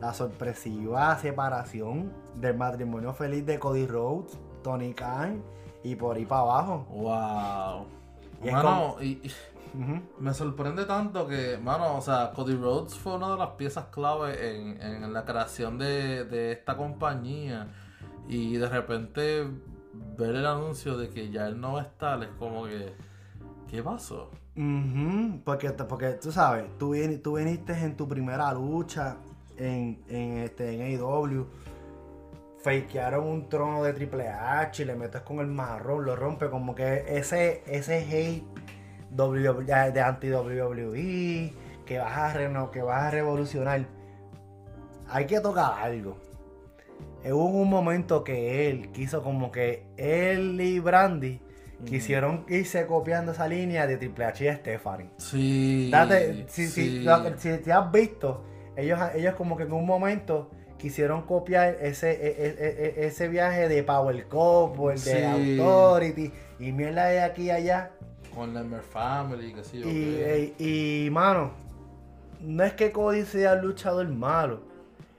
la 0.00 0.12
sorpresiva 0.14 1.16
separación 1.18 2.12
del 2.36 2.56
matrimonio 2.56 3.12
feliz 3.14 3.44
de 3.46 3.58
Cody 3.58 3.86
Rhodes, 3.86 4.38
Tony 4.62 4.92
Khan 4.94 5.42
y 5.82 5.94
por 5.96 6.16
ahí 6.16 6.24
para 6.24 6.40
abajo. 6.42 6.86
Wow. 6.90 7.86
Y 8.44 8.50
Mano, 8.50 8.96
y, 9.00 9.20
me 10.20 10.32
sorprende 10.34 10.84
tanto 10.84 11.26
que, 11.26 11.58
mano, 11.58 11.96
o 11.96 12.00
sea, 12.00 12.30
Cody 12.34 12.54
Rhodes 12.54 12.94
fue 12.94 13.14
una 13.16 13.30
de 13.32 13.38
las 13.38 13.48
piezas 13.50 13.86
clave 13.86 14.56
en, 14.56 14.80
en 14.80 15.12
la 15.12 15.24
creación 15.24 15.78
de, 15.78 16.24
de 16.24 16.52
esta 16.52 16.76
compañía. 16.76 17.68
Y 18.28 18.56
de 18.56 18.68
repente 18.68 19.46
ver 20.16 20.36
el 20.36 20.46
anuncio 20.46 20.96
de 20.96 21.08
que 21.08 21.30
ya 21.30 21.46
él 21.48 21.60
no 21.60 21.74
va 21.74 21.80
a 21.80 21.84
estar 21.84 22.22
es 22.22 22.30
como 22.38 22.64
que, 22.66 22.94
¿qué 23.68 23.82
pasó? 23.82 24.30
Ujú, 24.56 25.40
porque, 25.44 25.70
porque 25.70 26.10
tú 26.12 26.30
sabes, 26.30 26.66
tú, 26.78 26.94
vin- 26.94 27.20
tú 27.20 27.36
viniste 27.36 27.72
en 27.72 27.96
tu 27.96 28.06
primera 28.06 28.52
lucha 28.54 29.16
en, 29.56 30.02
en, 30.08 30.38
este, 30.38 30.72
en 30.74 31.00
AEW, 31.00 31.46
fakearon 32.64 33.26
un 33.26 33.48
trono 33.50 33.84
de 33.84 33.92
Triple 33.92 34.26
H 34.26 34.82
y 34.82 34.86
le 34.86 34.94
metes 34.96 35.20
con 35.20 35.38
el 35.40 35.46
marrón, 35.46 36.06
lo 36.06 36.16
rompe, 36.16 36.48
como 36.48 36.74
que 36.74 37.04
ese, 37.06 37.62
ese 37.66 37.98
hate 37.98 38.42
W- 39.10 39.64
de 39.92 40.00
anti-WWE, 40.00 41.52
que 41.84 41.98
vas, 41.98 42.16
a 42.16 42.32
reno- 42.32 42.70
que 42.70 42.80
vas 42.80 43.02
a 43.02 43.10
revolucionar, 43.10 43.84
hay 45.10 45.26
que 45.26 45.40
tocar 45.40 45.74
algo. 45.82 46.16
Hubo 47.22 47.44
un 47.60 47.68
momento 47.68 48.24
que 48.24 48.70
él 48.70 48.90
quiso 48.92 49.22
como 49.22 49.52
que 49.52 49.84
él 49.98 50.58
y 50.60 50.78
Brandy 50.78 51.40
quisieron 51.84 52.46
irse 52.48 52.86
copiando 52.86 53.32
esa 53.32 53.46
línea 53.46 53.86
de 53.86 53.98
Triple 53.98 54.24
H 54.24 54.44
y 54.50 54.54
Stephanie. 54.56 55.10
Sí. 55.18 55.90
Date, 55.92 56.46
si, 56.48 56.66
si, 56.66 56.70
sí. 56.98 57.02
lo- 57.02 57.36
si 57.36 57.58
te 57.58 57.72
has 57.72 57.92
visto, 57.92 58.42
ellos, 58.74 58.98
ellos 59.14 59.34
como 59.34 59.54
que 59.54 59.64
en 59.64 59.72
un 59.74 59.84
momento 59.84 60.50
quisieron 60.84 61.22
copiar 61.22 61.78
ese, 61.80 62.10
e- 62.10 62.46
e- 62.46 62.84
e- 63.00 63.06
ese 63.06 63.26
viaje 63.28 63.70
de 63.70 63.82
Power 63.82 64.26
Cup, 64.26 64.90
el 64.90 65.00
de. 65.02 65.24
Authority, 65.26 66.30
y 66.58 66.72
mierda 66.72 67.06
de 67.06 67.22
aquí 67.22 67.44
y 67.44 67.50
allá. 67.50 67.90
Con 68.34 68.52
Lemmer 68.52 68.82
Family, 68.82 69.54
que 69.54 69.64
sí, 69.64 69.78
Y, 69.78 69.82
qué. 69.82 70.54
y, 70.58 71.06
y, 71.06 71.10
mano, 71.10 71.52
no 72.42 72.62
es 72.64 72.74
que 72.74 72.92
Cody 72.92 73.22
sea 73.24 73.54
el 73.54 73.62
luchador 73.62 74.06
malo, 74.10 74.60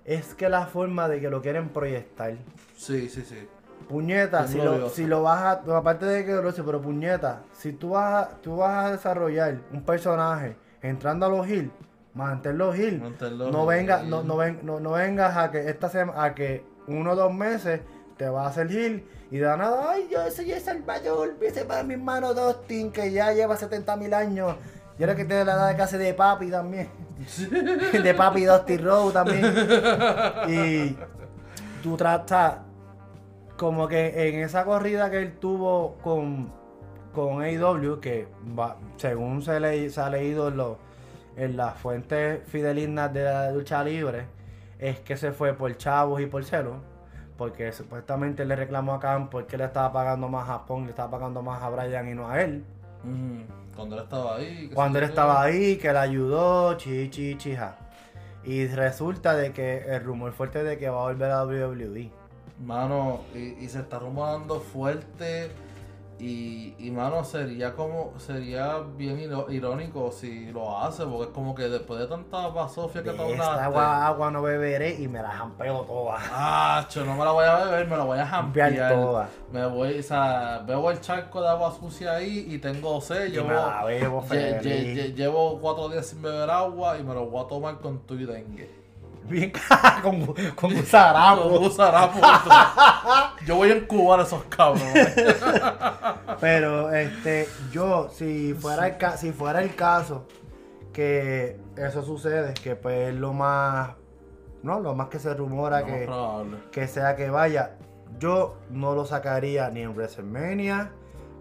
es 0.06 0.36
que 0.36 0.50
la 0.50 0.68
forma 0.68 1.08
de 1.10 1.20
que 1.20 1.32
lo 1.32 1.42
quieren 1.42 1.70
proyectar. 1.70 2.36
Sí, 2.78 3.10
sí, 3.10 3.24
sí. 3.24 3.48
Puñeta, 3.90 4.48
si 4.48 4.60
lo, 4.60 4.90
si 4.90 5.08
lo 5.08 5.24
vas 5.24 5.42
a. 5.68 5.78
Aparte 5.78 6.06
de 6.06 6.26
que 6.26 6.34
lo 6.34 6.52
sé, 6.52 6.62
pero 6.62 6.80
puñeta, 6.80 7.42
si 7.54 7.74
tú 7.74 7.90
vas, 7.92 8.28
a, 8.28 8.30
tú 8.38 8.58
vas 8.58 8.86
a 8.86 8.92
desarrollar 8.92 9.62
un 9.74 9.82
personaje 9.82 10.58
entrando 10.84 11.26
a 11.26 11.30
los 11.30 11.48
hills, 11.50 11.72
mantén 12.16 12.58
los 12.58 12.76
hills. 12.78 13.02
Manténlo 13.02 13.52
No, 13.52 13.66
venga, 13.66 14.02
no, 14.04 14.24
no, 14.24 14.38
ven- 14.38 14.60
no, 14.64 14.80
no 14.80 14.92
vengas 14.94 15.36
a 15.38 15.52
que 15.52 15.70
esta 15.70 15.90
sema- 15.90 16.24
a 16.24 16.34
que 16.34 16.66
uno 16.88 17.12
o 17.12 17.16
dos 17.16 17.34
meses 17.34 17.82
te 18.18 18.28
vas 18.30 18.46
a 18.46 18.50
hacer 18.50 18.72
heel 18.72 19.04
y 19.32 19.38
de 19.38 19.46
nada, 19.58 19.92
ay, 19.92 20.08
yo 20.10 20.20
soy 20.32 20.52
el 20.52 20.62
Salvador, 20.62 21.36
viste 21.40 21.66
para 21.66 21.84
mi 21.84 21.96
hermano 21.96 22.34
Dustin, 22.34 22.92
que 22.92 23.12
ya 23.12 23.34
lleva 23.34 23.58
70 23.58 23.96
mil 23.98 24.14
años. 24.14 24.56
Y 24.98 25.04
ahora 25.04 25.16
que 25.16 25.26
tiene 25.26 25.44
la 25.44 25.54
edad 25.54 25.70
de 25.70 25.76
casi 25.76 25.98
de 25.98 26.14
papi 26.14 26.50
también. 26.50 26.88
de 28.04 28.14
papi 28.14 28.46
Dusty 28.46 28.78
Rowe 28.78 29.12
también. 29.12 29.44
Y 30.48 30.98
tú 31.84 31.98
tratas 31.98 32.60
como 33.58 33.88
que 33.88 34.30
en 34.30 34.40
esa 34.42 34.64
corrida 34.64 35.10
que 35.10 35.18
él 35.22 35.38
tuvo 35.40 35.96
con, 36.04 36.52
con 37.14 37.42
AEW, 37.42 38.00
que 38.00 38.28
va- 38.58 38.78
según 38.98 39.42
se, 39.42 39.60
le, 39.60 39.90
se 39.90 40.00
ha 40.00 40.10
leído 40.10 40.48
en, 40.50 40.58
los- 40.58 40.78
en 41.36 41.58
las 41.58 41.78
fuentes 41.78 42.42
fidelignas 42.48 43.14
de 43.14 43.24
la 43.24 43.52
lucha 43.52 43.84
libre, 43.84 44.26
es 44.80 45.00
que 45.00 45.18
se 45.18 45.32
fue 45.32 45.54
por 45.54 45.76
chavos 45.78 46.22
y 46.22 46.26
por 46.26 46.44
celos. 46.44 46.78
Porque 47.38 47.72
supuestamente 47.74 48.46
le 48.46 48.56
reclamó 48.56 48.94
a 48.94 49.00
Khan 49.00 49.30
porque 49.30 49.58
le 49.58 49.66
estaba 49.66 49.92
pagando 49.92 50.30
más 50.30 50.50
a 50.50 50.66
Pong, 50.66 50.86
le 50.86 50.92
estaba 50.92 51.12
pagando 51.12 51.42
más 51.42 51.62
a 51.62 51.70
Brian 51.70 52.08
y 52.10 52.14
no 52.14 52.30
a 52.30 52.42
él. 52.42 52.64
Cuando 53.76 53.98
él 53.98 54.04
estaba 54.04 54.36
ahí. 54.38 54.72
Cuando 54.74 55.00
él 55.00 55.06
estaba 55.06 55.44
ahí, 55.44 55.76
que 55.76 55.92
le 55.92 56.00
ayudó, 56.00 56.78
chi, 56.78 57.10
chi, 57.10 57.38
chija. 57.38 57.76
Y 58.46 58.68
resulta 58.68 59.36
de 59.36 59.52
que 59.52 59.80
el 59.80 60.04
rumor 60.04 60.32
fuerte 60.32 60.64
de 60.64 60.78
que 60.78 60.90
va 60.90 61.02
a 61.02 61.04
volver 61.12 61.32
a 61.32 61.44
WWE. 61.46 62.10
Mano, 62.64 63.22
y, 63.34 63.64
y 63.64 63.68
se 63.68 63.80
está 63.80 64.00
rumorando 64.00 64.62
fuerte. 64.62 65.52
Y, 66.18 66.76
y 66.80 66.92
mano, 66.92 67.26
sería 67.26 67.74
como, 67.74 68.14
sería 68.18 68.78
bien 68.96 69.20
irónico 69.50 70.14
si 70.14 70.46
lo 70.52 70.78
hace, 70.78 71.04
porque 71.06 71.24
es 71.26 71.30
como 71.32 71.54
que 71.54 71.64
después 71.68 72.00
de 72.00 72.08
tanta 72.08 72.48
basofia 72.48 73.04
que 73.04 73.12
te 73.12 73.22
hablaste. 73.22 73.64
agua, 73.66 74.08
agua 74.08 74.32
no 74.32 74.42
beberé 74.42 74.96
y 74.96 75.10
me 75.10 75.22
la 75.22 75.30
jampeo 75.32 75.82
toda. 75.82 76.18
Ah, 76.32 76.86
cho, 76.88 77.04
no 77.04 77.16
me 77.18 77.26
la 77.26 77.32
voy 77.32 77.44
a 77.46 77.66
beber, 77.66 77.88
me 77.88 77.98
la 77.98 78.04
voy 78.06 78.18
a 78.20 78.26
Jampear 78.26 78.72
toda. 78.94 79.30
Me 79.52 79.66
voy, 79.66 80.00
o 80.00 80.04
sea, 80.04 80.64
veo 80.66 80.90
el 80.90 81.02
charco 81.02 81.42
de 81.42 81.50
agua 81.50 81.74
sucia 81.78 82.14
ahí 82.14 82.48
y 82.50 82.60
tengo 82.60 83.02
sed. 83.02 83.32
Llevo, 83.34 83.48
me 83.50 83.54
la 83.56 83.84
bebo 83.84 84.22
lle- 84.24 84.26
lle- 84.26 84.62
feliz. 84.62 84.98
lle- 84.98 85.16
llevo 85.16 85.60
cuatro 85.60 85.90
días 85.90 86.06
sin 86.08 86.22
beber 86.22 86.50
agua 86.50 86.98
y 86.98 87.04
me 87.04 87.14
lo 87.14 87.26
voy 87.26 87.44
a 87.44 87.48
tomar 87.50 87.80
con 87.80 88.00
tu 88.08 88.14
y 88.16 88.26
dengue. 88.26 88.85
Bien 89.28 89.52
con, 90.04 90.26
con 90.56 90.74
un 90.76 90.84
zarapo. 90.84 91.50
Con 91.60 91.72
zarapo. 91.72 92.20
Yo 93.46 93.56
voy 93.56 93.72
a 93.72 93.78
incubar 93.78 94.20
a 94.20 94.24
esos 94.24 94.44
cabrones. 94.46 95.16
Pero 96.40 96.92
este, 96.94 97.48
yo, 97.72 98.10
si 98.14 98.54
fuera 98.54 98.88
el 98.88 98.98
ca- 98.98 99.18
si 99.18 99.32
fuera 99.32 99.62
el 99.62 99.76
caso 99.76 100.26
que 100.94 101.60
eso 101.76 102.04
sucede, 102.04 102.54
que 102.54 102.76
pues 102.76 103.10
es 103.10 103.16
lo 103.16 103.34
más, 103.34 103.92
no, 104.64 104.80
lo 104.80 104.96
más 104.96 105.08
que 105.10 105.20
se 105.20 105.34
rumora 105.34 105.82
Lo 105.82 105.86
que, 105.88 106.06
que 106.72 106.88
sea 106.88 107.16
que 107.16 107.30
vaya, 107.30 107.76
yo 108.20 108.58
no 108.70 108.96
lo 108.96 109.06
sacaría 109.06 109.70
ni 109.70 109.82
en 109.82 109.90
WrestleMania, 109.96 110.92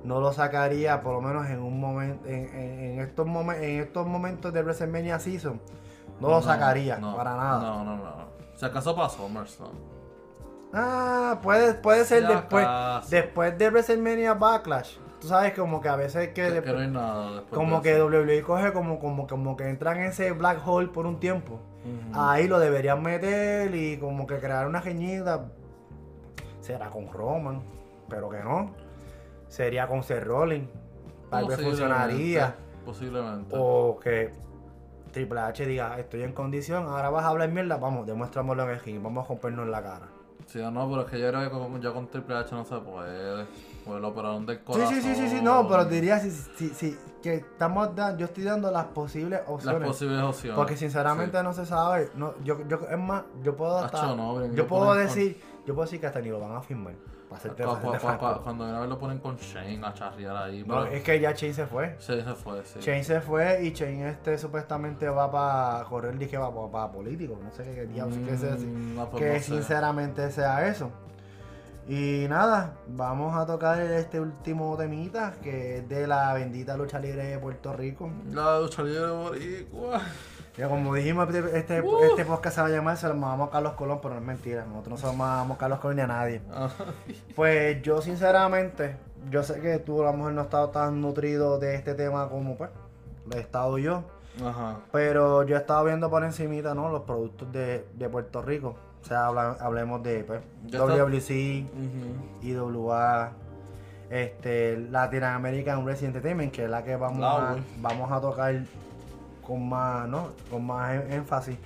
no 0.03 0.21
lo 0.21 0.33
sacaría 0.33 1.03
por 1.03 1.15
lo 1.15 1.21
menos 1.21 1.47
en 1.49 1.61
un 1.61 1.79
momento, 1.81 2.27
en, 2.29 2.49
en- 2.55 2.81
en 2.81 3.01
estos 3.01 3.27
momen- 3.27 3.63
en 3.63 3.81
estos 3.81 4.07
momentos 4.07 4.53
de 4.53 4.63
WrestleMania 4.63 5.19
Season, 5.21 5.61
no, 6.21 6.29
lo 6.29 6.43
sacaría, 6.43 6.97
no, 6.99 7.17
para 7.17 7.37
nada. 7.37 7.61
No, 7.61 7.85
no, 7.85 7.97
no. 7.97 8.25
Si 8.57 8.65
acaso 8.65 8.95
para 8.95 9.09
SummerSlam. 9.09 9.71
Ah, 10.73 11.39
puede, 11.43 11.75
puede 11.75 12.05
ser 12.05 12.23
Si 12.27 12.33
después, 12.33 12.65
acaso. 12.65 13.09
después 13.11 13.57
de 13.59 13.69
WrestleMania 13.71 14.35
Backlash. 14.35 14.97
Tú 15.21 15.29
sabes 15.29 15.55
como 15.55 15.81
que 15.81 15.89
a 15.89 15.97
veces 15.97 16.31
que, 16.35 16.43
después- 16.43 16.65
que 16.65 16.73
no 16.73 16.79
hay 16.81 16.91
nada 16.91 17.33
después 17.37 17.55
como 17.55 17.81
de 17.81 17.83
que. 17.83 18.03
WWE 18.03 18.43
coge 18.43 18.73
como, 18.73 18.99
como, 18.99 19.27
como 19.27 19.57
que 19.57 19.69
entra 19.69 19.93
en 19.93 20.03
ese 20.03 20.33
black 20.33 20.67
hole 20.67 20.89
por 20.89 21.07
un 21.07 21.19
tiempo. 21.21 21.61
Ahí 22.15 22.49
lo 22.49 22.59
deberían 22.59 23.03
meter 23.03 23.75
y 23.75 23.99
como 23.99 24.27
que 24.27 24.39
crear 24.39 24.67
una 24.67 24.81
geñida. 24.81 25.47
Será 26.61 26.89
con 26.91 27.13
Roman, 27.13 27.63
pero 28.09 28.29
que 28.31 28.39
no. 28.39 28.71
Sería 29.49 29.87
con 29.87 30.03
Seth 30.03 30.25
Rollins. 30.25 30.69
Tal 31.31 31.47
vez 31.47 31.61
funcionaría. 31.61 32.55
Posiblemente. 32.85 33.55
O 33.59 33.99
que 34.03 34.33
Triple 35.15 35.41
H 35.41 35.65
diga, 35.67 35.99
estoy 35.99 36.23
en 36.25 36.33
condición, 36.33 36.85
ahora 36.87 37.09
vas 37.09 37.25
a 37.25 37.29
hablar 37.29 37.49
mierda, 37.51 37.77
vamos, 37.77 38.05
demuéstramelo 38.07 38.65
en 38.65 38.71
el 38.71 38.81
ring, 38.81 39.03
vamos 39.03 39.25
a 39.25 39.29
rompernos 39.29 39.69
la 39.69 39.83
cara. 39.83 40.09
Sí, 40.47 40.59
no, 40.59 40.89
pero 40.91 41.03
es 41.03 41.11
que 41.11 41.19
yo 41.21 41.29
creo 41.31 41.41
que 41.45 41.51
con, 41.51 41.81
ya 41.81 41.93
con 41.93 42.07
Triple 42.09 42.37
H 42.37 42.55
no 42.55 42.65
se 42.67 42.77
puede. 42.79 43.47
Pues 43.87 44.01
lo 44.01 44.09
operaron 44.09 44.45
del 44.45 44.59
Sí, 44.59 44.63
corazón. 44.65 44.95
sí, 44.95 45.01
sí, 45.03 45.15
sí, 45.15 45.29
sí, 45.29 45.41
no, 45.43 45.67
pero 45.69 45.85
diría 45.87 46.19
si, 46.19 46.31
si, 46.31 46.69
si- 46.71 46.99
que 47.23 47.35
estamos 47.37 47.95
dando, 47.97 48.19
yo 48.19 48.27
estoy 48.27 48.45
dando 48.45 48.71
las 48.71 48.85
posibles 48.87 49.41
Las 49.41 49.49
opciones. 49.49 49.89
posibles 49.89 50.23
opciones. 50.23 50.57
Porque 50.57 50.77
sinceramente 50.77 51.43
no 51.43 51.53
se 51.55 51.65
sabe. 51.65 52.11
No, 52.17 52.35
yo, 52.45 52.59
yo, 52.69 52.79
es 52.91 52.99
más, 52.99 53.23
yo 53.43 53.57
puedo 53.57 53.79
hasta. 53.79 53.99
Acho, 54.05 54.17
no, 54.17 54.45
yo 54.53 54.67
puedo 54.67 54.87
con- 54.87 54.99
decir, 54.99 55.41
yo 55.67 55.75
puedo 55.75 55.87
decir 55.87 56.01
que 56.01 56.07
hasta 56.09 56.21
ni 56.21 56.29
lo 56.29 56.41
van 56.41 56.53
a 56.57 56.61
firmar. 56.61 56.95
Para 57.37 57.53
hacerte, 57.53 57.63
para 57.65 58.15
hacerte. 58.15 58.43
Cuando 58.45 58.65
una 58.65 58.81
vez 58.81 58.89
lo 58.89 58.99
ponen 58.99 59.19
con 59.19 59.37
Shane 59.37 59.81
a 59.87 59.93
charrear 59.95 60.37
ahí. 60.37 60.65
No, 60.67 60.83
pero- 60.83 60.87
es 60.95 61.03
que 61.03 61.21
ya 61.21 61.33
Shane 61.33 61.55
se 61.55 61.67
fue. 61.67 61.97
Sí, 61.99 62.21
se 62.23 62.35
fue, 62.35 62.65
sí. 62.65 62.79
Shane 62.81 63.05
se 63.05 63.21
fue 63.21 63.65
y 63.65 63.73
Shane 63.73 64.09
este 64.11 64.39
supuestamente 64.39 65.09
va 65.09 65.31
para 65.31 65.85
correr 65.85 66.17
dije 66.19 66.37
va 66.39 66.71
para 66.71 66.93
político. 66.93 67.39
No 67.43 67.51
sé 67.51 67.65
qué 67.75 67.87
diablos 67.87 68.19
que, 68.27 68.37
sea- 68.37 68.55
Mm, 68.57 68.95
no, 68.97 69.09
pues 69.11 69.23
que 69.23 69.29
no 69.31 69.35
sé. 69.39 69.41
sinceramente 69.45 70.31
sea 70.31 70.67
eso. 70.69 70.91
Y 71.87 72.25
nada, 72.31 72.73
vamos 72.89 73.37
a 73.37 73.45
tocar 73.45 73.79
este 73.79 74.19
último 74.19 74.75
temita 74.77 75.35
que 75.43 75.79
es 75.79 75.89
de 75.89 76.07
la 76.07 76.33
bendita 76.33 76.79
lucha 76.79 76.99
libre 76.99 77.25
de 77.27 77.39
Puerto 77.39 77.75
Rico. 77.75 78.11
La 78.33 78.59
lucha 78.59 78.83
libre 78.83 79.11
boricua. 79.11 80.01
Ya 80.57 80.69
como 80.69 80.95
dijimos, 80.95 81.29
este, 81.35 81.59
este, 81.59 81.81
Uh. 81.83 82.05
este 82.05 82.25
podcast 82.25 82.55
se 82.57 82.61
va 82.63 82.69
a 82.69 82.71
llamar 82.71 82.97
Se 82.97 83.09
lo 83.09 83.15
mamamos 83.17 83.49
a 83.49 83.51
Carlos 83.53 83.73
Colón, 83.73 83.99
pero 84.01 84.15
no 84.15 84.21
es 84.21 84.27
mentira. 84.27 84.65
Nosotros 84.65 84.89
no 84.91 84.97
se 84.99 85.07
lo 85.07 85.13
mamamos 85.15 85.57
a 85.57 85.59
Carlos 85.59 85.81
Colón 85.81 85.97
ni 85.97 86.03
a 86.03 86.07
nadie. 86.07 86.41
Pues 87.35 87.83
yo 87.83 88.01
sinceramente, 88.01 88.97
yo 89.31 89.43
sé 89.43 89.61
que 89.61 89.79
tú 89.81 90.03
a 90.03 90.07
lo 90.07 90.13
mejor 90.13 90.33
no 90.33 90.41
has 90.43 90.47
estado 90.47 90.71
tan 90.71 91.01
nutrido 91.01 91.59
de 91.59 91.75
este 91.75 91.95
tema 91.95 92.29
como 92.29 92.57
pues 92.57 92.71
lo 93.27 93.37
he 93.37 93.41
estado 93.41 93.79
yo. 93.79 94.05
Ajá. 94.45 94.77
Pero 94.93 95.43
yo 95.45 95.57
he 95.57 95.59
estado 95.61 95.85
viendo 95.85 96.09
por 96.11 96.23
encimita, 96.25 96.75
¿no? 96.75 96.89
Los 96.91 97.03
productos 97.03 97.51
de, 97.53 97.87
de 97.95 98.09
Puerto 98.09 98.41
Rico. 98.43 98.77
O 99.03 99.07
sea, 99.07 99.27
habla- 99.27 99.57
hablemos 99.61 100.03
de 100.05 100.25
pues. 100.25 100.41
WWC, 100.71 101.67
Ujú. 101.73 102.47
IWA, 102.47 103.33
este, 104.11 104.77
Latin 104.91 105.25
American 105.25 105.85
Wrestling 105.85 106.09
Entertainment, 106.09 106.53
que 106.53 106.65
es 106.65 106.71
la 106.71 106.83
que 106.85 106.97
vamos, 106.97 107.19
La 107.19 107.49
a, 107.49 107.53
güey. 107.53 107.65
vamos 107.81 108.13
a 108.13 108.21
tocar 108.21 108.55
con 109.47 109.69
más, 109.69 110.09
¿no? 110.09 110.31
Con 110.51 110.67
más 110.67 110.95
énfasis. 111.11 111.57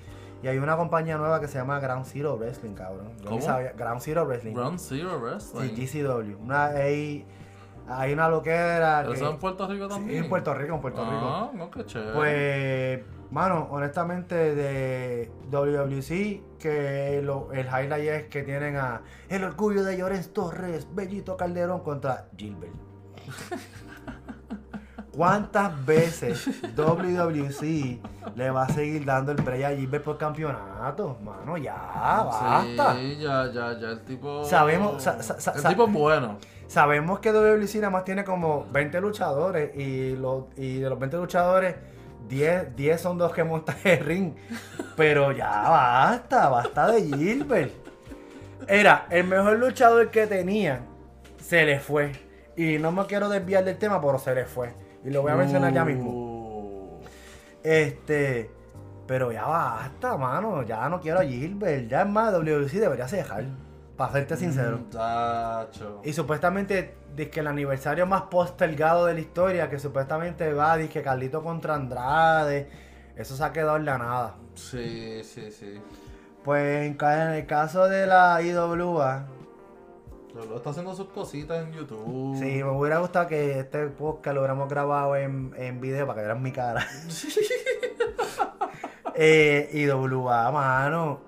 Y 0.42 0.46
hay 0.46 0.59
una 0.59 0.76
compañía 0.76 1.16
nueva 1.16 1.40
que 1.40 1.48
se 1.48 1.59
llama 1.59 1.80
Ground 1.80 2.05
Zero 2.06 2.36
Wrestling, 2.36 2.74
cabrón. 2.74 3.09
Yo 3.22 3.30
¿Cómo? 3.30 3.40
sabía- 3.40 3.72
Ground 3.72 4.00
Zero 4.00 4.24
Wrestling. 4.26 4.55
Ground 4.55 4.78
Zero 4.78 5.18
Wrestling. 5.20 5.74
Sí, 5.74 5.86
GCW. 6.02 6.36
Una, 6.40 6.66
hay, 6.66 7.26
hay 7.88 8.12
una 8.12 8.28
loquera 8.28 9.05
que... 9.06 9.14
¿Eso 9.14 9.30
en 9.30 9.38
Puerto 9.38 9.66
Rico 9.66 9.84
Sí, 9.86 9.90
también? 9.90 10.22
en 10.24 10.28
Puerto 10.28 10.55
Rico, 10.55 10.74
en 10.76 10.80
Puerto 10.80 11.05
Rico. 11.05 11.20
Ah, 11.24 11.50
no, 11.55 11.70
qué 11.72 11.84
chévere. 11.86 12.12
Pues, 13.05 13.32
mano, 13.32 13.66
honestamente 13.72 14.55
de 14.55 15.30
WWC, 15.50 16.42
que 16.60 17.20
lo- 17.24 17.50
el 17.52 17.66
highlight 17.66 18.09
es 18.09 18.24
que 18.28 18.44
tienen 18.44 18.76
a 18.76 19.02
el 19.28 19.42
orgullo 19.42 19.82
de 19.82 19.96
Llorens 19.98 20.32
Torres, 20.32 20.86
Bellito 20.94 21.36
Calderón 21.36 21.80
contra 21.80 22.28
Gilbert. 22.36 22.72
¿Cuántas 25.19 25.85
veces 25.85 26.49
WWC 26.77 27.99
le 28.36 28.51
va 28.51 28.62
a 28.62 28.69
seguir 28.69 29.05
dando 29.05 29.32
el 29.32 29.39
break 29.43 29.65
a 29.65 29.70
Gilbert 29.70 30.05
por 30.05 30.16
campeonato? 30.16 31.19
Mano, 31.24 31.57
ya, 31.57 31.74
basta. 31.74 32.95
Sí, 32.95 33.16
ya, 33.19 33.51
ya, 33.53 33.77
ya 33.81 33.89
el 33.89 34.05
tipo. 34.05 34.45
Sabemos- 34.45 35.03
sa- 35.03 35.20
sa- 35.20 35.40
sa- 35.40 35.55
el 35.55 35.65
tipo 35.65 35.86
es 35.86 35.93
bueno. 35.93 36.39
Sabemos 36.69 37.19
que 37.19 37.32
WWC 37.32 37.74
nada 37.81 37.90
más 37.90 38.05
tiene 38.05 38.23
como 38.23 38.66
20 38.70 39.01
luchadores 39.01 39.74
y, 39.77 40.15
los, 40.15 40.45
y 40.57 40.78
de 40.78 40.89
los 40.89 40.97
20 41.01 41.16
luchadores, 41.16 41.74
10, 42.28 42.77
10 42.77 43.01
son 43.01 43.19
dos 43.19 43.32
que 43.32 43.43
montan 43.43 43.74
el 43.82 43.99
ring. 44.05 44.35
Pero 44.97 45.32
ya 45.32 45.49
basta, 45.69 46.49
basta 46.49 46.93
de 46.93 47.03
Gilbert. 47.03 47.73
Era 48.69 49.07
el 49.11 49.24
mejor 49.27 49.59
luchador 49.59 50.12
que 50.12 50.28
tenía, 50.28 50.78
se 51.43 51.65
le 51.65 51.81
fue. 51.81 52.12
Y 52.57 52.78
no 52.78 52.93
me 52.93 53.05
quiero 53.07 53.28
desviar 53.28 53.65
del 53.65 53.78
tema, 53.78 54.01
pero 54.01 54.20
se 54.20 54.32
le 54.32 54.45
fue. 54.45 54.86
Y 55.04 55.10
lo 55.10 55.22
voy 55.22 55.32
a 55.32 55.36
mencionar 55.36 55.72
ya 55.72 55.84
mismo. 55.84 56.10
Uh, 56.10 57.00
Este, 57.62 58.50
pero 59.06 59.32
ya 59.32 59.46
basta, 59.46 60.16
mano. 60.16 60.62
Ya 60.62 60.88
no 60.88 61.00
quiero 61.00 61.20
a 61.20 61.24
Gilbert. 61.24 61.88
Ya 61.88 62.02
es 62.02 62.08
más, 62.08 62.32
WWC 62.32 62.72
debería 62.72 63.06
dejar. 63.06 63.44
Para 63.96 64.12
serte 64.12 64.36
sincero. 64.36 64.78
Muchacho. 64.78 66.00
Y 66.04 66.12
supuestamente, 66.12 66.94
que 67.16 67.40
el 67.40 67.48
aniversario 67.48 68.06
más 68.06 68.22
postergado 68.22 69.06
de 69.06 69.14
la 69.14 69.20
historia, 69.20 69.68
que 69.68 69.78
supuestamente 69.80 70.52
va, 70.52 70.78
que 70.78 71.02
Carlito 71.02 71.42
contra 71.42 71.74
Andrade, 71.74 72.70
eso 73.16 73.36
se 73.36 73.42
ha 73.42 73.52
quedado 73.52 73.76
en 73.76 73.84
la 73.84 73.98
nada. 73.98 74.36
Sí, 74.54 75.22
sí, 75.24 75.50
sí. 75.50 75.80
Pues 76.44 76.86
en 76.86 76.96
el 77.32 77.46
caso 77.46 77.88
de 77.88 78.06
la 78.06 78.40
IWA, 78.40 79.26
Lo 80.47 80.56
está 80.56 80.70
haciendo 80.70 80.94
sus 80.94 81.09
cositas 81.09 81.65
en 81.65 81.73
YouTube. 81.73 82.36
sí, 82.39 82.62
me 82.62 82.70
hubiera 82.70 82.98
gustado 82.98 83.27
que 83.27 83.59
este 83.59 83.86
podcast 83.89 84.35
lo 84.35 84.40
hubiéramos 84.43 84.69
grabado 84.69 85.16
en, 85.16 85.52
en 85.56 85.81
video 85.81 86.06
para 86.06 86.16
que 86.16 86.20
vieran 86.27 86.43
mi 86.43 86.52
cara. 86.52 86.86
eh, 89.15 89.69
IWA, 89.73 90.51
mano, 90.52 91.20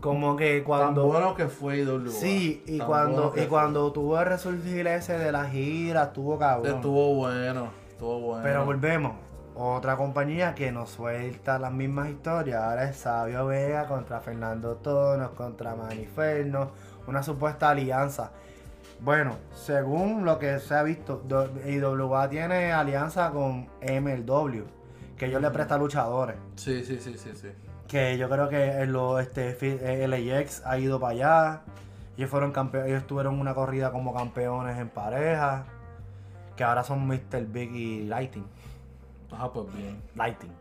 como 0.00 0.36
que 0.36 0.58
Tan 0.58 0.64
cuando... 0.64 1.06
bueno 1.06 1.34
que 1.34 1.48
fue 1.48 1.78
IWA. 1.78 2.10
Sí, 2.10 2.62
y 2.66 2.78
Tan 2.78 2.86
cuando, 2.86 3.30
bueno 3.30 3.42
y 3.42 3.46
cuando 3.46 3.92
tuvo 3.92 4.18
el 4.20 4.26
resurgir 4.26 4.86
ese 4.86 5.18
de 5.18 5.32
la 5.32 5.46
gira, 5.46 6.04
estuvo 6.04 6.38
cabrón. 6.38 6.76
Estuvo 6.76 7.14
bueno, 7.16 7.70
estuvo 7.88 8.20
bueno. 8.20 8.42
Pero 8.44 8.64
volvemos. 8.64 9.12
Otra 9.56 9.96
compañía 9.96 10.54
que 10.54 10.72
nos 10.72 10.90
suelta 10.90 11.58
las 11.58 11.72
mismas 11.72 12.08
historias. 12.08 12.62
Ahora 12.62 12.84
es 12.84 12.96
Sabio 12.96 13.46
Vega 13.46 13.86
contra 13.88 14.20
Fernando 14.20 14.76
Tonos, 14.76 15.30
contra 15.32 15.74
Maniferno. 15.74 16.70
Una 17.10 17.22
supuesta 17.24 17.70
alianza. 17.70 18.30
Bueno, 19.00 19.36
según 19.52 20.24
lo 20.24 20.38
que 20.38 20.60
se 20.60 20.74
ha 20.74 20.82
visto, 20.84 21.22
IWA 21.66 22.28
tiene 22.30 22.72
alianza 22.72 23.30
con 23.30 23.66
MLW. 23.82 24.62
Que 25.18 25.26
ellos 25.26 25.42
le 25.42 25.50
prestan 25.50 25.80
luchadores. 25.80 26.36
Sí, 26.54 26.84
sí, 26.84 26.98
sí, 27.00 27.18
sí, 27.18 27.30
sí. 27.34 27.48
Que 27.88 28.16
yo 28.16 28.28
creo 28.30 28.48
que 28.48 28.64
en 28.82 28.92
lo, 28.92 29.18
este, 29.18 29.56
eh, 29.60 30.06
LAX 30.06 30.62
ha 30.64 30.78
ido 30.78 31.00
para 31.00 31.12
allá. 31.12 31.60
Ellos 32.16 32.30
fueron 32.30 32.52
campe- 32.52 32.86
ellos 32.86 33.04
tuvieron 33.06 33.40
una 33.40 33.54
corrida 33.54 33.90
como 33.90 34.14
campeones 34.14 34.78
en 34.78 34.88
pareja. 34.88 35.64
Que 36.56 36.62
ahora 36.62 36.84
son 36.84 37.06
Mr. 37.08 37.44
Big 37.48 37.72
y 37.74 38.04
Lighting. 38.04 38.46
Ajá, 39.32 39.52
pues 39.52 39.66
bien. 39.74 40.00
Lighting. 40.14 40.52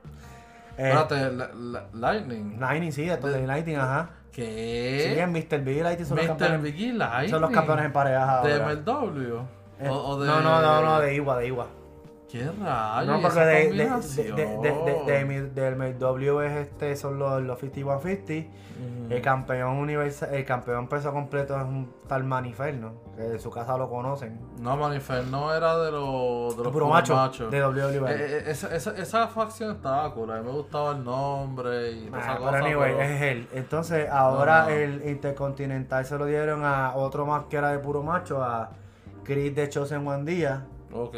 Eh, 0.78 0.90
Espérate, 0.94 1.32
la- 1.32 1.52
la- 1.54 1.88
Lightning. 1.94 2.60
Lightning, 2.60 2.92
sí, 2.92 3.08
esto 3.10 3.28
de 3.28 3.46
Lighting, 3.46 3.76
ajá. 3.76 4.10
Sí, 4.46 5.16
¿Qué? 5.16 5.20
en 5.22 5.32
Mr. 5.32 5.60
Big 5.64 5.78
y 6.00 6.06
son 6.06 6.18
los 6.18 6.26
Mr. 6.26 6.28
campeones. 6.28 6.62
Biggie 6.64 6.94
Lightning. 6.94 7.30
Son 7.30 7.42
los 7.42 7.52
campeones 7.52 7.86
en 7.86 7.94
pareja 7.94 8.42
¿De 8.44 8.54
ahora. 8.54 8.76
MLW? 8.76 9.38
Eh, 9.82 9.90
O, 9.90 9.94
o 9.96 10.20
de... 10.20 10.28
No, 10.28 10.42
no, 10.42 10.62
no, 10.62 10.82
no, 10.82 11.00
de 11.00 11.16
Iwa, 11.16 11.38
de 11.38 11.48
Iwa. 11.48 11.68
¿Qué 12.32 12.44
rayos? 12.60 13.08
no, 13.08 13.22
porque 13.22 13.40
de, 13.40 13.70
de, 13.72 13.86
de, 15.06 15.52
de, 15.56 15.76
MLW 15.76 16.42
es 16.42 16.52
este, 16.68 16.96
son 16.96 17.18
los, 17.18 17.42
los 17.42 17.58
5150. 17.60 18.34
Ujú. 18.80 19.12
El 19.14 19.22
campeón 19.22 19.78
universal, 19.78 20.34
el 20.34 20.46
campeón 20.46 20.88
peso 20.88 21.12
completo 21.12 21.58
es 21.58 21.64
un 21.64 21.92
tal 22.08 22.24
Maniferno, 22.24 22.94
que 23.16 23.24
de 23.24 23.40
su 23.40 23.50
casa 23.50 23.76
lo 23.78 23.90
conocen. 23.90 24.40
No, 24.62 24.78
Manifer 24.78 25.26
no 25.26 25.54
era 25.54 25.78
de 25.80 25.92
los, 25.92 26.56
de 26.56 26.64
los 26.64 26.72
Puro 26.72 26.88
macho, 26.88 27.16
de 27.50 27.66
WWE. 27.66 28.12
Eh, 28.12 28.16
eh, 28.20 28.44
esa, 28.48 28.74
esa, 28.76 28.96
esa 28.96 29.28
facción 29.28 29.76
estaba 29.76 30.14
cool. 30.14 30.32
A 30.32 30.36
mí 30.40 30.46
me 30.46 30.52
gustaba 30.52 30.92
el 30.92 31.04
nombre 31.04 31.92
y 31.92 32.06
toda 32.06 32.18
Ah, 32.20 32.22
esa 32.22 32.34
pero 32.38 32.46
cosa. 32.52 32.58
anyway, 32.60 32.92
pero- 32.96 33.02
es 33.10 33.22
él. 33.24 33.48
Entonces, 33.54 34.08
ahora 34.10 34.64
No. 34.66 34.70
el 34.70 35.10
Intercontinental 35.10 36.06
se 36.06 36.18
lo 36.18 36.26
dieron 36.26 36.64
a 36.64 36.96
otro 36.96 37.26
más 37.26 37.46
que 37.50 37.58
era 37.58 37.72
de 37.72 37.80
puro 37.80 38.04
macho, 38.04 38.44
a 38.44 38.70
Chris 39.24 39.54
de 39.56 39.68
Chosen 39.68 40.08
One 40.08 40.24
Díaz. 40.32 40.62
Ok. 40.94 41.16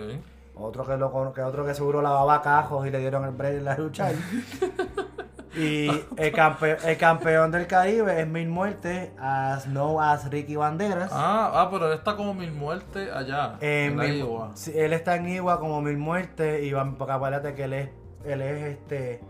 Otro 0.62 0.86
que, 0.86 0.98
lo, 0.98 1.34
que 1.34 1.42
otro 1.42 1.66
que 1.66 1.74
seguro 1.74 2.02
lavaba 2.02 2.42
cajos 2.42 2.86
y 2.88 2.92
le 2.92 3.00
dieron 3.00 3.26
el 3.26 3.32
break 3.32 3.54
de 3.56 3.62
la 3.62 3.78
lucha. 3.78 4.12
y 5.56 5.88
el, 6.18 6.34
campe- 6.34 6.78
el 6.86 6.98
campeón 6.98 7.52
del 7.52 7.68
Caribe 7.68 8.22
es 8.22 8.28
Mil 8.28 8.48
Muerte, 8.48 9.12
as 9.20 9.68
no 9.68 10.00
as 10.02 10.30
Ricky 10.30 10.56
Banderas. 10.56 11.10
Ah, 11.14 11.52
ah, 11.54 11.68
pero 11.70 11.88
él 11.92 11.98
está 11.98 12.16
como 12.16 12.34
mil 12.34 12.52
muertes 12.52 13.12
allá. 13.14 13.58
En 13.60 13.92
en 13.92 13.96
Mil- 13.98 14.18
Iowa. 14.20 14.52
sí, 14.54 14.72
él 14.76 14.94
está 14.94 15.16
en 15.18 15.28
Iwa 15.28 15.60
como 15.60 15.82
Mil 15.82 15.98
Muertes 15.98 16.64
y 16.64 16.72
van, 16.72 16.96
porque 16.96 17.14
acuérdate 17.14 17.54
que 17.54 17.64
él 17.66 17.74
es, 17.74 17.90
él 18.26 18.42
es 18.42 18.64
este 18.78 19.22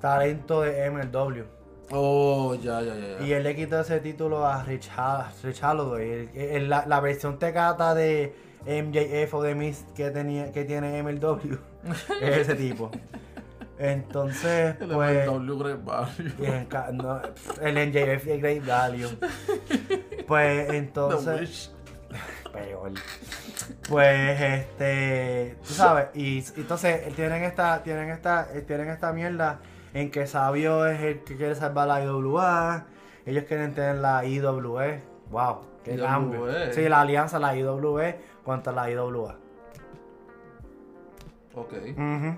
talento 0.00 0.60
de 0.60 0.90
MLW. 0.90 1.42
Oh, 1.90 2.54
ya, 2.54 2.80
ya, 2.82 2.94
ya. 2.94 3.24
Y 3.26 3.32
él 3.32 3.42
le 3.42 3.54
quitó 3.54 3.80
ese 3.80 4.00
título 4.00 4.46
a 4.46 4.62
Rich, 4.62 4.90
Ha- 4.96 5.30
Rich 5.42 5.62
Holloway. 5.62 6.10
El- 6.10 6.30
el- 6.36 6.68
la, 6.68 6.84
la 6.86 7.00
versión 7.00 7.38
tecata 7.38 7.94
de 7.94 8.34
MJF 8.66 9.34
o 9.34 9.42
de 9.42 9.54
Miz 9.54 9.84
que, 9.94 10.10
tenía, 10.10 10.52
que 10.52 10.64
tiene 10.64 11.02
MLW 11.02 11.58
es 12.20 12.36
ese 12.38 12.54
tipo. 12.54 12.90
Entonces, 13.78 14.76
El 14.80 14.88
pues. 14.88 15.28
MLW 15.28 15.58
Great 15.58 15.80
en 16.38 16.96
no, 16.96 17.20
el 17.60 17.90
NJF 17.90 18.26
es 18.26 18.40
Great 18.40 18.66
Value. 18.66 19.08
Pues 20.26 20.68
The 20.68 20.76
entonces. 20.76 21.74
Peor. 22.52 22.92
Pues 23.88 24.40
este, 24.40 25.56
tú 25.66 25.74
sabes, 25.74 26.06
y 26.14 26.38
y 26.38 26.44
entonces 26.56 27.14
tienen 27.14 27.42
esta, 27.42 27.82
tienen 27.82 28.10
esta, 28.10 28.46
tienen 28.66 28.88
esta 28.88 29.12
mierda 29.12 29.60
en 29.92 30.10
que 30.10 30.26
Sabio 30.26 30.86
es 30.86 31.00
el 31.00 31.20
que 31.24 31.36
quiere 31.36 31.54
salvar 31.54 31.88
la 31.88 32.02
IWA, 32.04 32.86
ellos 33.26 33.44
quieren 33.44 33.74
tener 33.74 33.96
la 33.96 34.24
IWE, 34.24 35.02
wow, 35.30 35.60
qué 35.84 35.94
IWE. 35.94 36.72
Sí, 36.72 36.88
la 36.88 37.00
alianza, 37.00 37.38
la 37.38 37.56
IWE 37.56 38.18
contra 38.44 38.72
la 38.72 38.90
IWA. 38.90 39.36
Ok. 41.54 41.72
Ujú. 41.96 42.36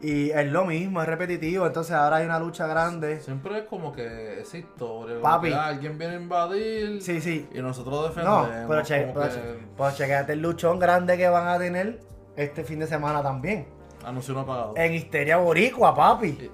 Y 0.00 0.30
es 0.30 0.46
lo 0.52 0.64
mismo, 0.64 1.02
es 1.02 1.08
repetitivo, 1.08 1.66
entonces 1.66 1.92
ahora 1.92 2.16
hay 2.18 2.26
una 2.26 2.38
lucha 2.38 2.68
grande. 2.68 3.20
Siempre 3.20 3.58
es 3.58 3.64
como 3.64 3.92
que 3.92 4.40
esa 4.40 4.56
historia. 4.58 5.20
Papi. 5.20 5.48
que 5.48 5.54
alguien 5.54 5.98
viene 5.98 6.14
a 6.14 6.20
invadir. 6.20 7.02
Sí, 7.02 7.20
sí. 7.20 7.48
Y 7.52 7.58
nosotros 7.60 7.94
No, 7.96 8.02
defendemos. 8.08 8.48
pero, 8.68 8.82
che, 8.84 9.10
pero, 9.12 9.20
que 9.28 9.34
che- 9.34 9.58
pero 9.76 9.90
chequéate 9.90 10.32
el 10.34 10.40
luchón 10.42 10.78
grande 10.78 11.16
que 11.16 11.28
van 11.28 11.48
a 11.48 11.58
tener 11.58 11.98
este 12.36 12.62
fin 12.62 12.78
de 12.78 12.86
semana 12.86 13.22
también. 13.24 13.66
Anuncio 14.04 14.34
no 14.34 14.46
pagado. 14.46 14.74
En 14.76 14.94
Histeria 14.94 15.38
Boricua, 15.38 15.92
papi. 15.96 16.48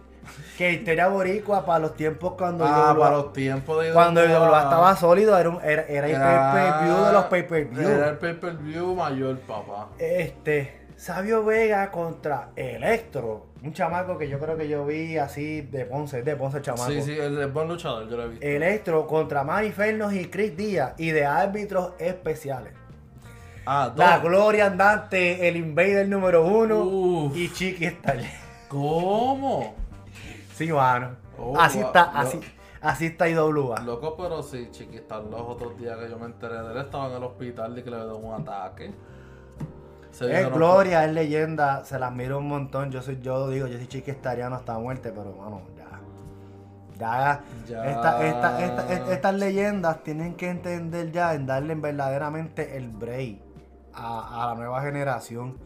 Que 0.57 0.73
Histeria 0.73 1.09
Boricua 1.09 1.65
para 1.67 1.81
los 1.81 1.97
tiempos 1.97 2.35
cuando 2.39 2.65
ah, 2.65 2.69
IWA 2.95 2.99
para 2.99 3.17
los 3.17 3.33
tiempos 3.33 3.83
de 3.85 3.93
cuando 3.93 4.23
estaba 4.23 4.95
sólido, 4.97 5.37
era, 5.37 5.49
un, 5.49 5.57
era, 5.65 5.83
era 5.83 6.07
el 6.07 6.15
Era- 6.15 6.53
pay-per-view 6.53 7.05
de 7.07 7.13
los 7.13 7.25
pay-per-view. 7.25 7.89
Era 7.89 8.09
el 8.11 8.19
pay-per-view 8.19 8.95
mayor, 8.95 9.39
papá. 9.41 9.89
Este, 9.99 10.81
Sabio 10.97 11.45
Vega 11.45 11.91
contra 11.91 12.51
Electro. 12.55 13.47
Un 13.65 13.73
chamaco 13.73 14.17
que 14.19 14.29
yo 14.29 14.39
creo 14.39 14.57
que 14.57 14.69
yo 14.69 14.85
vi 14.87 15.17
así 15.17 15.63
de 15.63 15.87
Ponce, 15.87 16.23
de 16.23 16.37
Ponce 16.37 16.59
el 16.59 16.63
chamaco. 16.63 16.91
Sí, 16.91 17.03
sí, 17.03 17.13
el, 17.19 17.39
el 17.39 17.51
buen 17.51 17.67
luchador, 17.67 18.09
yo 18.09 18.17
lo 18.17 18.25
he 18.25 18.29
visto. 18.29 18.47
Electro 18.47 19.07
contra 19.07 19.43
Manny 19.43 19.71
Fernos 19.73 20.13
y 20.13 20.27
Chris 20.27 20.57
Díaz 20.57 20.93
y 20.99 21.11
de 21.11 21.25
árbitros 21.25 21.95
especiales. 21.99 22.75
Ah, 23.67 23.91
La 23.97 24.19
dos. 24.19 24.29
gloria 24.29 24.67
andante, 24.67 25.49
el 25.49 25.57
invader 25.57 26.07
número 26.07 26.45
uno 26.47 26.81
Uf. 26.85 27.37
y 27.37 27.51
Chiqui 27.51 27.87
está 27.87 28.15
¿Cómo? 28.69 29.75
Sí, 30.55 30.73
mano. 30.73 31.17
Oh, 31.39 31.59
así 31.59 31.79
wow. 31.79 31.87
está, 31.89 32.03
así, 32.19 32.41
así 32.81 33.07
está 33.07 33.29
IWA. 33.29 33.81
Loco, 33.81 34.17
pero 34.17 34.43
sí, 34.43 34.69
chiquita, 34.71 35.19
los 35.19 35.41
otros 35.41 35.77
días 35.77 35.99
que 35.99 36.09
yo 36.09 36.19
me 36.19 36.27
enteré 36.27 36.63
de 36.63 36.73
él, 36.73 36.79
estaba 36.79 37.09
en 37.09 37.17
el 37.17 37.25
hospital 37.25 37.77
y 37.79 37.83
que 37.83 37.91
le 37.91 37.97
dio 37.97 38.17
un 38.17 38.41
ataque. 38.41 38.95
Se 40.13 40.41
Es 40.43 40.49
gloria, 40.53 41.05
es 41.05 41.13
leyenda, 41.13 41.85
se 41.85 41.99
las 41.99 42.13
miro 42.13 42.39
un 42.39 42.47
montón. 42.49 42.93
Yo 42.93 43.03
soy, 43.03 43.21
yo 43.21 43.49
digo, 43.49 43.67
yo 43.67 43.77
soy 43.79 43.89
Chiqui 43.89 44.13
Estariano 44.13 44.55
hasta 44.55 44.79
muerte, 44.79 45.11
pero 45.15 45.33
mano, 45.33 45.63
ya. 45.77 45.85
Ya, 46.97 47.41
Ya. 47.69 47.91
esta- 47.91 48.25
esta- 48.25 48.65
esta- 48.65 48.93
est- 48.93 49.09
estas 49.09 49.35
leyendas 49.35 50.05
tienen 50.05 50.35
que 50.37 50.49
entender 50.51 51.11
ya 51.11 51.35
en 51.35 51.47
darle 51.47 51.75
verdaderamente 51.75 52.77
el 52.77 52.91
break 52.91 53.39
a, 53.93 54.45
a 54.45 54.47
la 54.51 54.55
nueva 54.55 54.81
generación. 54.83 55.59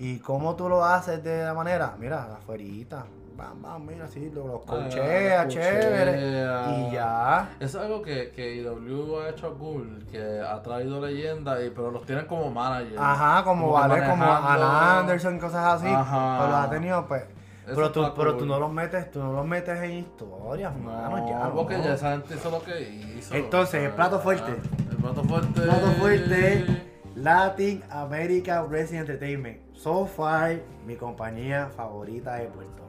Y 0.00 0.18
cómo 0.18 0.56
tú 0.56 0.68
lo 0.68 0.84
haces 0.84 1.22
de 1.22 1.44
la 1.44 1.54
manera, 1.54 1.94
mira, 1.96 2.34
afuerita, 2.34 3.06
bam, 3.36 3.60
bam, 3.62 3.86
mira, 3.86 4.06
lo- 4.32 4.46
los 4.46 4.60
Ah, 4.62 4.66
cochea, 4.66 5.48
chévere. 5.48 6.12
cochea. 6.12 6.66
Y 6.88 6.92
ya. 6.92 7.48
Eso 7.60 7.78
es 7.78 7.84
algo 7.84 8.02
que, 8.02 8.30
que 8.30 8.56
IW 8.56 9.20
ha 9.20 9.28
hecho 9.30 9.54
cool, 9.58 10.06
que 10.10 10.40
ha 10.40 10.62
traído 10.62 11.00
leyendas, 11.04 11.60
y- 11.64 11.70
pero 11.70 11.90
los 11.90 12.04
tienen 12.06 12.26
como 12.26 12.50
manager. 12.50 12.98
Ajá, 12.98 13.42
como, 13.44 13.62
Como 13.62 13.72
vale, 13.74 14.06
como 14.08 14.24
Alan 14.24 14.98
Anderson, 15.00 15.38
cosas 15.38 15.64
así. 15.82 15.88
Ajá. 15.88 16.38
Pero 16.40 16.50
los 16.50 16.60
ha 16.60 16.70
tenido, 16.70 17.06
pues. 17.06 17.22
Eso 17.66 17.74
Pero 17.76 17.92
tú, 17.92 18.04
pero 18.14 18.36
tú 18.36 18.44
no 18.44 18.58
los 18.60 18.70
metes, 18.70 19.10
tú 19.10 19.20
no 19.20 19.32
los 19.32 19.46
metes 19.46 19.80
en 19.82 19.92
historias, 19.92 20.76
mano, 20.76 21.16
No, 21.16 21.28
ya. 21.28 21.50
porque 21.50 21.78
no. 21.78 21.84
ya 21.84 21.94
esa 21.94 22.10
gente 22.12 22.34
hizo 22.34 22.50
lo 22.50 22.62
que 22.62 22.78
hizo. 23.18 23.34
Entonces, 23.34 23.84
el 23.84 23.92
plato 23.92 24.18
fuerte. 24.20 24.52
El 24.90 24.96
plato 24.98 25.24
fuerte. 25.24 25.60
Plato 25.62 25.86
fuerte, 25.98 26.66
Latin 27.16 27.82
American 27.88 28.68
Wrestling 28.68 28.98
Entertainment. 28.98 29.58
So 29.72 30.04
far, 30.04 30.56
mi 30.86 30.96
compañía 30.96 31.68
favorita 31.74 32.34
de 32.34 32.48
Puerto. 32.48 32.83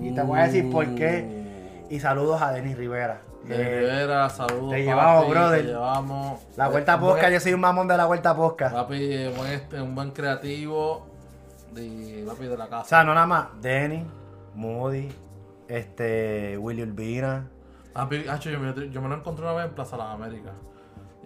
Y 0.00 0.12
te 0.14 0.22
voy 0.22 0.38
a 0.40 0.44
decir 0.44 0.70
por 0.70 0.86
qué. 0.94 1.42
Y 1.90 2.00
saludos 2.00 2.40
a 2.40 2.52
Denis 2.52 2.76
Rivera. 2.76 3.20
De 3.44 3.56
que 3.56 3.80
Rivera, 3.80 4.28
saludos. 4.30 4.70
te 4.70 4.82
llevamos, 4.84 5.22
papi, 5.22 5.30
brother. 5.30 5.60
Te 5.62 5.66
llevamos. 5.66 6.40
la 6.56 6.68
vuelta 6.68 6.94
Eh, 6.94 6.98
posca, 6.98 7.20
buen- 7.22 7.32
yo 7.32 7.40
soy 7.40 7.52
un 7.54 7.60
mamón 7.60 7.88
de 7.88 7.96
la 7.96 8.06
vuelta 8.06 8.34
posca. 8.36 8.70
Papi, 8.70 9.28
buen, 9.36 9.52
este, 9.52 9.80
un 9.82 9.94
buen 9.94 10.10
creativo. 10.12 11.06
De, 11.72 12.24
papi, 12.26 12.44
de 12.46 12.56
la 12.56 12.64
O 12.66 12.70
casa. 12.70 12.84
sea, 12.84 13.04
no 13.04 13.14
nada 13.14 13.26
más. 13.26 13.46
Denis, 13.60 14.04
Moody, 14.54 15.08
este, 15.68 16.56
Willy 16.58 16.82
Urbina. 16.82 17.48
Papi, 17.92 18.26
hacho, 18.28 18.50
yo, 18.50 18.58
me, 18.60 18.72
yo 18.90 19.02
me 19.02 19.08
lo 19.08 19.16
encontré 19.16 19.44
una 19.44 19.54
vez 19.54 19.66
en 19.66 19.74
Plaza 19.74 19.96
Las 19.96 20.08
Américas. 20.14 20.52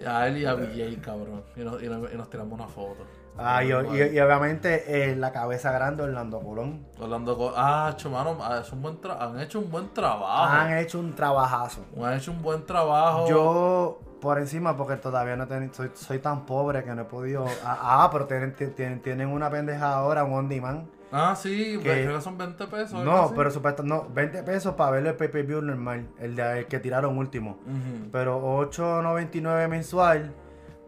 A 0.06 0.26
él 0.28 0.38
y 0.38 0.44
a 0.47 0.55
BJ, 0.55 1.01
cabrón. 1.01 1.43
Y 1.56 1.60
nos, 1.60 1.82
y 1.82 1.88
nos- 1.88 2.12
y 2.12 2.16
nos 2.16 2.28
tiramos 2.30 2.52
una 2.52 2.68
foto. 2.68 3.05
Ah, 3.38 3.62
y, 3.62 3.68
y- 3.68 3.70
y 4.16 4.20
obviamente 4.20 5.10
eh, 5.10 5.16
la 5.16 5.30
cabeza 5.32 5.70
grande 5.72 6.02
Orlando 6.02 6.40
Colón. 6.40 6.86
Hablando 7.00 7.36
con. 7.36 7.52
Ah, 7.56 7.88
hacho, 7.88 8.10
mano, 8.10 8.36
ah, 8.40 8.62
un 8.72 8.82
buen 8.82 9.00
tra- 9.00 9.18
han 9.20 9.38
hecho 9.40 9.58
un 9.58 9.70
buen 9.70 9.92
trabajo. 9.92 10.26
Han 10.52 10.76
hecho 10.78 10.98
un 10.98 11.14
trabajazo. 11.14 11.84
Han 12.02 12.14
hecho 12.14 12.30
un 12.32 12.42
buen 12.42 12.64
trabajo. 12.64 13.28
Yo 13.28 14.00
por 14.20 14.38
encima, 14.38 14.76
porque 14.76 14.96
todavía 14.96 15.36
no 15.36 15.46
ten- 15.46 15.72
soy, 15.74 15.90
soy 15.94 16.18
tan 16.18 16.46
pobre 16.46 16.82
que 16.82 16.94
no 16.94 17.02
he 17.02 17.04
podido. 17.04 17.44
Ah, 17.64 17.78
ah, 18.04 18.08
pero 18.10 18.26
tienen, 18.26 18.54
tienen, 18.54 19.00
tienen 19.02 19.28
una 19.28 19.50
pendeja 19.50 19.92
ahora, 19.94 20.24
un 20.24 20.32
on 20.32 20.48
demand. 20.48 20.88
Ah, 21.12 21.36
sí, 21.36 21.78
que- 21.82 22.20
son 22.20 22.36
20 22.36 22.66
pesos. 22.66 23.04
No, 23.04 23.32
pero 23.36 23.50
supuesto, 23.50 23.82
no, 23.82 24.06
20 24.12 24.42
pesos 24.42 24.74
para 24.74 24.90
ver 24.92 25.06
el 25.06 25.14
pay-per-view 25.14 25.62
normal, 25.62 26.08
el, 26.18 26.34
de, 26.34 26.60
el 26.60 26.66
que 26.66 26.80
tiraron 26.80 27.16
último. 27.16 27.58
Ujú. 27.66 28.10
Pero 28.10 28.40
8.99 28.58 29.68
mensual 29.68 30.32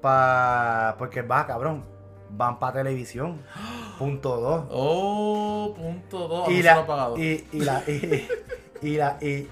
para 0.00 0.96
porque 0.98 1.22
va, 1.22 1.46
cabrón, 1.46 1.84
van 2.38 2.58
para 2.58 2.74
televisión. 2.74 3.42
Punto 3.98 4.40
2. 4.40 4.66
Oh, 4.70 5.74
punto 5.76 6.28
2. 6.28 6.48
y, 6.48 6.52
y, 6.52 7.48
y 7.52 7.60
la 7.60 7.82
y, 7.86 8.28
y 8.80 8.96
la 8.96 9.18
y, 9.20 9.48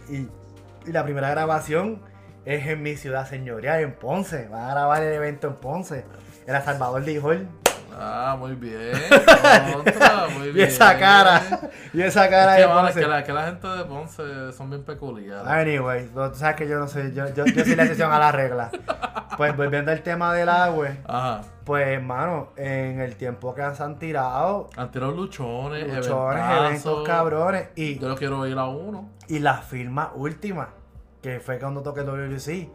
la 0.86 1.02
primera 1.02 1.30
grabación 1.30 2.00
es 2.44 2.64
en 2.68 2.80
mi 2.80 2.96
ciudad 2.96 3.28
señorial, 3.28 3.80
en 3.82 3.92
Ponce. 3.92 4.46
Van 4.48 4.70
a 4.70 4.70
grabar 4.70 5.02
el 5.02 5.12
evento 5.12 5.48
en 5.48 5.56
Ponce. 5.56 6.04
Era 6.46 6.62
Salvador 6.64 7.04
de 7.04 7.12
Hijol. 7.14 7.48
Ah, 7.98 8.36
muy 8.38 8.54
bien. 8.54 8.92
Contra, 9.72 10.26
muy 10.36 10.48
Y 10.48 10.52
bien. 10.52 10.68
esa 10.68 10.98
cara. 10.98 11.42
Y 11.94 12.02
esa 12.02 12.28
cara 12.28 12.58
Es 12.58 12.64
que, 12.66 12.68
de 12.70 12.74
Ponce. 12.78 13.00
que 13.00 13.06
la, 13.06 13.24
que 13.24 13.32
la 13.32 13.44
gente 13.46 13.66
de 13.68 13.84
Ponce 13.84 14.52
son 14.52 14.68
bien 14.70 14.82
peculiares. 14.84 15.46
Anyway, 15.46 16.06
tú 16.08 16.34
sabes 16.34 16.56
que 16.56 16.68
yo 16.68 16.78
no 16.78 16.88
sé, 16.88 17.12
yo, 17.14 17.26
yo, 17.34 17.44
yo 17.46 17.64
soy 17.64 17.74
la 17.74 17.82
excepción 17.84 18.12
a 18.12 18.18
la 18.18 18.32
regla. 18.32 18.70
Pues 19.36 19.56
volviendo 19.56 19.90
al 19.92 20.02
tema 20.02 20.32
del 20.34 20.48
agua, 20.48 20.88
Ajá. 21.06 21.40
pues 21.64 21.86
hermano, 21.88 22.48
en 22.56 23.00
el 23.00 23.16
tiempo 23.16 23.54
que 23.54 23.62
se 23.74 23.82
han 23.82 23.98
tirado, 23.98 24.70
Han 24.76 24.90
tirado 24.90 25.12
luchones, 25.12 25.82
luchones, 25.86 26.42
eventazos. 26.44 26.66
eventos 26.66 27.06
cabrones, 27.06 27.68
y, 27.76 27.98
Yo 27.98 28.08
lo 28.08 28.16
quiero 28.16 28.46
ir 28.46 28.56
a 28.58 28.64
uno. 28.66 29.10
y 29.28 29.38
la 29.40 29.58
firma 29.58 30.12
última, 30.14 30.68
que 31.22 31.40
fue 31.40 31.58
cuando 31.58 31.82
toqué 31.82 32.00
el 32.00 32.06
WC, 32.06 32.70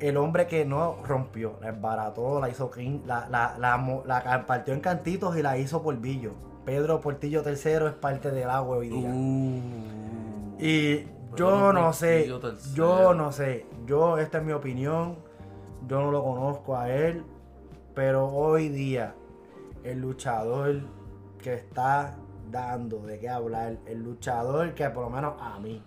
el 0.00 0.16
hombre 0.16 0.46
que 0.46 0.64
no 0.64 0.96
rompió, 1.04 1.56
la 1.60 1.68
embarató, 1.70 2.40
la 2.40 2.48
hizo 2.50 2.70
la, 3.06 3.28
la, 3.28 3.56
la, 3.58 4.02
la 4.06 4.46
partió 4.46 4.74
en 4.74 4.80
cantitos 4.80 5.36
y 5.36 5.42
la 5.42 5.56
hizo 5.58 5.82
polvillo. 5.82 6.32
Pedro 6.64 7.00
Portillo 7.00 7.42
III 7.46 7.86
es 7.86 7.92
parte 7.92 8.30
del 8.30 8.50
agua 8.50 8.78
hoy 8.78 8.88
día. 8.88 9.08
Uh. 9.08 9.60
Y 10.58 11.06
yo 11.36 11.72
no 11.72 11.92
sé, 11.92 12.26
yo 12.74 13.14
no 13.14 13.30
sé, 13.32 13.66
yo, 13.86 14.18
esta 14.18 14.38
es 14.38 14.44
mi 14.44 14.52
opinión, 14.52 15.16
yo 15.86 16.00
no 16.00 16.10
lo 16.10 16.24
conozco 16.24 16.76
a 16.76 16.90
él, 16.90 17.24
pero 17.94 18.26
hoy 18.28 18.68
día 18.68 19.14
el 19.84 20.00
luchador 20.00 20.80
que 21.38 21.54
está 21.54 22.16
dando 22.50 22.98
de 23.00 23.18
qué 23.18 23.28
hablar, 23.28 23.76
el 23.86 24.02
luchador 24.02 24.74
que 24.74 24.88
por 24.90 25.04
lo 25.04 25.10
menos 25.10 25.34
a 25.40 25.58
mí 25.58 25.82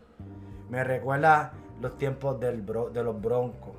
me 0.70 0.84
recuerda 0.84 1.52
los 1.82 1.98
tiempos 1.98 2.40
del 2.40 2.62
bro- 2.62 2.90
de 2.92 3.04
los 3.04 3.20
broncos, 3.20 3.72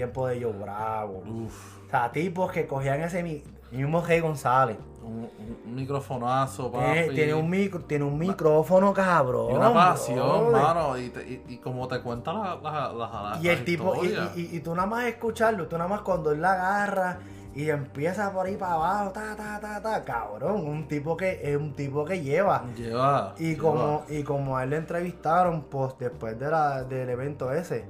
tiempos 0.00 0.30
de 0.30 0.40
Yo 0.40 0.52
Bravo, 0.52 1.22
Uf. 1.26 1.86
o 1.86 1.90
sea, 1.90 2.10
tipos 2.10 2.50
que 2.52 2.66
cogían 2.66 3.00
ese 3.02 3.22
mi- 3.22 3.42
mismo 3.70 4.00
Rey 4.00 4.20
González. 4.20 4.76
Un, 5.02 5.28
microfonazo, 5.74 6.70
Tiene, 6.70 7.02
papi. 7.04 7.14
tiene 7.14 7.34
un 7.34 7.48
micro, 7.50 7.80
tiene 7.80 8.04
un 8.04 8.18
micrófono 8.18 8.92
cabrón. 8.92 9.50
Y 9.52 9.54
una 9.56 9.72
pasión, 9.72 10.52
mano. 10.52 10.96
Y, 10.98 11.08
te- 11.10 11.22
y, 11.28 11.44
y 11.54 11.56
como 11.58 11.88
te 11.88 12.00
cuenta 12.00 12.32
la, 12.32 12.56
la, 12.62 12.92
la, 12.92 13.38
Y 13.42 13.48
el 13.48 13.64
tipo, 13.64 13.94
y, 14.04 14.08
y- 14.08 14.40
y- 14.52 14.56
y 14.56 14.60
tú 14.60 14.74
nada 14.74 14.86
más 14.86 15.04
escucharlo, 15.06 15.66
tú 15.68 15.76
nada 15.78 15.88
más 15.88 16.00
cuando 16.02 16.32
él 16.32 16.40
la 16.42 16.52
agarra 16.52 17.18
y 17.54 17.68
empieza 17.70 18.32
por 18.32 18.46
ahí 18.46 18.56
para 18.56 18.74
abajo, 18.74 19.10
ta, 19.12 19.34
ta, 19.36 19.58
ta, 19.60 19.80
ta, 19.82 20.04
cabrón, 20.04 20.66
un 20.66 20.86
tipo 20.86 21.16
que 21.16 21.40
es 21.42 21.56
un 21.56 21.74
tipo 21.74 22.04
que 22.04 22.22
lleva. 22.22 22.64
Lleva. 22.76 23.34
Y 23.38 23.54
lleva. 23.54 23.60
como, 23.62 24.02
y 24.08 24.22
como 24.22 24.56
a 24.56 24.64
él 24.64 24.70
le 24.70 24.76
entrevistaron, 24.76 25.62
pues 25.62 25.94
después 25.98 26.38
de 26.38 26.50
la, 26.50 26.84
del 26.84 27.08
evento 27.08 27.52
ese, 27.52 27.84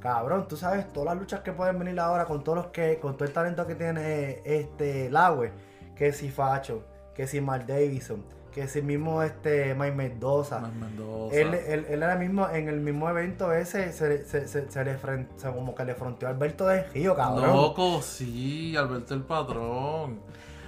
cabrón, 0.00 0.48
tú 0.48 0.56
sabes 0.56 0.92
todas 0.92 1.10
las 1.14 1.18
luchas 1.18 1.40
que 1.40 1.52
pueden 1.52 1.78
venir 1.78 2.00
ahora 2.00 2.24
con 2.24 2.42
todos 2.42 2.56
los 2.58 2.66
que, 2.68 2.98
con 2.98 3.14
todo 3.16 3.24
el 3.26 3.32
talento 3.32 3.66
que 3.66 3.74
tiene 3.74 4.40
este 4.44 5.10
Laue, 5.10 5.52
que 5.94 6.12
si 6.12 6.30
Facho, 6.30 6.82
que 7.14 7.26
si 7.26 7.40
Mark 7.40 7.66
Davison, 7.66 8.24
que 8.52 8.66
si 8.66 8.82
mismo 8.82 9.22
este 9.22 9.74
Mike 9.74 9.94
Mendoza. 9.94 10.58
Manuel 10.58 10.80
Mendoza. 10.80 11.36
Él, 11.36 11.54
él, 11.54 11.86
él 11.88 12.02
era 12.02 12.16
mismo, 12.16 12.48
en 12.48 12.68
el 12.68 12.80
mismo 12.80 13.08
evento 13.08 13.52
ese, 13.52 13.92
se, 13.92 14.24
se, 14.24 14.48
se, 14.48 14.68
se 14.70 14.84
le 14.84 14.98
fren- 14.98 15.28
se 15.36 15.52
como 15.52 15.74
que 15.74 15.84
le 15.84 15.94
fronteó 15.94 16.26
a 16.28 16.32
Alberto 16.32 16.66
de 16.66 16.82
Río, 16.84 17.14
cabrón. 17.14 17.46
Loco, 17.54 18.02
sí, 18.02 18.76
Alberto 18.76 19.14
el 19.14 19.22
patrón. 19.22 20.18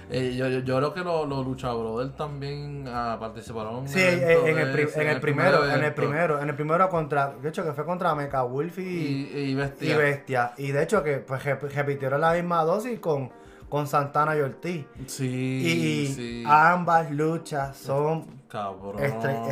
Eh, 0.09 0.35
yo, 0.35 0.47
yo, 0.47 0.59
yo 0.59 0.77
creo 0.77 0.93
que 0.93 0.99
los 1.01 1.27
los 1.27 1.45
Lucha 1.45 1.69
también 2.17 2.85
ah, 2.87 3.17
participaron 3.19 3.87
Sí, 3.87 3.99
en, 3.99 4.21
en 4.47 4.57
el, 4.59 4.71
pri- 4.71 4.83
ese, 4.83 5.01
en 5.01 5.09
el 5.09 5.19
primero, 5.21 5.69
en 5.69 5.83
el 5.83 5.93
primero, 5.93 6.41
en 6.41 6.49
el 6.49 6.55
primero 6.55 6.89
contra, 6.89 7.33
de 7.41 7.49
hecho 7.49 7.63
que 7.63 7.73
fue 7.73 7.85
contra 7.85 8.13
Mecha 8.15 8.41
Wolf 8.43 8.77
y, 8.79 8.81
Y, 8.81 9.31
y 9.35 9.39
y 9.51 9.55
bestia. 9.55 9.97
Bestia. 9.97 10.53
Y 10.57 10.71
de 10.71 10.83
hecho 10.83 11.03
que 11.03 11.17
pues 11.17 11.43
rep- 11.43 11.61
repitieron 11.73 12.21
la 12.21 12.33
misma 12.33 12.63
dosis 12.63 12.99
con, 12.99 13.31
con 13.69 13.87
Santana 13.87 14.35
y 14.35 14.41
Ortiz. 14.41 14.85
Sí, 15.07 15.25
Y 16.05 16.13
sí. 16.13 16.43
ambas 16.45 17.09
luchas 17.11 17.75
son, 17.77 18.25
Cabrón. 18.49 18.97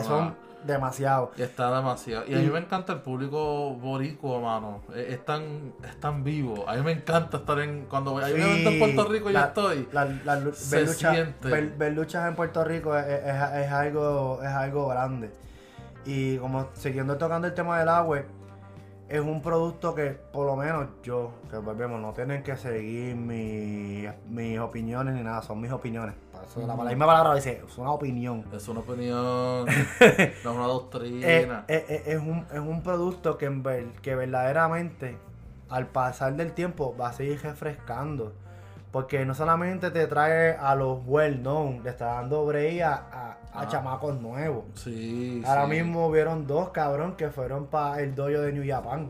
son 0.06 0.36
demasiado. 0.66 1.32
Está 1.38 1.76
demasiado. 1.76 2.26
Y 2.28 2.36
a 2.36 2.38
mí 2.40 2.48
me 2.50 2.60
encanta 2.60 2.94
el 2.94 3.00
público 3.02 3.74
boricua, 3.76 4.40
mano. 4.40 4.82
Es, 4.96 5.14
es 5.14 5.26
tan, 5.26 5.74
es 5.84 6.00
tan 6.00 6.24
vivo. 6.24 6.68
A 6.68 6.76
mí 6.76 6.82
me 6.84 6.92
encanta 6.92 7.38
estar 7.38 7.60
en. 7.60 7.86
Cuando 7.86 8.18
hay 8.18 8.34
un 8.34 8.40
Sí, 8.42 8.46
evento 8.46 8.70
en 8.70 8.80
Puerto 8.80 9.12
Rico, 9.12 9.26
yo 9.28 9.34
la- 9.40 9.46
estoy. 9.46 9.88
La- 9.92 10.06
la 10.06 10.36
lu- 10.40 10.54
Se 10.54 10.76
ver, 10.78 10.88
lucha- 10.88 11.12
siente. 11.14 11.50
ver- 11.50 11.74
ver 11.78 11.94
luchas 11.94 12.28
en 12.28 12.36
Puerto 12.36 12.64
Rico 12.64 12.98
es, 12.98 13.06
es- 13.06 13.66
es 13.66 13.72
algo, 13.72 14.40
es 14.42 14.50
algo 14.50 14.88
grande. 14.88 15.32
Y 16.06 16.38
como 16.38 16.68
siguiendo 16.74 17.18
tocando 17.18 17.48
el 17.48 17.54
tema 17.54 17.80
del 17.80 17.90
agua, 17.90 18.22
es 19.10 19.20
un 19.20 19.42
producto 19.42 19.94
que 19.94 20.12
por 20.12 20.46
lo 20.48 20.56
menos 20.56 20.88
yo, 21.04 21.32
que 21.50 21.58
volvemos, 21.58 22.00
no 22.02 22.14
tienen 22.14 22.44
que 22.44 22.56
seguir 22.56 23.16
mi- 23.16 24.08
mis 24.30 24.58
opiniones 24.60 25.14
ni 25.16 25.22
nada, 25.22 25.42
son 25.42 25.60
mis 25.60 25.72
opiniones. 25.72 26.16
Eso, 26.48 26.66
la, 26.66 26.76
misma 26.76 27.06
palabra 27.06 27.36
dice, 27.36 27.62
es 27.68 27.78
una 27.78 27.92
opinión. 27.92 28.46
Es 28.54 28.68
una 28.68 28.80
opinión. 28.82 29.66
no 29.66 29.72
es 29.72 30.46
una 30.46 30.68
doctrina. 30.68 31.66
Es, 31.68 32.18
un, 32.20 32.46
es 32.52 32.60
un 32.60 32.82
producto 32.84 33.38
que, 33.38 33.46
en 33.46 33.64
ver- 33.64 33.92
que 34.02 34.16
verdaderamente 34.16 35.18
al 35.70 35.88
pasar 35.88 36.36
del 36.36 36.52
tiempo 36.54 36.96
va 37.00 37.10
a 37.10 37.14
seguir 37.14 37.42
refrescando. 37.42 38.34
Porque 38.92 39.26
no 39.26 39.34
solamente 39.34 39.90
te 39.90 40.06
trae 40.08 40.58
a 40.58 40.76
los 40.76 41.00
well 41.06 41.40
known, 41.42 41.82
le 41.82 41.92
está 41.92 42.08
dando 42.16 42.46
break 42.46 42.82
a, 42.82 42.94
a- 42.94 43.38
a 43.54 43.62
Ah. 43.62 43.68
chamacos 43.68 44.20
nuevos. 44.20 44.66
Sí. 44.76 45.42
Ahora 45.46 45.64
sí. 45.66 45.70
mismo 45.72 46.08
hubieron 46.08 46.46
dos 46.48 46.70
cabrón 46.70 47.16
que 47.16 47.30
fueron 47.30 47.68
para 47.68 48.02
el 48.02 48.16
dojo 48.16 48.30
de 48.42 48.52
New 48.52 48.64
Japan. 48.68 49.10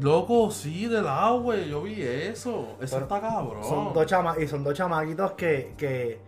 Loco, 0.00 0.50
sí, 0.52 0.86
del 0.86 1.08
agua, 1.08 1.56
yo 1.56 1.82
vi 1.82 2.00
eso. 2.02 2.76
Eso 2.80 2.96
Pero 2.96 3.02
está 3.02 3.20
cabrón. 3.20 3.64
Son 3.64 3.92
dos 3.92 4.06
chama 4.06 4.36
y 4.40 4.46
son 4.46 4.62
dos 4.62 4.74
chamaquitos 4.74 5.32
que, 5.32 5.74
que, 5.76 6.20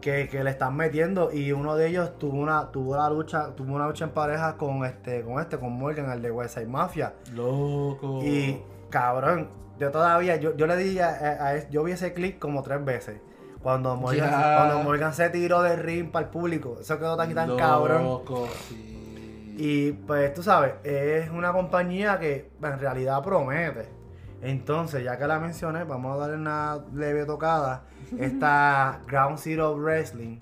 que, 0.00 0.28
que 0.28 0.44
le 0.44 0.50
están 0.50 0.76
metiendo 0.76 1.32
y 1.32 1.50
uno 1.52 1.74
de 1.76 1.88
ellos 1.88 2.18
tuvo 2.18 2.38
una 2.38 2.70
tuvo 2.70 2.96
la 2.96 3.08
lucha 3.10 3.54
tuvo 3.56 3.74
una 3.74 3.86
lucha 3.88 4.04
en 4.04 4.10
pareja 4.12 4.56
con 4.56 4.84
este 4.84 5.22
con 5.22 5.40
este 5.40 5.58
con 5.58 5.72
Morgan 5.72 6.10
el 6.10 6.22
de 6.22 6.30
West 6.30 6.54
Side 6.54 6.66
Mafia 6.66 7.14
Loco. 7.34 8.20
y 8.22 8.62
cabrón 8.90 9.48
yo 9.78 9.90
todavía 9.90 10.36
yo, 10.36 10.56
yo 10.56 10.66
le 10.66 10.76
di 10.76 10.98
a, 11.00 11.08
a- 11.08 11.68
yo 11.68 11.82
vi 11.84 11.92
ese 11.92 12.12
clip 12.12 12.38
como 12.38 12.62
tres 12.62 12.84
veces 12.84 13.20
cuando 13.62 13.96
Morgan, 13.96 14.30
cuando 14.30 14.82
Morgan 14.84 15.12
se 15.12 15.30
tiró 15.30 15.62
del 15.62 15.80
ring 15.80 16.10
para 16.12 16.26
el 16.26 16.30
público 16.30 16.76
eso 16.80 16.96
quedó 16.98 17.16
tan 17.16 17.34
tan 17.34 17.56
cabrón 17.56 18.04
Loco, 18.04 18.46
sí. 18.68 19.54
y 19.58 19.92
pues 19.92 20.32
tú 20.32 20.44
sabes, 20.44 20.74
es 20.84 21.28
una 21.30 21.52
compañía 21.52 22.20
que 22.20 22.50
en 22.62 22.78
realidad 22.78 23.20
promete. 23.24 23.88
Entonces, 24.40 25.02
ya 25.02 25.18
que 25.18 25.26
la 25.26 25.40
mencioné, 25.40 25.82
vamos 25.82 26.14
a 26.14 26.18
darle 26.20 26.36
una 26.36 26.78
leve 26.94 27.24
tocada. 27.24 27.82
Esta 28.18 29.00
Ground 29.06 29.38
Zero 29.38 29.76
Wrestling, 29.76 30.38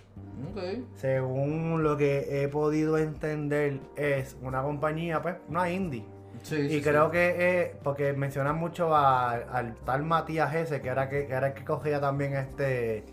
según 0.95 1.83
lo 1.83 1.97
que 1.97 2.43
he 2.43 2.49
podido 2.49 2.99
entender, 2.99 3.81
es 3.97 4.37
una 4.43 4.63
compañía, 4.63 5.21
pues, 5.23 5.37
una 5.49 5.71
indie. 5.71 6.05
Sí, 6.43 6.57
Y 6.57 6.69
sí, 6.69 6.83
creo 6.83 7.07
sí. 7.07 7.13
que 7.13 7.61
es, 7.63 7.71
porque 7.83 8.13
mencionan 8.13 8.57
mucho 8.57 8.95
a- 8.95 9.33
al 9.33 9.75
tal 9.85 10.05
Matías 10.05 10.55
ese, 10.55 10.81
que 10.81 10.89
era, 10.89 11.09
que, 11.09 11.27
que 11.27 11.33
era 11.33 11.49
el 11.49 11.55
que 11.55 11.65
cogía 11.65 12.01
también 12.01 12.35
este 12.35 13.05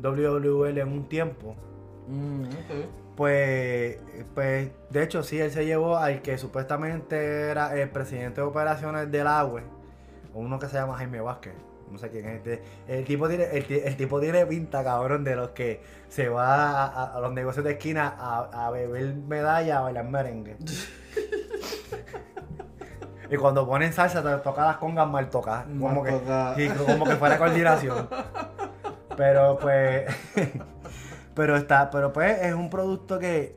WWL 0.00 0.78
en 0.80 0.88
un 0.88 1.08
tiempo. 1.08 1.54
Mm. 2.06 2.44
Pues, 3.16 3.98
pues, 4.34 4.70
de 4.90 5.02
hecho, 5.02 5.22
sí, 5.24 5.38
él 5.40 5.50
se 5.50 5.66
llevó 5.66 5.96
al 5.98 6.22
que 6.22 6.38
supuestamente 6.38 7.48
era 7.50 7.76
el 7.76 7.90
presidente 7.90 8.40
de 8.40 8.46
operaciones 8.46 9.10
del 9.10 9.26
agua, 9.26 9.62
uno 10.34 10.58
que 10.58 10.66
se 10.68 10.74
llama 10.74 10.94
Jaime 10.96 11.20
Vázquez. 11.20 11.54
No 11.90 11.98
sé 11.98 12.10
quién 12.10 12.26
es 12.28 12.36
este. 12.36 12.62
El 12.86 13.04
tipo 13.04 13.28
tiene, 13.28 13.44
el, 13.44 13.64
ti- 13.66 13.80
el 13.82 13.96
tipo 13.96 14.20
tiene 14.20 14.44
pinta, 14.46 14.84
cabrón, 14.84 15.24
de 15.24 15.36
los 15.36 15.50
que 15.50 15.82
se 16.08 16.28
va 16.28 16.86
a, 16.86 17.18
los 17.20 17.32
negocios 17.32 17.64
de 17.64 17.72
esquina 17.72 18.14
a, 18.18 18.66
a 18.66 18.70
beber 18.70 19.14
medalla, 19.14 19.78
a 19.78 19.80
bailar 19.82 20.04
merengue. 20.04 20.56
y 23.30 23.36
cuando 23.36 23.66
ponen 23.66 23.92
salsa, 23.92 24.22
te 24.22 24.42
toca 24.42 24.64
las 24.66 24.76
congas 24.78 25.08
mal 25.08 25.28
tocadas. 25.30 25.64
Como 25.66 26.02
Mal 26.02 26.54
que, 26.56 26.68
sí, 26.68 26.74
como 26.86 27.04
que 27.04 27.16
fuera 27.16 27.38
coordinación. 27.38 28.08
Pero 29.16 29.58
pues. 29.58 30.04
pero 31.34 31.56
está. 31.56 31.90
Pero 31.90 32.12
pues 32.12 32.40
es 32.42 32.54
un 32.54 32.70
producto 32.70 33.18
que. 33.18 33.56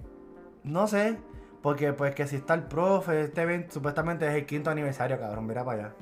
No 0.64 0.88
sé. 0.88 1.18
Porque 1.62 1.94
pues 1.94 2.16
que 2.16 2.26
si 2.26 2.38
está 2.38 2.56
el 2.56 2.64
profe, 2.64 3.22
este 3.26 3.44
evento 3.44 3.74
supuestamente 3.76 4.28
es 4.28 4.34
el 4.34 4.48
quinto 4.48 4.72
aniversario, 4.72 5.20
cabrón. 5.20 5.46
Mira 5.46 5.64
para 5.64 5.78
allá. 5.80 5.94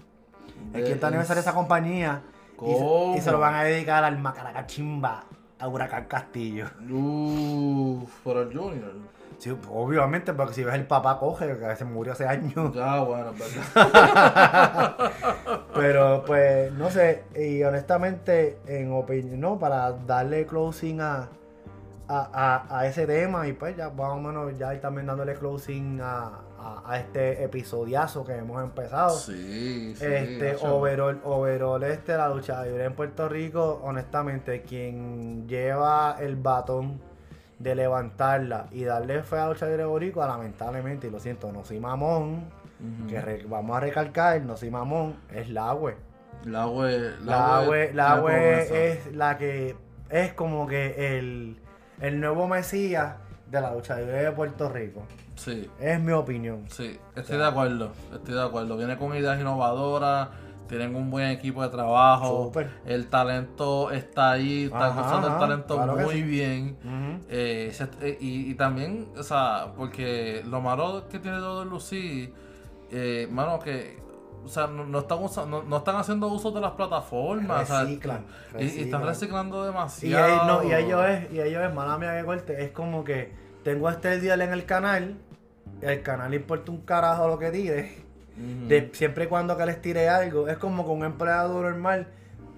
El 0.74 0.84
quinto 0.84 1.08
aniversario 1.08 1.42
de 1.44 1.50
esa 1.50 1.54
compañía. 1.56 2.22
Y, 2.62 2.74
se- 2.74 2.80
¿Cómo? 2.80 3.16
y 3.18 3.22
se 3.22 3.32
lo 3.32 3.40
van 3.40 3.56
a 3.56 3.64
dedicar 3.64 4.04
al 4.04 4.20
Macaracachimba, 4.20 5.24
a 5.60 5.68
Huracán 5.68 6.06
Castillo. 6.06 6.66
Uff, 6.90 8.12
por 8.24 8.38
el 8.38 8.48
Junior. 8.58 8.94
Sí, 9.38 9.56
obviamente, 9.72 10.34
porque 10.34 10.54
si 10.54 10.64
ves 10.66 10.76
el 10.76 10.86
papá 10.86 11.18
coge, 11.18 11.58
que 11.58 11.76
se 11.78 11.86
murió 11.86 12.12
hace 12.12 12.28
años. 12.28 12.74
Ya, 12.76 13.00
bueno, 13.00 13.32
verdad. 13.32 15.12
Pero 15.74 16.24
pues, 16.26 16.72
no 16.74 16.90
sé, 16.90 17.24
y 17.40 17.64
honestamente, 17.64 18.58
en 18.68 18.92
opinión, 18.92 19.40
no, 19.40 19.58
para 19.58 19.92
darle 19.94 20.46
closing 20.46 21.00
a, 21.00 21.30
a, 22.10 22.30
a- 22.68 22.80
a 22.80 22.86
ese 22.88 23.08
tema, 23.08 23.48
y 23.48 23.54
pues 23.54 23.78
ya 23.78 23.90
más 23.90 24.10
o 24.12 24.18
menos 24.18 24.58
ya 24.58 24.74
ir 24.74 24.82
también 24.82 25.08
dándole 25.08 25.36
closing 25.36 26.02
a, 26.02 26.32
a- 26.62 26.84
a 26.94 27.00
este 27.00 27.44
episodiazo 27.44 28.26
que 28.26 28.34
hemos 28.36 28.64
empezado. 28.64 29.12
Sí, 29.12 29.96
sí. 29.96 30.06
Este, 30.06 30.56
overall, 30.66 31.20
overall, 31.24 31.84
este, 31.84 32.16
la 32.18 32.30
lucha 32.30 32.64
libre 32.66 32.86
en 32.86 32.94
Puerto 32.94 33.28
Rico, 33.30 33.80
honestamente, 33.84 34.62
quien 34.62 35.48
lleva 35.48 36.18
el 36.20 36.36
batón 36.36 37.00
de 37.60 37.76
levantarla 37.76 38.68
y 38.72 38.84
darle 38.86 39.22
fe 39.24 39.36
a 39.36 39.40
la 39.40 39.50
lucha 39.50 39.66
libre 39.68 39.86
boricua, 39.86 40.28
lamentablemente, 40.28 41.08
y 41.08 41.10
lo 41.12 41.20
siento, 41.20 41.52
no 41.52 41.64
soy 41.66 41.80
mamón, 41.80 42.46
que 43.10 43.20
re- 43.20 43.46
vamos 43.46 43.76
a 43.76 43.82
recalcar, 43.82 44.42
no 44.42 44.56
soy 44.56 44.70
mamón, 44.72 45.18
es 45.34 45.50
la 45.50 45.70
AWE. 45.72 45.96
La 47.26 47.62
web. 47.68 47.94
La 47.94 48.16
la 48.16 48.16
es 48.72 49.14
la 49.14 49.38
que 49.38 49.76
es 50.10 50.34
como 50.34 50.66
que 50.68 51.18
el, 51.20 51.58
el 52.00 52.20
nuevo 52.22 52.48
mesías 52.48 53.16
de 53.52 53.60
la 53.60 53.74
lucha 53.74 53.98
libre 53.98 54.24
de 54.24 54.32
Puerto 54.32 54.70
Rico. 54.70 55.04
Sí, 55.40 55.70
Es 55.80 56.00
mi 56.02 56.12
opinión. 56.12 56.66
sí, 56.70 57.00
estoy 57.16 57.38
de 57.38 57.46
acuerdo. 57.46 57.92
Estoy 58.14 58.34
de 58.36 58.44
acuerdo. 58.44 58.76
Viene 58.78 58.98
con 58.98 59.16
ideas 59.16 59.40
innovadoras. 59.40 60.30
Tienen 60.68 60.96
un 60.96 61.10
buen 61.10 61.30
equipo 61.32 61.64
de 61.64 61.70
trabajo. 61.70 62.46
Súper. 62.48 62.70
El 62.86 63.08
talento 63.08 63.90
está 63.90 64.32
ahí. 64.32 64.66
Están 64.66 64.82
Ajá, 64.92 65.02
usando 65.02 65.28
el 65.30 65.40
talento 65.40 65.76
claro 65.78 65.96
muy 65.98 66.14
sí. 66.16 66.22
bien. 66.24 66.78
Eh, 67.30 67.72
se- 67.74 67.88
eh, 68.02 68.18
y, 68.20 68.52
y 68.52 68.54
también, 68.56 69.08
o 69.18 69.24
sea, 69.24 69.74
porque 69.78 70.44
lo 70.46 70.62
malo 70.62 71.08
que 71.10 71.18
tiene 71.20 71.38
todo 71.38 71.64
Lucy, 71.66 72.32
eh, 72.92 73.28
mano, 73.32 73.60
que, 73.60 73.98
o 74.46 74.48
sea, 74.50 74.68
no, 74.68 74.86
no 74.86 75.00
están 75.00 75.24
usa- 75.24 75.46
no, 75.48 75.64
no 75.64 75.78
están 75.78 75.96
haciendo 75.96 76.28
uso 76.28 76.52
de 76.52 76.62
las 76.62 76.72
plataformas, 76.72 77.64
o 77.64 77.66
sea, 77.66 77.84
Reciclan, 77.84 78.26
y- 78.60 78.64
y, 78.64 78.66
están 78.66 79.02
reciclan. 79.04 79.06
reciclando 79.08 79.64
Y, 79.64 79.68
demasiado. 79.68 80.26
ahí- 80.42 80.48
no, 80.48 80.64
y 80.70 80.74
ellos 80.74 81.04
es, 81.08 81.32
y 81.34 81.40
ellos 81.42 81.64
es, 81.68 81.74
mala 81.74 81.98
mía 81.98 82.16
que 82.20 82.26
corte, 82.26 82.64
es 82.64 82.72
como 82.72 83.04
que 83.04 83.32
tengo 83.64 83.90
este 83.90 84.20
día 84.20 84.36
en 84.36 84.42
el 84.54 84.66
canal, 84.66 85.18
el 85.82 86.02
canal 86.02 86.32
le 86.32 86.38
importa 86.38 86.72
un 86.72 86.82
carajo 86.82 87.28
lo 87.28 87.38
que 87.40 87.52
tire, 87.52 87.92
de, 88.68 88.90
siempre 88.94 89.26
y 89.26 89.28
cuando 89.28 89.58
que 89.58 89.66
les 89.66 89.82
tire 89.82 90.08
algo, 90.10 90.48
es 90.48 90.58
como 90.58 90.86
que 90.86 90.92
un 90.92 91.04
empleado 91.04 91.62
normal 91.62 92.08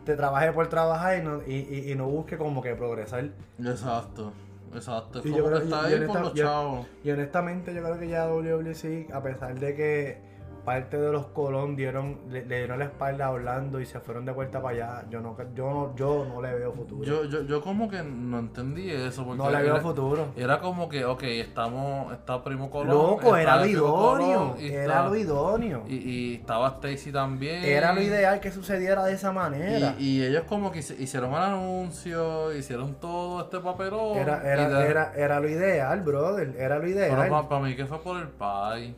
te 0.05 0.15
trabaje 0.15 0.51
por 0.51 0.67
trabajar 0.67 1.17
y 1.19 1.21
no, 1.23 1.41
y, 1.45 1.55
y- 1.55 1.91
y 1.91 1.95
no 1.95 2.07
busque 2.07 2.37
como 2.37 2.61
que 2.61 2.75
progresar. 2.75 3.29
Exacto, 3.59 4.31
exacto. 4.75 5.19
Es 5.19 5.25
Y 5.25 5.29
como 5.31 5.37
yo 5.43 5.45
creo- 5.47 5.57
que 5.59 5.63
está 5.65 5.89
y- 5.89 5.93
ahí 5.93 6.07
por 6.07 6.21
los 6.21 6.33
chavos. 6.33 6.87
Y 7.03 7.11
honestamente 7.11 7.73
yo 7.73 7.81
creo 7.83 7.99
que 7.99 8.07
ya 8.07 8.27
WWC, 8.27 9.07
a 9.13 9.21
pesar 9.21 9.59
de 9.59 9.75
que 9.75 10.30
parte 10.61 10.97
de 10.97 11.11
los 11.11 11.27
Colón 11.27 11.75
dieron, 11.75 12.19
le, 12.29 12.45
le 12.45 12.57
dieron 12.59 12.79
la 12.79 12.85
espalda 12.85 13.25
a 13.27 13.31
Orlando 13.31 13.79
y 13.79 13.85
se 13.85 13.99
fueron 13.99 14.25
de 14.25 14.31
vuelta 14.31 14.61
para 14.61 14.75
allá, 14.75 15.05
yo 15.09 15.19
no, 15.21 15.35
yo 15.55 15.69
no, 15.69 15.95
yo 15.95 16.25
no 16.25 16.41
le 16.41 16.53
veo 16.53 16.71
futuro. 16.73 17.03
Yo, 17.03 17.25
yo, 17.25 17.41
yo 17.43 17.61
como 17.61 17.89
que 17.89 18.01
no 18.03 18.39
entendí 18.39 18.89
eso. 18.89 19.25
Porque 19.25 19.37
no 19.43 19.49
le 19.49 19.61
veo 19.61 19.73
era, 19.75 19.81
futuro. 19.81 20.27
era 20.35 20.59
como 20.59 20.87
que, 20.89 21.05
ok, 21.05 21.23
estamos, 21.23 22.13
está 22.13 22.43
Primo 22.43 22.69
Colón. 22.69 22.89
Loco, 22.89 23.35
era 23.35 23.57
lo 23.57 23.65
idóneo. 23.65 24.55
Era 24.59 24.81
está- 24.81 25.05
lo 25.07 25.15
idóneo. 25.15 25.83
Y, 25.87 25.95
y 25.95 26.35
estaba 26.35 26.67
Stacy 26.69 27.11
también. 27.11 27.63
Era 27.63 27.93
lo 27.93 28.01
ideal 28.01 28.39
que 28.39 28.51
sucediera 28.51 29.03
de 29.05 29.13
esa 29.13 29.31
manera. 29.31 29.95
Y, 29.99 30.19
y 30.19 30.23
ellos 30.25 30.43
como 30.47 30.71
que 30.71 30.79
hicieron 30.79 31.31
el 31.31 31.37
anuncio, 31.41 32.53
hicieron 32.55 32.95
todo 32.95 33.41
este 33.41 33.59
papelón. 33.59 34.17
Era, 34.17 34.41
era, 34.51 34.69
de- 34.69 34.87
era, 34.89 35.13
era 35.15 35.39
lo 35.39 35.49
ideal, 35.49 36.01
brother. 36.01 36.55
Era 36.57 36.75
lo 36.75 36.81
Pero 36.81 36.91
ideal. 36.93 37.47
para 37.49 37.61
mí 37.61 37.75
que 37.75 37.85
fue 37.85 37.99
por 38.01 38.17
el 38.19 38.27
pai. 38.27 38.95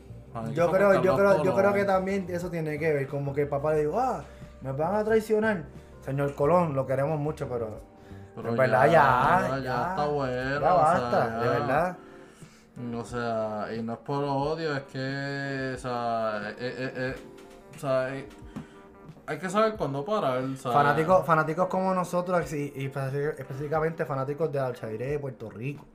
Yo 0.54 0.72
creo, 0.72 1.02
yo 1.02 1.16
creo, 1.16 1.44
yo 1.44 1.56
creo 1.56 1.74
que 1.74 1.86
también 1.86 2.26
eso 2.30 2.50
tiene 2.50 2.80
que 2.80 2.94
ver. 2.94 3.08
Como 3.08 3.34
que 3.34 3.44
el 3.44 3.48
papá 3.48 3.74
le 3.74 3.86
dijo, 3.86 4.00
ah, 4.00 4.24
me 4.62 4.72
van 4.72 4.96
a 4.96 5.04
traicionar. 5.04 5.64
Señor 6.02 6.34
Colón, 6.36 6.74
lo 6.74 6.86
queremos 6.86 7.20
mucho, 7.20 7.48
pero, 7.48 7.82
Pero 8.36 8.50
en 8.50 8.58
verdad 8.58 8.86
ya, 8.86 9.48
ya, 9.50 9.60
ya, 9.60 9.90
está 9.90 10.06
bueno. 10.06 10.60
ya 10.60 10.74
o 10.74 10.78
basta, 10.78 11.12
sea, 11.12 11.40
de 11.40 11.50
verdad. 11.50 11.98
O 12.96 13.06
sea, 13.06 13.68
y 13.78 13.84
no 13.84 13.94
es 13.94 14.00
por 14.00 14.24
odio, 14.24 14.76
es 14.76 14.84
que, 14.84 15.74
o 15.76 15.78
sea, 15.78 16.50
eh, 16.50 16.56
eh, 16.60 16.94
eh, 16.96 17.16
o 17.76 17.80
sea, 17.80 18.08
hay 19.28 19.38
que 19.38 19.50
saber 19.50 19.76
cuándo 19.76 20.04
parar. 20.04 20.44
Fanáticos, 20.58 21.26
fanáticos 21.26 21.68
como 21.68 21.94
nosotros 21.94 22.52
y, 22.54 22.92
específicamente 23.38 24.06
fanáticos 24.06 24.52
de 24.52 24.60
libre 24.90 25.08
de 25.08 25.20
Puerto 25.20 25.50
Rico. 25.50 25.86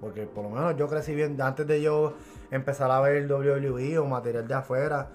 Porque 0.00 0.22
por 0.26 0.44
lo 0.44 0.50
menos 0.50 0.76
yo 0.76 0.88
crecí 0.88 1.14
bien, 1.14 1.40
antes 1.40 1.66
de 1.66 1.82
yo 1.82 2.14
empezar 2.50 2.90
a 2.90 3.00
ver 3.00 3.16
el 3.16 3.30
WWE 3.30 3.98
o 3.98 4.06
material 4.06 4.48
de 4.48 4.54
afuera, 4.54 5.08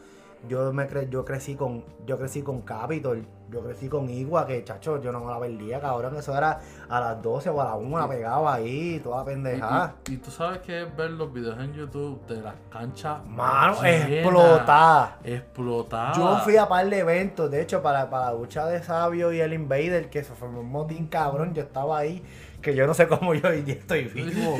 yo 0.47 0.71
me 0.73 0.85
cre 0.85 1.09
yo 1.09 1.25
crecí 1.25 1.55
con, 1.55 1.83
yo 2.05 2.19
crecí 2.19 2.43
con 2.43 2.61
Capitol, 2.61 3.25
yo 3.49 3.61
crecí 3.63 3.89
con 3.89 4.07
Igua, 4.09 4.45
que 4.45 4.63
chacho, 4.63 5.01
yo 5.01 5.11
no 5.11 5.19
me 5.21 5.31
la 5.31 5.39
perdía, 5.39 5.79
cabrón, 5.81 6.15
eso 6.17 6.37
era 6.37 6.59
a 6.87 6.99
las 6.99 7.19
12 7.21 7.49
o 7.49 7.59
a 7.61 7.65
las 7.65 7.75
1 7.77 8.07
pegaba 8.07 8.53
ahí, 8.53 8.99
toda 9.03 9.25
pendejada. 9.25 9.95
y- 10.07 10.13
y 10.13 10.17
tú 10.17 10.29
sabes 10.29 10.59
que 10.59 10.83
es 10.83 10.95
ver 10.95 11.09
los 11.11 11.33
videos 11.33 11.57
en 11.59 11.73
YouTube 11.73 12.23
de 12.27 12.41
las 12.41 12.53
canchas. 12.69 13.25
Mano, 13.25 13.83
explotada. 13.83 15.17
Explotada. 15.23 16.13
Yo 16.13 16.37
fui 16.43 16.57
a 16.57 16.67
par 16.67 16.87
de 16.89 16.99
eventos, 16.99 17.49
de 17.49 17.61
hecho, 17.61 17.81
para, 17.81 18.07
para 18.09 18.25
la 18.27 18.33
lucha 18.33 18.67
de 18.67 18.83
Sabio 18.83 19.31
y 19.33 19.39
el 19.41 19.51
Invader, 19.53 20.11
que 20.11 20.23
se 20.23 20.33
formó 20.35 20.59
un 20.59 20.71
motín 20.71 21.07
cabrón, 21.07 21.53
yo 21.55 21.63
estaba 21.63 21.97
ahí, 21.97 22.23
que 22.65 22.75
yo 22.75 22.85
no 22.87 22.93
sé 22.93 23.07
cómo 23.07 23.33
yo 23.33 23.47
hoy 23.47 23.61
día 23.61 23.75
estoy 23.75 24.05
vivo, 24.05 24.57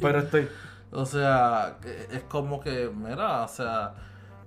pero 0.00 0.20
estoy... 0.20 0.48
O 0.94 1.06
sea, 1.06 1.78
es 2.12 2.22
como 2.24 2.60
que, 2.60 2.90
mira, 2.94 3.44
o 3.44 3.48
sea, 3.48 3.94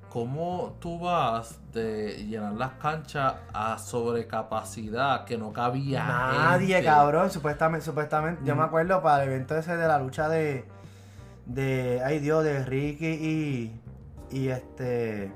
¿cómo 0.10 0.78
tú 0.80 1.00
vas 1.00 1.60
de 1.74 2.24
llenar 2.24 2.54
las 2.54 2.74
canchas 2.74 3.34
a 3.52 3.80
sobrecapacidad 3.80 5.26
que 5.26 5.40
no 5.40 5.52
cabía 5.52 6.06
Nadie, 6.06 6.76
gente? 6.76 6.86
cabrón, 6.86 7.32
supuestamente, 7.32 7.84
supuestamente, 7.84 8.42
yo 8.46 8.56
me 8.56 8.62
acuerdo 8.62 9.02
para 9.02 9.24
el 9.24 9.30
evento 9.30 9.58
ese 9.58 9.76
de 9.76 9.88
la 9.88 9.98
lucha 9.98 10.30
de, 10.30 10.66
de, 11.48 12.02
ay 12.06 12.20
Dios, 12.20 12.44
de 12.44 12.64
Ricky 12.64 13.08
y, 13.08 13.82
y 14.30 14.48
este, 14.50 15.32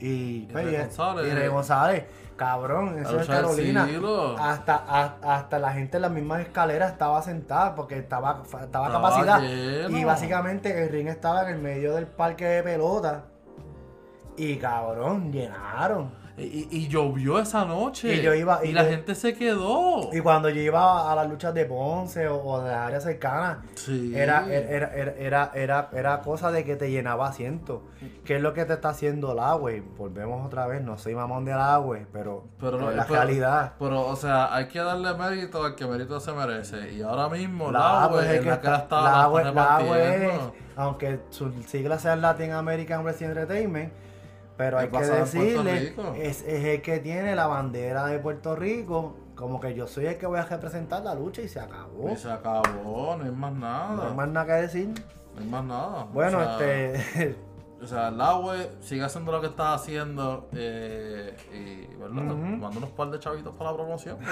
y, 0.00 0.42
pues, 0.52 0.70
y- 0.70 0.76
González. 0.76 1.32
y 1.32 1.34
Rey 1.34 1.48
González, 1.48 2.04
cabrón, 2.36 2.96
La 2.96 3.02
eso 3.02 3.20
es 3.20 3.26
Carolina. 3.26 3.86
Hasta, 4.38 4.74
a- 4.76 5.16
hasta 5.36 5.58
la 5.58 5.72
gente 5.72 5.96
en 5.98 6.02
las 6.02 6.10
mismas 6.10 6.40
escaleras 6.40 6.92
estaba 6.92 7.22
sentada 7.22 7.74
porque 7.74 7.98
estaba, 7.98 8.42
estaba, 8.44 8.64
Estaba 8.64 8.90
capacidad. 8.92 9.40
lleno. 9.40 9.96
Y 9.98 10.04
básicamente 10.04 10.82
el 10.82 10.88
ring 10.90 11.08
estaba 11.08 11.42
en 11.42 11.56
el 11.56 11.62
medio 11.62 11.94
del 11.94 12.06
parque 12.06 12.44
de 12.46 12.62
pelota. 12.62 13.24
Y 14.36 14.56
cabrón, 14.56 15.30
llenaron. 15.32 16.21
Y, 16.38 16.88
llovió 16.88 17.38
esa 17.38 17.64
noche. 17.66 18.14
Y 18.14 18.22
yo 18.22 18.32
iba- 18.34 18.64
y 18.64 18.70
y 18.70 18.72
la 18.72 18.84
yo- 18.84 18.90
gente 18.90 19.14
se 19.14 19.34
quedó. 19.34 20.08
Y 20.14 20.20
cuando 20.20 20.48
yo 20.48 20.62
iba 20.62 21.12
a 21.12 21.14
las 21.14 21.28
luchas 21.28 21.52
de 21.52 21.66
Ponce 21.66 22.26
o, 22.26 22.42
o 22.42 22.62
de 22.62 22.70
las 22.70 22.86
áreas 22.86 23.02
cercanas, 23.04 23.58
Sí. 23.74 24.12
era, 24.16 24.46
era, 24.52 24.92
era, 24.94 25.12
era, 25.18 25.50
era, 25.54 25.90
era 25.92 26.20
cosa 26.22 26.50
de 26.50 26.64
que 26.64 26.74
te 26.76 26.90
llenaba 26.90 27.28
asiento. 27.28 27.82
¿Qué 28.24 28.36
es 28.36 28.42
lo 28.42 28.54
que 28.54 28.64
te 28.64 28.72
está 28.72 28.88
haciendo 28.88 29.32
el 29.32 29.38
agua? 29.40 29.72
Volvemos 29.98 30.46
otra 30.46 30.66
vez, 30.66 30.82
no 30.82 30.96
soy 30.96 31.14
mamón 31.14 31.44
del 31.44 31.58
agua, 31.58 31.98
pero, 32.12 32.44
Pero, 32.58 32.78
pero 32.78 32.78
no- 32.78 32.90
la 32.90 33.02
pero- 33.04 33.14
realidad. 33.16 33.72
Pero, 33.78 34.06
o 34.06 34.16
sea, 34.16 34.54
hay 34.54 34.68
que 34.68 34.78
darle 34.78 35.12
mérito 35.14 35.62
al 35.64 35.74
que 35.74 35.86
mérito 35.86 36.18
se 36.18 36.32
merece. 36.32 36.92
Y 36.94 37.02
ahora 37.02 37.28
mismo, 37.28 37.70
La 37.70 37.78
la 37.78 37.88
agua 38.04 38.20
agua 38.20 38.32
es 38.32 38.40
que 38.40 38.46
la 38.48 38.60
la 38.62 38.76
está, 38.78 38.96
la 39.02 39.10
la 39.42 39.52
la 39.52 39.76
agua 39.76 39.98
es, 40.00 40.32
aunque 40.76 41.20
sus 41.28 41.52
siglas 41.66 42.00
sean 42.00 42.22
Latin 42.22 42.52
American 42.52 43.02
Wrestling 43.04 43.28
Entertainment, 43.28 43.92
pero 44.56 44.78
hay 44.78 44.88
que 44.88 44.98
decirle, 44.98 45.94
es, 46.16 46.42
es 46.42 46.64
el 46.64 46.82
que 46.82 46.98
tiene 47.00 47.34
la 47.34 47.46
bandera 47.46 48.06
de 48.06 48.18
Puerto 48.18 48.54
Rico, 48.54 49.16
como 49.34 49.60
que 49.60 49.74
yo 49.74 49.86
soy 49.86 50.06
el 50.06 50.18
que 50.18 50.26
voy 50.26 50.38
a 50.38 50.44
representar 50.44 51.02
la 51.02 51.14
lucha 51.14 51.42
y 51.42 51.48
se 51.48 51.60
acabó. 51.60 52.10
Y 52.10 52.16
se 52.16 52.30
acabó, 52.30 53.16
no 53.16 53.24
hay 53.24 53.30
más 53.30 53.52
nada. 53.52 53.94
No 53.94 54.08
hay 54.08 54.14
más 54.14 54.28
nada 54.28 54.46
que 54.46 54.62
decir. 54.62 54.88
No 55.34 55.40
hay 55.40 55.46
más 55.46 55.64
nada. 55.64 56.04
Bueno, 56.12 56.38
O 56.38 56.58
sea, 56.58 56.92
este. 56.92 57.36
O 57.82 57.86
sea, 57.86 58.08
el 58.08 58.20
agua 58.20 58.54
sigue 58.80 59.02
haciendo 59.02 59.32
lo 59.32 59.40
que 59.40 59.48
está 59.48 59.74
haciendo. 59.74 60.48
Eh, 60.54 61.36
y, 61.52 61.94
¿verdad? 61.96 62.22
Manda 62.22 62.68
unos 62.78 62.90
par 62.90 63.10
de 63.10 63.18
chavitos 63.18 63.52
para 63.56 63.70
la 63.72 63.76
promoción. 63.76 64.18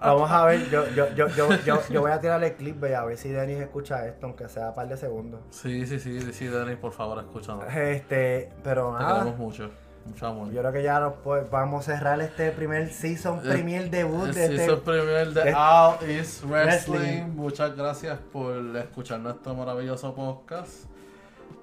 Vamos 0.00 0.30
a 0.30 0.44
ver, 0.46 0.68
yo, 0.70 0.88
yo, 0.90 1.08
yo, 1.14 1.28
yo, 1.28 1.48
yo, 1.64 1.80
yo 1.90 2.00
voy 2.00 2.10
a 2.10 2.20
tirarle 2.20 2.48
el 2.48 2.54
clip 2.54 2.80
ve, 2.80 2.94
a 2.96 3.04
ver 3.04 3.16
si 3.16 3.28
Denis 3.30 3.58
escucha 3.58 4.06
esto, 4.06 4.26
aunque 4.26 4.48
sea 4.48 4.70
un 4.70 4.74
par 4.74 4.88
de 4.88 4.96
segundos. 4.96 5.40
sí, 5.50 5.86
sí, 5.86 5.98
sí, 5.98 6.20
sí, 6.32 6.46
Denis, 6.46 6.76
por 6.76 6.92
favor, 6.92 7.18
escúchanos. 7.18 7.64
Este, 7.74 8.50
pero 8.62 8.94
Te 8.96 9.02
nada, 9.02 9.18
queremos 9.20 9.38
mucho. 9.38 9.70
Mucho 10.06 10.26
amor. 10.26 10.50
yo 10.50 10.60
creo 10.60 10.72
que 10.72 10.82
ya 10.82 11.00
nos 11.00 11.14
po- 11.14 11.36
vamos 11.50 11.86
a 11.86 11.96
cerrar 11.96 12.18
este 12.22 12.50
primer 12.52 12.88
season, 12.90 13.40
Eh, 13.44 13.48
premier 13.50 13.90
debut 13.90 14.28
El 14.28 14.34
de 14.34 14.46
season 14.48 14.74
este. 14.76 14.90
premier 14.90 15.32
de 15.34 15.44
de- 15.44 15.52
All 15.54 15.96
is 16.08 16.42
Wrestling. 16.46 16.98
Wrestling. 16.98 17.22
Muchas 17.34 17.76
gracias 17.76 18.18
por 18.32 18.56
escuchar 18.76 19.20
nuestro 19.20 19.54
maravilloso 19.54 20.14
podcast. 20.14 20.86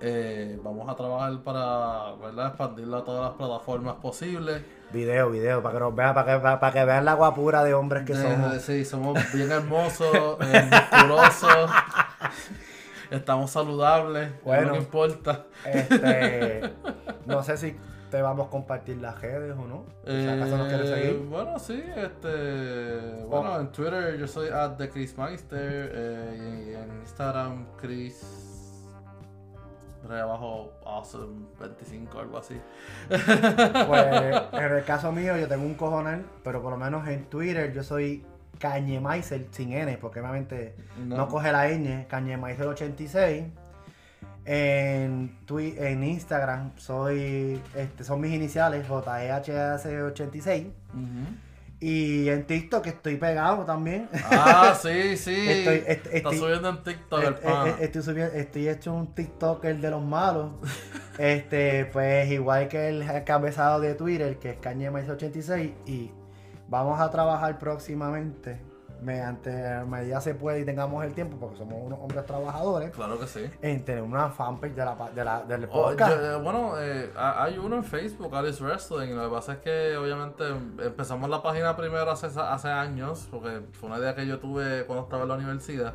Eh, 0.01 0.59
vamos 0.63 0.89
a 0.89 0.95
trabajar 0.95 1.37
para 1.43 2.13
¿verdad? 2.15 2.47
expandirlo 2.49 2.97
a 2.97 3.03
todas 3.05 3.23
las 3.29 3.33
plataformas 3.37 3.95
posibles. 3.95 4.61
Video, 4.91 5.29
video, 5.29 5.63
para 5.63 5.73
que 5.75 5.79
nos 5.79 5.95
vean, 5.95 6.13
para 6.13 6.33
que, 6.35 6.39
para, 6.41 6.59
para 6.59 6.73
que 6.73 6.85
vean 6.85 7.05
la 7.05 7.13
guapura 7.13 7.63
de 7.63 7.73
hombres 7.73 8.05
que 8.05 8.13
De- 8.13 8.21
somos. 8.21 8.61
Sí, 8.61 8.85
somos 8.85 9.17
bien 9.33 9.51
hermosos, 9.51 10.37
eh, 10.41 10.69
musculosos. 10.71 11.71
Estamos 13.11 13.51
saludables, 13.51 14.29
es 14.31 14.43
Bueno. 14.43 14.73
que 14.73 14.77
importa. 14.79 15.45
Este, 15.65 16.61
no 17.25 17.43
sé 17.43 17.57
si 17.57 17.75
te 18.11 18.21
vamos 18.21 18.47
a 18.47 18.49
compartir 18.49 18.97
las 18.97 19.19
redes 19.21 19.53
o 19.57 19.65
no. 19.67 19.85
Si 20.05 20.27
acaso 20.27 20.57
nos 20.57 20.67
quieres 20.67 20.89
Eh, 20.89 20.95
seguir. 20.95 21.17
bueno, 21.29 21.59
sí, 21.59 21.83
este. 21.95 23.23
Bueno, 23.25 23.59
en 23.59 23.71
Twitter 23.71 24.17
yo 24.17 24.27
soy 24.27 24.49
at 24.49 24.71
the 24.77 24.89
Chris 24.89 25.17
Meister 25.17 25.91
eh, 25.93 26.67
y 26.69 26.73
en 26.73 26.99
Instagram 27.01 27.65
Chris. 27.77 28.51
Re 30.07 30.21
abajo, 30.21 30.71
awesome 30.85 31.45
25, 31.59 32.19
algo 32.19 32.37
así. 32.37 32.59
Pues 33.07 34.05
en 34.53 34.71
el 34.73 34.83
caso 34.85 35.11
mío 35.11 35.37
yo 35.37 35.47
tengo 35.47 35.63
un 35.65 35.75
cojonal, 35.75 36.25
pero 36.43 36.61
por 36.61 36.71
lo 36.71 36.77
menos 36.77 37.07
en 37.07 37.25
Twitter 37.25 37.73
yo 37.73 37.83
soy 37.83 38.23
Cañemaiser 38.59 39.47
sin 39.51 39.73
N, 39.73 39.97
porque 39.97 40.19
obviamente 40.21 40.75
no, 40.97 41.27
coge 41.27 41.51
la 41.51 41.67
ñ, 41.69 42.07
Cañemaiser86. 42.07 43.49
En, 44.47 45.39
Twi- 45.47 45.75
en 45.79 46.03
Instagram 46.03 46.73
soy, 46.77 47.59
este, 47.75 48.03
son 48.03 48.21
mis 48.21 48.31
iniciales, 48.31 48.87
JEHS86. 48.87 50.67
Ujú. 50.67 50.71
Y 51.79 52.29
en 52.29 52.47
TikTok 52.47 52.87
estoy 52.87 53.17
pegado 53.17 53.65
también. 53.65 54.09
Ah, 54.31 54.73
sí, 54.81 55.17
sí. 55.17 55.35
Estoy- 55.35 55.83
est- 55.85 56.05
Está 56.07 56.29
estoy- 56.29 56.37
subiendo 56.39 56.69
en 56.69 56.83
TikTok 56.83 57.23
el 57.23 57.35
pan. 57.35 57.75
estoy, 57.79 58.01
subiendo, 58.01 58.33
estoy 58.33 58.69
hecho 58.69 58.93
un 58.93 59.13
TikToker 59.13 59.77
de 59.79 59.89
los 59.91 60.01
malos. 60.03 60.51
este, 61.17 61.85
pues 61.85 62.31
igual 62.31 62.67
que 62.69 62.89
el 62.89 63.01
encabezado 63.01 63.79
de 63.81 63.93
Twitter, 63.93 64.37
que 64.39 64.51
es 64.51 64.57
Cañemais86. 64.61 65.73
Y 65.85 66.11
vamos 66.69 66.99
a 66.99 67.11
trabajar 67.11 67.59
próximamente, 67.59 68.59
mediante 69.01 69.51
medida 69.85 70.19
se 70.21 70.35
puede 70.35 70.61
y 70.61 70.65
tengamos 70.65 71.03
el 71.05 71.13
tiempo, 71.13 71.37
porque 71.37 71.57
somos 71.57 71.75
unos 71.83 71.99
hombres 71.99 72.25
trabajadores, 72.25 72.91
Claro 72.91 73.19
que 73.19 73.27
sí. 73.27 73.49
en 73.61 73.83
tener 73.85 74.03
una 74.03 74.29
fanpage 74.29 74.73
de 74.73 74.85
la, 74.85 74.95
de 75.13 75.23
la, 75.25 75.43
del 75.43 75.65
Oh, 75.65 75.83
podcast. 75.89 76.15
yo- 76.15 76.31
eh, 76.31 76.41
bueno, 76.41 76.73
eh, 76.79 77.11
ha- 77.17 77.43
hay 77.43 77.57
uno 77.57 77.75
en 77.77 77.83
Facebook, 77.83 78.35
Alice 78.35 78.63
Wrestling. 78.63 79.13
Lo 79.15 79.29
que 79.29 79.35
pasa 79.35 79.53
es 79.53 79.59
que 79.59 79.97
obviamente 79.97 80.43
empezamos 80.83 81.29
la 81.29 81.41
página 81.41 81.75
primero 81.75 82.09
hace, 82.11 82.27
hace 82.39 82.69
años, 82.69 83.27
porque 83.31 83.61
fue 83.73 83.89
una 83.89 83.99
idea 83.99 84.15
que 84.15 84.25
yo 84.25 84.39
tuve 84.39 84.85
cuando 84.85 85.03
estaba 85.05 85.23
en 85.23 85.29
la 85.29 85.35
universidad. 85.35 85.93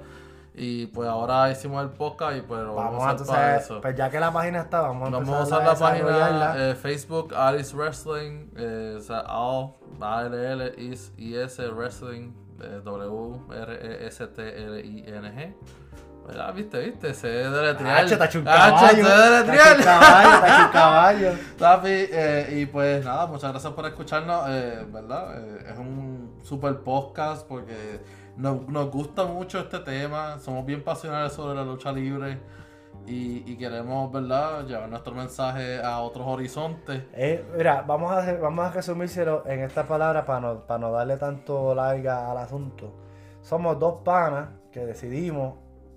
Y 0.53 0.87
pues 0.89 1.09
ahora 1.09 1.49
hicimos 1.51 1.81
el 1.83 1.91
podcast 1.91 2.37
y 2.37 2.41
pues 2.41 2.61
lo 2.63 2.75
vamos, 2.75 2.99
vamos 2.99 3.07
a 3.07 3.11
hacer 3.13 3.27
para 3.27 3.57
eso. 3.57 3.81
pues 3.81 3.97
ya 3.97 4.11
que 4.11 4.19
la 4.19 4.33
página 4.33 4.61
está, 4.63 4.81
vamos 4.81 5.09
a 5.09 5.13
Vamos 5.13 5.29
a 5.31 5.43
usar 5.45 5.65
la 5.65 5.75
página 5.77 6.55
eh, 6.71 6.75
Facebook 6.75 7.33
Alice 7.35 7.75
Wrestling, 7.75 8.49
eh, 8.57 8.97
o 8.99 9.01
sea, 9.01 9.21
All, 9.29 9.75
A-L-L, 10.01 10.75
is, 10.77 11.13
I-S, 11.17 11.67
Wrestling, 11.71 12.33
W-R-E-S-T-L-I-N-G. 12.85 13.81
¿Verdad? 16.27 16.55
¿Viste? 16.55 16.81
¿Viste? 16.81 17.15
Se 17.15 17.29
deletrear. 17.29 18.05
Está 18.05 18.27
hecho 18.27 18.39
un 18.39 18.45
caballo. 18.45 18.89
hecho 18.89 19.01
un 19.01 19.83
caballo, 19.83 20.65
un 20.65 20.69
caballo. 20.73 21.33
Papi, 21.59 21.89
eh, 21.89 22.59
y 22.61 22.67
pues 22.67 23.05
nada, 23.05 23.27
muchas 23.27 23.51
gracias 23.51 23.73
por 23.73 23.87
escucharnos, 23.87 24.45
eh, 24.49 24.87
¿verdad? 24.93 25.39
Eh, 25.39 25.71
es 25.73 25.79
un 25.79 26.39
super 26.43 26.77
podcast 26.81 27.47
porque 27.49 28.01
nos, 28.37 28.69
nos 28.69 28.91
gusta 28.91 29.25
mucho 29.25 29.59
este 29.59 29.79
tema, 29.81 30.39
somos 30.39 30.65
bien 30.67 30.85
pasionales 30.85 31.33
sobre 31.33 31.57
la 31.57 31.65
lucha 31.65 31.91
libre 31.91 32.39
y, 33.07 33.43
y 33.51 33.57
queremos, 33.57 34.13
¿verdad?, 34.13 34.65
llevar 34.67 34.89
nuestro 34.89 35.15
mensaje 35.15 35.81
a 35.83 36.01
otros 36.01 36.27
horizontes. 36.27 37.03
Eh, 37.13 37.45
mira, 37.57 37.83
vamos 37.87 38.13
a, 38.13 38.33
vamos 38.35 38.67
a 38.67 38.71
resumírselo 38.71 39.43
en 39.47 39.61
esta 39.61 39.85
palabra 39.85 40.25
para 40.25 40.41
no, 40.41 40.67
para 40.67 40.79
no 40.79 40.93
darle 40.93 41.17
tanto 41.17 41.75
larga 41.75 42.31
al 42.31 42.39
asunto. 42.39 42.93
Somos 43.43 43.79
dos 43.79 44.03
panas 44.05 44.51
que 44.71 44.85
decidimos, 44.87 45.55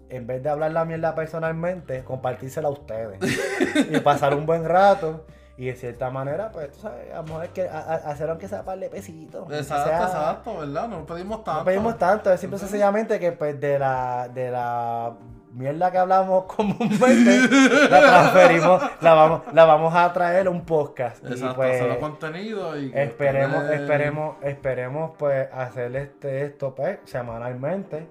en 0.09 0.25
vez 0.27 0.41
de 0.41 0.49
hablar 0.49 0.71
la 0.71 0.85
mierda 0.85 1.13
personalmente, 1.15 2.03
compartírsela 2.03 2.67
a 2.67 2.71
ustedes. 2.71 3.19
y 3.91 3.99
pasar 3.99 4.33
un 4.35 4.45
buen 4.45 4.63
rato. 4.65 5.25
Y 5.55 5.65
de 5.67 5.75
cierta 5.75 6.09
manera, 6.09 6.51
pues, 6.51 6.71
tú 6.71 6.79
sabes, 6.79 7.13
a 7.13 7.21
ver 7.21 7.49
que 7.51 7.69
a- 7.69 7.77
a- 7.77 7.95
hacer 8.11 8.27
aunque 8.27 8.47
sea 8.47 8.63
par 8.63 8.79
de 8.79 8.89
pesitos. 8.89 9.47
Exacto, 9.51 9.87
sea- 9.89 10.03
exacto, 10.03 10.57
¿verdad? 10.57 10.87
No 10.87 11.05
pedimos 11.05 11.43
tanto. 11.43 11.59
No 11.59 11.65
pedimos 11.65 11.97
tanto, 11.99 12.31
es 12.33 12.39
simple 12.39 12.57
y 12.57 12.59
sencillamente 12.59 13.19
que 13.19 13.33
pues 13.33 13.59
de 13.59 13.77
la, 13.77 14.27
de 14.33 14.49
la 14.49 15.13
mierda 15.53 15.91
que 15.91 15.97
hablamos 15.97 16.45
comúnmente, 16.55 17.47
la 17.89 17.99
transferimos, 18.01 18.83
la 19.01 19.13
vamos, 19.13 19.41
la 19.53 19.65
vamos 19.65 19.95
a 19.95 20.11
traer 20.11 20.47
a 20.47 20.49
un 20.49 20.65
podcast. 20.65 21.23
Y 21.23 21.33
Exacto, 21.33 21.55
pues 21.55 21.81
hacer 21.81 21.99
contenido 21.99 22.79
y... 22.79 22.91
esperemos, 22.93 23.69
esperemos, 23.69 24.35
esperemos 24.43 25.11
pues 25.17 25.47
hacer 25.53 25.95
este 25.95 26.45
esto 26.45 26.73
pues 26.75 26.99
semanalmente. 27.05 28.07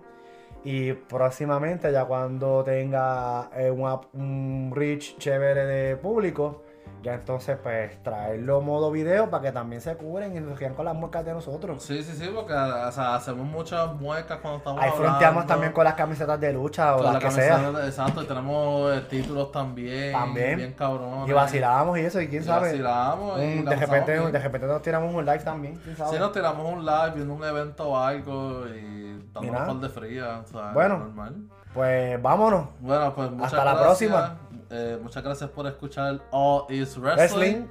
Y 0.64 0.93
próximamente, 0.93 1.90
ya 1.90 2.05
cuando 2.05 2.62
tenga 2.62 3.51
eh, 3.56 3.70
un, 3.70 4.01
un 4.12 4.73
reach 4.73 5.19
chévere 5.19 5.66
de 5.66 5.97
público, 5.97 6.62
ya 7.03 7.15
entonces 7.15 7.59
pues 7.62 8.03
traerlo 8.03 8.61
modo 8.61 8.91
video 8.91 9.29
para 9.31 9.43
que 9.43 9.53
también 9.53 9.81
se 9.81 9.97
cubren 9.97 10.37
y 10.37 10.41
nos 10.41 10.59
rían 10.59 10.74
con 10.74 10.85
las 10.85 10.95
muecas 10.95 11.24
de 11.24 11.33
nosotros. 11.33 11.83
Sí, 11.83 12.03
sí, 12.03 12.12
sí, 12.16 12.31
porque 12.35 12.53
o 12.53 12.93
sea, 12.93 13.15
hacemos 13.16 13.45
muchas 13.47 13.93
muecas 13.95 14.39
cuando 14.41 14.59
estamos 14.59 14.83
Ahí 14.83 14.89
hablando. 14.89 15.09
fronteamos 15.09 15.47
también 15.47 15.73
con 15.73 15.85
las 15.85 15.95
camisetas 15.95 16.41
de 16.41 16.53
lucha 16.53 16.95
o 16.95 16.99
Con 16.99 17.05
las 17.07 17.15
la 17.15 17.20
que 17.20 17.31
sea. 17.31 17.70
Exacto, 17.87 18.23
y 18.23 18.27
tenemos 18.27 18.97
eh, 18.97 19.01
títulos 19.11 19.51
también. 19.53 20.12
También. 20.12 20.57
Bien 20.57 20.73
cabrones. 20.74 21.29
Y 21.29 21.33
vacilamos 21.33 21.99
y 21.99 22.03
eso, 22.03 22.20
y 22.20 22.29
quién 22.29 22.43
Y 22.43 22.47
sabe. 22.47 22.69
vacilamos 22.69 23.41
y 23.41 23.62
la 23.62 23.70
de, 23.70 23.77
repente, 23.77 24.19
bien. 24.19 24.33
de 24.33 24.39
repente 24.39 24.66
nos 24.66 24.83
tiramos 24.83 25.15
un 25.15 25.27
like 25.27 25.45
también, 25.45 25.77
quién 25.83 25.97
sabe. 25.97 26.11
Si 26.12 26.19
nos 26.19 26.33
tiramos 26.33 26.73
un 26.73 26.85
live 26.85 27.12
viendo 27.16 27.35
un 27.35 27.45
evento 27.45 27.89
o 27.91 27.97
algo 27.99 28.65
y 28.69 29.03
un 29.35 29.51
par 29.53 29.74
de 29.77 29.89
fría, 29.89 30.43
o 30.45 30.47
sea, 30.47 30.73
Bueno. 30.73 30.99
normal. 30.99 31.35
Pues 31.74 32.20
vámonos. 32.20 32.66
Bueno, 32.81 33.15
pues 33.15 33.31
muchas 33.31 33.53
Hasta 33.55 33.65
la 33.65 33.81
próxima. 33.81 34.37
Eh, 34.74 34.99
muchas 35.03 35.23
gracias 35.23 35.51
por 35.51 35.66
escuchar 35.66 36.23
All 36.31 36.65
Is 36.70 36.97
Wrestling. 36.97 37.66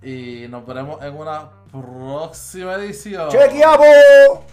Y 0.00 0.46
nos 0.48 0.64
veremos 0.64 1.02
en 1.02 1.16
una 1.16 1.50
próxima 1.72 2.74
edición. 2.74 3.28
¡Chequeamos! 3.30 4.44